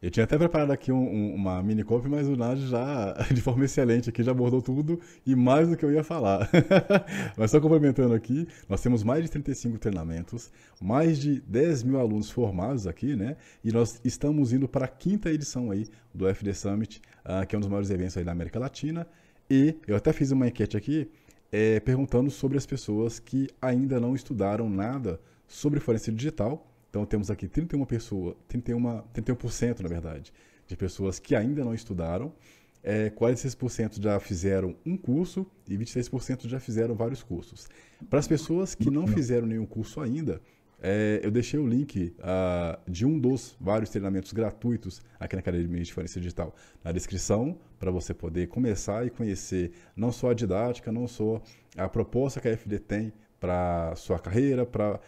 eu 0.00 0.10
tinha 0.10 0.22
até 0.22 0.38
preparado 0.38 0.70
aqui 0.70 0.92
um, 0.92 0.96
um, 0.96 1.34
uma 1.34 1.60
mini 1.60 1.82
copy, 1.82 2.08
mas 2.08 2.28
o 2.28 2.36
Nádio 2.36 2.68
já, 2.68 3.14
de 3.34 3.40
forma 3.40 3.64
excelente 3.64 4.08
aqui, 4.08 4.22
já 4.22 4.30
abordou 4.30 4.62
tudo 4.62 5.00
e 5.26 5.34
mais 5.34 5.68
do 5.68 5.76
que 5.76 5.84
eu 5.84 5.92
ia 5.92 6.04
falar. 6.04 6.48
mas 7.36 7.50
só 7.50 7.60
complementando 7.60 8.14
aqui, 8.14 8.46
nós 8.68 8.80
temos 8.80 9.02
mais 9.02 9.24
de 9.24 9.30
35 9.30 9.76
treinamentos, 9.78 10.52
mais 10.80 11.18
de 11.18 11.40
10 11.40 11.82
mil 11.82 11.98
alunos 11.98 12.30
formados 12.30 12.86
aqui, 12.86 13.16
né? 13.16 13.36
E 13.64 13.72
nós 13.72 14.00
estamos 14.04 14.52
indo 14.52 14.68
para 14.68 14.84
a 14.84 14.88
quinta 14.88 15.30
edição 15.30 15.72
aí 15.72 15.88
do 16.14 16.32
FD 16.32 16.54
Summit, 16.54 17.02
uh, 17.24 17.44
que 17.44 17.56
é 17.56 17.58
um 17.58 17.60
dos 17.60 17.68
maiores 17.68 17.90
eventos 17.90 18.16
aí 18.16 18.22
da 18.22 18.30
América 18.30 18.60
Latina. 18.60 19.04
E 19.50 19.74
eu 19.86 19.96
até 19.96 20.12
fiz 20.12 20.30
uma 20.30 20.46
enquete 20.46 20.76
aqui, 20.76 21.10
é, 21.50 21.80
perguntando 21.80 22.30
sobre 22.30 22.56
as 22.56 22.66
pessoas 22.66 23.18
que 23.18 23.48
ainda 23.60 23.98
não 23.98 24.14
estudaram 24.14 24.70
nada 24.70 25.18
sobre 25.48 25.80
forense 25.80 26.12
digital, 26.12 26.70
então 26.90 27.04
temos 27.04 27.30
aqui 27.30 27.48
31 27.48 27.84
pessoas, 27.84 28.34
31, 28.48 29.02
31% 29.14 29.80
na 29.80 29.88
verdade, 29.88 30.32
de 30.66 30.76
pessoas 30.76 31.18
que 31.18 31.34
ainda 31.34 31.64
não 31.64 31.74
estudaram. 31.74 32.32
é, 32.82 33.10
46% 33.10 34.00
já 34.00 34.18
fizeram 34.20 34.76
um 34.86 34.96
curso 34.96 35.46
e 35.68 35.76
26% 35.76 36.46
já 36.46 36.60
fizeram 36.60 36.94
vários 36.94 37.22
cursos. 37.22 37.68
Para 38.08 38.18
as 38.18 38.28
pessoas 38.28 38.74
que 38.74 38.90
não 38.90 39.06
fizeram 39.06 39.46
nenhum 39.46 39.66
curso 39.66 40.00
ainda, 40.00 40.40
é, 40.80 41.20
eu 41.24 41.30
deixei 41.30 41.58
o 41.58 41.66
link 41.66 42.14
uh, 42.20 42.90
de 42.90 43.04
um 43.04 43.18
dos 43.18 43.56
vários 43.60 43.90
treinamentos 43.90 44.32
gratuitos 44.32 45.02
aqui 45.18 45.34
na 45.34 45.40
Academia 45.40 45.78
de 45.78 45.84
Diferença 45.84 46.20
Digital 46.20 46.54
na 46.84 46.92
descrição, 46.92 47.58
para 47.80 47.90
você 47.90 48.14
poder 48.14 48.46
começar 48.46 49.04
e 49.04 49.10
conhecer 49.10 49.72
não 49.96 50.12
só 50.12 50.30
a 50.30 50.34
didática, 50.34 50.92
não 50.92 51.08
só 51.08 51.42
a 51.76 51.88
proposta 51.88 52.40
que 52.40 52.48
a 52.48 52.56
FD 52.56 52.78
tem 52.78 53.12
para 53.40 53.94
sua 53.96 54.18
carreira, 54.18 54.64
para 54.64 55.00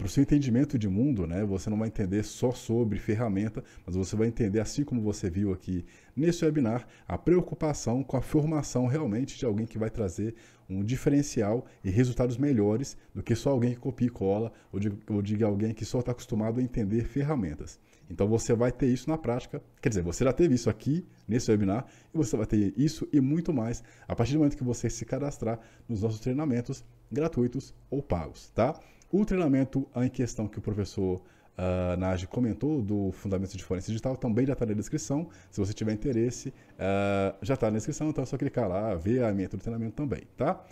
para 0.00 0.06
o 0.06 0.08
seu 0.08 0.22
entendimento 0.22 0.78
de 0.78 0.88
mundo, 0.88 1.26
né? 1.26 1.44
Você 1.44 1.68
não 1.68 1.78
vai 1.78 1.88
entender 1.88 2.22
só 2.22 2.52
sobre 2.52 2.98
ferramenta, 2.98 3.62
mas 3.84 3.94
você 3.94 4.16
vai 4.16 4.28
entender, 4.28 4.58
assim 4.58 4.82
como 4.82 5.02
você 5.02 5.28
viu 5.28 5.52
aqui 5.52 5.84
nesse 6.16 6.42
webinar, 6.42 6.88
a 7.06 7.18
preocupação 7.18 8.02
com 8.02 8.16
a 8.16 8.22
formação 8.22 8.86
realmente 8.86 9.38
de 9.38 9.44
alguém 9.44 9.66
que 9.66 9.76
vai 9.76 9.90
trazer 9.90 10.34
um 10.70 10.82
diferencial 10.82 11.66
e 11.84 11.90
resultados 11.90 12.38
melhores 12.38 12.96
do 13.14 13.22
que 13.22 13.34
só 13.34 13.50
alguém 13.50 13.74
que 13.74 13.80
copia 13.80 14.06
e 14.06 14.10
cola 14.10 14.50
ou 14.72 14.80
de, 14.80 14.90
ou 15.06 15.20
de 15.20 15.44
alguém 15.44 15.74
que 15.74 15.84
só 15.84 16.00
está 16.00 16.12
acostumado 16.12 16.60
a 16.60 16.62
entender 16.62 17.04
ferramentas. 17.04 17.78
Então 18.08 18.26
você 18.26 18.54
vai 18.54 18.72
ter 18.72 18.86
isso 18.86 19.10
na 19.10 19.18
prática. 19.18 19.62
Quer 19.82 19.90
dizer, 19.90 20.02
você 20.02 20.24
já 20.24 20.32
teve 20.32 20.54
isso 20.54 20.70
aqui 20.70 21.06
nesse 21.28 21.50
webinar 21.50 21.84
e 22.14 22.16
você 22.16 22.38
vai 22.38 22.46
ter 22.46 22.72
isso 22.74 23.06
e 23.12 23.20
muito 23.20 23.52
mais 23.52 23.84
a 24.08 24.16
partir 24.16 24.32
do 24.32 24.38
momento 24.38 24.56
que 24.56 24.64
você 24.64 24.88
se 24.88 25.04
cadastrar 25.04 25.60
nos 25.86 26.00
nossos 26.00 26.20
treinamentos 26.20 26.82
gratuitos 27.12 27.74
ou 27.90 28.02
pagos, 28.02 28.48
tá? 28.54 28.80
O 29.10 29.24
treinamento 29.24 29.88
em 29.96 30.08
questão 30.08 30.46
que 30.46 30.58
o 30.58 30.62
professor 30.62 31.16
uh, 31.58 31.96
Nage 31.98 32.26
comentou, 32.26 32.80
do 32.80 33.10
Fundamentos 33.10 33.54
de 33.54 33.64
Forense 33.64 33.88
Digital, 33.88 34.16
também 34.16 34.46
já 34.46 34.52
está 34.52 34.64
na 34.64 34.72
descrição. 34.72 35.28
Se 35.50 35.60
você 35.60 35.72
tiver 35.72 35.92
interesse, 35.92 36.50
uh, 36.50 37.36
já 37.42 37.54
está 37.54 37.66
na 37.68 37.76
descrição, 37.76 38.08
então 38.08 38.22
é 38.22 38.26
só 38.26 38.36
clicar 38.36 38.68
lá, 38.68 38.94
ver 38.94 39.24
a 39.24 39.32
meta 39.32 39.56
do 39.56 39.62
treinamento 39.62 39.96
também, 39.96 40.22
tá? 40.36 40.64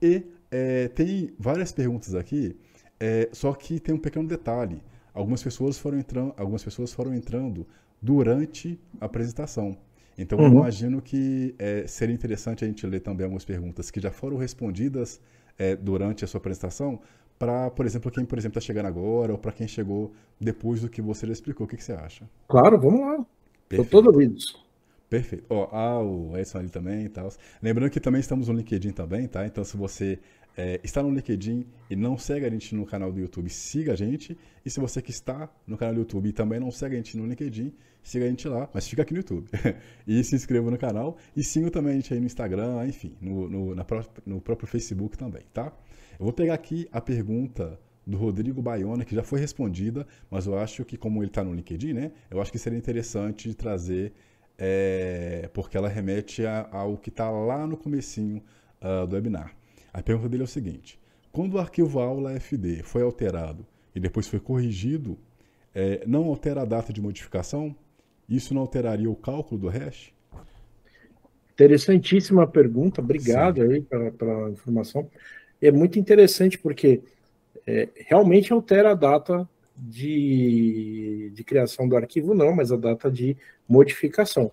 E 0.00 0.24
é, 0.50 0.88
tem 0.88 1.32
várias 1.38 1.70
perguntas 1.70 2.14
aqui, 2.14 2.56
é, 2.98 3.28
só 3.32 3.52
que 3.52 3.78
tem 3.78 3.94
um 3.94 3.98
pequeno 3.98 4.26
detalhe. 4.26 4.82
Algumas 5.14 5.42
pessoas 5.42 5.78
foram 5.78 5.98
entrando, 5.98 6.34
algumas 6.36 6.64
pessoas 6.64 6.92
foram 6.92 7.14
entrando 7.14 7.66
durante 8.00 8.80
a 9.00 9.04
apresentação. 9.04 9.76
Então, 10.16 10.38
uhum. 10.38 10.46
eu 10.46 10.50
imagino 10.50 11.00
que 11.00 11.54
é, 11.58 11.86
seria 11.86 12.14
interessante 12.14 12.64
a 12.64 12.66
gente 12.66 12.86
ler 12.86 13.00
também 13.00 13.24
algumas 13.24 13.44
perguntas 13.44 13.90
que 13.90 14.00
já 14.00 14.10
foram 14.10 14.36
respondidas 14.36 15.20
é, 15.58 15.76
durante 15.76 16.24
a 16.24 16.28
sua 16.28 16.38
apresentação, 16.38 17.00
para, 17.42 17.72
por 17.72 17.84
exemplo, 17.84 18.08
quem, 18.08 18.24
por 18.24 18.38
exemplo, 18.38 18.56
está 18.56 18.64
chegando 18.64 18.86
agora 18.86 19.32
ou 19.32 19.38
para 19.38 19.50
quem 19.50 19.66
chegou 19.66 20.12
depois 20.40 20.80
do 20.80 20.88
que 20.88 21.02
você 21.02 21.26
já 21.26 21.32
explicou. 21.32 21.66
O 21.66 21.68
que, 21.68 21.76
que 21.76 21.82
você 21.82 21.92
acha? 21.92 22.30
Claro, 22.48 22.80
vamos 22.80 23.00
lá. 23.00 23.26
Estou 23.68 23.84
todo 23.84 24.06
ouvidos. 24.12 24.64
Perfeito. 25.10 25.44
Ó, 25.50 25.68
ah, 25.72 26.00
o 26.00 26.38
Edson 26.38 26.58
ali 26.58 26.68
também 26.68 27.06
e 27.06 27.08
tal. 27.08 27.28
Lembrando 27.60 27.90
que 27.90 27.98
também 27.98 28.20
estamos 28.20 28.46
no 28.46 28.54
LinkedIn 28.54 28.92
também, 28.92 29.26
tá? 29.26 29.44
Então, 29.44 29.64
se 29.64 29.76
você 29.76 30.20
é, 30.56 30.78
está 30.84 31.02
no 31.02 31.10
LinkedIn 31.10 31.66
e 31.90 31.96
não 31.96 32.16
segue 32.16 32.46
a 32.46 32.48
gente 32.48 32.76
no 32.76 32.86
canal 32.86 33.10
do 33.10 33.18
YouTube, 33.18 33.50
siga 33.50 33.94
a 33.94 33.96
gente. 33.96 34.38
E 34.64 34.70
se 34.70 34.78
você 34.78 35.02
que 35.02 35.10
está 35.10 35.50
no 35.66 35.76
canal 35.76 35.94
do 35.94 36.00
YouTube 36.02 36.28
e 36.28 36.32
também 36.32 36.60
não 36.60 36.70
segue 36.70 36.94
a 36.94 36.98
gente 36.98 37.16
no 37.16 37.26
LinkedIn, 37.26 37.72
siga 38.04 38.24
a 38.24 38.28
gente 38.28 38.46
lá, 38.46 38.70
mas 38.72 38.86
fica 38.86 39.02
aqui 39.02 39.14
no 39.14 39.18
YouTube. 39.18 39.48
e 40.06 40.22
se 40.22 40.36
inscreva 40.36 40.70
no 40.70 40.78
canal 40.78 41.16
e 41.36 41.42
siga 41.42 41.72
também 41.72 41.94
a 41.94 41.96
gente 41.96 42.14
aí 42.14 42.20
no 42.20 42.26
Instagram, 42.26 42.86
enfim, 42.86 43.16
no, 43.20 43.48
no, 43.48 43.74
na 43.74 43.84
pró 43.84 44.04
no 44.24 44.40
próprio 44.40 44.68
Facebook 44.68 45.18
também, 45.18 45.42
tá? 45.52 45.72
Eu 46.22 46.26
vou 46.26 46.32
pegar 46.32 46.54
aqui 46.54 46.88
a 46.92 47.00
pergunta 47.00 47.80
do 48.06 48.16
Rodrigo 48.16 48.62
Baiona, 48.62 49.04
que 49.04 49.12
já 49.12 49.24
foi 49.24 49.40
respondida, 49.40 50.06
mas 50.30 50.46
eu 50.46 50.56
acho 50.56 50.84
que, 50.84 50.96
como 50.96 51.20
ele 51.20 51.26
está 51.26 51.42
no 51.42 51.52
LinkedIn, 51.52 51.94
né? 51.94 52.12
Eu 52.30 52.40
acho 52.40 52.52
que 52.52 52.60
seria 52.60 52.78
interessante 52.78 53.52
trazer, 53.54 54.12
é, 54.56 55.50
porque 55.52 55.76
ela 55.76 55.88
remete 55.88 56.46
a, 56.46 56.68
ao 56.70 56.96
que 56.96 57.08
está 57.08 57.28
lá 57.28 57.66
no 57.66 57.76
comecinho 57.76 58.40
uh, 58.80 59.04
do 59.04 59.16
webinar. 59.16 59.52
A 59.92 60.00
pergunta 60.00 60.28
dele 60.28 60.44
é 60.44 60.46
o 60.46 60.48
seguinte: 60.48 60.96
quando 61.32 61.54
o 61.54 61.58
arquivo 61.58 61.98
aula 61.98 62.38
FD 62.38 62.84
foi 62.84 63.02
alterado 63.02 63.66
e 63.92 63.98
depois 63.98 64.28
foi 64.28 64.38
corrigido, 64.38 65.18
é, 65.74 66.04
não 66.06 66.26
altera 66.26 66.62
a 66.62 66.64
data 66.64 66.92
de 66.92 67.00
modificação? 67.00 67.74
Isso 68.28 68.54
não 68.54 68.60
alteraria 68.60 69.10
o 69.10 69.16
cálculo 69.16 69.60
do 69.60 69.68
hash? 69.68 70.12
Interessantíssima 71.54 72.46
pergunta, 72.46 73.00
obrigado 73.00 73.60
Sim. 73.60 73.72
aí 73.72 73.80
pela, 73.82 74.12
pela 74.12 74.50
informação 74.50 75.10
é 75.62 75.70
muito 75.70 75.98
interessante 75.98 76.58
porque 76.58 77.02
é, 77.66 77.88
realmente 77.94 78.52
altera 78.52 78.90
a 78.90 78.94
data 78.94 79.48
de, 79.76 81.32
de 81.34 81.44
criação 81.44 81.88
do 81.88 81.96
arquivo, 81.96 82.34
não, 82.34 82.54
mas 82.54 82.72
a 82.72 82.76
data 82.76 83.10
de 83.10 83.36
modificação. 83.68 84.50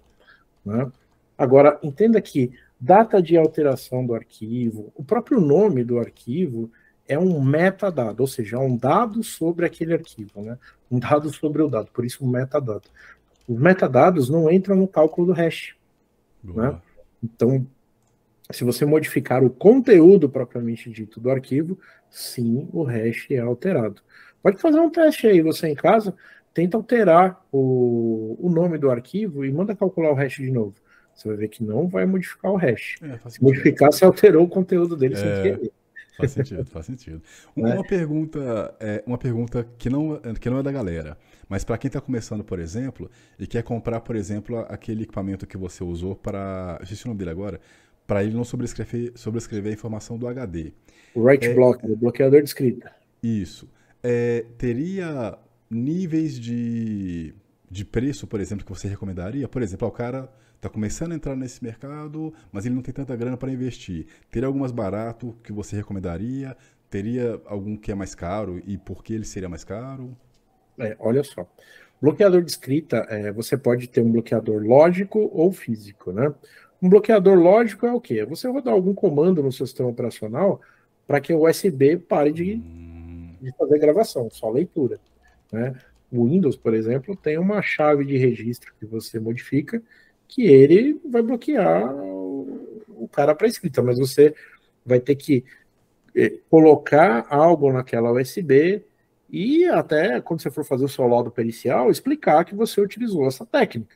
Né? 0.63 0.89
Agora, 1.37 1.79
entenda 1.83 2.21
que 2.21 2.51
data 2.79 3.21
de 3.21 3.35
alteração 3.37 4.05
do 4.05 4.13
arquivo, 4.13 4.91
o 4.95 5.03
próprio 5.03 5.41
nome 5.41 5.83
do 5.83 5.99
arquivo 5.99 6.71
é 7.07 7.17
um 7.17 7.41
metadado, 7.41 8.21
ou 8.21 8.27
seja, 8.27 8.57
é 8.57 8.59
um 8.59 8.77
dado 8.77 9.23
sobre 9.23 9.65
aquele 9.65 9.93
arquivo, 9.93 10.41
né? 10.41 10.57
um 10.91 10.99
dado 10.99 11.33
sobre 11.33 11.61
o 11.61 11.67
dado, 11.67 11.89
por 11.91 12.05
isso 12.05 12.23
um 12.23 12.29
metadado. 12.29 12.87
Os 13.47 13.59
metadados 13.59 14.29
não 14.29 14.49
entram 14.51 14.75
no 14.75 14.87
cálculo 14.87 15.27
do 15.27 15.33
hash. 15.33 15.75
Né? 16.43 16.79
Então, 17.23 17.65
se 18.51 18.63
você 18.63 18.83
modificar 18.85 19.43
o 19.43 19.49
conteúdo 19.49 20.27
propriamente 20.27 20.89
dito 20.89 21.19
do 21.19 21.29
arquivo, 21.29 21.77
sim, 22.09 22.67
o 22.73 22.83
hash 22.83 23.27
é 23.29 23.39
alterado. 23.39 24.01
Pode 24.41 24.57
fazer 24.57 24.79
um 24.79 24.89
teste 24.89 25.27
aí, 25.27 25.41
você 25.41 25.67
em 25.67 25.75
casa, 25.75 26.15
tenta 26.53 26.75
alterar 26.75 27.45
o, 27.51 28.35
o 28.39 28.49
nome 28.49 28.77
do 28.77 28.89
arquivo 28.89 29.45
e 29.45 29.51
manda 29.51 29.75
calcular 29.75 30.11
o 30.11 30.15
hash 30.15 30.37
de 30.37 30.49
novo. 30.49 30.73
Você 31.13 31.27
vai 31.27 31.37
ver 31.37 31.49
que 31.49 31.63
não 31.63 31.87
vai 31.87 32.05
modificar 32.05 32.51
o 32.51 32.55
hash. 32.55 32.95
É, 33.03 33.29
Se 33.29 33.43
modificar, 33.43 33.91
você 33.91 34.05
alterou 34.05 34.45
o 34.45 34.49
conteúdo 34.49 34.95
dele 34.95 35.13
é, 35.13 35.17
sem 35.17 35.43
querer. 35.43 35.71
Faz 36.17 36.31
sentido, 36.31 36.65
faz 36.65 36.85
sentido. 36.85 37.21
Uma, 37.55 37.75
é. 37.75 37.83
pergunta, 37.83 38.75
é, 38.79 39.03
uma 39.05 39.17
pergunta 39.17 39.65
que 39.77 39.89
não, 39.89 40.19
que 40.39 40.49
não 40.49 40.59
é 40.59 40.63
da 40.63 40.71
galera, 40.71 41.17
mas 41.47 41.63
para 41.63 41.77
quem 41.77 41.87
está 41.87 42.01
começando, 42.01 42.43
por 42.43 42.59
exemplo, 42.59 43.09
e 43.39 43.47
quer 43.47 43.63
comprar, 43.63 44.01
por 44.01 44.17
exemplo, 44.17 44.59
aquele 44.67 45.03
equipamento 45.03 45.47
que 45.47 45.55
você 45.55 45.81
usou 45.81 46.15
para. 46.15 46.77
Esqueci 46.81 47.05
o 47.05 47.07
nome 47.07 47.19
dele 47.19 47.31
agora 47.31 47.61
para 48.09 48.23
ele 48.23 48.33
não 48.33 48.43
sobrescrever, 48.43 49.11
sobrescrever 49.13 49.71
a 49.71 49.75
informação 49.75 50.17
do 50.17 50.27
HD. 50.27 50.73
O 51.13 51.21
write 51.21 51.45
é, 51.45 51.53
block, 51.53 51.85
o 51.85 51.95
bloqueador 51.95 52.41
de 52.41 52.47
escrita. 52.47 52.91
Isso. 53.21 53.69
É, 54.01 54.45
teria 54.57 55.37
níveis 55.69 56.39
de, 56.39 57.35
de 57.69 57.85
preço, 57.85 58.25
por 58.25 58.39
exemplo, 58.39 58.65
que 58.65 58.71
você 58.71 58.87
recomendaria? 58.87 59.47
Por 59.47 59.61
exemplo, 59.61 59.87
o 59.87 59.91
cara 59.91 60.27
está 60.55 60.67
começando 60.67 61.11
a 61.11 61.15
entrar 61.15 61.35
nesse 61.35 61.63
mercado, 61.63 62.33
mas 62.51 62.65
ele 62.65 62.73
não 62.73 62.81
tem 62.81 62.91
tanta 62.91 63.15
grana 63.15 63.37
para 63.37 63.51
investir. 63.51 64.07
Teria 64.31 64.47
algum 64.47 64.61
mais 64.61 64.71
barato 64.71 65.37
que 65.43 65.53
você 65.53 65.75
recomendaria? 65.75 66.57
Teria 66.89 67.39
algum 67.45 67.77
que 67.77 67.91
é 67.91 67.95
mais 67.95 68.15
caro 68.15 68.59
e 68.65 68.75
por 68.75 69.03
que 69.03 69.13
ele 69.13 69.25
seria 69.25 69.47
mais 69.47 69.63
caro? 69.63 70.17
É, 70.79 70.97
olha 70.99 71.23
só. 71.23 71.47
Bloqueador 72.01 72.41
de 72.41 72.49
escrita, 72.49 73.05
é, 73.07 73.31
você 73.31 73.55
pode 73.55 73.87
ter 73.87 74.01
um 74.01 74.11
bloqueador 74.11 74.63
lógico 74.63 75.29
ou 75.31 75.51
físico, 75.51 76.11
né? 76.11 76.33
Um 76.81 76.89
bloqueador 76.89 77.37
lógico 77.37 77.85
é 77.85 77.91
o 77.91 77.99
quê? 77.99 78.23
Você 78.25 78.47
rodar 78.47 78.73
algum 78.73 78.93
comando 78.93 79.43
no 79.43 79.51
seu 79.51 79.65
sistema 79.65 79.89
operacional 79.89 80.61
para 81.05 81.19
que 81.19 81.33
o 81.33 81.47
USB 81.47 81.97
pare 81.97 82.31
de, 82.31 82.53
hum. 82.53 83.35
de, 83.41 83.51
fazer 83.57 83.79
gravação, 83.79 84.29
só 84.29 84.49
leitura. 84.49 84.99
Né? 85.51 85.75
O 86.11 86.25
Windows, 86.25 86.55
por 86.55 86.73
exemplo, 86.73 87.15
tem 87.15 87.37
uma 87.37 87.61
chave 87.61 88.05
de 88.05 88.17
registro 88.17 88.73
que 88.79 88.85
você 88.85 89.19
modifica 89.19 89.81
que 90.27 90.43
ele 90.43 91.01
vai 91.09 91.21
bloquear 91.21 91.91
o, 91.95 92.85
o 92.87 93.07
cara 93.07 93.33
para 93.33 93.47
escrita, 93.47 93.81
mas 93.81 93.97
você 93.97 94.33
vai 94.85 94.99
ter 94.99 95.15
que 95.15 95.43
eh, 96.15 96.39
colocar 96.49 97.25
algo 97.29 97.71
naquela 97.71 98.11
USB 98.11 98.83
e 99.29 99.65
até 99.65 100.19
quando 100.21 100.41
você 100.41 100.49
for 100.49 100.63
fazer 100.63 100.85
o 100.85 100.89
seu 100.89 101.07
laudo 101.07 101.29
pericial, 101.29 101.89
explicar 101.89 102.45
que 102.45 102.55
você 102.55 102.81
utilizou 102.81 103.27
essa 103.27 103.45
técnica, 103.45 103.95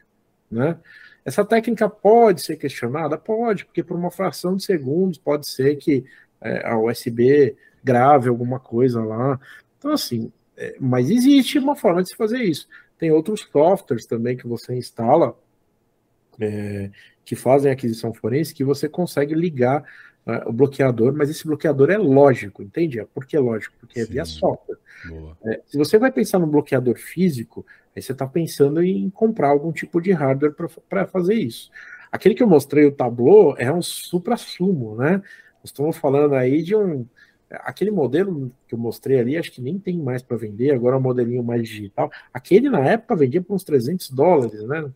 né? 0.49 0.77
Essa 1.25 1.45
técnica 1.45 1.89
pode 1.89 2.41
ser 2.41 2.57
questionada? 2.57 3.17
Pode, 3.17 3.65
porque 3.65 3.83
por 3.83 3.97
uma 3.97 4.11
fração 4.11 4.55
de 4.55 4.63
segundos 4.63 5.17
pode 5.17 5.47
ser 5.47 5.77
que 5.77 6.03
é, 6.41 6.67
a 6.67 6.77
USB 6.77 7.55
grave 7.83 8.29
alguma 8.29 8.59
coisa 8.59 9.03
lá. 9.03 9.39
Então, 9.77 9.91
assim, 9.91 10.31
é, 10.57 10.75
mas 10.79 11.09
existe 11.09 11.57
uma 11.59 11.75
forma 11.75 12.03
de 12.03 12.09
se 12.09 12.15
fazer 12.15 12.39
isso. 12.39 12.67
Tem 12.97 13.11
outros 13.11 13.41
softwares 13.51 14.05
também 14.05 14.37
que 14.37 14.47
você 14.47 14.75
instala 14.75 15.37
é, 16.39 16.89
que 17.23 17.35
fazem 17.35 17.71
aquisição 17.71 18.13
forense 18.13 18.53
que 18.53 18.63
você 18.63 18.89
consegue 18.89 19.33
ligar 19.33 19.83
uh, 20.25 20.49
o 20.49 20.53
bloqueador, 20.53 21.13
mas 21.13 21.29
esse 21.29 21.45
bloqueador 21.45 21.89
é 21.89 21.97
lógico, 21.97 22.61
entende? 22.61 23.05
Por 23.13 23.25
que 23.25 23.35
é 23.35 23.39
lógico? 23.39 23.75
Porque 23.79 23.99
Sim. 23.99 24.09
é 24.09 24.11
via 24.11 24.25
software. 24.25 24.77
É, 25.45 25.61
se 25.65 25.77
você 25.77 25.97
vai 25.97 26.11
pensar 26.11 26.39
no 26.39 26.47
bloqueador 26.47 26.97
físico, 26.97 27.65
Aí 27.95 28.01
você 28.01 28.11
está 28.11 28.25
pensando 28.25 28.81
em 28.81 29.09
comprar 29.09 29.49
algum 29.49 29.71
tipo 29.71 30.01
de 30.01 30.11
hardware 30.11 30.53
para 30.89 31.05
fazer 31.05 31.35
isso. 31.35 31.69
Aquele 32.11 32.35
que 32.35 32.43
eu 32.43 32.47
mostrei, 32.47 32.85
o 32.85 32.91
Tableau, 32.91 33.55
é 33.57 33.71
um 33.71 33.81
supra-sumo, 33.81 34.95
né? 34.95 35.21
Estamos 35.63 35.97
falando 35.97 36.33
aí 36.35 36.61
de 36.61 36.75
um. 36.75 37.05
Aquele 37.49 37.91
modelo 37.91 38.51
que 38.67 38.73
eu 38.73 38.79
mostrei 38.79 39.19
ali, 39.19 39.37
acho 39.37 39.51
que 39.51 39.61
nem 39.61 39.77
tem 39.77 39.95
mais 39.99 40.23
para 40.23 40.37
vender, 40.37 40.71
agora 40.71 40.95
é 40.95 40.99
um 40.99 41.01
modelinho 41.01 41.43
mais 41.43 41.67
digital. 41.67 42.11
Aquele 42.33 42.67
na 42.67 42.79
época 42.79 43.15
vendia 43.15 43.43
por 43.43 43.53
uns 43.53 43.63
300 43.63 44.09
dólares, 44.09 44.63
né? 44.63 44.89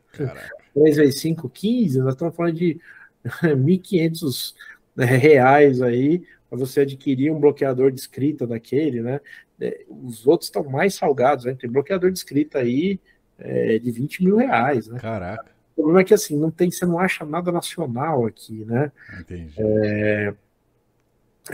3 0.73 0.97
vezes 0.97 1.21
5, 1.21 1.47
15, 1.47 1.99
nós 1.99 2.13
estamos 2.13 2.35
falando 2.35 2.55
de 2.55 2.79
1.500 3.43 4.55
né, 4.97 5.05
reais 5.15 5.81
aí 5.81 6.23
para 6.49 6.57
você 6.57 6.81
adquirir 6.81 7.31
um 7.31 7.39
bloqueador 7.39 7.91
de 7.91 7.99
escrita 7.99 8.47
daquele, 8.47 9.01
né? 9.01 9.21
É, 9.59 9.85
os 9.89 10.25
outros 10.25 10.47
estão 10.47 10.63
mais 10.63 10.95
salgados, 10.95 11.45
né? 11.45 11.55
Tem 11.59 11.69
bloqueador 11.69 12.11
de 12.11 12.17
escrita 12.17 12.59
aí 12.59 12.99
é, 13.37 13.77
de 13.77 13.91
20 13.91 14.23
mil 14.23 14.37
reais, 14.37 14.87
né? 14.87 14.99
Caraca. 14.99 15.51
O 15.75 15.81
problema 15.81 16.01
é 16.01 16.03
que 16.03 16.13
assim, 16.13 16.37
não 16.37 16.49
tem, 16.49 16.71
você 16.71 16.85
não 16.85 16.99
acha 16.99 17.23
nada 17.23 17.51
nacional 17.51 18.25
aqui, 18.25 18.65
né? 18.65 18.91
Entendi. 19.19 19.53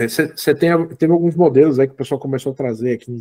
Você 0.08 0.50
é, 0.50 0.54
tem, 0.54 0.88
teve 0.96 1.12
alguns 1.12 1.36
modelos 1.36 1.78
aí 1.78 1.86
que 1.86 1.92
o 1.92 1.96
pessoal 1.96 2.18
começou 2.18 2.52
a 2.52 2.54
trazer 2.54 2.94
aqui 2.94 3.20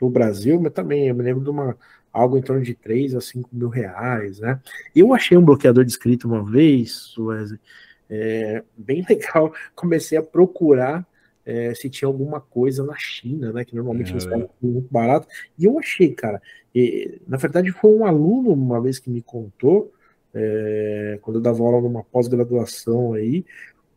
no 0.00 0.10
Brasil, 0.10 0.60
mas 0.60 0.72
também 0.72 1.08
eu 1.08 1.14
me 1.14 1.22
lembro 1.22 1.42
de 1.42 1.50
uma 1.50 1.76
algo 2.12 2.36
em 2.36 2.42
torno 2.42 2.62
de 2.62 2.74
3 2.74 3.14
a 3.14 3.20
5 3.20 3.48
mil 3.52 3.68
reais, 3.68 4.38
né? 4.40 4.60
Eu 4.94 5.14
achei 5.14 5.36
um 5.36 5.44
bloqueador 5.44 5.84
de 5.84 5.90
escrita 5.90 6.26
uma 6.26 6.44
vez, 6.44 7.16
Wesley, 7.16 7.58
é, 8.12 8.62
bem 8.76 9.04
legal. 9.08 9.54
Comecei 9.74 10.18
a 10.18 10.22
procurar 10.22 11.06
é, 11.44 11.74
se 11.74 11.88
tinha 11.88 12.06
alguma 12.06 12.40
coisa 12.40 12.84
na 12.84 12.94
China, 12.96 13.52
né? 13.52 13.64
Que 13.64 13.74
normalmente 13.74 14.12
eles 14.12 14.26
pagam 14.26 14.50
muito 14.60 14.88
barato. 14.90 15.26
E 15.58 15.64
eu 15.64 15.78
achei, 15.78 16.12
cara. 16.12 16.40
E, 16.74 17.20
na 17.26 17.38
verdade, 17.38 17.72
foi 17.72 17.90
um 17.90 18.04
aluno 18.04 18.52
uma 18.52 18.80
vez 18.80 18.98
que 18.98 19.10
me 19.10 19.22
contou, 19.22 19.92
é, 20.34 21.18
quando 21.22 21.36
eu 21.36 21.42
dava 21.42 21.62
aula 21.62 21.80
numa 21.80 22.04
pós-graduação 22.04 23.14
aí, 23.14 23.44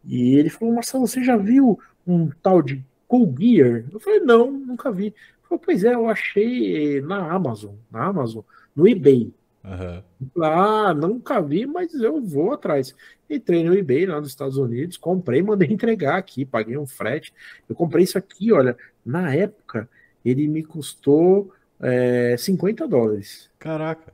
e 0.05 0.35
ele 0.35 0.49
falou: 0.49 0.73
Marcelo, 0.73 1.05
você 1.05 1.23
já 1.23 1.35
viu 1.35 1.77
um 2.07 2.29
tal 2.41 2.61
de 2.61 2.83
Cool 3.07 3.35
Gear? 3.37 3.85
Eu 3.91 3.99
falei: 3.99 4.21
Não, 4.21 4.49
nunca 4.49 4.91
vi. 4.91 5.07
Ele 5.07 5.15
falou, 5.43 5.63
pois 5.63 5.83
é, 5.83 5.93
eu 5.93 6.07
achei 6.07 7.01
na 7.01 7.31
Amazon, 7.31 7.75
na 7.91 8.05
Amazon, 8.05 8.43
no 8.75 8.87
eBay. 8.87 9.31
Uhum. 9.65 10.43
Ah, 10.43 10.93
nunca 10.93 11.41
vi, 11.41 11.65
mas 11.65 11.93
eu 11.95 12.21
vou 12.21 12.53
atrás. 12.53 12.95
Entrei 13.29 13.63
no 13.63 13.75
eBay 13.75 14.05
lá 14.05 14.19
nos 14.19 14.29
Estados 14.29 14.57
Unidos, 14.57 14.95
comprei, 14.95 15.41
mandei 15.41 15.67
entregar 15.73 16.17
aqui, 16.17 16.45
paguei 16.45 16.77
um 16.77 16.85
frete. 16.85 17.33
Eu 17.67 17.75
comprei 17.75 18.03
isso 18.03 18.17
aqui, 18.17 18.51
olha, 18.51 18.77
na 19.05 19.33
época 19.33 19.89
ele 20.23 20.47
me 20.47 20.63
custou 20.63 21.51
é, 21.79 22.35
50 22.37 22.87
dólares. 22.87 23.49
Caraca. 23.57 24.13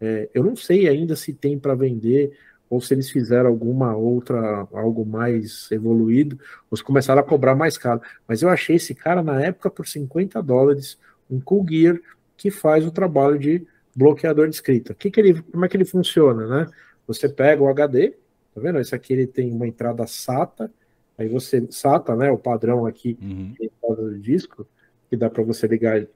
É, 0.00 0.30
eu 0.32 0.44
não 0.44 0.56
sei 0.56 0.88
ainda 0.88 1.14
se 1.16 1.32
tem 1.32 1.58
para 1.58 1.74
vender 1.74 2.32
ou 2.70 2.80
se 2.80 2.94
eles 2.94 3.10
fizeram 3.10 3.48
alguma 3.50 3.96
outra, 3.96 4.68
algo 4.72 5.04
mais 5.04 5.68
evoluído, 5.72 6.38
ou 6.70 6.76
se 6.76 6.84
começaram 6.84 7.20
a 7.20 7.24
cobrar 7.24 7.56
mais 7.56 7.76
caro. 7.76 8.00
Mas 8.28 8.42
eu 8.42 8.48
achei 8.48 8.76
esse 8.76 8.94
cara 8.94 9.24
na 9.24 9.42
época 9.42 9.68
por 9.68 9.88
50 9.88 10.40
dólares, 10.40 10.96
um 11.28 11.40
Cool 11.40 11.66
Gear 11.68 12.00
que 12.36 12.48
faz 12.48 12.86
o 12.86 12.92
trabalho 12.92 13.38
de 13.38 13.66
bloqueador 14.00 14.48
de 14.48 14.54
escrita. 14.54 14.94
Que 14.94 15.10
que 15.10 15.20
ele, 15.20 15.42
como 15.42 15.64
é 15.64 15.68
que 15.68 15.76
ele 15.76 15.84
funciona, 15.84 16.46
né? 16.46 16.66
Você 17.06 17.28
pega 17.28 17.62
o 17.62 17.68
HD, 17.68 18.14
tá 18.54 18.60
vendo? 18.60 18.80
Esse 18.80 18.94
aqui 18.94 19.12
ele 19.12 19.26
tem 19.26 19.52
uma 19.52 19.68
entrada 19.68 20.06
SATA, 20.06 20.72
aí 21.18 21.28
você 21.28 21.66
SATA, 21.70 22.16
né? 22.16 22.30
O 22.30 22.38
padrão 22.38 22.86
aqui 22.86 23.18
uhum. 23.20 23.54
do 23.94 24.18
disco, 24.18 24.66
que 25.08 25.16
dá 25.16 25.28
para 25.28 25.42
você 25.42 25.66
ligar 25.66 26.06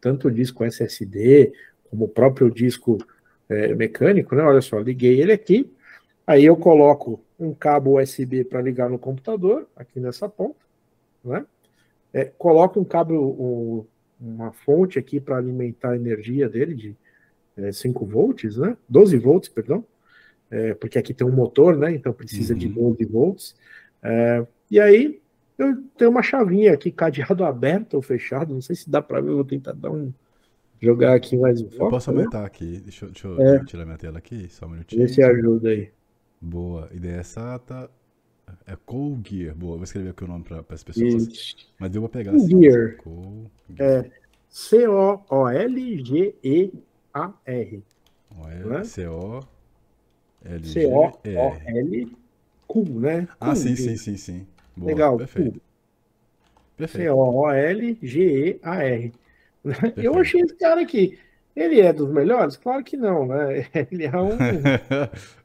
tanto 0.00 0.28
o 0.28 0.30
disco 0.30 0.64
SSD 0.64 1.52
como 1.88 2.04
o 2.04 2.08
próprio 2.08 2.50
disco 2.50 2.98
é, 3.48 3.74
mecânico, 3.74 4.34
né? 4.34 4.42
Olha 4.42 4.60
só, 4.60 4.78
liguei 4.78 5.20
ele 5.20 5.32
aqui, 5.32 5.72
aí 6.26 6.44
eu 6.44 6.56
coloco 6.56 7.22
um 7.38 7.54
cabo 7.54 7.98
USB 7.98 8.44
para 8.44 8.60
ligar 8.60 8.90
no 8.90 8.98
computador, 8.98 9.66
aqui 9.74 9.98
nessa 9.98 10.28
ponta, 10.28 10.60
né? 11.24 11.44
É, 12.12 12.24
coloco 12.24 12.78
um 12.78 12.84
cabo, 12.84 13.14
um, 13.14 13.86
uma 14.20 14.52
fonte 14.52 14.98
aqui 14.98 15.20
para 15.20 15.38
alimentar 15.38 15.92
a 15.92 15.96
energia 15.96 16.48
dele 16.48 16.74
de 16.74 16.96
é, 17.60 17.72
5 17.72 18.06
volts, 18.06 18.56
né? 18.56 18.76
12 18.88 19.16
volts, 19.18 19.48
perdão, 19.48 19.84
é, 20.50 20.74
porque 20.74 20.98
aqui 20.98 21.14
tem 21.14 21.26
um 21.26 21.32
motor, 21.32 21.76
né? 21.76 21.92
Então 21.92 22.12
precisa 22.12 22.52
uhum. 22.52 22.58
de 22.58 22.68
12 22.68 23.04
volts. 23.04 23.56
É, 24.02 24.46
e 24.70 24.80
aí 24.80 25.20
eu 25.58 25.82
tenho 25.96 26.10
uma 26.10 26.22
chavinha 26.22 26.72
aqui, 26.72 26.90
cadeado 26.90 27.44
aberto 27.44 27.94
ou 27.94 28.02
fechado, 28.02 28.54
não 28.54 28.60
sei 28.60 28.76
se 28.76 28.88
dá 28.88 29.02
para 29.02 29.20
ver, 29.20 29.30
eu 29.30 29.36
vou 29.36 29.44
tentar 29.44 29.72
dar 29.72 29.90
um. 29.90 30.12
Jogar 30.82 31.14
aqui 31.14 31.36
mais 31.36 31.60
um 31.60 31.68
foco. 31.68 31.84
Eu 31.84 31.90
posso 31.90 32.10
né? 32.10 32.18
aumentar 32.18 32.40
né? 32.40 32.46
aqui, 32.46 32.80
deixa, 32.82 33.04
deixa 33.04 33.28
eu 33.28 33.38
é. 33.38 33.62
tirar 33.64 33.84
minha 33.84 33.98
tela 33.98 34.16
aqui, 34.16 34.48
só 34.48 34.64
um 34.64 34.70
minutinho. 34.70 35.02
Vê 35.02 35.08
se 35.08 35.22
ajuda 35.22 35.68
aí. 35.68 35.90
Boa, 36.40 36.88
ideia 36.90 37.22
SATA. 37.22 37.90
É 38.66 38.74
Cool 38.86 39.20
Gear. 39.22 39.54
Boa, 39.54 39.76
vou 39.76 39.84
escrever 39.84 40.08
aqui 40.08 40.24
o 40.24 40.26
nome 40.26 40.42
para 40.42 40.64
as 40.70 40.82
pessoas. 40.82 41.26
Isso. 41.26 41.54
Mas 41.78 41.94
eu 41.94 42.00
vou 42.00 42.08
pegar 42.08 42.32
Cool 42.32 42.40
assim. 42.40 42.62
Gear. 42.62 42.96
Cool 42.96 43.50
Gear. 43.68 44.06
É 44.06 44.10
C-O-O-L-G-E 44.50 45.70
a-R. 47.12 47.82
Né? 48.64 48.84
C-O. 48.84 49.40
C-O-O-L. 50.62 52.16
Q, 52.66 52.84
né? 52.88 53.28
Ah, 53.40 53.54
sim, 53.54 53.74
sim, 53.76 53.96
sim, 53.96 54.16
sim. 54.16 54.46
Legal. 54.76 55.16
Perfeito. 55.18 55.60
C-O-O-L-G-E-A-R. 56.86 58.02
Eu 59.96 60.18
achei 60.18 60.40
esse 60.40 60.54
cara 60.54 60.80
aqui. 60.80 61.18
Ele 61.54 61.80
é 61.80 61.92
dos 61.92 62.08
melhores? 62.08 62.56
Claro 62.56 62.82
que 62.84 62.96
não, 62.96 63.26
né? 63.26 63.66
Ele 63.90 64.04
é 64.04 64.16
um 64.16 64.30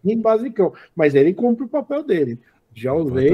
bem 0.03 0.17
basicão. 0.21 0.73
Mas 0.95 1.15
ele 1.15 1.33
cumpre 1.33 1.65
o 1.65 1.69
papel 1.69 2.03
dele. 2.03 2.39
Já 2.73 2.93
usei 2.93 3.31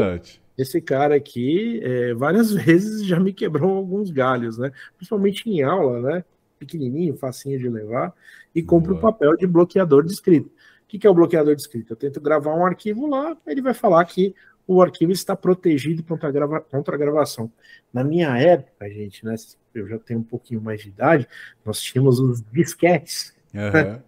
esse 0.57 0.81
cara 0.81 1.15
aqui 1.15 1.79
é, 1.83 2.13
várias 2.13 2.51
vezes 2.53 3.05
já 3.05 3.19
me 3.19 3.33
quebrou 3.33 3.77
alguns 3.77 4.09
galhos, 4.11 4.57
né? 4.57 4.71
Principalmente 4.95 5.49
em 5.49 5.61
aula, 5.63 6.01
né? 6.01 6.23
Pequenininho, 6.61 7.17
facinho 7.17 7.57
de 7.57 7.67
levar, 7.67 8.13
e 8.53 8.61
compre 8.61 8.93
o 8.93 8.99
papel 8.99 9.35
de 9.35 9.47
bloqueador 9.47 10.05
de 10.05 10.13
escrita. 10.13 10.47
O 10.47 10.99
que 10.99 11.07
é 11.07 11.09
o 11.09 11.13
bloqueador 11.13 11.55
de 11.55 11.61
escrita? 11.61 11.93
Eu 11.93 11.97
tento 11.97 12.21
gravar 12.21 12.53
um 12.53 12.65
arquivo 12.65 13.07
lá, 13.07 13.35
ele 13.47 13.61
vai 13.61 13.73
falar 13.73 14.05
que 14.05 14.35
o 14.67 14.81
arquivo 14.81 15.11
está 15.11 15.35
protegido 15.35 16.03
contra 16.03 16.29
a, 16.29 16.31
grava 16.31 16.61
contra 16.61 16.95
a 16.95 16.97
gravação. 16.97 17.51
Na 17.91 18.03
minha 18.03 18.37
época, 18.37 18.87
gente, 18.89 19.25
né, 19.25 19.35
eu 19.73 19.87
já 19.87 19.97
tenho 19.97 20.19
um 20.19 20.23
pouquinho 20.23 20.61
mais 20.61 20.81
de 20.81 20.89
idade, 20.89 21.27
nós 21.65 21.81
tínhamos 21.81 22.19
os 22.19 22.43
disquetes. 22.51 23.33
Uhum. 23.53 23.99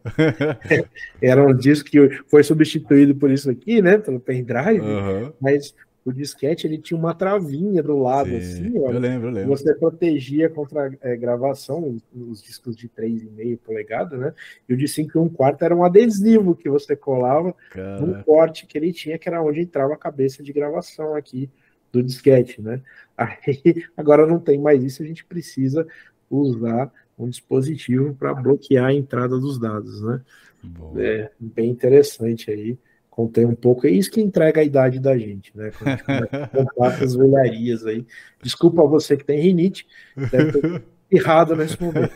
Era 1.21 1.45
um 1.45 1.53
disco 1.53 1.89
que 1.89 2.09
foi 2.27 2.43
substituído 2.43 3.15
por 3.15 3.31
isso 3.31 3.49
aqui, 3.49 3.81
né? 3.81 3.97
Pelo 3.97 4.19
pendrive, 4.19 4.79
uhum. 4.79 5.33
mas 5.41 5.73
o 6.05 6.11
disquete 6.11 6.67
ele 6.67 6.77
tinha 6.77 6.97
uma 6.97 7.13
travinha 7.13 7.81
do 7.81 7.97
lado, 7.97 8.29
Sim, 8.29 8.35
assim, 8.35 8.79
ó, 8.79 8.91
eu 8.91 8.99
lembro, 8.99 9.29
eu 9.29 9.31
lembro. 9.31 9.49
Você 9.49 9.73
protegia 9.73 10.49
contra 10.49 10.91
é, 11.01 11.15
gravação, 11.15 11.97
os, 12.13 12.43
discos 12.43 12.75
de 12.75 12.89
3,5 12.89 13.59
polegadas, 13.59 14.19
né? 14.19 14.33
E 14.67 14.73
o 14.73 14.77
de 14.77 14.87
5 14.87 15.17
e 15.17 15.21
1 15.21 15.29
quarto 15.29 15.63
era 15.63 15.75
um 15.75 15.83
adesivo 15.83 16.55
que 16.55 16.69
você 16.69 16.95
colava 16.95 17.55
Cara. 17.71 18.01
num 18.01 18.21
corte 18.23 18.65
que 18.65 18.77
ele 18.77 18.91
tinha, 18.91 19.17
que 19.17 19.29
era 19.29 19.41
onde 19.41 19.61
entrava 19.61 19.93
a 19.93 19.97
cabeça 19.97 20.43
de 20.43 20.51
gravação 20.51 21.15
aqui 21.15 21.49
do 21.91 22.03
disquete, 22.03 22.61
né? 22.61 22.81
Aí, 23.17 23.85
agora 23.95 24.27
não 24.27 24.39
tem 24.39 24.59
mais 24.59 24.83
isso, 24.83 25.03
a 25.03 25.05
gente 25.05 25.23
precisa 25.23 25.87
usar 26.29 26.91
um 27.17 27.29
dispositivo 27.29 28.13
para 28.15 28.33
bloquear 28.33 28.87
a 28.87 28.93
entrada 28.93 29.39
dos 29.39 29.59
dados, 29.59 30.01
né? 30.01 30.21
Boa. 30.63 31.01
É 31.01 31.31
bem 31.39 31.69
interessante 31.69 32.49
aí 32.49 32.77
contém 33.13 33.45
um 33.45 33.53
pouco. 33.53 33.85
É 33.85 33.91
isso 33.91 34.09
que 34.09 34.19
entrega 34.19 34.61
a 34.61 34.63
idade 34.63 34.99
da 34.99 35.15
gente, 35.15 35.55
né? 35.55 35.71
Quando 35.71 35.87
a 35.87 35.91
gente 35.91 36.03
contar 36.49 36.93
essas 36.93 37.15
velharias 37.15 37.85
aí. 37.85 38.05
Desculpa 38.41 38.83
você 38.87 39.15
que 39.15 39.23
tem 39.23 39.39
rinite, 39.39 39.87
deve 40.31 40.59
ter 40.59 40.83
errado 41.11 41.55
nesse 41.55 41.79
momento. 41.81 42.11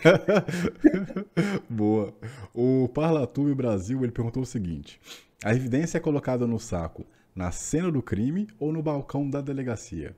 Boa. 1.70 2.12
O 2.52 2.88
Parlatube 2.88 3.54
Brasil 3.54 4.02
ele 4.02 4.10
perguntou 4.10 4.42
o 4.42 4.46
seguinte: 4.46 5.00
a 5.44 5.54
evidência 5.54 5.98
é 5.98 6.00
colocada 6.00 6.46
no 6.48 6.58
saco 6.58 7.06
na 7.32 7.52
cena 7.52 7.92
do 7.92 8.02
crime 8.02 8.48
ou 8.58 8.72
no 8.72 8.82
balcão 8.82 9.30
da 9.30 9.40
delegacia? 9.40 10.16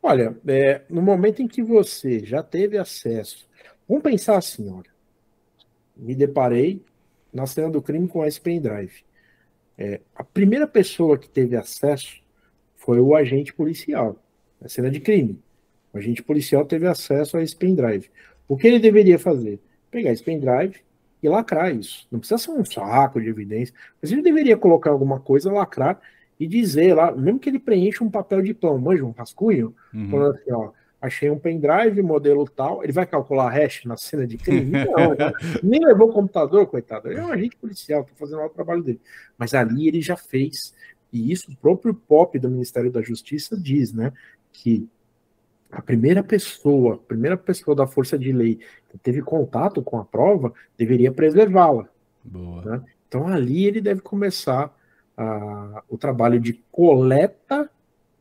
Olha, 0.00 0.36
é, 0.46 0.82
no 0.88 1.02
momento 1.02 1.42
em 1.42 1.48
que 1.48 1.60
você 1.60 2.24
já 2.24 2.40
teve 2.40 2.78
acesso, 2.78 3.48
vamos 3.88 4.04
pensar 4.04 4.36
assim, 4.36 4.70
olha, 4.70 4.90
me 5.96 6.14
deparei 6.14 6.80
na 7.32 7.46
cena 7.46 7.68
do 7.68 7.82
crime 7.82 8.06
com 8.06 8.24
esse 8.24 8.40
pendrive. 8.40 9.02
É, 9.76 10.00
a 10.14 10.22
primeira 10.22 10.66
pessoa 10.66 11.18
que 11.18 11.28
teve 11.28 11.56
acesso 11.56 12.22
foi 12.76 13.00
o 13.00 13.14
agente 13.14 13.52
policial, 13.52 14.16
na 14.60 14.68
cena 14.68 14.90
de 14.90 15.00
crime. 15.00 15.40
O 15.92 15.98
agente 15.98 16.22
policial 16.22 16.64
teve 16.64 16.86
acesso 16.86 17.36
a 17.36 17.42
esse 17.42 17.56
pendrive. 17.56 18.10
O 18.46 18.56
que 18.56 18.66
ele 18.66 18.78
deveria 18.78 19.18
fazer? 19.18 19.60
Pegar 19.90 20.12
esse 20.12 20.22
pendrive 20.22 20.80
e 21.22 21.28
lacrar 21.28 21.74
isso. 21.74 22.06
Não 22.10 22.18
precisa 22.18 22.38
ser 22.38 22.50
um 22.50 22.64
saco 22.64 23.20
de 23.20 23.28
evidência, 23.28 23.74
mas 24.00 24.12
ele 24.12 24.22
deveria 24.22 24.56
colocar 24.56 24.90
alguma 24.90 25.18
coisa, 25.18 25.50
lacrar 25.50 26.00
e 26.38 26.46
dizer 26.46 26.94
lá, 26.94 27.12
mesmo 27.12 27.38
que 27.38 27.48
ele 27.48 27.58
preencha 27.58 28.04
um 28.04 28.10
papel 28.10 28.42
de 28.42 28.52
pão, 28.52 28.78
manja, 28.78 29.04
um 29.04 29.12
rascunho, 29.12 29.74
uhum. 29.94 30.10
falando 30.10 30.34
assim, 30.34 30.52
ó, 30.52 30.70
achei 31.04 31.30
um 31.30 31.38
pendrive, 31.38 32.00
modelo 32.02 32.48
tal, 32.48 32.82
ele 32.82 32.92
vai 32.92 33.04
calcular 33.04 33.46
a 33.46 33.50
hash 33.50 33.84
na 33.84 33.96
cena 33.96 34.26
de 34.26 34.38
crime? 34.38 34.72
Não, 34.88 35.32
nem 35.62 35.84
levou 35.84 36.08
o 36.08 36.12
computador, 36.12 36.66
coitado. 36.66 37.08
Ele 37.10 37.20
é 37.20 37.24
um 37.24 37.32
agente 37.32 37.56
policial, 37.56 38.02
está 38.02 38.14
fazendo 38.16 38.38
lá 38.38 38.46
o 38.46 38.50
trabalho 38.50 38.82
dele. 38.82 39.00
Mas 39.36 39.52
ali 39.52 39.86
ele 39.86 40.00
já 40.00 40.16
fez, 40.16 40.74
e 41.12 41.30
isso 41.30 41.52
o 41.52 41.56
próprio 41.56 41.94
POP 41.94 42.38
do 42.38 42.50
Ministério 42.50 42.90
da 42.90 43.02
Justiça 43.02 43.56
diz, 43.56 43.92
né, 43.92 44.12
que 44.52 44.88
a 45.70 45.82
primeira 45.82 46.22
pessoa, 46.22 46.94
a 46.94 46.98
primeira 46.98 47.36
pessoa 47.36 47.76
da 47.76 47.86
força 47.86 48.18
de 48.18 48.32
lei 48.32 48.60
que 48.88 48.96
teve 48.96 49.20
contato 49.20 49.82
com 49.82 49.98
a 49.98 50.04
prova, 50.04 50.54
deveria 50.78 51.12
preservá-la. 51.12 51.88
Né? 52.24 52.82
Então 53.08 53.28
ali 53.28 53.66
ele 53.66 53.80
deve 53.80 54.00
começar 54.00 54.74
a, 55.16 55.82
o 55.88 55.98
trabalho 55.98 56.40
de 56.40 56.54
coleta, 56.72 57.68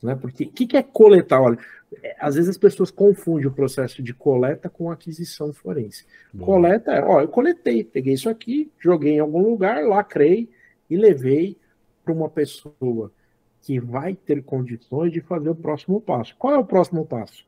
né? 0.03 0.15
Porque 0.15 0.43
o 0.43 0.49
que, 0.49 0.67
que 0.67 0.77
é 0.77 0.83
coletar? 0.83 1.41
Olha, 1.41 1.57
é, 2.03 2.15
às 2.19 2.35
vezes 2.35 2.49
as 2.49 2.57
pessoas 2.57 2.91
confundem 2.91 3.47
o 3.47 3.51
processo 3.51 4.03
de 4.03 4.13
coleta 4.13 4.69
com 4.69 4.91
aquisição 4.91 5.53
forense. 5.53 6.05
Bom. 6.33 6.45
Coleta 6.45 6.91
é, 6.91 7.03
ó, 7.03 7.21
eu 7.21 7.27
coletei, 7.27 7.83
peguei 7.83 8.13
isso 8.13 8.29
aqui, 8.29 8.71
joguei 8.79 9.13
em 9.13 9.19
algum 9.19 9.41
lugar, 9.41 9.83
lacrei 9.85 10.49
e 10.89 10.97
levei 10.97 11.57
para 12.03 12.13
uma 12.13 12.29
pessoa 12.29 13.11
que 13.61 13.79
vai 13.79 14.13
ter 14.13 14.43
condições 14.43 15.11
de 15.11 15.21
fazer 15.21 15.49
o 15.49 15.55
próximo 15.55 16.01
passo. 16.01 16.35
Qual 16.37 16.53
é 16.53 16.57
o 16.57 16.65
próximo 16.65 17.05
passo? 17.05 17.45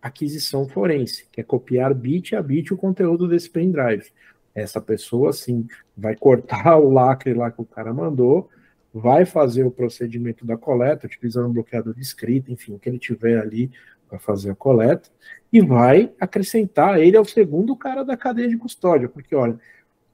Aquisição 0.00 0.66
forense, 0.66 1.26
que 1.30 1.40
é 1.40 1.44
copiar 1.44 1.94
bit 1.94 2.34
a 2.34 2.42
bit 2.42 2.72
o 2.72 2.78
conteúdo 2.78 3.28
desse 3.28 3.50
pendrive. 3.50 4.10
Essa 4.54 4.80
pessoa, 4.80 5.32
sim, 5.32 5.66
vai 5.96 6.16
cortar 6.16 6.78
o 6.78 6.90
lacre 6.90 7.34
lá 7.34 7.50
que 7.50 7.60
o 7.60 7.64
cara 7.64 7.92
mandou, 7.92 8.48
vai 8.94 9.24
fazer 9.24 9.64
o 9.64 9.72
procedimento 9.72 10.46
da 10.46 10.56
coleta, 10.56 11.08
utilizando 11.08 11.48
um 11.48 11.52
bloqueador 11.52 11.92
de 11.92 12.00
escrita, 12.00 12.52
enfim, 12.52 12.74
o 12.74 12.78
que 12.78 12.88
ele 12.88 12.98
tiver 12.98 13.40
ali 13.40 13.68
para 14.08 14.20
fazer 14.20 14.52
a 14.52 14.54
coleta, 14.54 15.10
e 15.52 15.60
vai 15.60 16.12
acrescentar, 16.20 17.00
ele 17.00 17.16
é 17.16 17.20
o 17.20 17.24
segundo 17.24 17.74
cara 17.74 18.04
da 18.04 18.16
cadeia 18.16 18.48
de 18.48 18.56
custódia, 18.56 19.08
porque, 19.08 19.34
olha, 19.34 19.58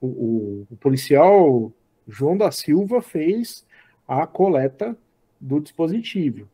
o, 0.01 0.07
o, 0.07 0.67
o 0.71 0.77
policial 0.77 1.71
João 2.09 2.39
da 2.39 2.51
Silva 2.51 3.03
fez 3.03 3.67
a 4.09 4.27
coleta 4.27 4.97
do 5.39 5.61
dispositivo. 5.61 6.49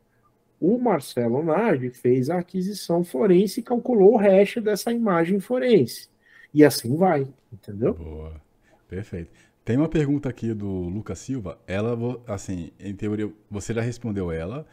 O 0.59 0.77
Marcelo 0.77 1.41
Nardi 1.41 1.91
fez 1.91 2.29
a 2.29 2.39
aquisição 2.39 3.05
forense 3.05 3.61
e 3.61 3.63
calculou 3.63 4.15
o 4.15 4.17
hash 4.17 4.57
dessa 4.57 4.91
imagem 4.91 5.39
forense. 5.39 6.09
E 6.53 6.65
assim 6.65 6.97
vai, 6.97 7.25
entendeu? 7.53 7.93
Boa, 7.93 8.33
perfeito. 8.89 9.46
Tem 9.67 9.75
uma 9.75 9.89
pergunta 9.89 10.29
aqui 10.29 10.53
do 10.53 10.65
Lucas 10.87 11.19
Silva. 11.19 11.59
Ela, 11.67 11.93
assim, 12.25 12.71
em 12.79 12.95
teoria, 12.95 13.29
você 13.51 13.73
já 13.73 13.81
respondeu 13.81 14.31
ela, 14.31 14.65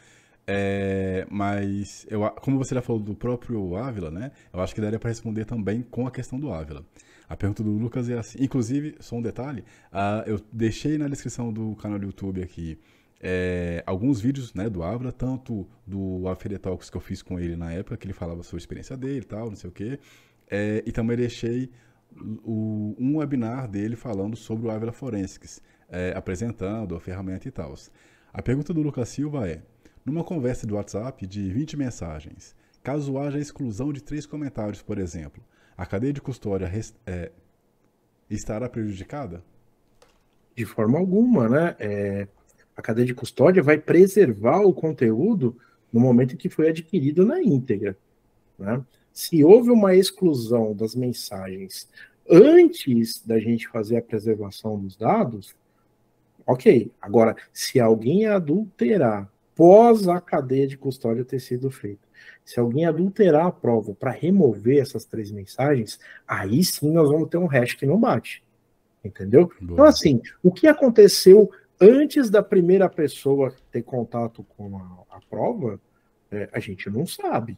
é, 0.47 1.27
mas 1.29 2.07
eu, 2.09 2.21
como 2.39 2.57
você 2.57 2.73
já 2.73 2.81
falou 2.81 3.01
do 3.01 3.13
próprio 3.13 3.75
Ávila, 3.75 4.09
né? 4.09 4.31
Eu 4.53 4.61
acho 4.61 4.73
que 4.73 4.79
daria 4.79 4.97
para 4.97 5.09
responder 5.09 5.43
também 5.43 5.81
com 5.81 6.07
a 6.07 6.11
questão 6.11 6.39
do 6.39 6.49
Ávila. 6.49 6.85
A 7.27 7.35
pergunta 7.35 7.61
do 7.61 7.71
Lucas 7.71 8.09
é 8.09 8.17
assim. 8.17 8.37
Inclusive, 8.41 8.95
só 9.01 9.17
um 9.17 9.21
detalhe, 9.21 9.65
uh, 9.91 10.23
eu 10.25 10.39
deixei 10.49 10.97
na 10.97 11.09
descrição 11.09 11.51
do 11.51 11.75
canal 11.75 11.99
do 11.99 12.05
YouTube 12.05 12.41
aqui 12.41 12.79
é, 13.19 13.83
alguns 13.85 14.21
vídeos 14.21 14.53
né, 14.53 14.69
do 14.69 14.81
Ávila, 14.81 15.11
tanto 15.11 15.67
do 15.85 16.25
Afere 16.29 16.57
Talks 16.57 16.89
que 16.89 16.95
eu 16.95 17.01
fiz 17.01 17.21
com 17.21 17.37
ele 17.37 17.57
na 17.57 17.69
época, 17.73 17.97
que 17.97 18.05
ele 18.05 18.13
falava 18.13 18.43
sobre 18.43 18.59
a 18.59 18.63
experiência 18.63 18.95
dele 18.95 19.19
e 19.19 19.25
tal, 19.25 19.49
não 19.49 19.57
sei 19.57 19.69
o 19.69 19.73
quê. 19.73 19.99
É, 20.49 20.81
e 20.85 20.91
também 20.93 21.17
deixei 21.17 21.69
o, 22.43 22.95
um 22.97 23.17
webinar 23.17 23.67
dele 23.67 23.95
falando 23.95 24.35
sobre 24.35 24.67
o 24.67 24.71
Ávila 24.71 24.91
Forensics, 24.91 25.61
é, 25.89 26.13
apresentando 26.15 26.95
a 26.95 26.99
ferramenta 26.99 27.47
e 27.47 27.51
tal. 27.51 27.73
A 28.33 28.41
pergunta 28.41 28.73
do 28.73 28.81
Lucas 28.81 29.09
Silva 29.09 29.47
é: 29.47 29.61
numa 30.05 30.23
conversa 30.23 30.65
de 30.65 30.73
WhatsApp 30.73 31.25
de 31.25 31.51
20 31.51 31.77
mensagens, 31.77 32.55
caso 32.83 33.17
haja 33.17 33.39
exclusão 33.39 33.91
de 33.91 34.01
três 34.01 34.25
comentários, 34.25 34.81
por 34.81 34.97
exemplo, 34.97 35.43
a 35.77 35.85
cadeia 35.85 36.13
de 36.13 36.21
custódia 36.21 36.71
é, 37.05 37.31
estará 38.29 38.69
prejudicada? 38.69 39.43
De 40.55 40.65
forma 40.65 40.97
alguma, 40.97 41.49
né? 41.49 41.75
É, 41.79 42.27
a 42.75 42.81
cadeia 42.81 43.05
de 43.05 43.13
custódia 43.13 43.63
vai 43.63 43.77
preservar 43.77 44.61
o 44.61 44.73
conteúdo 44.73 45.57
no 45.91 45.99
momento 45.99 46.33
em 46.33 46.37
que 46.37 46.49
foi 46.49 46.69
adquirido 46.69 47.25
na 47.25 47.41
íntegra. 47.41 47.97
Né? 48.59 48.83
Se 49.15 49.45
houve 49.45 49.71
uma 49.71 49.95
exclusão 49.95 50.75
das 50.75 50.93
mensagens 50.93 51.89
antes 52.29 53.25
da 53.25 53.39
gente 53.39 53.65
fazer 53.69 53.95
a 53.95 54.01
preservação 54.01 54.77
dos 54.77 54.97
dados, 54.97 55.55
ok. 56.45 56.91
Agora, 57.01 57.33
se 57.53 57.79
alguém 57.79 58.25
adulterar 58.25 59.31
pós 59.55 60.05
a 60.09 60.19
cadeia 60.19 60.67
de 60.67 60.77
custódia 60.77 61.23
ter 61.23 61.39
sido 61.39 61.71
feita, 61.71 62.05
se 62.43 62.59
alguém 62.59 62.85
adulterar 62.85 63.45
a 63.45 63.51
prova 63.53 63.95
para 63.95 64.11
remover 64.11 64.81
essas 64.81 65.05
três 65.05 65.31
mensagens, 65.31 65.97
aí 66.27 66.61
sim 66.61 66.91
nós 66.91 67.09
vamos 67.09 67.29
ter 67.29 67.37
um 67.37 67.47
hash 67.47 67.73
que 67.73 67.85
não 67.85 67.97
bate. 67.97 68.43
Entendeu? 69.01 69.49
Boa. 69.61 69.73
Então, 69.73 69.85
assim, 69.85 70.21
o 70.43 70.51
que 70.51 70.67
aconteceu 70.67 71.49
antes 71.79 72.29
da 72.29 72.43
primeira 72.43 72.89
pessoa 72.89 73.55
ter 73.71 73.81
contato 73.81 74.45
com 74.57 74.77
a, 74.77 75.15
a 75.15 75.19
prova, 75.29 75.79
é, 76.29 76.49
a 76.51 76.59
gente 76.59 76.89
não 76.89 77.05
sabe. 77.05 77.57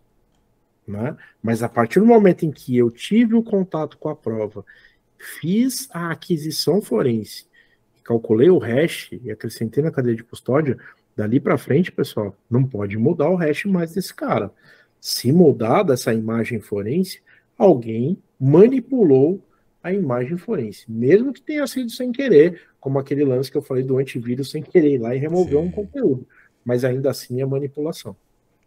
Né? 0.87 1.17
Mas 1.43 1.61
a 1.61 1.67
partir 1.67 1.99
do 1.99 2.05
momento 2.05 2.45
em 2.45 2.51
que 2.51 2.77
eu 2.77 2.89
tive 2.89 3.35
o 3.35 3.43
contato 3.43 3.97
com 3.97 4.07
a 4.07 4.15
prova, 4.15 4.63
fiz 5.17 5.89
a 5.91 6.11
aquisição 6.11 6.81
forense, 6.81 7.45
calculei 8.03 8.49
o 8.49 8.57
hash 8.57 9.09
e 9.11 9.29
acrescentei 9.29 9.83
na 9.83 9.91
cadeia 9.91 10.15
de 10.15 10.23
custódia, 10.23 10.77
dali 11.15 11.39
para 11.39 11.57
frente, 11.57 11.91
pessoal, 11.91 12.33
não 12.49 12.63
pode 12.63 12.97
mudar 12.97 13.29
o 13.29 13.35
hash 13.35 13.65
mais 13.65 13.93
desse 13.93 14.13
cara. 14.13 14.51
Se 15.01 15.31
mudar 15.31 15.83
dessa 15.83 16.13
imagem 16.13 16.61
forense, 16.61 17.21
alguém 17.57 18.17
manipulou 18.39 19.43
a 19.83 19.91
imagem 19.91 20.37
forense, 20.37 20.89
mesmo 20.89 21.33
que 21.33 21.41
tenha 21.41 21.65
sido 21.67 21.89
sem 21.89 22.11
querer, 22.11 22.61
como 22.79 22.99
aquele 22.99 23.25
lance 23.25 23.51
que 23.51 23.57
eu 23.57 23.61
falei 23.61 23.83
do 23.83 23.97
antivírus 23.97 24.51
sem 24.51 24.61
querer 24.61 24.93
ir 24.93 24.97
lá 24.99 25.15
e 25.15 25.19
remover 25.19 25.59
Sim. 25.59 25.67
um 25.67 25.71
conteúdo. 25.71 26.27
Mas 26.63 26.85
ainda 26.85 27.09
assim 27.09 27.41
é 27.41 27.45
manipulação. 27.45 28.15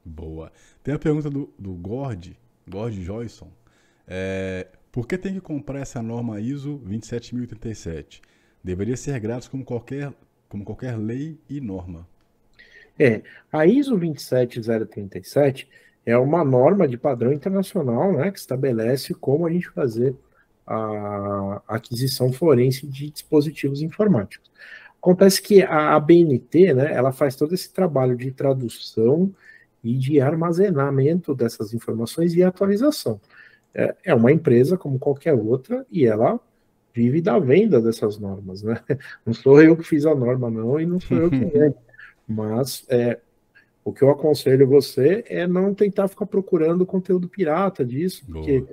Boa. 0.05 0.51
Tem 0.83 0.95
a 0.95 0.99
pergunta 0.99 1.29
do, 1.29 1.53
do 1.59 1.73
Gord, 1.73 2.39
Gord 2.69 3.03
Joyson. 3.03 3.51
É, 4.07 4.67
por 4.91 5.07
que 5.07 5.17
tem 5.17 5.35
que 5.35 5.41
comprar 5.41 5.81
essa 5.81 6.03
norma 6.03 6.41
ISO 6.41 6.79
27037? 6.85 8.23
Deveria 8.63 8.97
ser 8.97 9.19
grátis 9.21 9.49
como 9.49 9.65
qualquer, 9.65 10.13
como 10.49 10.65
qualquer 10.65 10.97
lei 10.97 11.39
e 11.49 11.61
norma. 11.61 12.07
É, 12.99 13.23
a 13.53 13.67
ISO 13.67 13.97
27037 13.97 15.69
é 16.05 16.17
uma 16.19 16.45
norma 16.45 16.89
de 16.89 16.99
padrão 16.99 17.33
internacional 17.33 18.13
né, 18.13 18.31
que 18.31 18.39
estabelece 18.39 19.15
como 19.15 19.47
a 19.47 19.51
gente 19.51 19.71
fazer 19.71 20.15
a 20.67 21.63
aquisição 21.67 22.33
forense 22.33 22.87
de 22.87 23.11
dispositivos 23.11 23.83
informáticos. 23.83 24.51
Acontece 24.99 25.41
que 25.41 25.63
a 25.63 25.97
ABNT, 25.97 26.75
né, 26.75 26.93
ela 26.93 27.13
faz 27.13 27.35
todo 27.35 27.55
esse 27.55 27.73
trabalho 27.73 28.17
de 28.17 28.31
tradução 28.31 29.35
e 29.83 29.97
de 29.97 30.21
armazenamento 30.21 31.35
dessas 31.35 31.73
informações 31.73 32.35
e 32.35 32.43
atualização. 32.43 33.21
É, 33.75 33.95
é 34.05 34.15
uma 34.15 34.33
empresa 34.33 34.77
como 34.77 34.99
qualquer 34.99 35.35
outra 35.35 35.87
e 35.91 36.07
ela 36.07 36.41
vive 36.93 37.21
da 37.21 37.39
venda 37.39 37.81
dessas 37.81 38.19
normas, 38.19 38.63
né? 38.63 38.81
Não 39.25 39.33
sou 39.33 39.63
eu 39.63 39.77
que 39.77 39.85
fiz 39.85 40.05
a 40.05 40.15
norma, 40.15 40.51
não, 40.51 40.81
e 40.81 40.85
não 40.85 40.99
sou 40.99 41.17
eu 41.17 41.31
que 41.31 41.39
vendo. 41.47 41.77
Mas 42.27 42.85
é, 42.89 43.19
o 43.85 43.93
que 43.93 44.03
eu 44.03 44.11
aconselho 44.11 44.67
você 44.67 45.25
é 45.29 45.47
não 45.47 45.75
tentar 45.75 46.09
ficar 46.09 46.27
procurando 46.27 46.85
conteúdo 46.85 47.29
pirata 47.29 47.85
disso, 47.85 48.25
porque, 48.27 48.65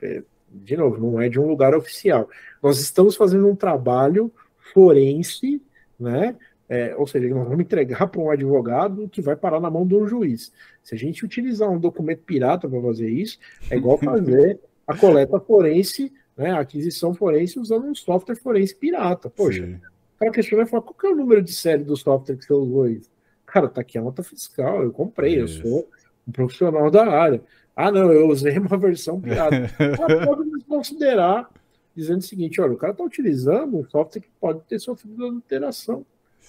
é, 0.00 0.22
de 0.50 0.76
novo, 0.76 1.00
não 1.00 1.20
é 1.20 1.28
de 1.28 1.40
um 1.40 1.46
lugar 1.46 1.74
oficial. 1.74 2.28
Nós 2.62 2.78
estamos 2.78 3.16
fazendo 3.16 3.48
um 3.48 3.56
trabalho 3.56 4.30
forense, 4.72 5.60
né? 5.98 6.36
É, 6.74 6.96
ou 6.96 7.06
seja, 7.06 7.28
nós 7.34 7.46
vamos 7.46 7.60
entregar 7.60 8.06
para 8.06 8.18
um 8.18 8.30
advogado 8.30 9.06
que 9.06 9.20
vai 9.20 9.36
parar 9.36 9.60
na 9.60 9.70
mão 9.70 9.86
de 9.86 9.94
um 9.94 10.06
juiz. 10.06 10.50
Se 10.82 10.94
a 10.94 10.98
gente 10.98 11.22
utilizar 11.22 11.70
um 11.70 11.78
documento 11.78 12.20
pirata 12.20 12.66
para 12.66 12.80
fazer 12.80 13.10
isso, 13.10 13.38
é 13.70 13.76
igual 13.76 13.98
fazer 13.98 14.58
a 14.86 14.96
coleta 14.96 15.38
forense, 15.38 16.10
né, 16.34 16.50
a 16.52 16.60
aquisição 16.60 17.12
forense 17.12 17.58
usando 17.58 17.84
um 17.84 17.94
software 17.94 18.36
forense 18.36 18.74
pirata. 18.74 19.28
Poxa, 19.28 19.66
Sim. 19.66 19.74
o 19.74 20.18
cara 20.18 20.32
questiona 20.32 20.62
e 20.62 20.66
fala, 20.66 20.82
qual 20.82 20.94
que 20.94 21.06
é 21.06 21.10
o 21.10 21.14
número 21.14 21.42
de 21.42 21.52
série 21.52 21.84
do 21.84 21.94
software 21.94 22.36
que 22.36 22.46
você 22.46 22.54
usou 22.54 22.88
isso? 22.88 23.10
Cara, 23.44 23.68
tá 23.68 23.82
aqui 23.82 23.98
a 23.98 24.00
nota 24.00 24.22
fiscal, 24.22 24.82
eu 24.82 24.92
comprei, 24.92 25.42
isso. 25.42 25.58
eu 25.58 25.68
sou 25.68 25.88
um 26.26 26.32
profissional 26.32 26.90
da 26.90 27.06
área. 27.06 27.42
Ah, 27.76 27.92
não, 27.92 28.10
eu 28.10 28.26
usei 28.28 28.56
uma 28.56 28.78
versão 28.78 29.20
pirata. 29.20 29.70
Pode 30.24 30.48
me 30.48 30.62
considerar 30.64 31.50
dizendo 31.94 32.20
o 32.20 32.24
seguinte, 32.24 32.62
olha, 32.62 32.72
o 32.72 32.78
cara 32.78 32.92
está 32.92 33.04
utilizando 33.04 33.76
um 33.76 33.84
software 33.84 34.22
que 34.22 34.30
pode 34.40 34.60
ter 34.62 34.78
sofrido 34.78 35.26
adulteração. 35.26 36.06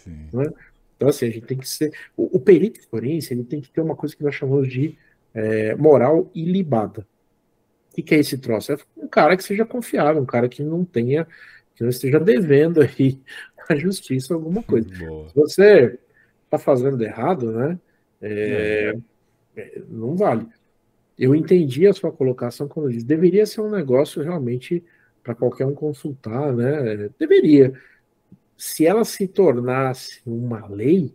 Né? 0.09 0.51
Então, 0.95 1.09
assim, 1.09 1.27
a 1.27 1.29
gente 1.29 1.45
tem 1.45 1.57
que 1.57 1.67
ser. 1.67 1.91
O, 2.15 2.37
o 2.37 2.39
perito 2.39 2.81
forense 2.89 3.33
ele 3.33 3.43
tem 3.43 3.61
que 3.61 3.69
ter 3.69 3.81
uma 3.81 3.95
coisa 3.95 4.15
que 4.15 4.23
nós 4.23 4.35
chamamos 4.35 4.69
de 4.69 4.97
é, 5.33 5.75
moral 5.75 6.29
ilibada. 6.33 7.07
O 7.91 7.95
que, 7.95 8.01
que 8.01 8.15
é 8.15 8.19
esse 8.19 8.37
troço? 8.37 8.71
É 8.71 8.77
um 8.97 9.07
cara 9.07 9.37
que 9.37 9.43
seja 9.43 9.65
confiável, 9.65 10.21
um 10.21 10.25
cara 10.25 10.49
que 10.49 10.63
não 10.63 10.83
tenha, 10.83 11.27
que 11.75 11.83
não 11.83 11.89
esteja 11.89 12.19
devendo 12.19 12.81
aí 12.81 13.19
à 13.69 13.75
justiça 13.75 14.33
alguma 14.33 14.63
coisa. 14.63 14.89
Boa. 14.97 15.29
Se 15.29 15.35
você 15.35 15.99
está 16.45 16.57
fazendo 16.57 17.03
errado, 17.03 17.51
né? 17.51 17.79
É, 18.21 18.95
é, 19.55 19.81
não 19.89 20.15
vale. 20.15 20.47
Eu 21.17 21.35
entendi 21.35 21.85
a 21.85 21.93
sua 21.93 22.11
colocação 22.11 22.67
quando 22.67 22.91
diz 22.91 23.03
deveria 23.03 23.45
ser 23.45 23.61
um 23.61 23.69
negócio 23.69 24.23
realmente 24.23 24.83
para 25.21 25.35
qualquer 25.35 25.65
um 25.65 25.73
consultar, 25.73 26.53
né? 26.53 27.09
Deveria 27.19 27.73
se 28.57 28.85
ela 28.85 29.03
se 29.03 29.27
tornasse 29.27 30.21
uma 30.25 30.67
lei, 30.67 31.13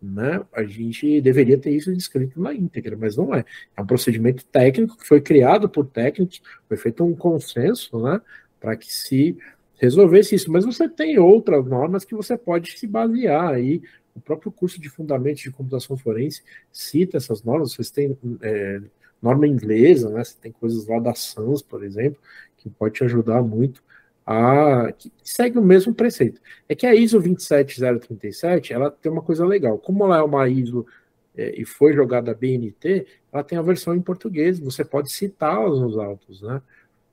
né, 0.00 0.44
a 0.52 0.62
gente 0.62 1.20
deveria 1.20 1.58
ter 1.58 1.70
isso 1.70 1.92
descrito 1.92 2.40
na 2.40 2.54
íntegra, 2.54 2.96
mas 2.96 3.16
não 3.16 3.34
é. 3.34 3.44
É 3.76 3.82
um 3.82 3.86
procedimento 3.86 4.44
técnico 4.46 4.96
que 4.96 5.06
foi 5.06 5.20
criado 5.20 5.68
por 5.68 5.86
técnicos, 5.86 6.42
foi 6.68 6.76
feito 6.76 7.04
um 7.04 7.14
consenso, 7.14 8.00
né, 8.00 8.20
para 8.60 8.76
que 8.76 8.92
se 8.92 9.36
resolvesse 9.76 10.34
isso. 10.34 10.50
Mas 10.50 10.64
você 10.64 10.88
tem 10.88 11.18
outras 11.18 11.64
normas 11.66 12.04
que 12.04 12.14
você 12.14 12.36
pode 12.36 12.78
se 12.78 12.86
basear 12.86 13.54
aí. 13.54 13.82
O 14.14 14.20
próprio 14.20 14.50
curso 14.50 14.80
de 14.80 14.88
Fundamentos 14.88 15.42
de 15.42 15.50
Computação 15.50 15.96
Forense 15.96 16.42
cita 16.72 17.18
essas 17.18 17.42
normas. 17.42 17.72
Vocês 17.72 17.90
têm 17.90 18.16
é, 18.40 18.80
norma 19.20 19.46
inglesa, 19.46 20.08
né? 20.10 20.24
Você 20.24 20.36
tem 20.40 20.52
coisas 20.52 20.86
lá 20.86 20.98
da 20.98 21.14
SANS, 21.14 21.62
por 21.62 21.84
exemplo, 21.84 22.18
que 22.56 22.70
pode 22.70 22.94
te 22.94 23.04
ajudar 23.04 23.42
muito 23.42 23.82
a 24.26 24.92
que 24.92 25.12
segue 25.22 25.58
o 25.58 25.62
mesmo 25.62 25.94
preceito. 25.94 26.40
É 26.68 26.74
que 26.74 26.86
a 26.86 26.94
ISO 26.94 27.20
27037, 27.20 28.72
ela 28.72 28.90
tem 28.90 29.10
uma 29.10 29.22
coisa 29.22 29.46
legal. 29.46 29.78
Como 29.78 30.04
ela 30.04 30.18
é 30.18 30.22
uma 30.22 30.48
ISO 30.48 30.84
é, 31.36 31.60
e 31.60 31.64
foi 31.64 31.92
jogada 31.92 32.32
a 32.32 32.34
BNT, 32.34 33.06
ela 33.32 33.44
tem 33.44 33.56
a 33.56 33.62
versão 33.62 33.94
em 33.94 34.00
português, 34.00 34.58
você 34.58 34.84
pode 34.84 35.12
citá-las 35.12 35.78
nos 35.78 35.96
autos, 35.96 36.42
né? 36.42 36.60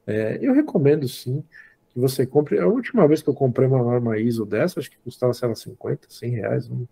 É, 0.07 0.39
eu 0.41 0.53
recomendo 0.53 1.07
sim 1.07 1.43
que 1.89 1.99
você 1.99 2.25
compre. 2.25 2.59
A 2.59 2.67
última 2.67 3.07
vez 3.07 3.21
que 3.21 3.29
eu 3.29 3.33
comprei 3.33 3.67
uma 3.67 3.83
norma 3.83 4.17
ISO 4.17 4.45
dessa, 4.45 4.79
acho 4.79 4.89
que 4.89 4.97
custava, 5.03 5.33
sei 5.33 5.47
lá, 5.47 5.55
50, 5.55 6.07
100 6.09 6.31
reais. 6.31 6.69
Não, 6.69 6.87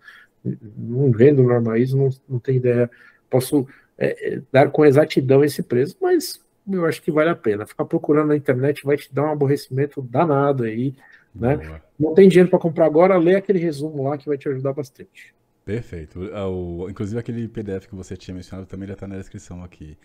não 0.78 1.12
vendo 1.12 1.44
norma 1.44 1.78
ISO, 1.80 1.98
não, 1.98 2.10
não 2.30 2.40
tenho 2.40 2.58
ideia. 2.58 2.90
Posso 3.30 3.68
é, 3.98 4.36
é, 4.36 4.42
dar 4.52 4.72
com 4.72 4.86
exatidão 4.86 5.44
esse 5.44 5.64
preço, 5.64 5.98
mas 6.02 6.40
eu 6.70 6.86
acho 6.86 7.02
que 7.02 7.12
vale 7.12 7.30
a 7.30 7.36
pena. 7.36 7.66
Ficar 7.66 7.86
procurando 7.86 8.30
na 8.30 8.36
internet 8.36 8.84
vai 8.84 8.98
te 8.98 9.14
dar 9.14 9.24
um 9.24 9.32
aborrecimento 9.32 10.02
danado 10.02 10.64
aí, 10.64 10.94
né? 11.34 11.58
Boa. 11.58 11.84
Não 12.00 12.14
tem 12.14 12.28
dinheiro 12.28 12.50
para 12.50 12.60
comprar 12.60 12.86
agora, 12.86 13.18
lê 13.18 13.36
aquele 13.36 13.60
resumo 13.60 14.04
lá 14.04 14.18
que 14.18 14.28
vai 14.28 14.38
te 14.38 14.48
ajudar 14.50 14.74
bastante. 14.74 15.34
Perfeito. 15.64 16.20
O, 16.20 16.90
inclusive 16.90 17.20
aquele 17.20 17.48
PDF 17.48 17.88
que 17.88 17.96
você 17.96 18.18
tinha 18.18 18.36
mencionado 18.36 18.68
também 18.68 18.88
já 18.88 18.94
está 18.94 19.08
na 19.08 19.18
descrição 19.18 19.64
aqui. 19.64 19.98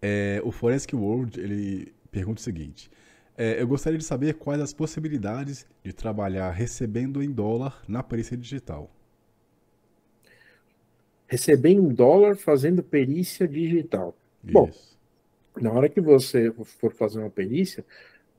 É, 0.00 0.40
o 0.44 0.50
Forensic 0.50 0.94
World 0.94 1.40
ele 1.40 1.94
pergunta 2.10 2.40
o 2.40 2.42
seguinte: 2.42 2.90
é, 3.36 3.60
eu 3.60 3.66
gostaria 3.66 3.98
de 3.98 4.04
saber 4.04 4.34
quais 4.34 4.60
as 4.60 4.72
possibilidades 4.72 5.66
de 5.82 5.92
trabalhar 5.92 6.50
recebendo 6.50 7.22
em 7.22 7.30
dólar 7.30 7.82
na 7.88 8.02
perícia 8.02 8.36
digital. 8.36 8.90
Recebendo 11.26 11.82
em 11.82 11.94
dólar 11.94 12.36
fazendo 12.36 12.82
perícia 12.82 13.48
digital. 13.48 14.16
Isso. 14.42 14.52
Bom, 14.52 14.70
na 15.60 15.72
hora 15.72 15.88
que 15.88 16.00
você 16.00 16.52
for 16.80 16.92
fazer 16.92 17.18
uma 17.20 17.30
perícia, 17.30 17.84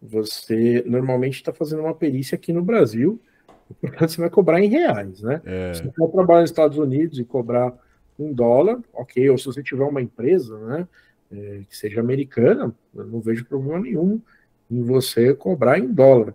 você 0.02 0.84
normalmente 0.86 1.36
está 1.36 1.54
fazendo 1.54 1.82
uma 1.82 1.96
perícia 1.96 2.36
aqui 2.36 2.52
no 2.52 2.64
Brasil, 2.64 3.20
portanto 3.82 4.10
você 4.10 4.22
vai 4.22 4.30
cobrar 4.30 4.62
em 4.62 4.70
reais, 4.70 5.22
né? 5.22 5.42
É. 5.46 5.74
Se 5.74 5.84
você 5.84 5.92
for 5.92 6.12
trabalhar 6.12 6.42
nos 6.42 6.50
Estados 6.50 6.78
Unidos 6.78 7.20
e 7.20 7.24
cobrar 7.24 7.74
um 8.18 8.34
dólar, 8.34 8.80
ok, 8.94 9.30
ou 9.30 9.38
se 9.38 9.46
você 9.46 9.62
tiver 9.62 9.84
uma 9.84 10.02
empresa, 10.02 10.58
né, 10.60 10.88
é, 11.32 11.62
que 11.70 11.76
seja 11.76 12.00
americana, 12.00 12.74
eu 12.94 13.06
não 13.06 13.20
vejo 13.20 13.46
problema 13.46 13.80
nenhum 13.80 14.22
em 14.70 14.82
você 14.84 15.34
cobrar 15.34 15.80
em 15.80 15.92
dólar, 15.92 16.34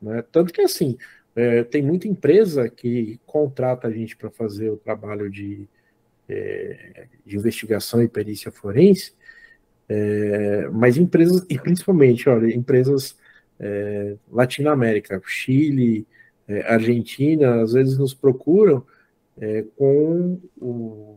né? 0.00 0.22
Tanto 0.30 0.52
que 0.52 0.60
assim, 0.60 0.96
é, 1.34 1.64
tem 1.64 1.82
muita 1.82 2.06
empresa 2.06 2.68
que 2.68 3.18
contrata 3.24 3.88
a 3.88 3.90
gente 3.90 4.16
para 4.16 4.30
fazer 4.30 4.70
o 4.70 4.76
trabalho 4.76 5.30
de, 5.30 5.66
é, 6.28 7.06
de 7.24 7.36
investigação 7.36 8.02
e 8.02 8.08
perícia 8.08 8.50
forense, 8.50 9.14
é, 9.88 10.68
mas 10.72 10.96
empresas, 10.96 11.44
e 11.48 11.58
principalmente, 11.58 12.28
olha, 12.28 12.54
empresas 12.54 13.16
é, 13.58 14.16
Latinoamérica, 14.30 15.20
Chile, 15.26 16.06
é, 16.48 16.62
Argentina, 16.72 17.62
às 17.62 17.72
vezes 17.72 17.98
nos 17.98 18.14
procuram 18.14 18.84
é, 19.38 19.64
com 19.76 20.40
o, 20.60 21.16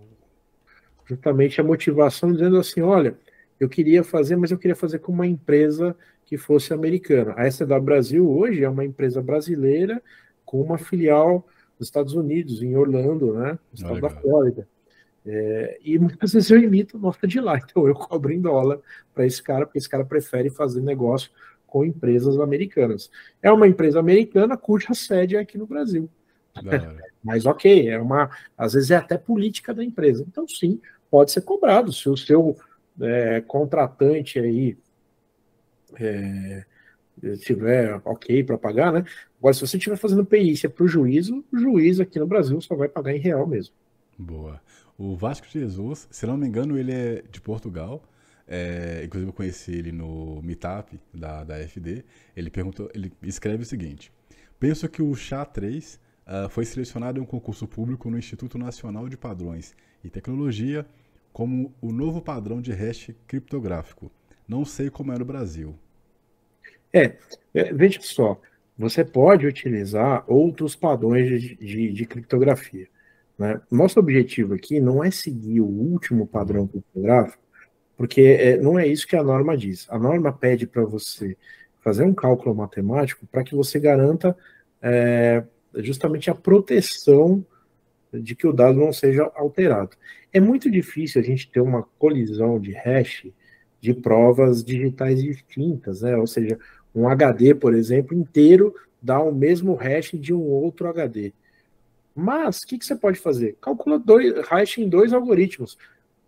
justamente 1.05 1.59
a 1.59 1.63
motivação 1.63 2.31
dizendo 2.31 2.57
assim, 2.57 2.81
olha, 2.81 3.17
eu 3.59 3.69
queria 3.69 4.03
fazer, 4.03 4.35
mas 4.35 4.51
eu 4.51 4.57
queria 4.57 4.75
fazer 4.75 4.99
com 4.99 5.11
uma 5.11 5.27
empresa 5.27 5.95
que 6.25 6.37
fosse 6.37 6.73
americana. 6.73 7.33
A 7.37 7.49
SW 7.49 7.79
Brasil 7.81 8.29
hoje 8.29 8.63
é 8.63 8.69
uma 8.69 8.83
empresa 8.83 9.21
brasileira 9.21 10.01
com 10.43 10.61
uma 10.61 10.77
filial 10.77 11.47
nos 11.79 11.87
Estados 11.87 12.13
Unidos, 12.13 12.61
em 12.61 12.75
Orlando, 12.75 13.33
né, 13.33 13.51
no 13.51 13.75
estado 13.75 14.01
da 14.01 14.09
Flórida. 14.09 14.67
É, 15.25 15.79
e 15.83 15.97
muitas 15.97 16.33
vezes 16.33 16.51
eu 16.51 16.59
imito 16.59 16.99
nota 16.99 17.27
de 17.27 17.39
lá, 17.39 17.57
então 17.63 17.87
eu 17.87 17.95
cobro 17.95 18.31
em 18.31 18.39
dólar 18.39 18.79
para 19.13 19.25
esse 19.25 19.41
cara, 19.41 19.65
porque 19.65 19.79
esse 19.79 19.89
cara 19.89 20.05
prefere 20.05 20.49
fazer 20.49 20.81
negócio 20.81 21.31
com 21.65 21.83
empresas 21.83 22.39
americanas. 22.39 23.09
É 23.41 23.51
uma 23.51 23.67
empresa 23.67 23.99
americana 23.99 24.55
cuja 24.55 24.93
sede 24.93 25.35
é 25.35 25.39
aqui 25.39 25.57
no 25.57 25.65
Brasil. 25.65 26.09
Mas 27.23 27.45
ok, 27.45 27.89
é 27.89 27.99
uma, 27.99 28.29
às 28.57 28.73
vezes 28.73 28.91
é 28.91 28.95
até 28.95 29.17
política 29.17 29.73
da 29.73 29.83
empresa. 29.83 30.23
Então 30.27 30.47
sim, 30.47 30.79
pode 31.09 31.31
ser 31.31 31.41
cobrado. 31.41 31.91
Se 31.91 32.07
o 32.07 32.15
seu 32.15 32.55
é, 33.01 33.41
contratante 33.41 34.39
aí 34.39 34.77
é, 35.99 36.63
tiver 37.39 37.99
ok 38.05 38.43
para 38.43 38.57
pagar, 38.57 38.93
né? 38.93 39.03
Agora, 39.39 39.53
se 39.53 39.61
você 39.61 39.77
estiver 39.77 39.97
fazendo 39.97 40.25
perícia 40.25 40.69
para 40.69 40.83
o 40.83 40.87
juízo, 40.87 41.43
o 41.51 41.57
juiz 41.57 41.99
aqui 41.99 42.19
no 42.19 42.27
Brasil 42.27 42.59
só 42.61 42.75
vai 42.75 42.87
pagar 42.87 43.13
em 43.13 43.19
real 43.19 43.45
mesmo. 43.45 43.73
Boa. 44.17 44.61
O 44.97 45.15
Vasco 45.15 45.47
Jesus, 45.47 46.07
se 46.09 46.25
não 46.25 46.37
me 46.37 46.47
engano, 46.47 46.77
ele 46.77 46.91
é 46.91 47.23
de 47.29 47.41
Portugal. 47.41 48.01
É, 48.47 49.01
inclusive 49.03 49.29
eu 49.29 49.33
conheci 49.33 49.71
ele 49.71 49.91
no 49.91 50.41
Meetup 50.41 50.99
da, 51.13 51.43
da 51.43 51.59
FD. 51.67 52.05
Ele 52.35 52.49
perguntou, 52.49 52.89
ele 52.93 53.11
escreve 53.23 53.63
o 53.63 53.65
seguinte: 53.65 54.11
Penso 54.59 54.87
que 54.87 55.01
o 55.01 55.11
SHA-3 55.11 55.95
uh, 55.95 55.99
ah, 56.25 56.49
foi 56.49 56.63
selecionado 56.63 57.19
em 57.19 57.21
um 57.21 57.25
concurso 57.25 57.67
público 57.67 58.09
no 58.09 58.17
Instituto 58.17 58.57
Nacional 58.57 59.09
de 59.09 59.17
Padrões 59.17 59.75
e 60.03 60.09
Tecnologia 60.09 60.85
como 61.33 61.73
o 61.81 61.91
novo 61.91 62.21
padrão 62.21 62.61
de 62.61 62.71
hash 62.71 63.11
criptográfico. 63.27 64.09
Não 64.47 64.63
sei 64.63 64.89
como 64.89 65.11
é 65.11 65.17
no 65.17 65.25
Brasil. 65.25 65.75
É, 66.93 67.17
é 67.53 67.73
veja 67.73 67.99
só, 68.01 68.39
você 68.77 69.03
pode 69.03 69.45
utilizar 69.45 70.23
outros 70.27 70.77
padrões 70.77 71.27
de, 71.27 71.55
de, 71.55 71.91
de 71.91 72.05
criptografia. 72.05 72.87
Né? 73.37 73.61
Nosso 73.69 73.99
objetivo 73.99 74.53
aqui 74.53 74.79
não 74.79 75.03
é 75.03 75.11
seguir 75.11 75.61
o 75.61 75.67
último 75.67 76.25
padrão 76.25 76.67
criptográfico, 76.67 77.43
porque 77.97 78.21
é, 78.21 78.57
não 78.57 78.77
é 78.77 78.87
isso 78.87 79.07
que 79.07 79.15
a 79.15 79.23
norma 79.23 79.57
diz. 79.57 79.87
A 79.89 79.97
norma 79.97 80.31
pede 80.31 80.65
para 80.67 80.83
você 80.83 81.37
fazer 81.81 82.03
um 82.03 82.13
cálculo 82.13 82.55
matemático 82.55 83.25
para 83.27 83.43
que 83.43 83.55
você 83.55 83.79
garanta 83.79 84.35
é, 84.81 85.43
justamente 85.75 86.29
a 86.29 86.35
proteção 86.35 87.45
de 88.11 88.35
que 88.35 88.47
o 88.47 88.53
dado 88.53 88.79
não 88.79 88.93
seja 88.93 89.29
alterado. 89.35 89.91
É 90.31 90.39
muito 90.39 90.69
difícil 90.69 91.21
a 91.21 91.23
gente 91.23 91.49
ter 91.49 91.59
uma 91.59 91.83
colisão 91.97 92.59
de 92.59 92.71
hash 92.71 93.27
de 93.79 93.93
provas 93.93 94.63
digitais 94.63 95.21
distintas, 95.21 96.01
né? 96.01 96.15
Ou 96.15 96.25
seja, 96.25 96.57
um 96.93 97.07
HD, 97.07 97.53
por 97.53 97.73
exemplo, 97.73 98.17
inteiro 98.17 98.73
dá 99.01 99.19
o 99.21 99.33
mesmo 99.33 99.75
hash 99.75 100.11
de 100.13 100.33
um 100.33 100.41
outro 100.41 100.87
HD. 100.87 101.33
Mas 102.15 102.61
o 102.61 102.67
que, 102.67 102.77
que, 102.77 102.85
você 102.85 102.95
pode 102.95 103.19
fazer? 103.19 103.57
Calcula 103.61 103.99
dois 103.99 104.33
hash 104.47 104.77
em 104.77 104.87
dois 104.87 105.11
algoritmos. 105.11 105.77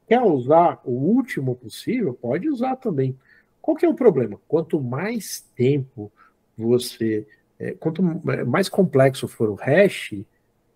Quer 0.07 0.21
usar 0.21 0.81
o 0.83 0.91
último 0.91 1.55
possível? 1.55 2.13
Pode 2.13 2.49
usar 2.49 2.75
também. 2.75 3.17
Qual 3.61 3.75
que 3.75 3.85
é 3.85 3.89
o 3.89 3.93
problema? 3.93 4.39
Quanto 4.47 4.81
mais 4.81 5.45
tempo 5.55 6.11
você, 6.57 7.25
é, 7.57 7.71
quanto 7.71 8.01
mais 8.45 8.67
complexo 8.67 9.27
for 9.27 9.49
o 9.49 9.55
hash, 9.55 10.13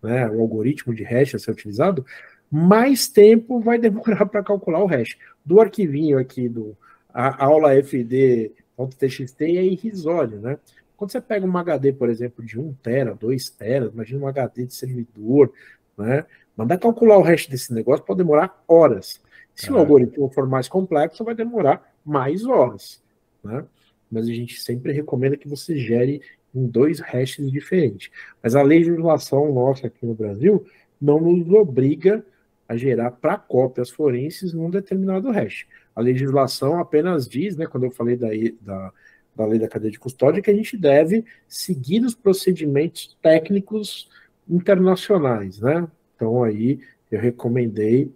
né, 0.02 0.30
o 0.30 0.42
algoritmo 0.42 0.94
de 0.94 1.04
hash 1.04 1.36
a 1.36 1.40
ser 1.40 1.52
utilizado, 1.52 2.06
mais 2.50 3.08
tempo 3.08 3.60
vai 3.60 3.78
demorar 3.78 4.26
para 4.28 4.44
calcular 4.44 4.84
o 4.84 4.88
hash. 4.88 5.18
Do 5.44 5.60
arquivinho 5.60 6.18
aqui 6.18 6.48
do 6.48 6.78
a 7.14 7.44
aula 7.44 7.74
fd.txt 7.84 9.42
é 9.42 9.64
irrisório, 9.66 10.40
né? 10.40 10.58
Quando 11.02 11.14
você 11.14 11.20
pega 11.20 11.48
um 11.48 11.58
HD, 11.58 11.94
por 11.94 12.12
exemplo, 12.12 12.46
de 12.46 12.60
1 12.60 12.74
tera, 12.74 13.16
2 13.16 13.50
tera, 13.50 13.90
imagina 13.92 14.24
um 14.24 14.28
HD 14.28 14.68
de 14.68 14.76
servidor, 14.76 15.52
né? 15.98 16.28
Mandar 16.56 16.78
calcular 16.78 17.18
o 17.18 17.24
hash 17.24 17.48
desse 17.48 17.74
negócio 17.74 18.06
pode 18.06 18.20
demorar 18.20 18.64
horas. 18.68 19.20
Se 19.56 19.74
o 19.74 19.78
algoritmo 19.80 20.30
for 20.30 20.46
mais 20.46 20.68
complexo, 20.68 21.24
vai 21.24 21.34
demorar 21.34 21.92
mais 22.06 22.46
horas, 22.46 23.02
né? 23.44 23.66
Mas 24.12 24.28
a 24.28 24.32
gente 24.32 24.62
sempre 24.62 24.94
recomenda 24.94 25.36
que 25.36 25.48
você 25.48 25.76
gere 25.76 26.22
em 26.54 26.68
dois 26.68 27.00
hashes 27.00 27.52
diferentes. 27.52 28.12
Mas 28.44 28.56
a 28.56 28.62
legislação 28.62 29.52
nossa 29.52 29.88
aqui 29.88 30.06
no 30.06 30.14
Brasil 30.14 30.64
não 31.02 31.20
nos 31.20 31.52
obriga 31.52 32.24
a 32.70 32.78
gerar 32.78 33.10
para 33.10 33.40
cópias 33.40 33.90
forenses 33.90 34.54
num 34.54 34.70
determinado 34.70 35.32
hash. 35.32 35.66
A 35.96 36.00
legislação 36.00 36.80
apenas 36.80 37.28
diz, 37.28 37.58
né, 37.58 37.66
quando 37.66 37.86
eu 37.86 37.92
falei 37.92 38.16
da, 38.16 38.28
da 38.62 38.94
da 39.42 39.48
lei 39.48 39.60
da 39.60 39.68
cadeia 39.68 39.92
de 39.92 40.00
custódia, 40.00 40.42
que 40.42 40.52
a 40.52 40.56
gente 40.56 40.78
deve 40.78 41.26
seguir 41.48 42.04
os 42.04 42.16
procedimentos 42.16 43.18
técnicos 43.22 44.10
internacionais, 44.50 45.60
né? 45.60 45.88
Então 46.16 46.44
aí 46.44 46.80
eu 47.10 47.20
recomendei 47.20 48.12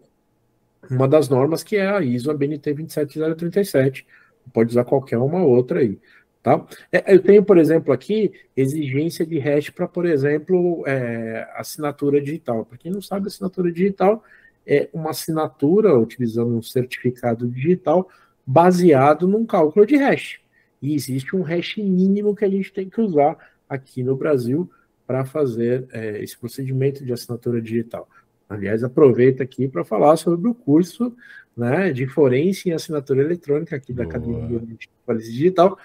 uma 0.90 1.08
das 1.08 1.30
normas 1.30 1.64
que 1.64 1.76
é 1.76 1.88
a 1.88 2.02
ISO 2.02 2.30
ABNT 2.30 2.74
27037, 2.74 4.06
pode 4.54 4.70
usar 4.70 4.84
qualquer 4.84 5.18
uma 5.18 5.44
outra 5.44 5.80
aí, 5.80 6.00
tá? 6.44 6.64
É, 6.92 7.14
eu 7.14 7.22
tenho, 7.22 7.44
por 7.44 7.58
exemplo, 7.58 7.92
aqui 7.92 8.32
exigência 8.56 9.26
de 9.26 9.40
hash 9.40 9.72
para, 9.72 9.88
por 9.88 10.06
exemplo, 10.06 10.84
é, 10.86 11.50
assinatura 11.56 12.22
digital. 12.22 12.66
Para 12.66 12.78
quem 12.78 12.92
não 12.92 13.02
sabe, 13.02 13.28
assinatura 13.28 13.72
digital 13.72 14.24
é 14.66 14.90
uma 14.94 15.10
assinatura 15.10 15.98
utilizando 15.98 16.56
um 16.56 16.62
certificado 16.62 17.48
digital 17.48 18.08
baseado 18.46 19.28
num 19.28 19.46
cálculo 19.46 19.86
de 19.86 19.98
hash. 19.98 20.40
E 20.82 20.94
existe 20.94 21.36
um 21.36 21.42
hash 21.42 21.78
mínimo 21.78 22.36
que 22.36 22.46
a 22.46 22.50
gente 22.50 22.72
tem 22.72 22.90
que 22.90 23.02
usar 23.02 23.38
aqui 23.68 24.04
no 24.04 24.16
Brasil 24.16 24.70
para 25.06 25.26
fazer 25.26 25.88
é, 25.92 26.22
esse 26.24 26.38
procedimento 26.38 27.04
de 27.04 27.14
assinatura 27.14 27.62
digital. 27.62 28.08
Aliás, 28.50 28.84
aproveito 28.84 29.42
aqui 29.42 29.68
para 29.68 29.84
falar 29.84 30.18
sobre 30.18 30.50
o 30.50 30.54
curso 30.54 31.16
né, 31.56 31.92
de 31.92 32.06
forense 32.08 32.70
em 32.70 32.74
assinatura 32.74 33.22
eletrônica 33.22 33.76
aqui 33.76 33.94
Boa. 33.94 34.06
da 34.06 34.10
Academia 34.10 34.60
de 34.60 34.90
Forense 35.06 35.32
Digital, 35.32 35.78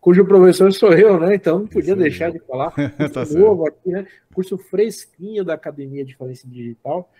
cujo 0.00 0.24
professor 0.24 0.72
sou 0.72 0.92
eu, 0.92 1.18
né? 1.20 1.34
Então 1.34 1.60
não 1.60 1.66
podia 1.66 1.92
Isso 1.92 2.02
deixar 2.02 2.26
aí. 2.26 2.32
de 2.32 2.38
falar. 2.40 2.70
tá 3.12 3.24
novo 3.36 3.66
aqui, 3.66 3.90
né? 3.90 4.06
Curso 4.32 4.56
fresquinho 4.56 5.44
da 5.44 5.54
Academia 5.54 6.04
de 6.04 6.16
Forense 6.16 6.46
Digital, 6.46 7.10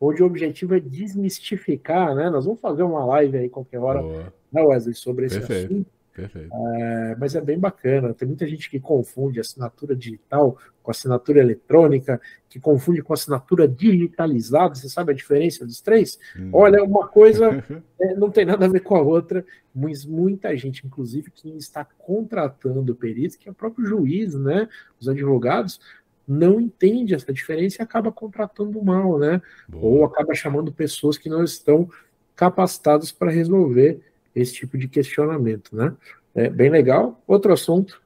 onde 0.00 0.22
o 0.22 0.26
objetivo 0.26 0.74
é 0.74 0.80
desmistificar, 0.80 2.14
né? 2.14 2.30
Nós 2.30 2.46
vamos 2.46 2.60
fazer 2.60 2.82
uma 2.82 3.04
live 3.04 3.36
aí 3.36 3.48
qualquer 3.48 3.78
hora, 3.78 4.00
Boa. 4.00 4.32
né, 4.50 4.62
Wesley, 4.62 4.94
sobre 4.94 5.26
esse 5.26 5.38
Perfeito. 5.38 5.66
assunto 5.66 5.99
Perfeito. 6.20 6.54
É, 6.54 7.16
mas 7.18 7.34
é 7.34 7.40
bem 7.40 7.58
bacana. 7.58 8.14
Tem 8.14 8.26
muita 8.26 8.46
gente 8.46 8.70
que 8.70 8.78
confunde 8.78 9.40
assinatura 9.40 9.94
digital 9.94 10.56
com 10.82 10.90
assinatura 10.90 11.40
eletrônica, 11.40 12.20
que 12.48 12.58
confunde 12.58 13.02
com 13.02 13.12
assinatura 13.12 13.68
digitalizada. 13.68 14.74
Você 14.74 14.88
sabe 14.88 15.12
a 15.12 15.14
diferença 15.14 15.64
dos 15.64 15.80
três? 15.80 16.18
Hum. 16.36 16.50
Olha, 16.52 16.82
uma 16.82 17.06
coisa 17.08 17.64
é, 18.00 18.14
não 18.14 18.30
tem 18.30 18.44
nada 18.44 18.66
a 18.66 18.68
ver 18.68 18.80
com 18.80 18.96
a 18.96 19.02
outra, 19.02 19.44
mas 19.74 20.04
muita 20.04 20.56
gente, 20.56 20.86
inclusive 20.86 21.30
quem 21.30 21.56
está 21.56 21.84
contratando 21.84 22.94
peritos, 22.94 23.36
que 23.36 23.48
é 23.48 23.52
o 23.52 23.54
próprio 23.54 23.86
juiz, 23.86 24.34
né? 24.34 24.68
Os 24.98 25.08
advogados, 25.08 25.80
não 26.26 26.60
entende 26.60 27.14
essa 27.14 27.32
diferença 27.32 27.80
e 27.80 27.82
acaba 27.82 28.12
contratando 28.12 28.82
mal, 28.82 29.18
né? 29.18 29.42
Boa. 29.68 29.84
Ou 29.84 30.04
acaba 30.04 30.34
chamando 30.34 30.72
pessoas 30.72 31.18
que 31.18 31.28
não 31.28 31.42
estão 31.42 31.88
capacitadas 32.36 33.12
para 33.12 33.30
resolver 33.30 34.00
esse 34.40 34.54
tipo 34.54 34.76
de 34.78 34.88
questionamento, 34.88 35.74
né? 35.74 35.94
É 36.34 36.48
bem 36.48 36.70
legal. 36.70 37.22
Outro 37.26 37.52
assunto. 37.52 38.00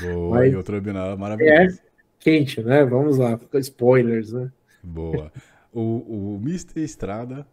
Boa, 0.00 0.38
Mas, 0.38 0.52
e 0.52 0.56
outro 0.56 0.74
webinar 0.74 1.16
maravilhoso. 1.16 1.78
É 1.78 1.92
quente, 2.18 2.62
né? 2.62 2.84
Vamos 2.84 3.18
lá, 3.18 3.38
spoilers, 3.54 4.32
né? 4.32 4.50
Boa. 4.82 5.32
O, 5.72 6.34
o 6.34 6.40
Mr. 6.42 6.82
Estrada, 6.82 7.46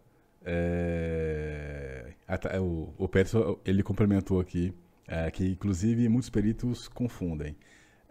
é... 0.44 2.12
Ah, 2.28 2.38
tá, 2.38 2.50
é 2.50 2.60
o, 2.60 2.92
o 2.98 3.08
Peterson, 3.08 3.58
ele 3.64 3.82
complementou 3.82 4.38
aqui, 4.38 4.72
é, 5.08 5.30
que 5.30 5.44
inclusive 5.44 6.08
muitos 6.08 6.30
peritos 6.30 6.86
confundem. 6.86 7.56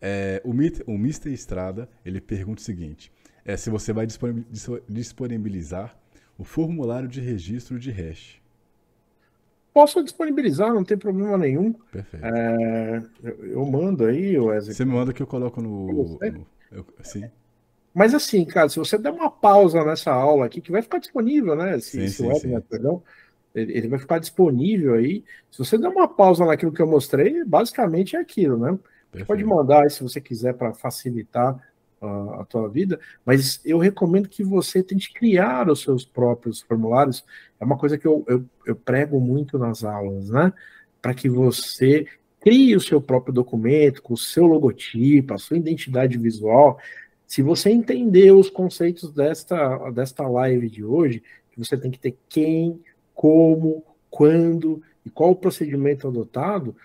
É, 0.01 0.41
o, 0.43 0.51
o 0.51 0.95
Mr. 0.95 1.31
Estrada, 1.31 1.87
ele 2.05 2.19
pergunta 2.19 2.61
o 2.61 2.63
seguinte, 2.63 3.11
é, 3.45 3.55
se 3.55 3.69
você 3.69 3.93
vai 3.93 4.07
disponibilizar 4.87 5.97
o 6.37 6.43
formulário 6.43 7.07
de 7.07 7.19
registro 7.19 7.77
de 7.77 7.91
hash. 7.91 8.38
Posso 9.73 10.03
disponibilizar, 10.03 10.73
não 10.73 10.83
tem 10.83 10.97
problema 10.97 11.37
nenhum. 11.37 11.73
Perfeito. 11.91 12.25
É, 12.25 13.03
eu, 13.23 13.45
eu, 13.51 13.65
mando 13.65 14.05
aí, 14.05 14.37
Wesley. 14.37 14.73
Você 14.73 14.85
me 14.85 14.93
manda 14.93 15.13
que 15.13 15.21
eu 15.21 15.27
coloco 15.27 15.61
no. 15.61 16.17
no 16.17 16.19
eu, 16.71 16.85
sim. 17.03 17.29
Mas 17.93 18.13
assim, 18.13 18.45
cara, 18.45 18.69
se 18.69 18.77
você 18.77 18.97
der 18.97 19.11
uma 19.11 19.29
pausa 19.29 19.83
nessa 19.83 20.11
aula 20.11 20.45
aqui, 20.45 20.61
que 20.61 20.71
vai 20.71 20.81
ficar 20.81 20.99
disponível, 20.99 21.55
né? 21.55 21.79
Se, 21.79 22.07
sim, 22.07 22.07
sim, 22.07 22.27
webinar, 22.27 22.61
sim. 22.61 22.67
perdão, 22.69 23.03
ele, 23.53 23.77
ele, 23.77 23.87
vai 23.87 23.99
ficar 23.99 24.19
disponível 24.19 24.93
aí. 24.93 25.23
Se 25.51 25.59
você 25.59 25.77
der 25.77 25.89
uma 25.89 26.07
pausa 26.07 26.45
naquilo 26.45 26.71
que 26.71 26.81
eu 26.81 26.87
mostrei, 26.87 27.43
basicamente 27.43 28.15
é 28.15 28.19
aquilo, 28.19 28.57
né? 28.57 28.77
Pode 29.25 29.43
mandar 29.43 29.83
aí 29.83 29.89
se 29.89 30.03
você 30.03 30.21
quiser 30.21 30.53
para 30.53 30.73
facilitar 30.73 31.59
a, 32.01 32.41
a 32.41 32.45
tua 32.45 32.67
vida, 32.69 32.99
mas 33.25 33.61
eu 33.65 33.77
recomendo 33.77 34.29
que 34.29 34.43
você 34.43 34.81
tente 34.83 35.13
criar 35.13 35.69
os 35.69 35.81
seus 35.81 36.05
próprios 36.05 36.61
formulários. 36.61 37.23
É 37.59 37.65
uma 37.65 37.77
coisa 37.77 37.97
que 37.97 38.05
eu, 38.05 38.23
eu, 38.27 38.45
eu 38.65 38.75
prego 38.75 39.19
muito 39.19 39.57
nas 39.57 39.83
aulas, 39.83 40.29
né? 40.29 40.53
Para 41.01 41.13
que 41.13 41.29
você 41.29 42.05
crie 42.39 42.75
o 42.75 42.81
seu 42.81 43.01
próprio 43.01 43.33
documento, 43.33 44.01
com 44.01 44.13
o 44.13 44.17
seu 44.17 44.45
logotipo, 44.45 45.33
a 45.33 45.37
sua 45.37 45.57
identidade 45.57 46.17
visual. 46.17 46.79
Se 47.27 47.41
você 47.41 47.69
entender 47.69 48.31
os 48.31 48.49
conceitos 48.49 49.11
desta, 49.11 49.91
desta 49.91 50.27
live 50.27 50.69
de 50.69 50.83
hoje, 50.83 51.21
que 51.51 51.59
você 51.59 51.77
tem 51.77 51.91
que 51.91 51.99
ter 51.99 52.17
quem, 52.27 52.81
como, 53.13 53.83
quando 54.09 54.81
e 55.05 55.09
qual 55.09 55.31
o 55.31 55.35
procedimento 55.35 56.07
adotado, 56.07 56.75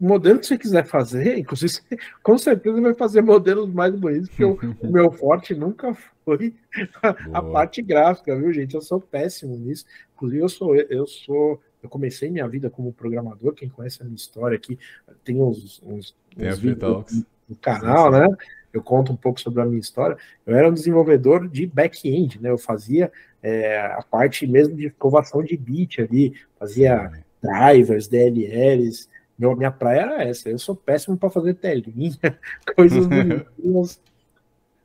o 0.00 0.06
modelo 0.06 0.38
que 0.38 0.46
você 0.46 0.58
quiser 0.58 0.84
fazer, 0.84 1.38
inclusive, 1.38 1.72
você, 1.72 1.82
com 2.22 2.36
certeza 2.36 2.80
vai 2.80 2.94
fazer 2.94 3.22
modelos 3.22 3.72
mais 3.72 3.94
bonitos, 3.94 4.28
porque 4.28 4.44
o, 4.44 4.58
o 4.80 4.88
meu 4.92 5.10
forte 5.10 5.54
nunca 5.54 5.96
foi 6.24 6.54
a, 7.02 7.38
a, 7.38 7.42
parte 7.42 7.80
gráfica, 7.80 8.36
viu, 8.36 8.52
gente? 8.52 8.74
Eu 8.74 8.82
sou 8.82 9.00
péssimo 9.00 9.56
nisso. 9.56 9.86
Inclusive, 10.14 10.42
eu 10.42 10.48
sou, 10.48 10.76
eu 10.76 11.06
sou, 11.06 11.60
eu 11.82 11.88
comecei 11.88 12.30
minha 12.30 12.46
vida 12.46 12.68
como 12.68 12.92
programador. 12.92 13.54
Quem 13.54 13.68
conhece 13.68 14.02
a 14.02 14.04
minha 14.04 14.16
história 14.16 14.56
aqui, 14.56 14.78
tem 15.24 15.40
uns, 15.40 15.80
uns, 15.82 16.14
tem 16.36 16.48
uns 16.48 16.58
vídeos 16.58 17.26
no 17.48 17.56
canal, 17.56 18.10
né? 18.10 18.26
Eu 18.72 18.82
conto 18.82 19.12
um 19.12 19.16
pouco 19.16 19.40
sobre 19.40 19.62
a 19.62 19.64
minha 19.64 19.80
história. 19.80 20.18
Eu 20.44 20.54
era 20.54 20.68
um 20.68 20.74
desenvolvedor 20.74 21.48
de 21.48 21.66
back-end, 21.66 22.42
né? 22.42 22.50
Eu 22.50 22.58
fazia 22.58 23.10
é, 23.42 23.80
a 23.80 24.02
parte 24.02 24.46
mesmo 24.46 24.76
de 24.76 24.88
escovação 24.88 25.42
de 25.42 25.56
bit 25.56 26.02
ali, 26.02 26.34
fazia 26.58 27.10
drivers, 27.42 28.08
DLLs, 28.08 29.08
meu, 29.38 29.54
minha 29.56 29.70
praia 29.70 30.00
era 30.00 30.24
essa. 30.24 30.48
Eu 30.48 30.58
sou 30.58 30.74
péssimo 30.74 31.16
para 31.16 31.30
fazer 31.30 31.54
telinha, 31.54 32.16
coisas 32.74 33.06
bonitas. 33.06 34.00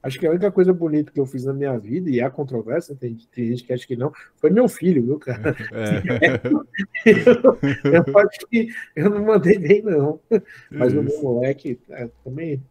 Acho 0.03 0.19
que 0.19 0.26
a 0.26 0.32
única 0.32 0.52
coisa 0.52 0.73
bonita 0.73 1.11
que 1.11 1.19
eu 1.19 1.28
fiz 1.28 1.45
na 1.45 1.53
minha 1.53 1.78
vida, 1.78 2.10
e 2.10 2.19
há 2.19 2.30
controvérsia, 2.30 2.95
tem, 2.95 3.15
tem 3.32 3.49
gente 3.49 3.64
que 3.64 3.72
acha 3.72 3.86
que 3.86 3.95
não, 3.95 4.11
foi 4.38 4.49
meu 4.49 4.68
filho, 4.68 5.03
viu, 5.03 5.19
cara? 5.19 5.56
É. 5.72 6.41
eu, 7.06 7.57
eu, 8.07 8.18
acho 8.18 8.48
que 8.49 8.69
eu 8.95 9.11
não 9.11 9.23
mandei 9.23 9.60
bem, 9.60 9.84
não. 9.84 10.19
Mas 10.72 10.94
o 10.94 11.03
meu 11.03 11.22
moleque 11.22 11.80
é, 11.90 12.10
também. 12.23 12.64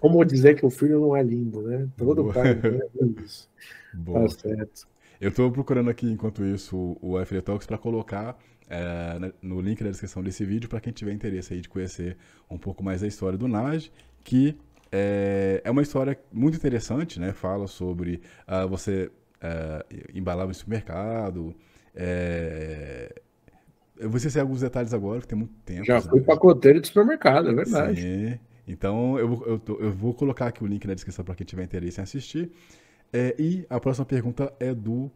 Como 0.00 0.24
dizer 0.24 0.54
que 0.54 0.64
o 0.64 0.70
filho 0.70 1.00
não 1.00 1.16
é 1.16 1.22
lindo, 1.24 1.62
né? 1.62 1.88
Todo 1.96 2.22
Boa. 2.22 2.34
pai 2.34 2.50
é 2.52 3.22
isso. 3.24 3.50
Boa. 3.92 4.20
Tá 4.20 4.28
certo. 4.28 4.86
Eu 5.20 5.30
estou 5.30 5.50
procurando 5.50 5.90
aqui, 5.90 6.08
enquanto 6.08 6.44
isso, 6.44 6.96
o 7.02 7.18
FD 7.18 7.42
Talks 7.42 7.66
para 7.66 7.76
colocar 7.76 8.38
é, 8.68 9.32
no 9.40 9.60
link 9.60 9.82
da 9.82 9.90
descrição 9.90 10.22
desse 10.22 10.44
vídeo 10.44 10.68
para 10.68 10.80
quem 10.80 10.92
tiver 10.92 11.12
interesse 11.12 11.54
aí 11.54 11.60
de 11.60 11.68
conhecer 11.68 12.16
um 12.50 12.58
pouco 12.58 12.82
mais 12.84 13.00
da 13.00 13.06
história 13.06 13.38
do 13.38 13.48
Naj, 13.48 13.90
que 14.22 14.56
é, 14.90 15.60
é 15.64 15.70
uma 15.70 15.82
história 15.82 16.18
muito 16.32 16.56
interessante, 16.56 17.20
né? 17.20 17.32
Fala 17.32 17.66
sobre 17.66 18.20
uh, 18.46 18.68
você 18.68 19.10
uh, 19.36 20.14
embalar 20.14 20.46
no 20.46 20.54
supermercado. 20.54 21.54
É, 21.94 23.12
eu 23.98 24.08
vou 24.08 24.16
esquecer 24.16 24.40
alguns 24.40 24.60
detalhes 24.60 24.94
agora, 24.94 25.20
que 25.20 25.26
tem 25.26 25.38
muito 25.38 25.54
tempo. 25.64 25.84
Já 25.84 26.00
fui 26.00 26.20
pacoteiro 26.20 26.80
de 26.80 26.88
supermercado, 26.88 27.50
é 27.50 27.54
verdade. 27.54 28.00
Sim. 28.00 28.38
Então, 28.66 29.18
eu, 29.18 29.42
eu, 29.46 29.58
tô, 29.58 29.76
eu, 29.76 29.90
vou 29.90 30.14
colocar 30.14 30.46
aqui 30.46 30.62
o 30.62 30.66
link 30.66 30.86
na 30.86 30.94
descrição 30.94 31.24
para 31.24 31.34
quem 31.34 31.46
tiver 31.46 31.64
interesse 31.64 32.00
em 32.00 32.02
assistir. 32.02 32.50
É, 33.12 33.34
e 33.38 33.66
a 33.68 33.80
próxima 33.80 34.04
pergunta 34.04 34.52
é 34.60 34.74
do, 34.74 35.10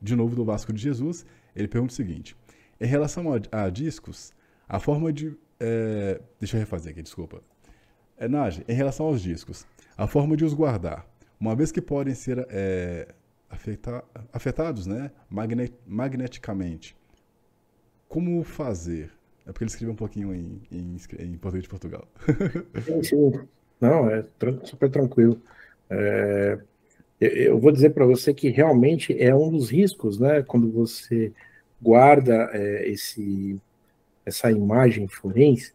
de 0.00 0.14
novo, 0.14 0.36
do 0.36 0.44
Vasco 0.44 0.72
de 0.72 0.80
Jesus. 0.80 1.24
Ele 1.56 1.66
pergunta 1.68 1.92
o 1.92 1.96
seguinte: 1.96 2.36
em 2.82 2.86
relação 2.86 3.32
a, 3.32 3.64
a 3.64 3.70
discos, 3.70 4.32
a 4.68 4.80
forma 4.80 5.12
de. 5.12 5.36
É, 5.60 6.20
deixa 6.40 6.56
eu 6.56 6.60
refazer 6.60 6.90
aqui, 6.92 7.00
desculpa. 7.00 7.40
É, 8.18 8.26
Nage, 8.26 8.64
em 8.68 8.74
relação 8.74 9.06
aos 9.06 9.22
discos, 9.22 9.64
a 9.96 10.08
forma 10.08 10.36
de 10.36 10.44
os 10.44 10.52
guardar, 10.52 11.06
uma 11.38 11.54
vez 11.54 11.70
que 11.70 11.80
podem 11.80 12.12
ser 12.14 12.44
é, 12.50 13.06
afeta, 13.48 14.04
afetados 14.32 14.86
né, 14.86 15.12
magnet, 15.30 15.72
magneticamente, 15.86 16.96
como 18.08 18.42
fazer? 18.42 19.12
É 19.46 19.52
porque 19.52 19.64
ele 19.64 19.70
escreveu 19.70 19.92
um 19.92 19.96
pouquinho 19.96 20.34
em, 20.34 20.60
em, 20.70 20.96
em 21.20 21.38
português 21.38 21.62
de 21.62 21.68
Portugal. 21.68 22.08
Não, 23.80 24.10
é 24.10 24.24
super 24.64 24.90
tranquilo. 24.90 25.40
É, 25.88 26.58
eu 27.20 27.58
vou 27.58 27.70
dizer 27.70 27.90
para 27.90 28.06
você 28.06 28.34
que 28.34 28.48
realmente 28.48 29.16
é 29.20 29.34
um 29.34 29.50
dos 29.50 29.70
riscos, 29.70 30.18
né? 30.18 30.42
Quando 30.42 30.70
você 30.70 31.32
guarda 31.82 32.48
é, 32.52 32.88
esse, 32.88 33.60
essa 34.24 34.50
imagem 34.50 35.08
forense, 35.08 35.72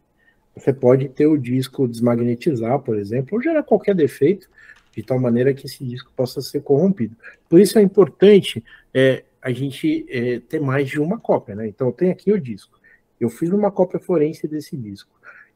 você 0.56 0.74
pode 0.74 1.10
ter 1.10 1.28
o 1.28 1.38
disco 1.38 1.88
desmagnetizar, 1.88 2.80
por 2.80 2.98
exemplo, 2.98 3.36
ou 3.36 3.42
gerar 3.42 3.62
qualquer 3.64 3.94
defeito, 3.94 4.50
de 4.96 5.04
tal 5.04 5.20
maneira 5.20 5.54
que 5.54 5.68
esse 5.68 5.86
disco 5.86 6.12
possa 6.16 6.42
ser 6.42 6.62
corrompido. 6.62 7.16
Por 7.48 7.60
isso 7.60 7.78
é 7.78 7.82
importante 7.84 8.64
é, 8.92 9.24
a 9.40 9.52
gente 9.52 10.06
é, 10.10 10.40
ter 10.40 10.60
mais 10.60 10.90
de 10.90 11.00
uma 11.00 11.20
cópia, 11.20 11.54
né? 11.54 11.68
Então, 11.68 11.92
tenho 11.92 12.12
aqui 12.12 12.32
o 12.32 12.42
disco. 12.42 12.80
Eu 13.20 13.30
fiz 13.30 13.52
uma 13.52 13.72
cópia 13.72 14.00
forense 14.00 14.48
desse 14.48 14.76
disco. 14.76 15.12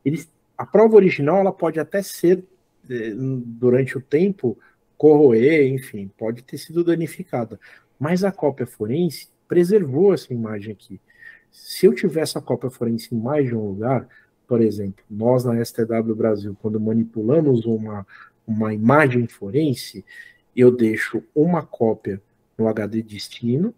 Eles, 0.05 0.31
a 0.55 0.65
prova 0.65 0.95
original 0.95 1.39
ela 1.39 1.51
pode 1.51 1.79
até 1.79 2.03
ser, 2.03 2.43
é, 2.87 3.13
durante 3.15 3.97
o 3.97 4.01
tempo, 4.01 4.57
corroer, 4.95 5.73
enfim, 5.73 6.11
pode 6.15 6.43
ter 6.43 6.59
sido 6.59 6.83
danificada. 6.83 7.59
Mas 7.99 8.23
a 8.23 8.31
cópia 8.31 8.67
forense, 8.67 9.29
preservou 9.51 10.13
essa 10.13 10.33
imagem 10.33 10.71
aqui. 10.71 10.97
Se 11.51 11.85
eu 11.85 11.93
tivesse 11.93 12.37
a 12.37 12.41
cópia 12.41 12.69
forense 12.69 13.13
em 13.13 13.19
mais 13.19 13.45
de 13.45 13.53
um 13.53 13.67
lugar, 13.67 14.07
por 14.47 14.61
exemplo, 14.61 15.03
nós 15.09 15.43
na 15.43 15.61
STW 15.61 16.15
Brasil, 16.15 16.55
quando 16.61 16.79
manipulamos 16.79 17.65
uma, 17.65 18.07
uma 18.47 18.73
imagem 18.73 19.27
forense, 19.27 20.05
eu 20.55 20.71
deixo 20.71 21.21
uma 21.35 21.63
cópia 21.63 22.21
no 22.57 22.65
HD 22.69 23.01
destino, 23.01 23.75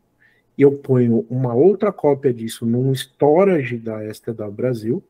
e 0.56 0.62
eu 0.62 0.74
ponho 0.74 1.26
uma 1.28 1.56
outra 1.56 1.91
cópia 1.91 2.32
disso 2.32 2.68
num 2.68 2.94
storage 2.94 3.80
da 3.80 4.08
STW 4.14 4.52
Brasil, 4.52 5.04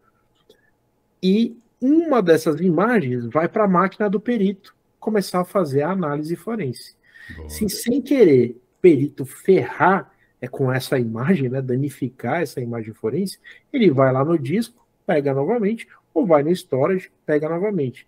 e 1.22 1.58
uma 1.82 2.22
dessas 2.22 2.62
imagens 2.62 3.26
vai 3.26 3.50
para 3.50 3.66
a 3.66 3.68
máquina 3.68 4.10
do 4.10 4.18
perito 4.18 4.74
começar 4.98 5.42
a 5.42 5.46
fazer 5.46 5.82
a 5.82 5.92
análise 5.92 6.38
forense. 6.38 6.96
Boa. 7.36 7.50
Se 7.50 7.68
sem 7.68 8.02
querer 8.02 8.58
perito 8.82 9.26
ferrar 9.26 10.13
é 10.44 10.48
com 10.50 10.70
essa 10.70 11.00
imagem, 11.00 11.48
né, 11.48 11.62
danificar 11.62 12.42
essa 12.42 12.60
imagem 12.60 12.94
forense, 12.94 13.40
ele 13.72 13.90
vai 13.90 14.12
lá 14.12 14.26
no 14.26 14.38
disco, 14.38 14.86
pega 15.08 15.34
novamente, 15.34 15.88
ou 16.14 16.26
vai 16.26 16.44
no 16.44 16.52
storage, 16.52 17.10
pega 17.26 17.48
novamente. 17.48 18.06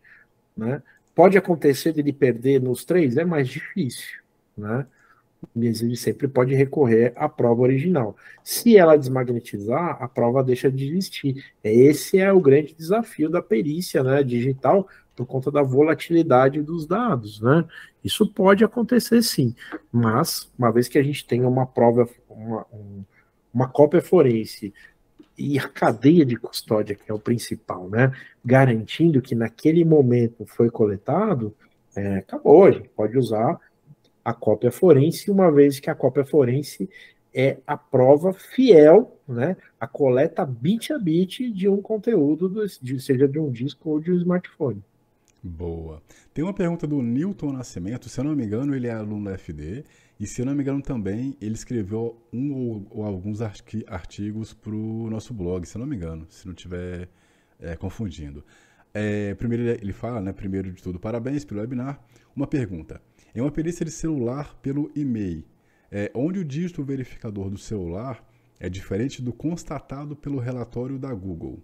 Né? 0.56 0.84
Pode 1.16 1.38
acontecer 1.38 1.94
de 1.94 2.02
ele 2.02 2.12
perder 2.12 2.62
nos 2.62 2.84
três, 2.84 3.16
é 3.16 3.24
mais 3.24 3.48
difícil. 3.48 4.20
Né? 4.58 4.86
Mas 5.56 5.82
ele 5.82 5.96
sempre 5.96 6.28
pode 6.28 6.54
recorrer 6.54 7.14
à 7.16 7.30
prova 7.30 7.62
original. 7.62 8.18
Se 8.44 8.76
ela 8.76 8.98
desmagnetizar, 8.98 9.96
a 10.04 10.08
prova 10.10 10.44
deixa 10.44 10.70
de 10.70 10.90
existir. 10.90 11.42
Esse 11.64 12.20
é 12.20 12.34
o 12.34 12.42
grande 12.42 12.76
desafio 12.76 13.30
da 13.30 13.42
perícia 13.42 14.04
né, 14.04 14.22
digital, 14.22 14.90
por 15.16 15.26
conta 15.26 15.50
da 15.50 15.62
volatilidade 15.62 16.62
dos 16.62 16.86
dados, 16.86 17.40
né? 17.40 17.66
Isso 18.04 18.28
pode 18.28 18.64
acontecer 18.64 19.24
sim, 19.24 19.56
mas 19.92 20.52
uma 20.60 20.72
vez 20.72 20.88
que 20.88 20.98
a 20.98 21.04
gente 21.04 21.26
tenha 21.26 21.48
uma 21.48 21.66
prova, 21.66 22.08
uma, 22.36 22.66
uma 23.54 23.70
cópia 23.70 24.02
forense 24.02 24.74
e 25.38 25.60
a 25.60 25.68
cadeia 25.68 26.26
de 26.26 26.38
custódia, 26.38 26.96
que 26.96 27.10
é 27.10 27.14
o 27.14 27.20
principal, 27.20 27.90
né? 27.90 28.12
Garantindo 28.44 29.22
que 29.22 29.36
naquele 29.36 29.84
momento 29.84 30.46
foi 30.46 30.70
coletado, 30.70 31.54
é, 31.96 32.18
acabou, 32.18 32.66
a 32.66 32.72
gente 32.72 32.90
pode 32.90 33.18
usar 33.18 33.60
a 34.24 34.34
cópia 34.34 34.72
forense, 34.72 35.30
uma 35.30 35.52
vez 35.52 35.80
que 35.80 35.90
a 35.90 35.96
cópia 35.96 36.26
forense 36.26 36.90
é 37.34 37.58
a 37.68 37.78
prova 37.78 38.34
fiel, 38.34 39.20
né? 39.28 39.58
A 39.80 39.86
coleta 39.86 40.46
bit 40.46 40.94
a 40.94 40.98
bit 40.98 41.52
de 41.52 41.68
um 41.68 41.82
conteúdo, 41.82 42.48
do, 42.48 42.66
de, 42.82 43.00
seja 43.00 43.28
de 43.28 43.38
um 43.38 43.52
disco 43.52 43.90
ou 43.90 44.00
de 44.00 44.12
um 44.12 44.16
smartphone. 44.16 44.82
Boa. 45.44 46.02
Tem 46.34 46.44
uma 46.44 46.54
pergunta 46.54 46.88
do 46.88 47.02
Newton 47.02 47.52
Nascimento, 47.52 48.10
se 48.10 48.20
eu 48.20 48.24
não 48.24 48.36
me 48.36 48.46
engano, 48.46 48.74
ele 48.74 48.88
é 48.88 48.94
aluno 48.94 49.26
da 49.26 49.38
FD, 49.38 49.84
e 50.20 50.26
se 50.26 50.42
eu 50.42 50.46
não 50.46 50.56
me 50.56 50.62
engano 50.62 50.82
também, 50.82 51.36
ele 51.42 51.56
escreveu 51.56 52.18
um 52.32 52.54
ou, 52.54 52.88
ou 52.90 53.04
alguns 53.04 53.42
artigos 53.42 54.54
para 54.54 54.74
o 54.74 55.10
nosso 55.10 55.34
blog, 55.34 55.66
se 55.66 55.76
eu 55.76 55.80
não 55.80 55.88
me 55.88 55.96
engano, 55.96 56.26
se 56.30 56.46
não 56.46 56.54
estiver 56.54 57.10
é, 57.60 57.76
confundindo. 57.76 58.44
É, 58.94 59.34
primeiro 59.36 59.64
ele 59.64 59.92
fala, 59.92 60.22
né, 60.22 60.32
primeiro 60.32 60.72
de 60.72 60.82
tudo, 60.82 60.98
parabéns 61.00 61.44
pelo 61.44 61.60
webinar. 61.60 62.00
Uma 62.34 62.48
pergunta, 62.48 63.02
em 63.36 63.42
uma 63.42 63.52
perícia 63.52 63.86
de 63.86 63.92
celular 63.92 64.56
pelo 64.62 64.90
e-mail, 64.96 65.44
é, 65.92 66.10
onde 66.14 66.40
o 66.40 66.46
dígito 66.46 66.84
verificador 66.84 67.50
do 67.50 67.58
celular 67.58 68.26
é 68.58 68.70
diferente 68.70 69.22
do 69.22 69.34
constatado 69.34 70.16
pelo 70.16 70.40
relatório 70.40 70.98
da 70.98 71.14
Google? 71.14 71.62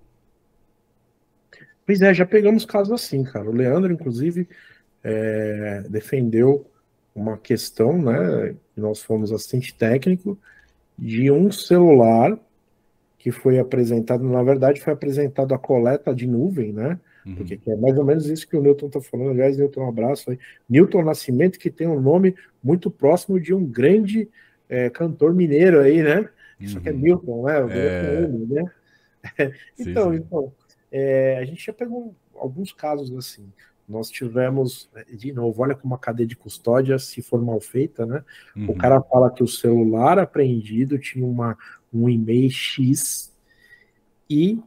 Pois 1.86 2.02
é, 2.02 2.14
já 2.14 2.26
pegamos 2.26 2.66
casos 2.66 2.94
assim, 2.94 3.24
cara. 3.24 3.50
O 3.50 3.54
Leandro, 3.54 3.92
inclusive, 3.92 4.48
é, 5.04 5.84
defendeu 5.90 6.70
uma 7.14 7.38
questão, 7.38 8.02
né? 8.02 8.56
Nós 8.76 9.02
fomos 9.02 9.32
assistente 9.32 9.74
técnico 9.74 10.38
de 10.98 11.32
um 11.32 11.52
celular 11.52 12.38
que 13.18 13.32
foi 13.32 13.60
apresentado, 13.60 14.24
na 14.24 14.42
verdade, 14.42 14.82
foi 14.82 14.94
apresentado 14.94 15.54
a 15.54 15.60
coleta 15.60 16.14
de 16.14 16.26
nuvem, 16.26 16.74
né? 16.74 17.00
Uhum. 17.26 17.36
Porque 17.36 17.60
é 17.68 17.76
mais 17.76 17.98
ou 17.98 18.04
menos 18.04 18.28
isso 18.28 18.48
que 18.48 18.58
o 18.58 18.62
Newton 18.62 18.88
está 18.88 19.00
falando. 19.00 19.32
Aliás, 19.32 19.58
Newton, 19.58 19.82
um 19.82 19.90
abraço 19.90 20.32
aí. 20.32 20.40
Newton 20.68 21.04
Nascimento, 21.04 21.60
que 21.60 21.70
tem 21.70 21.88
um 21.88 22.02
nome 22.02 22.36
muito 22.64 22.90
próximo 22.90 23.40
de 23.40 23.54
um 23.54 23.64
grande 23.64 24.28
é, 24.68 24.90
cantor 24.90 25.34
mineiro 25.34 25.80
aí, 25.80 26.02
né? 26.02 26.28
É 26.84 26.92
uhum. 26.92 26.98
Newton, 26.98 27.44
né? 27.44 27.58
É... 27.72 28.28
né? 28.28 28.72
então, 29.78 30.12
sim, 30.12 30.18
sim. 30.18 30.24
então, 30.26 30.54
é, 30.92 31.38
a 31.40 31.46
gente 31.46 31.66
já 31.66 31.74
pegou 31.74 32.16
alguns 32.36 32.74
casos 32.74 33.16
assim. 33.16 33.52
Nós 33.92 34.10
tivemos, 34.10 34.90
de 35.14 35.34
novo, 35.34 35.62
olha 35.62 35.76
como 35.76 35.94
a 35.94 36.00
cadeia 36.00 36.26
de 36.26 36.36
custódia, 36.36 36.98
se 36.98 37.22
for 37.22 37.42
mal 37.42 37.60
feita, 37.60 38.06
né? 38.06 38.24
Uhum. 38.56 38.72
O 38.72 38.76
cara 38.76 39.02
fala 39.02 39.30
que 39.30 39.44
o 39.44 39.48
celular 39.48 40.18
apreendido 40.18 40.98
tinha 40.98 41.26
uma, 41.26 41.58
um 41.94 42.10
e-mail 42.10 42.50
X 42.50 43.32
e 44.30 44.60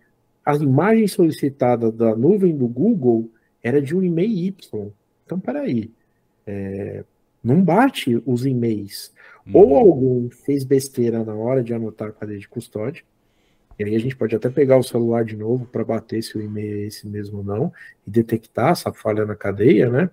a 0.44 0.54
imagem 0.56 1.08
solicitada 1.08 1.90
da 1.90 2.14
nuvem 2.14 2.54
do 2.54 2.68
Google 2.68 3.30
era 3.62 3.80
de 3.80 3.96
um 3.96 4.02
e-mail 4.02 4.30
Y. 4.30 4.90
Então, 5.24 5.40
peraí. 5.40 5.90
É, 6.46 7.02
não 7.42 7.62
bate 7.62 8.22
os 8.26 8.44
e-mails. 8.44 9.12
Uhum. 9.46 9.52
Ou 9.56 9.76
algum 9.76 10.30
fez 10.30 10.64
besteira 10.64 11.24
na 11.24 11.34
hora 11.34 11.62
de 11.62 11.72
anotar 11.72 12.08
a 12.08 12.12
cadeia 12.12 12.38
de 12.38 12.48
custódia, 12.48 13.02
e 13.78 13.84
aí 13.84 13.96
a 13.96 13.98
gente 13.98 14.16
pode 14.16 14.34
até 14.34 14.48
pegar 14.48 14.76
o 14.76 14.82
celular 14.82 15.24
de 15.24 15.36
novo 15.36 15.66
para 15.66 15.84
bater 15.84 16.22
se 16.22 16.36
o 16.36 16.40
e-mail 16.40 16.82
é 16.82 16.86
esse 16.86 17.06
mesmo 17.06 17.38
ou 17.38 17.44
não 17.44 17.72
e 18.06 18.10
detectar 18.10 18.70
essa 18.70 18.92
falha 18.92 19.24
na 19.26 19.34
cadeia, 19.34 19.90
né? 19.90 20.10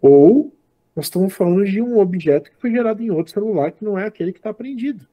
Ou 0.00 0.52
nós 0.94 1.06
estamos 1.06 1.34
falando 1.34 1.64
de 1.64 1.82
um 1.82 1.98
objeto 1.98 2.50
que 2.50 2.60
foi 2.60 2.70
gerado 2.70 3.02
em 3.02 3.10
outro 3.10 3.32
celular 3.32 3.72
que 3.72 3.84
não 3.84 3.98
é 3.98 4.06
aquele 4.06 4.32
que 4.32 4.38
está 4.38 4.50
apreendido. 4.50 5.06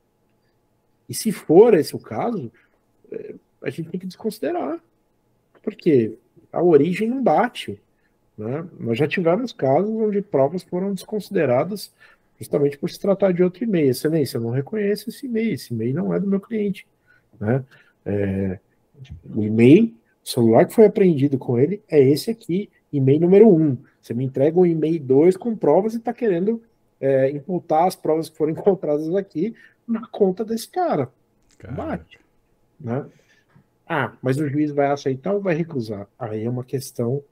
E 1.10 1.14
se 1.14 1.32
for 1.32 1.74
esse 1.74 1.96
o 1.96 2.00
caso, 2.00 2.52
é, 3.12 3.36
a 3.64 3.70
gente 3.70 3.90
tem 3.90 4.00
que 4.00 4.06
desconsiderar. 4.06 4.80
Porque 5.64 6.18
a 6.52 6.62
origem 6.62 7.10
não 7.10 7.24
bate. 7.24 7.82
Né? 8.38 8.66
Nós 8.80 8.98
já 8.98 9.08
tivemos 9.08 9.52
casos 9.52 9.90
onde 9.90 10.22
provas 10.22 10.64
foram 10.64 10.94
desconsideradas 10.94 11.92
justamente 12.40 12.78
por 12.78 12.90
se 12.90 13.00
tratar 13.00 13.32
de 13.32 13.44
outro 13.44 13.64
e-mail. 13.64 13.92
Excelência, 13.92 14.38
eu 14.38 14.42
não 14.42 14.50
reconheço 14.52 15.10
esse 15.10 15.26
e-mail, 15.26 15.54
esse 15.54 15.74
e-mail 15.74 15.94
não 15.96 16.14
é 16.14 16.20
do 16.20 16.28
meu 16.28 16.40
cliente. 16.40 16.88
Né? 17.42 17.66
É, 18.06 18.60
o 19.36 19.44
e-mail, 19.44 19.94
o 20.24 20.30
celular 20.30 20.66
que 20.66 20.76
foi 20.76 20.86
apreendido 20.86 21.38
com 21.40 21.58
ele 21.58 21.82
é 21.90 22.00
esse 22.00 22.30
aqui, 22.30 22.70
e-mail 22.94 23.20
número 23.20 23.50
1. 23.50 23.62
Um. 23.62 23.78
Você 24.00 24.14
me 24.14 24.24
entrega 24.24 24.60
um 24.60 24.66
e-mail 24.66 25.00
2 25.00 25.36
com 25.36 25.56
provas 25.56 25.94
e 25.94 25.98
está 25.98 26.14
querendo 26.14 26.62
é, 27.00 27.32
imputar 27.32 27.88
as 27.88 27.96
provas 27.96 28.30
que 28.30 28.38
foram 28.38 28.52
encontradas 28.54 29.14
aqui 29.16 29.56
na 29.88 30.08
conta 30.08 30.46
desse 30.46 30.70
cara. 30.70 31.10
Bate. 31.76 32.20
Né? 32.80 33.06
Ah, 33.88 34.14
mas 34.22 34.38
o 34.38 34.48
juiz 34.48 34.72
vai 34.72 34.88
aceitar 34.88 35.34
ou 35.34 35.42
vai 35.42 35.56
recusar? 35.56 36.08
Aí 36.18 36.46
é 36.46 36.50
uma 36.50 36.64
questão 36.64 37.24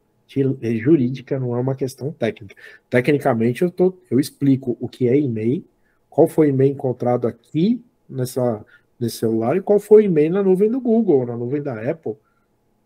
é 0.62 0.76
jurídica, 0.76 1.40
não 1.40 1.56
é 1.56 1.60
uma 1.60 1.74
questão 1.74 2.12
técnica. 2.12 2.56
Tecnicamente, 2.88 3.64
eu, 3.64 3.72
tô, 3.72 3.98
eu 4.12 4.20
explico 4.20 4.78
o 4.80 4.88
que 4.88 5.08
é 5.08 5.18
e-mail, 5.18 5.66
qual 6.08 6.28
foi 6.28 6.48
o 6.48 6.50
e-mail 6.52 6.74
encontrado 6.74 7.28
aqui 7.28 7.84
nessa, 8.08 8.64
nesse 9.00 9.18
celular 9.18 9.56
e 9.56 9.62
qual 9.62 9.80
foi 9.80 10.04
o 10.04 10.06
e-mail 10.06 10.34
na 10.34 10.44
nuvem 10.44 10.70
do 10.70 10.82
Google, 10.82 11.26
na 11.26 11.38
nuvem 11.38 11.62
da 11.62 11.90
Apple. 11.90 12.16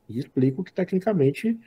E 0.08 0.20
explico 0.20 0.64
que 0.64 0.72
tecnicamente 0.72 1.60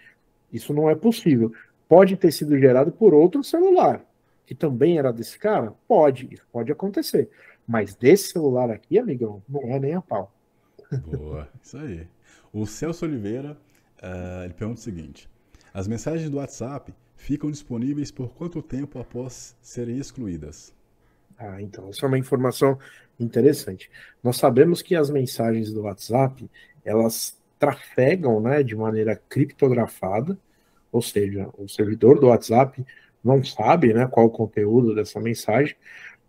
isso 0.53 0.73
não 0.73 0.89
é 0.89 0.95
possível. 0.95 1.53
Pode 1.89 2.17
ter 2.17 2.33
sido 2.33 2.59
gerado 2.59 2.93
por 2.93 3.15
outro 3.15 3.43
celular, 3.43 4.05
que 4.45 4.55
também 4.55 4.99
era 4.99 5.13
desse 5.13 5.39
cara? 5.39 5.73
Pode, 5.89 6.29
isso 6.33 6.47
pode 6.53 6.71
acontecer. 6.71 7.29
Mas 7.67 7.95
desse 7.95 8.29
celular 8.33 8.71
aqui, 8.71 8.99
amigão, 8.99 9.43
não 9.49 9.63
é 9.63 9.81
nem 9.81 9.95
a 9.95 10.01
pau. 10.01 10.33
Boa, 11.07 11.49
isso 11.63 11.77
aí. 11.77 12.07
O 12.53 12.65
Celso 12.65 13.05
Oliveira, 13.05 13.57
uh, 14.03 14.45
ele 14.45 14.55
pergunta 14.55 14.81
o 14.81 14.83
seguinte: 14.83 15.29
as 15.75 15.89
mensagens 15.89 16.31
do 16.31 16.37
WhatsApp 16.37 16.95
ficam 17.17 17.51
disponíveis 17.51 18.11
por 18.11 18.33
quanto 18.35 18.63
tempo 18.63 18.99
após 19.01 19.57
serem 19.61 19.99
excluídas? 19.99 20.75
Ah, 21.39 21.61
então, 21.61 21.89
essa 21.89 22.07
é 22.07 22.09
uma 22.09 22.19
informação 22.19 22.79
interessante. 23.19 23.91
Nós 24.23 24.37
sabemos 24.37 24.83
que 24.83 24.95
as 24.95 25.11
mensagens 25.11 25.73
do 25.73 25.83
WhatsApp, 25.83 26.49
elas 26.85 27.37
trafegam, 27.59 28.41
né, 28.41 28.63
de 28.63 28.77
maneira 28.77 29.21
criptografada, 29.29 30.39
ou 30.93 31.03
seja, 31.03 31.49
o 31.59 31.69
servidor 31.69 32.21
do 32.21 32.29
WhatsApp 32.29 32.85
não 33.23 33.43
sabe, 33.43 33.93
né, 33.93 34.07
qual 34.07 34.27
o 34.27 34.31
conteúdo 34.31 34.95
dessa 34.95 35.21
mensagem, 35.21 35.75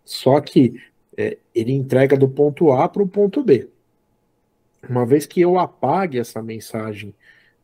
só 0.04 0.40
que 0.40 0.80
é, 1.16 1.36
ele 1.54 1.72
entrega 1.72 2.16
do 2.16 2.28
ponto 2.28 2.72
A 2.72 2.88
para 2.88 3.02
o 3.02 3.08
ponto 3.08 3.42
B. 3.42 3.68
Uma 4.88 5.04
vez 5.04 5.26
que 5.26 5.40
eu 5.40 5.58
apague 5.58 6.18
essa 6.18 6.42
mensagem, 6.42 7.14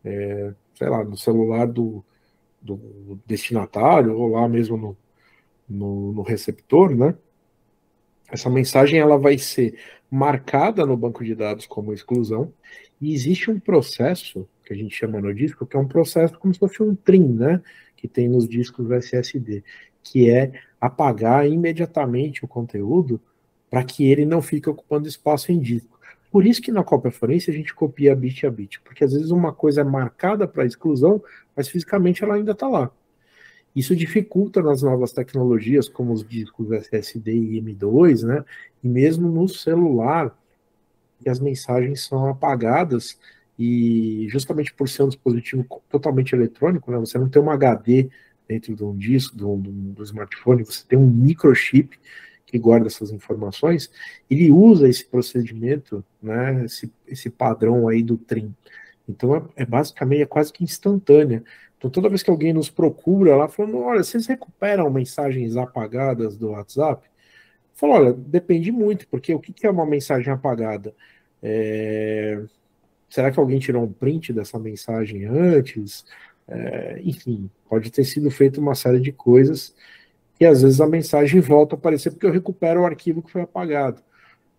é, 0.04 0.52
sei 0.74 0.88
lá, 0.88 1.02
no 1.04 1.16
celular 1.16 1.66
do, 1.66 2.04
do 2.60 3.18
destinatário, 3.26 4.16
ou 4.16 4.28
lá 4.28 4.48
mesmo 4.48 4.76
no, 4.76 4.96
no, 5.68 6.12
no 6.12 6.22
receptor, 6.22 6.94
né, 6.94 7.16
essa 8.30 8.48
mensagem 8.50 8.98
ela 8.98 9.18
vai 9.18 9.38
ser 9.38 9.78
marcada 10.10 10.86
no 10.86 10.96
banco 10.96 11.24
de 11.24 11.34
dados 11.34 11.66
como 11.66 11.92
exclusão 11.92 12.52
e 13.00 13.12
existe 13.12 13.50
um 13.50 13.58
processo 13.58 14.48
que 14.64 14.72
a 14.72 14.76
gente 14.76 14.94
chama 14.94 15.20
no 15.20 15.34
disco, 15.34 15.66
que 15.66 15.76
é 15.76 15.80
um 15.80 15.88
processo 15.88 16.38
como 16.38 16.54
se 16.54 16.60
fosse 16.60 16.82
um 16.82 16.94
trim, 16.94 17.34
né, 17.34 17.60
que 17.96 18.08
tem 18.08 18.28
nos 18.28 18.48
discos 18.48 18.90
SSD, 18.90 19.62
que 20.02 20.30
é 20.30 20.52
apagar 20.80 21.46
imediatamente 21.46 22.44
o 22.44 22.48
conteúdo 22.48 23.20
para 23.68 23.84
que 23.84 24.04
ele 24.04 24.24
não 24.24 24.40
fique 24.40 24.68
ocupando 24.68 25.08
espaço 25.08 25.50
em 25.50 25.58
disco. 25.58 25.98
Por 26.30 26.46
isso 26.46 26.60
que 26.60 26.72
na 26.72 26.82
cópia 26.82 27.10
forense 27.10 27.50
a 27.50 27.54
gente 27.54 27.74
copia 27.74 28.14
bit 28.14 28.46
a 28.46 28.50
bit, 28.50 28.80
porque 28.80 29.04
às 29.04 29.12
vezes 29.12 29.30
uma 29.30 29.52
coisa 29.52 29.82
é 29.82 29.84
marcada 29.84 30.48
para 30.48 30.64
exclusão, 30.64 31.22
mas 31.54 31.68
fisicamente 31.68 32.24
ela 32.24 32.34
ainda 32.34 32.52
está 32.52 32.68
lá. 32.68 32.90
Isso 33.74 33.96
dificulta 33.96 34.62
nas 34.62 34.82
novas 34.82 35.12
tecnologias, 35.12 35.88
como 35.88 36.12
os 36.12 36.26
discos 36.26 36.70
SSD 36.70 37.32
e 37.32 37.60
M2, 37.60 38.24
né? 38.24 38.44
E 38.82 38.88
mesmo 38.88 39.28
no 39.28 39.48
celular, 39.48 40.36
que 41.20 41.28
as 41.28 41.40
mensagens 41.40 42.02
são 42.02 42.28
apagadas 42.28 43.18
e 43.58 44.26
justamente 44.28 44.72
por 44.72 44.88
ser 44.88 45.02
um 45.02 45.08
dispositivo 45.08 45.64
totalmente 45.88 46.34
eletrônico, 46.34 46.90
né, 46.90 46.98
você 46.98 47.18
não 47.18 47.28
tem 47.28 47.40
uma 47.40 47.54
HD 47.54 48.10
dentro 48.48 48.74
de 48.74 48.84
um 48.84 48.96
disco, 48.96 49.36
do, 49.36 49.56
do 49.56 50.02
smartphone, 50.02 50.64
você 50.64 50.84
tem 50.86 50.98
um 50.98 51.06
microchip 51.06 51.98
que 52.44 52.58
guarda 52.58 52.86
essas 52.86 53.10
informações, 53.10 53.90
ele 54.30 54.50
usa 54.50 54.88
esse 54.88 55.04
procedimento, 55.04 56.04
né, 56.22 56.64
esse, 56.64 56.92
esse 57.06 57.30
padrão 57.30 57.88
aí 57.88 58.02
do 58.02 58.16
TRIM. 58.16 58.54
Então 59.08 59.36
é, 59.36 59.42
é, 59.56 59.66
basicamente 59.66 60.22
é 60.22 60.26
quase 60.26 60.52
que 60.52 60.64
instantânea. 60.64 61.42
Então 61.78 61.90
toda 61.90 62.08
vez 62.08 62.22
que 62.22 62.30
alguém 62.30 62.52
nos 62.52 62.70
procura 62.70 63.36
lá 63.36 63.48
falando, 63.48 63.78
olha, 63.78 64.02
vocês 64.02 64.26
recuperam 64.26 64.90
mensagens 64.90 65.56
apagadas 65.56 66.36
do 66.36 66.50
WhatsApp? 66.50 67.06
Falou, 67.74 67.96
olha, 67.96 68.12
depende 68.12 68.70
muito, 68.72 69.06
porque 69.08 69.34
o 69.34 69.40
que 69.40 69.66
é 69.66 69.70
uma 69.70 69.86
mensagem 69.86 70.32
apagada? 70.32 70.94
É... 71.42 72.42
Será 73.08 73.30
que 73.30 73.38
alguém 73.38 73.58
tirou 73.58 73.84
um 73.84 73.92
print 73.92 74.32
dessa 74.32 74.58
mensagem 74.58 75.24
antes? 75.26 76.04
É... 76.48 77.00
Enfim, 77.04 77.50
pode 77.68 77.90
ter 77.90 78.04
sido 78.04 78.30
feito 78.30 78.60
uma 78.60 78.74
série 78.74 79.00
de 79.00 79.12
coisas 79.12 79.74
e 80.40 80.46
às 80.46 80.62
vezes 80.62 80.80
a 80.80 80.86
mensagem 80.86 81.40
volta 81.40 81.74
a 81.74 81.78
aparecer 81.78 82.10
porque 82.10 82.26
eu 82.26 82.32
recupero 82.32 82.82
o 82.82 82.86
arquivo 82.86 83.22
que 83.22 83.30
foi 83.30 83.42
apagado. 83.42 84.02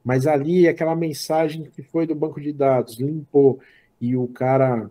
Mas 0.04 0.28
ali, 0.28 0.68
aquela 0.68 0.96
mensagem 0.96 1.64
que 1.64 1.82
foi 1.82 2.06
do 2.06 2.14
banco 2.16 2.40
de 2.40 2.54
dados, 2.54 3.00
limpou, 3.00 3.60
e 4.00 4.16
o 4.16 4.28
cara 4.28 4.90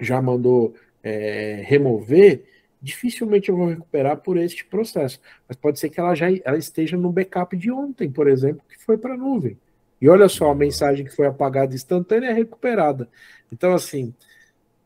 já 0.00 0.20
mandou 0.22 0.74
é, 1.02 1.62
remover, 1.64 2.44
dificilmente 2.80 3.48
eu 3.48 3.56
vou 3.56 3.68
recuperar 3.68 4.18
por 4.18 4.36
este 4.36 4.64
processo. 4.64 5.20
Mas 5.46 5.56
pode 5.56 5.78
ser 5.78 5.88
que 5.88 5.98
ela 5.98 6.14
já 6.14 6.26
ela 6.44 6.58
esteja 6.58 6.96
no 6.96 7.12
backup 7.12 7.56
de 7.56 7.70
ontem, 7.70 8.10
por 8.10 8.28
exemplo, 8.28 8.62
que 8.68 8.82
foi 8.84 8.96
para 8.96 9.14
a 9.14 9.16
nuvem. 9.16 9.58
E 10.00 10.08
olha 10.08 10.28
só, 10.28 10.50
a 10.50 10.54
mensagem 10.54 11.04
que 11.04 11.14
foi 11.14 11.26
apagada 11.26 11.74
instantânea 11.74 12.28
é 12.28 12.32
recuperada. 12.32 13.08
Então, 13.52 13.74
assim, 13.74 14.14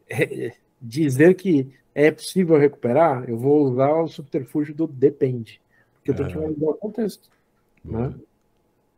é, 0.09 0.53
dizer 0.81 1.35
que 1.35 1.71
é 1.95 2.11
possível 2.11 2.57
recuperar, 2.57 3.29
eu 3.29 3.37
vou 3.37 3.65
usar 3.65 3.93
o 3.93 4.09
subterfúgio 4.09 4.75
do 4.75 4.87
depende. 4.87 5.61
Porque 5.95 6.11
eu 6.11 6.15
tenho 6.15 6.29
que 6.29 6.39
analisar 6.39 6.67
o 6.67 6.75
contexto. 6.75 7.31
Né? 7.85 8.15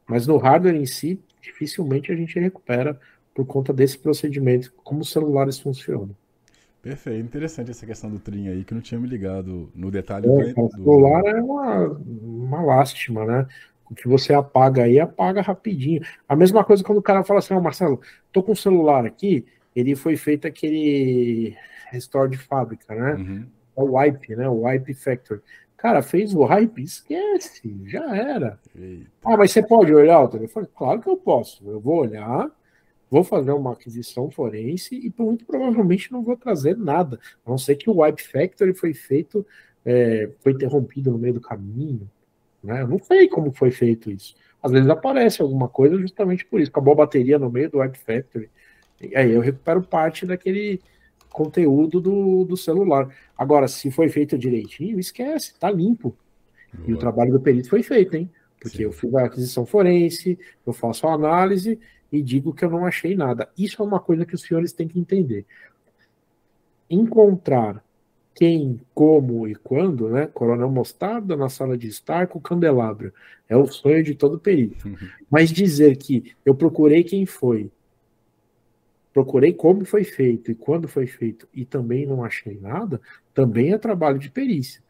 Mas 0.07 0.27
no 0.27 0.37
hardware 0.37 0.77
em 0.77 0.87
si, 0.87 1.21
dificilmente 1.41 2.13
a 2.13 2.17
gente 2.17 2.39
recupera 2.39 2.99
por 3.35 3.45
conta 3.45 3.73
desse 3.73 3.99
procedimento, 3.99 4.73
como 4.85 5.01
os 5.01 5.11
celulares 5.11 5.59
funcionam. 5.59 6.11
Perfeito, 6.81 7.25
interessante 7.25 7.71
essa 7.71 7.87
questão 7.87 8.11
do 8.11 8.19
trim 8.19 8.49
aí, 8.49 8.63
que 8.63 8.73
eu 8.73 8.77
não 8.77 8.83
tinha 8.83 9.01
me 9.01 9.09
ligado 9.09 9.71
no 9.75 9.91
detalhe. 9.91 10.27
É, 10.27 10.53
do... 10.53 10.61
O 10.61 10.71
celular 10.71 11.25
é 11.25 11.43
uma, 11.43 11.89
uma 11.89 12.63
lástima, 12.63 13.25
né? 13.25 13.47
O 13.91 13.95
que 13.95 14.07
você 14.07 14.35
apaga 14.35 14.85
aí, 14.85 15.01
apaga 15.01 15.41
rapidinho. 15.41 16.03
A 16.29 16.37
mesma 16.37 16.63
coisa 16.63 16.85
quando 16.85 16.99
o 16.99 17.03
cara 17.03 17.25
fala 17.25 17.39
assim, 17.39 17.55
ó, 17.55 17.59
oh, 17.59 17.63
Marcelo, 17.63 18.01
tô 18.31 18.43
com 18.43 18.53
o 18.53 18.57
celular 18.57 19.07
aqui, 19.07 19.47
ele 19.75 19.97
foi 19.97 20.17
feito 20.17 20.47
aquele 20.47 21.57
restore 21.91 22.31
de 22.31 22.39
fábrica, 22.39 22.95
né? 22.95 23.15
Uhum. 23.15 23.47
É 23.77 23.83
o 23.83 23.97
wipe, 23.97 24.37
né? 24.37 24.49
O 24.49 24.63
wipe 24.63 24.95
factory. 24.95 25.41
Cara, 25.77 26.03
fez 26.03 26.35
o 26.35 26.45
wipe, 26.45 26.83
esquece, 26.83 27.77
já 27.87 28.17
era. 28.17 28.59
Eita. 28.75 29.11
Ah, 29.25 29.37
mas 29.37 29.53
você 29.53 29.63
pode 29.63 29.93
olhar 29.93 30.21
o 30.21 30.29
telefone? 30.29 30.67
Claro 30.77 31.01
que 31.01 31.09
eu 31.09 31.17
posso. 31.17 31.63
Eu 31.69 31.81
vou 31.81 32.01
olhar, 32.01 32.51
vou 33.11 33.23
fazer 33.23 33.53
uma 33.53 33.73
aquisição 33.73 34.31
forense 34.31 34.95
e 34.95 35.13
muito 35.23 35.45
provavelmente 35.45 36.13
não 36.13 36.23
vou 36.23 36.37
trazer 36.37 36.77
nada, 36.77 37.19
a 37.45 37.51
não 37.51 37.59
ser 37.59 37.77
que 37.77 37.89
o 37.89 38.03
Wipe 38.03 38.23
Factory 38.23 38.75
foi 38.75 38.93
feito, 38.93 39.47
é, 39.85 40.31
foi 40.41 40.53
interrompido 40.53 41.11
no 41.11 41.19
meio 41.19 41.35
do 41.35 41.41
caminho. 41.41 42.09
Né? 42.63 42.83
Eu 42.83 42.89
não 42.89 42.99
sei 42.99 43.29
como 43.29 43.53
foi 43.53 43.71
feito 43.71 44.11
isso. 44.11 44.35
Às 44.63 44.73
vezes 44.73 44.89
aparece 44.89 45.43
alguma 45.43 45.69
coisa 45.69 45.99
justamente 45.99 46.45
por 46.47 46.59
isso. 46.59 46.71
Acabou 46.71 46.95
a 46.95 46.97
bateria 46.97 47.39
no 47.39 47.51
meio 47.51 47.71
do 47.71 47.81
Wipe 47.81 47.99
Factory. 47.99 48.49
E 49.01 49.15
aí 49.15 49.31
eu 49.31 49.43
recupero 49.43 49.83
parte 49.83 50.25
daquele 50.25 50.81
conteúdo 51.29 52.01
do, 52.01 52.45
do 52.45 52.57
celular. 52.57 53.15
Agora, 53.37 53.69
se 53.69 53.91
foi 53.91 54.09
feito 54.09 54.39
direitinho, 54.39 54.99
esquece, 54.99 55.59
tá 55.59 55.71
limpo. 55.71 56.17
Boa. 56.73 56.91
E 56.91 56.95
o 56.95 56.97
trabalho 56.97 57.33
do 57.33 57.41
perito 57.41 57.69
foi 57.69 57.83
feito, 57.83 58.17
hein? 58.17 58.31
Porque 58.59 58.79
Sim. 58.79 58.85
eu 58.85 58.93
fiz 58.93 59.15
a 59.15 59.25
aquisição 59.25 59.67
forense, 59.67 60.39
eu 60.67 60.73
faço 60.73 61.07
a 61.07 61.13
análise 61.13 61.79
e 62.15 62.23
digo 62.23 62.55
que 62.55 62.65
eu 62.65 62.71
não 62.71 62.87
achei 62.87 63.17
nada. 63.17 63.49
Isso 63.59 63.83
é 63.83 63.85
uma 63.85 63.99
coisa 63.99 64.25
que 64.25 64.35
os 64.35 64.43
senhores 64.43 64.73
têm 64.73 64.87
que 64.87 65.01
entender. 65.01 65.45
Encontrar 66.89 67.83
quem, 68.35 68.81
como 68.95 69.49
e 69.49 69.55
quando, 69.57 70.09
né? 70.09 70.27
Coronel 70.27 70.71
Mostarda 70.71 71.37
na 71.37 71.49
sala 71.49 71.77
de 71.77 71.89
estar 71.89 72.29
com 72.29 72.39
o 72.39 72.43
candelabro. 72.43 73.13
É 73.49 73.57
o 73.57 73.67
sonho 73.67 74.03
de 74.03 74.15
todo 74.15 74.39
perito. 74.39 74.87
Uhum. 74.87 74.97
Mas 75.29 75.51
dizer 75.51 75.97
que 75.97 76.33
eu 76.45 76.55
procurei 76.55 77.03
quem 77.03 77.27
foi, 77.27 77.71
procurei 79.13 79.53
como 79.53 79.85
foi 79.85 80.05
feito 80.05 80.53
e 80.53 80.55
quando 80.55 80.87
foi 80.87 81.07
feito 81.07 81.49
e 81.53 81.65
também 81.65 82.07
não 82.07 82.25
achei 82.25 82.59
nada, 82.61 83.01
também 83.33 83.73
é 83.73 83.79
trabalho 83.79 84.19
de 84.19 84.31
perícia. 84.31 84.83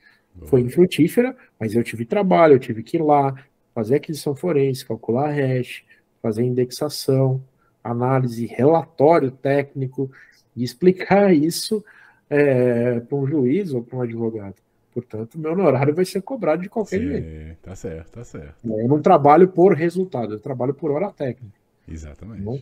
Foi 0.47 0.61
infrutífera, 0.61 1.37
mas 1.59 1.75
eu 1.75 1.85
tive 1.85 2.05
trabalho, 2.05 2.55
eu 2.55 2.59
tive 2.59 2.83
que 2.83 2.97
ir 2.97 3.03
lá, 3.03 3.35
fazer 3.75 3.97
aquisição 3.97 4.35
forense, 4.35 4.85
calcular 4.85 5.31
hash, 5.31 5.85
fazer 6.25 6.43
indexação, 6.43 7.45
análise, 7.83 8.47
relatório 8.47 9.31
técnico 9.31 10.11
e 10.57 10.65
explicar 10.65 11.35
isso 11.35 11.85
é, 12.31 12.99
para 12.99 13.19
um 13.19 13.27
juiz 13.27 13.75
ou 13.75 13.83
para 13.83 13.99
um 13.99 14.01
advogado. 14.01 14.55
Portanto, 14.91 15.39
meu 15.39 15.53
honorário 15.53 15.95
vai 15.95 16.07
ser 16.07 16.23
cobrado 16.23 16.63
de 16.63 16.71
qualquer 16.71 16.99
Sim, 16.99 17.09
jeito. 17.09 17.59
Tá 17.61 17.77
certo, 17.77 18.11
tá 18.13 18.25
certo. 18.25 18.57
Eu 18.65 18.89
não 18.89 19.03
trabalho 19.03 19.49
por 19.49 19.75
resultado, 19.75 20.33
eu 20.33 20.41
trabalho 20.41 20.73
por 20.73 20.91
hora 20.93 21.13
técnica. 21.13 21.55
Exatamente. 21.87 22.41
Bom, 22.41 22.59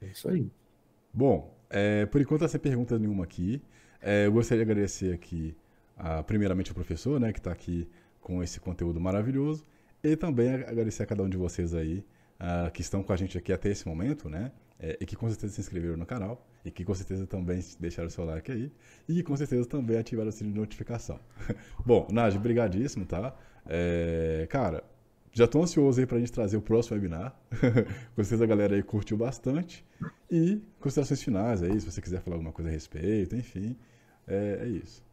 é 0.00 0.06
isso 0.06 0.30
aí. 0.30 0.50
Bom, 1.12 1.54
é, 1.68 2.06
por 2.06 2.18
enquanto, 2.18 2.48
sem 2.48 2.58
pergunta 2.58 2.98
nenhuma 2.98 3.24
aqui. 3.24 3.60
É, 4.00 4.24
eu 4.24 4.32
gostaria 4.32 4.64
de 4.64 4.70
agradecer 4.70 5.12
aqui, 5.12 5.54
a, 5.98 6.22
primeiramente, 6.22 6.70
ao 6.70 6.74
professor, 6.74 7.20
né, 7.20 7.30
que 7.30 7.40
está 7.40 7.52
aqui 7.52 7.86
com 8.22 8.42
esse 8.42 8.58
conteúdo 8.58 8.98
maravilhoso, 8.98 9.66
e 10.02 10.16
também 10.16 10.48
agradecer 10.48 11.02
a 11.02 11.06
cada 11.06 11.22
um 11.22 11.28
de 11.28 11.36
vocês 11.36 11.74
aí 11.74 12.02
uh, 12.42 12.70
que 12.70 12.80
estão 12.80 13.02
com 13.02 13.12
a 13.12 13.16
gente 13.16 13.38
aqui 13.38 13.52
até 13.52 13.70
esse 13.70 13.86
momento, 13.86 14.28
né? 14.28 14.50
É, 14.78 14.98
e 15.00 15.06
que 15.06 15.14
com 15.14 15.28
certeza 15.28 15.54
se 15.54 15.60
inscreveram 15.60 15.96
no 15.96 16.04
canal, 16.04 16.44
e 16.64 16.70
que 16.70 16.84
com 16.84 16.92
certeza 16.92 17.24
também 17.24 17.60
deixaram 17.78 18.08
o 18.08 18.10
seu 18.10 18.24
like 18.24 18.50
aí, 18.50 18.72
e 19.08 19.14
que 19.14 19.22
com 19.22 19.36
certeza 19.36 19.64
também 19.64 19.96
ativaram 19.96 20.28
o 20.28 20.32
sininho 20.32 20.54
de 20.54 20.60
notificação. 20.60 21.20
Bom, 21.86 22.08
Naj, 22.10 22.36
brigadíssimo, 22.36 23.06
tá? 23.06 23.32
É, 23.64 24.44
cara, 24.50 24.82
já 25.32 25.44
estou 25.44 25.62
ansioso 25.62 26.00
aí 26.00 26.06
para 26.06 26.16
a 26.16 26.20
gente 26.20 26.32
trazer 26.32 26.56
o 26.56 26.60
próximo 26.60 26.96
webinar. 26.96 27.34
com 28.16 28.24
certeza 28.24 28.42
a 28.42 28.46
galera 28.46 28.74
aí 28.74 28.82
curtiu 28.82 29.16
bastante. 29.16 29.84
E 30.28 30.60
considerações 30.80 31.22
finais 31.22 31.62
aí, 31.62 31.80
se 31.80 31.90
você 31.90 32.02
quiser 32.02 32.20
falar 32.20 32.36
alguma 32.36 32.52
coisa 32.52 32.68
a 32.68 32.72
respeito, 32.72 33.36
enfim, 33.36 33.76
é, 34.26 34.58
é 34.62 34.66
isso. 34.66 35.04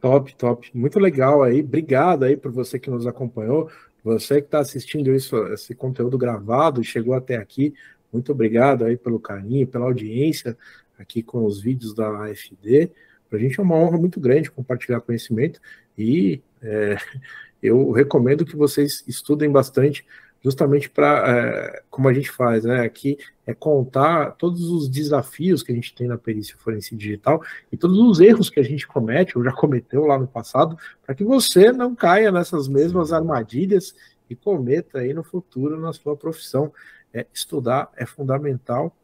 Top, 0.00 0.34
top. 0.36 0.70
Muito 0.76 0.98
legal 0.98 1.42
aí. 1.42 1.60
Obrigado 1.60 2.24
aí 2.24 2.36
por 2.36 2.52
você 2.52 2.78
que 2.78 2.90
nos 2.90 3.06
acompanhou. 3.06 3.70
Você 4.06 4.40
que 4.40 4.46
está 4.46 4.60
assistindo 4.60 5.12
isso, 5.12 5.36
esse 5.48 5.74
conteúdo 5.74 6.16
gravado 6.16 6.80
e 6.80 6.84
chegou 6.84 7.12
até 7.12 7.34
aqui, 7.34 7.74
muito 8.12 8.30
obrigado 8.30 8.84
aí 8.84 8.96
pelo 8.96 9.18
carinho, 9.18 9.66
pela 9.66 9.86
audiência 9.86 10.56
aqui 10.96 11.24
com 11.24 11.44
os 11.44 11.60
vídeos 11.60 11.92
da 11.92 12.22
AFD. 12.22 12.92
Para 13.28 13.36
a 13.36 13.40
gente 13.42 13.58
é 13.58 13.62
uma 13.64 13.74
honra 13.74 13.98
muito 13.98 14.20
grande 14.20 14.48
compartilhar 14.48 15.00
conhecimento 15.00 15.60
e 15.98 16.40
é, 16.62 16.96
eu 17.60 17.90
recomendo 17.90 18.46
que 18.46 18.54
vocês 18.54 19.02
estudem 19.08 19.50
bastante 19.50 20.06
justamente 20.46 20.88
para, 20.88 21.24
é, 21.28 21.82
como 21.90 22.06
a 22.06 22.14
gente 22.14 22.30
faz, 22.30 22.62
né? 22.62 22.82
Aqui 22.82 23.18
é 23.44 23.52
contar 23.52 24.30
todos 24.36 24.70
os 24.70 24.88
desafios 24.88 25.60
que 25.60 25.72
a 25.72 25.74
gente 25.74 25.92
tem 25.92 26.06
na 26.06 26.16
perícia 26.16 26.54
forense 26.56 26.94
digital 26.94 27.42
e 27.72 27.76
todos 27.76 27.98
os 27.98 28.20
erros 28.20 28.48
que 28.48 28.60
a 28.60 28.62
gente 28.62 28.86
comete 28.86 29.36
ou 29.36 29.42
já 29.42 29.50
cometeu 29.50 30.06
lá 30.06 30.16
no 30.16 30.28
passado, 30.28 30.78
para 31.04 31.16
que 31.16 31.24
você 31.24 31.72
não 31.72 31.96
caia 31.96 32.30
nessas 32.30 32.68
mesmas 32.68 33.12
armadilhas 33.12 33.92
e 34.30 34.36
cometa 34.36 35.00
aí 35.00 35.12
no 35.12 35.24
futuro 35.24 35.80
na 35.80 35.92
sua 35.92 36.16
profissão. 36.16 36.72
É, 37.12 37.26
estudar 37.34 37.90
é 37.96 38.06
fundamental. 38.06 38.96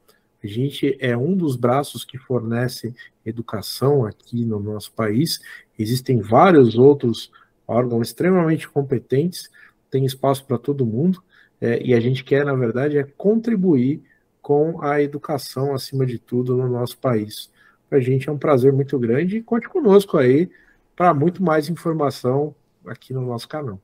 A 0.44 0.46
gente 0.46 0.96
é 1.00 1.16
um 1.16 1.36
dos 1.36 1.56
braços 1.56 2.04
que 2.04 2.18
fornece 2.18 2.94
educação 3.26 4.06
aqui 4.06 4.44
no 4.44 4.60
nosso 4.60 4.92
país. 4.92 5.40
Existem 5.76 6.20
vários 6.20 6.78
outros 6.78 7.32
órgãos 7.66 8.08
extremamente 8.08 8.68
competentes 8.68 9.50
tem 9.92 10.06
espaço 10.06 10.44
para 10.46 10.56
todo 10.56 10.86
mundo, 10.86 11.22
é, 11.62 11.80
e 11.80 11.94
a 11.94 12.00
gente 12.00 12.24
quer, 12.24 12.44
na 12.44 12.54
verdade, 12.54 12.98
é 12.98 13.04
contribuir 13.04 14.02
com 14.42 14.82
a 14.82 15.00
educação, 15.00 15.72
acima 15.72 16.04
de 16.04 16.18
tudo, 16.18 16.56
no 16.56 16.68
nosso 16.68 16.98
país. 16.98 17.52
Para 17.88 17.98
a 17.98 18.00
gente 18.00 18.28
é 18.28 18.32
um 18.32 18.36
prazer 18.36 18.72
muito 18.72 18.98
grande 18.98 19.36
e 19.36 19.42
conte 19.42 19.68
conosco 19.68 20.18
aí 20.18 20.50
para 20.96 21.14
muito 21.14 21.40
mais 21.40 21.68
informação 21.68 22.52
aqui 22.84 23.12
no 23.12 23.20
nosso 23.20 23.48
canal. 23.48 23.80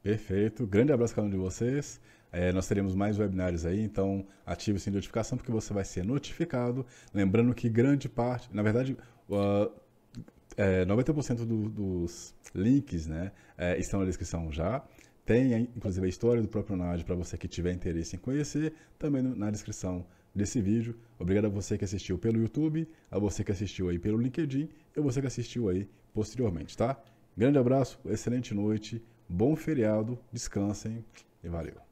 Perfeito. 0.00 0.64
Grande 0.64 0.92
abraço 0.92 1.12
cada 1.12 1.26
um 1.26 1.30
de 1.30 1.36
vocês. 1.36 2.00
É, 2.30 2.52
nós 2.52 2.68
teremos 2.68 2.94
mais 2.94 3.18
webinários 3.18 3.66
aí, 3.66 3.82
então 3.82 4.24
ative 4.46 4.76
essa 4.76 4.90
notificação 4.90 5.36
porque 5.36 5.50
você 5.50 5.74
vai 5.74 5.84
ser 5.84 6.04
notificado. 6.04 6.86
Lembrando 7.12 7.52
que 7.52 7.68
grande 7.68 8.08
parte, 8.08 8.48
na 8.54 8.62
verdade, 8.62 8.96
uh, 9.28 9.70
é, 10.56 10.84
90% 10.84 11.44
do, 11.44 11.68
dos 11.68 12.32
links 12.54 13.08
né, 13.08 13.32
é, 13.58 13.76
estão 13.78 13.98
na 13.98 14.06
descrição 14.06 14.52
já. 14.52 14.84
Tem, 15.24 15.68
inclusive, 15.76 16.06
a 16.06 16.08
história 16.08 16.42
do 16.42 16.48
próprio 16.48 16.76
NAD 16.76 17.04
para 17.04 17.14
você 17.14 17.36
que 17.38 17.46
tiver 17.46 17.72
interesse 17.72 18.16
em 18.16 18.18
conhecer, 18.18 18.72
também 18.98 19.22
na 19.22 19.50
descrição 19.50 20.04
desse 20.34 20.60
vídeo. 20.60 20.96
Obrigado 21.18 21.46
a 21.46 21.48
você 21.48 21.78
que 21.78 21.84
assistiu 21.84 22.18
pelo 22.18 22.38
YouTube, 22.38 22.88
a 23.10 23.18
você 23.18 23.44
que 23.44 23.52
assistiu 23.52 23.88
aí 23.88 23.98
pelo 23.98 24.18
LinkedIn 24.18 24.68
e 24.96 24.98
a 24.98 25.02
você 25.02 25.20
que 25.20 25.26
assistiu 25.26 25.68
aí 25.68 25.88
posteriormente, 26.12 26.76
tá? 26.76 27.00
Grande 27.36 27.58
abraço, 27.58 27.98
excelente 28.06 28.52
noite, 28.52 29.02
bom 29.28 29.54
feriado, 29.54 30.18
descansem 30.32 31.04
e 31.42 31.48
valeu. 31.48 31.91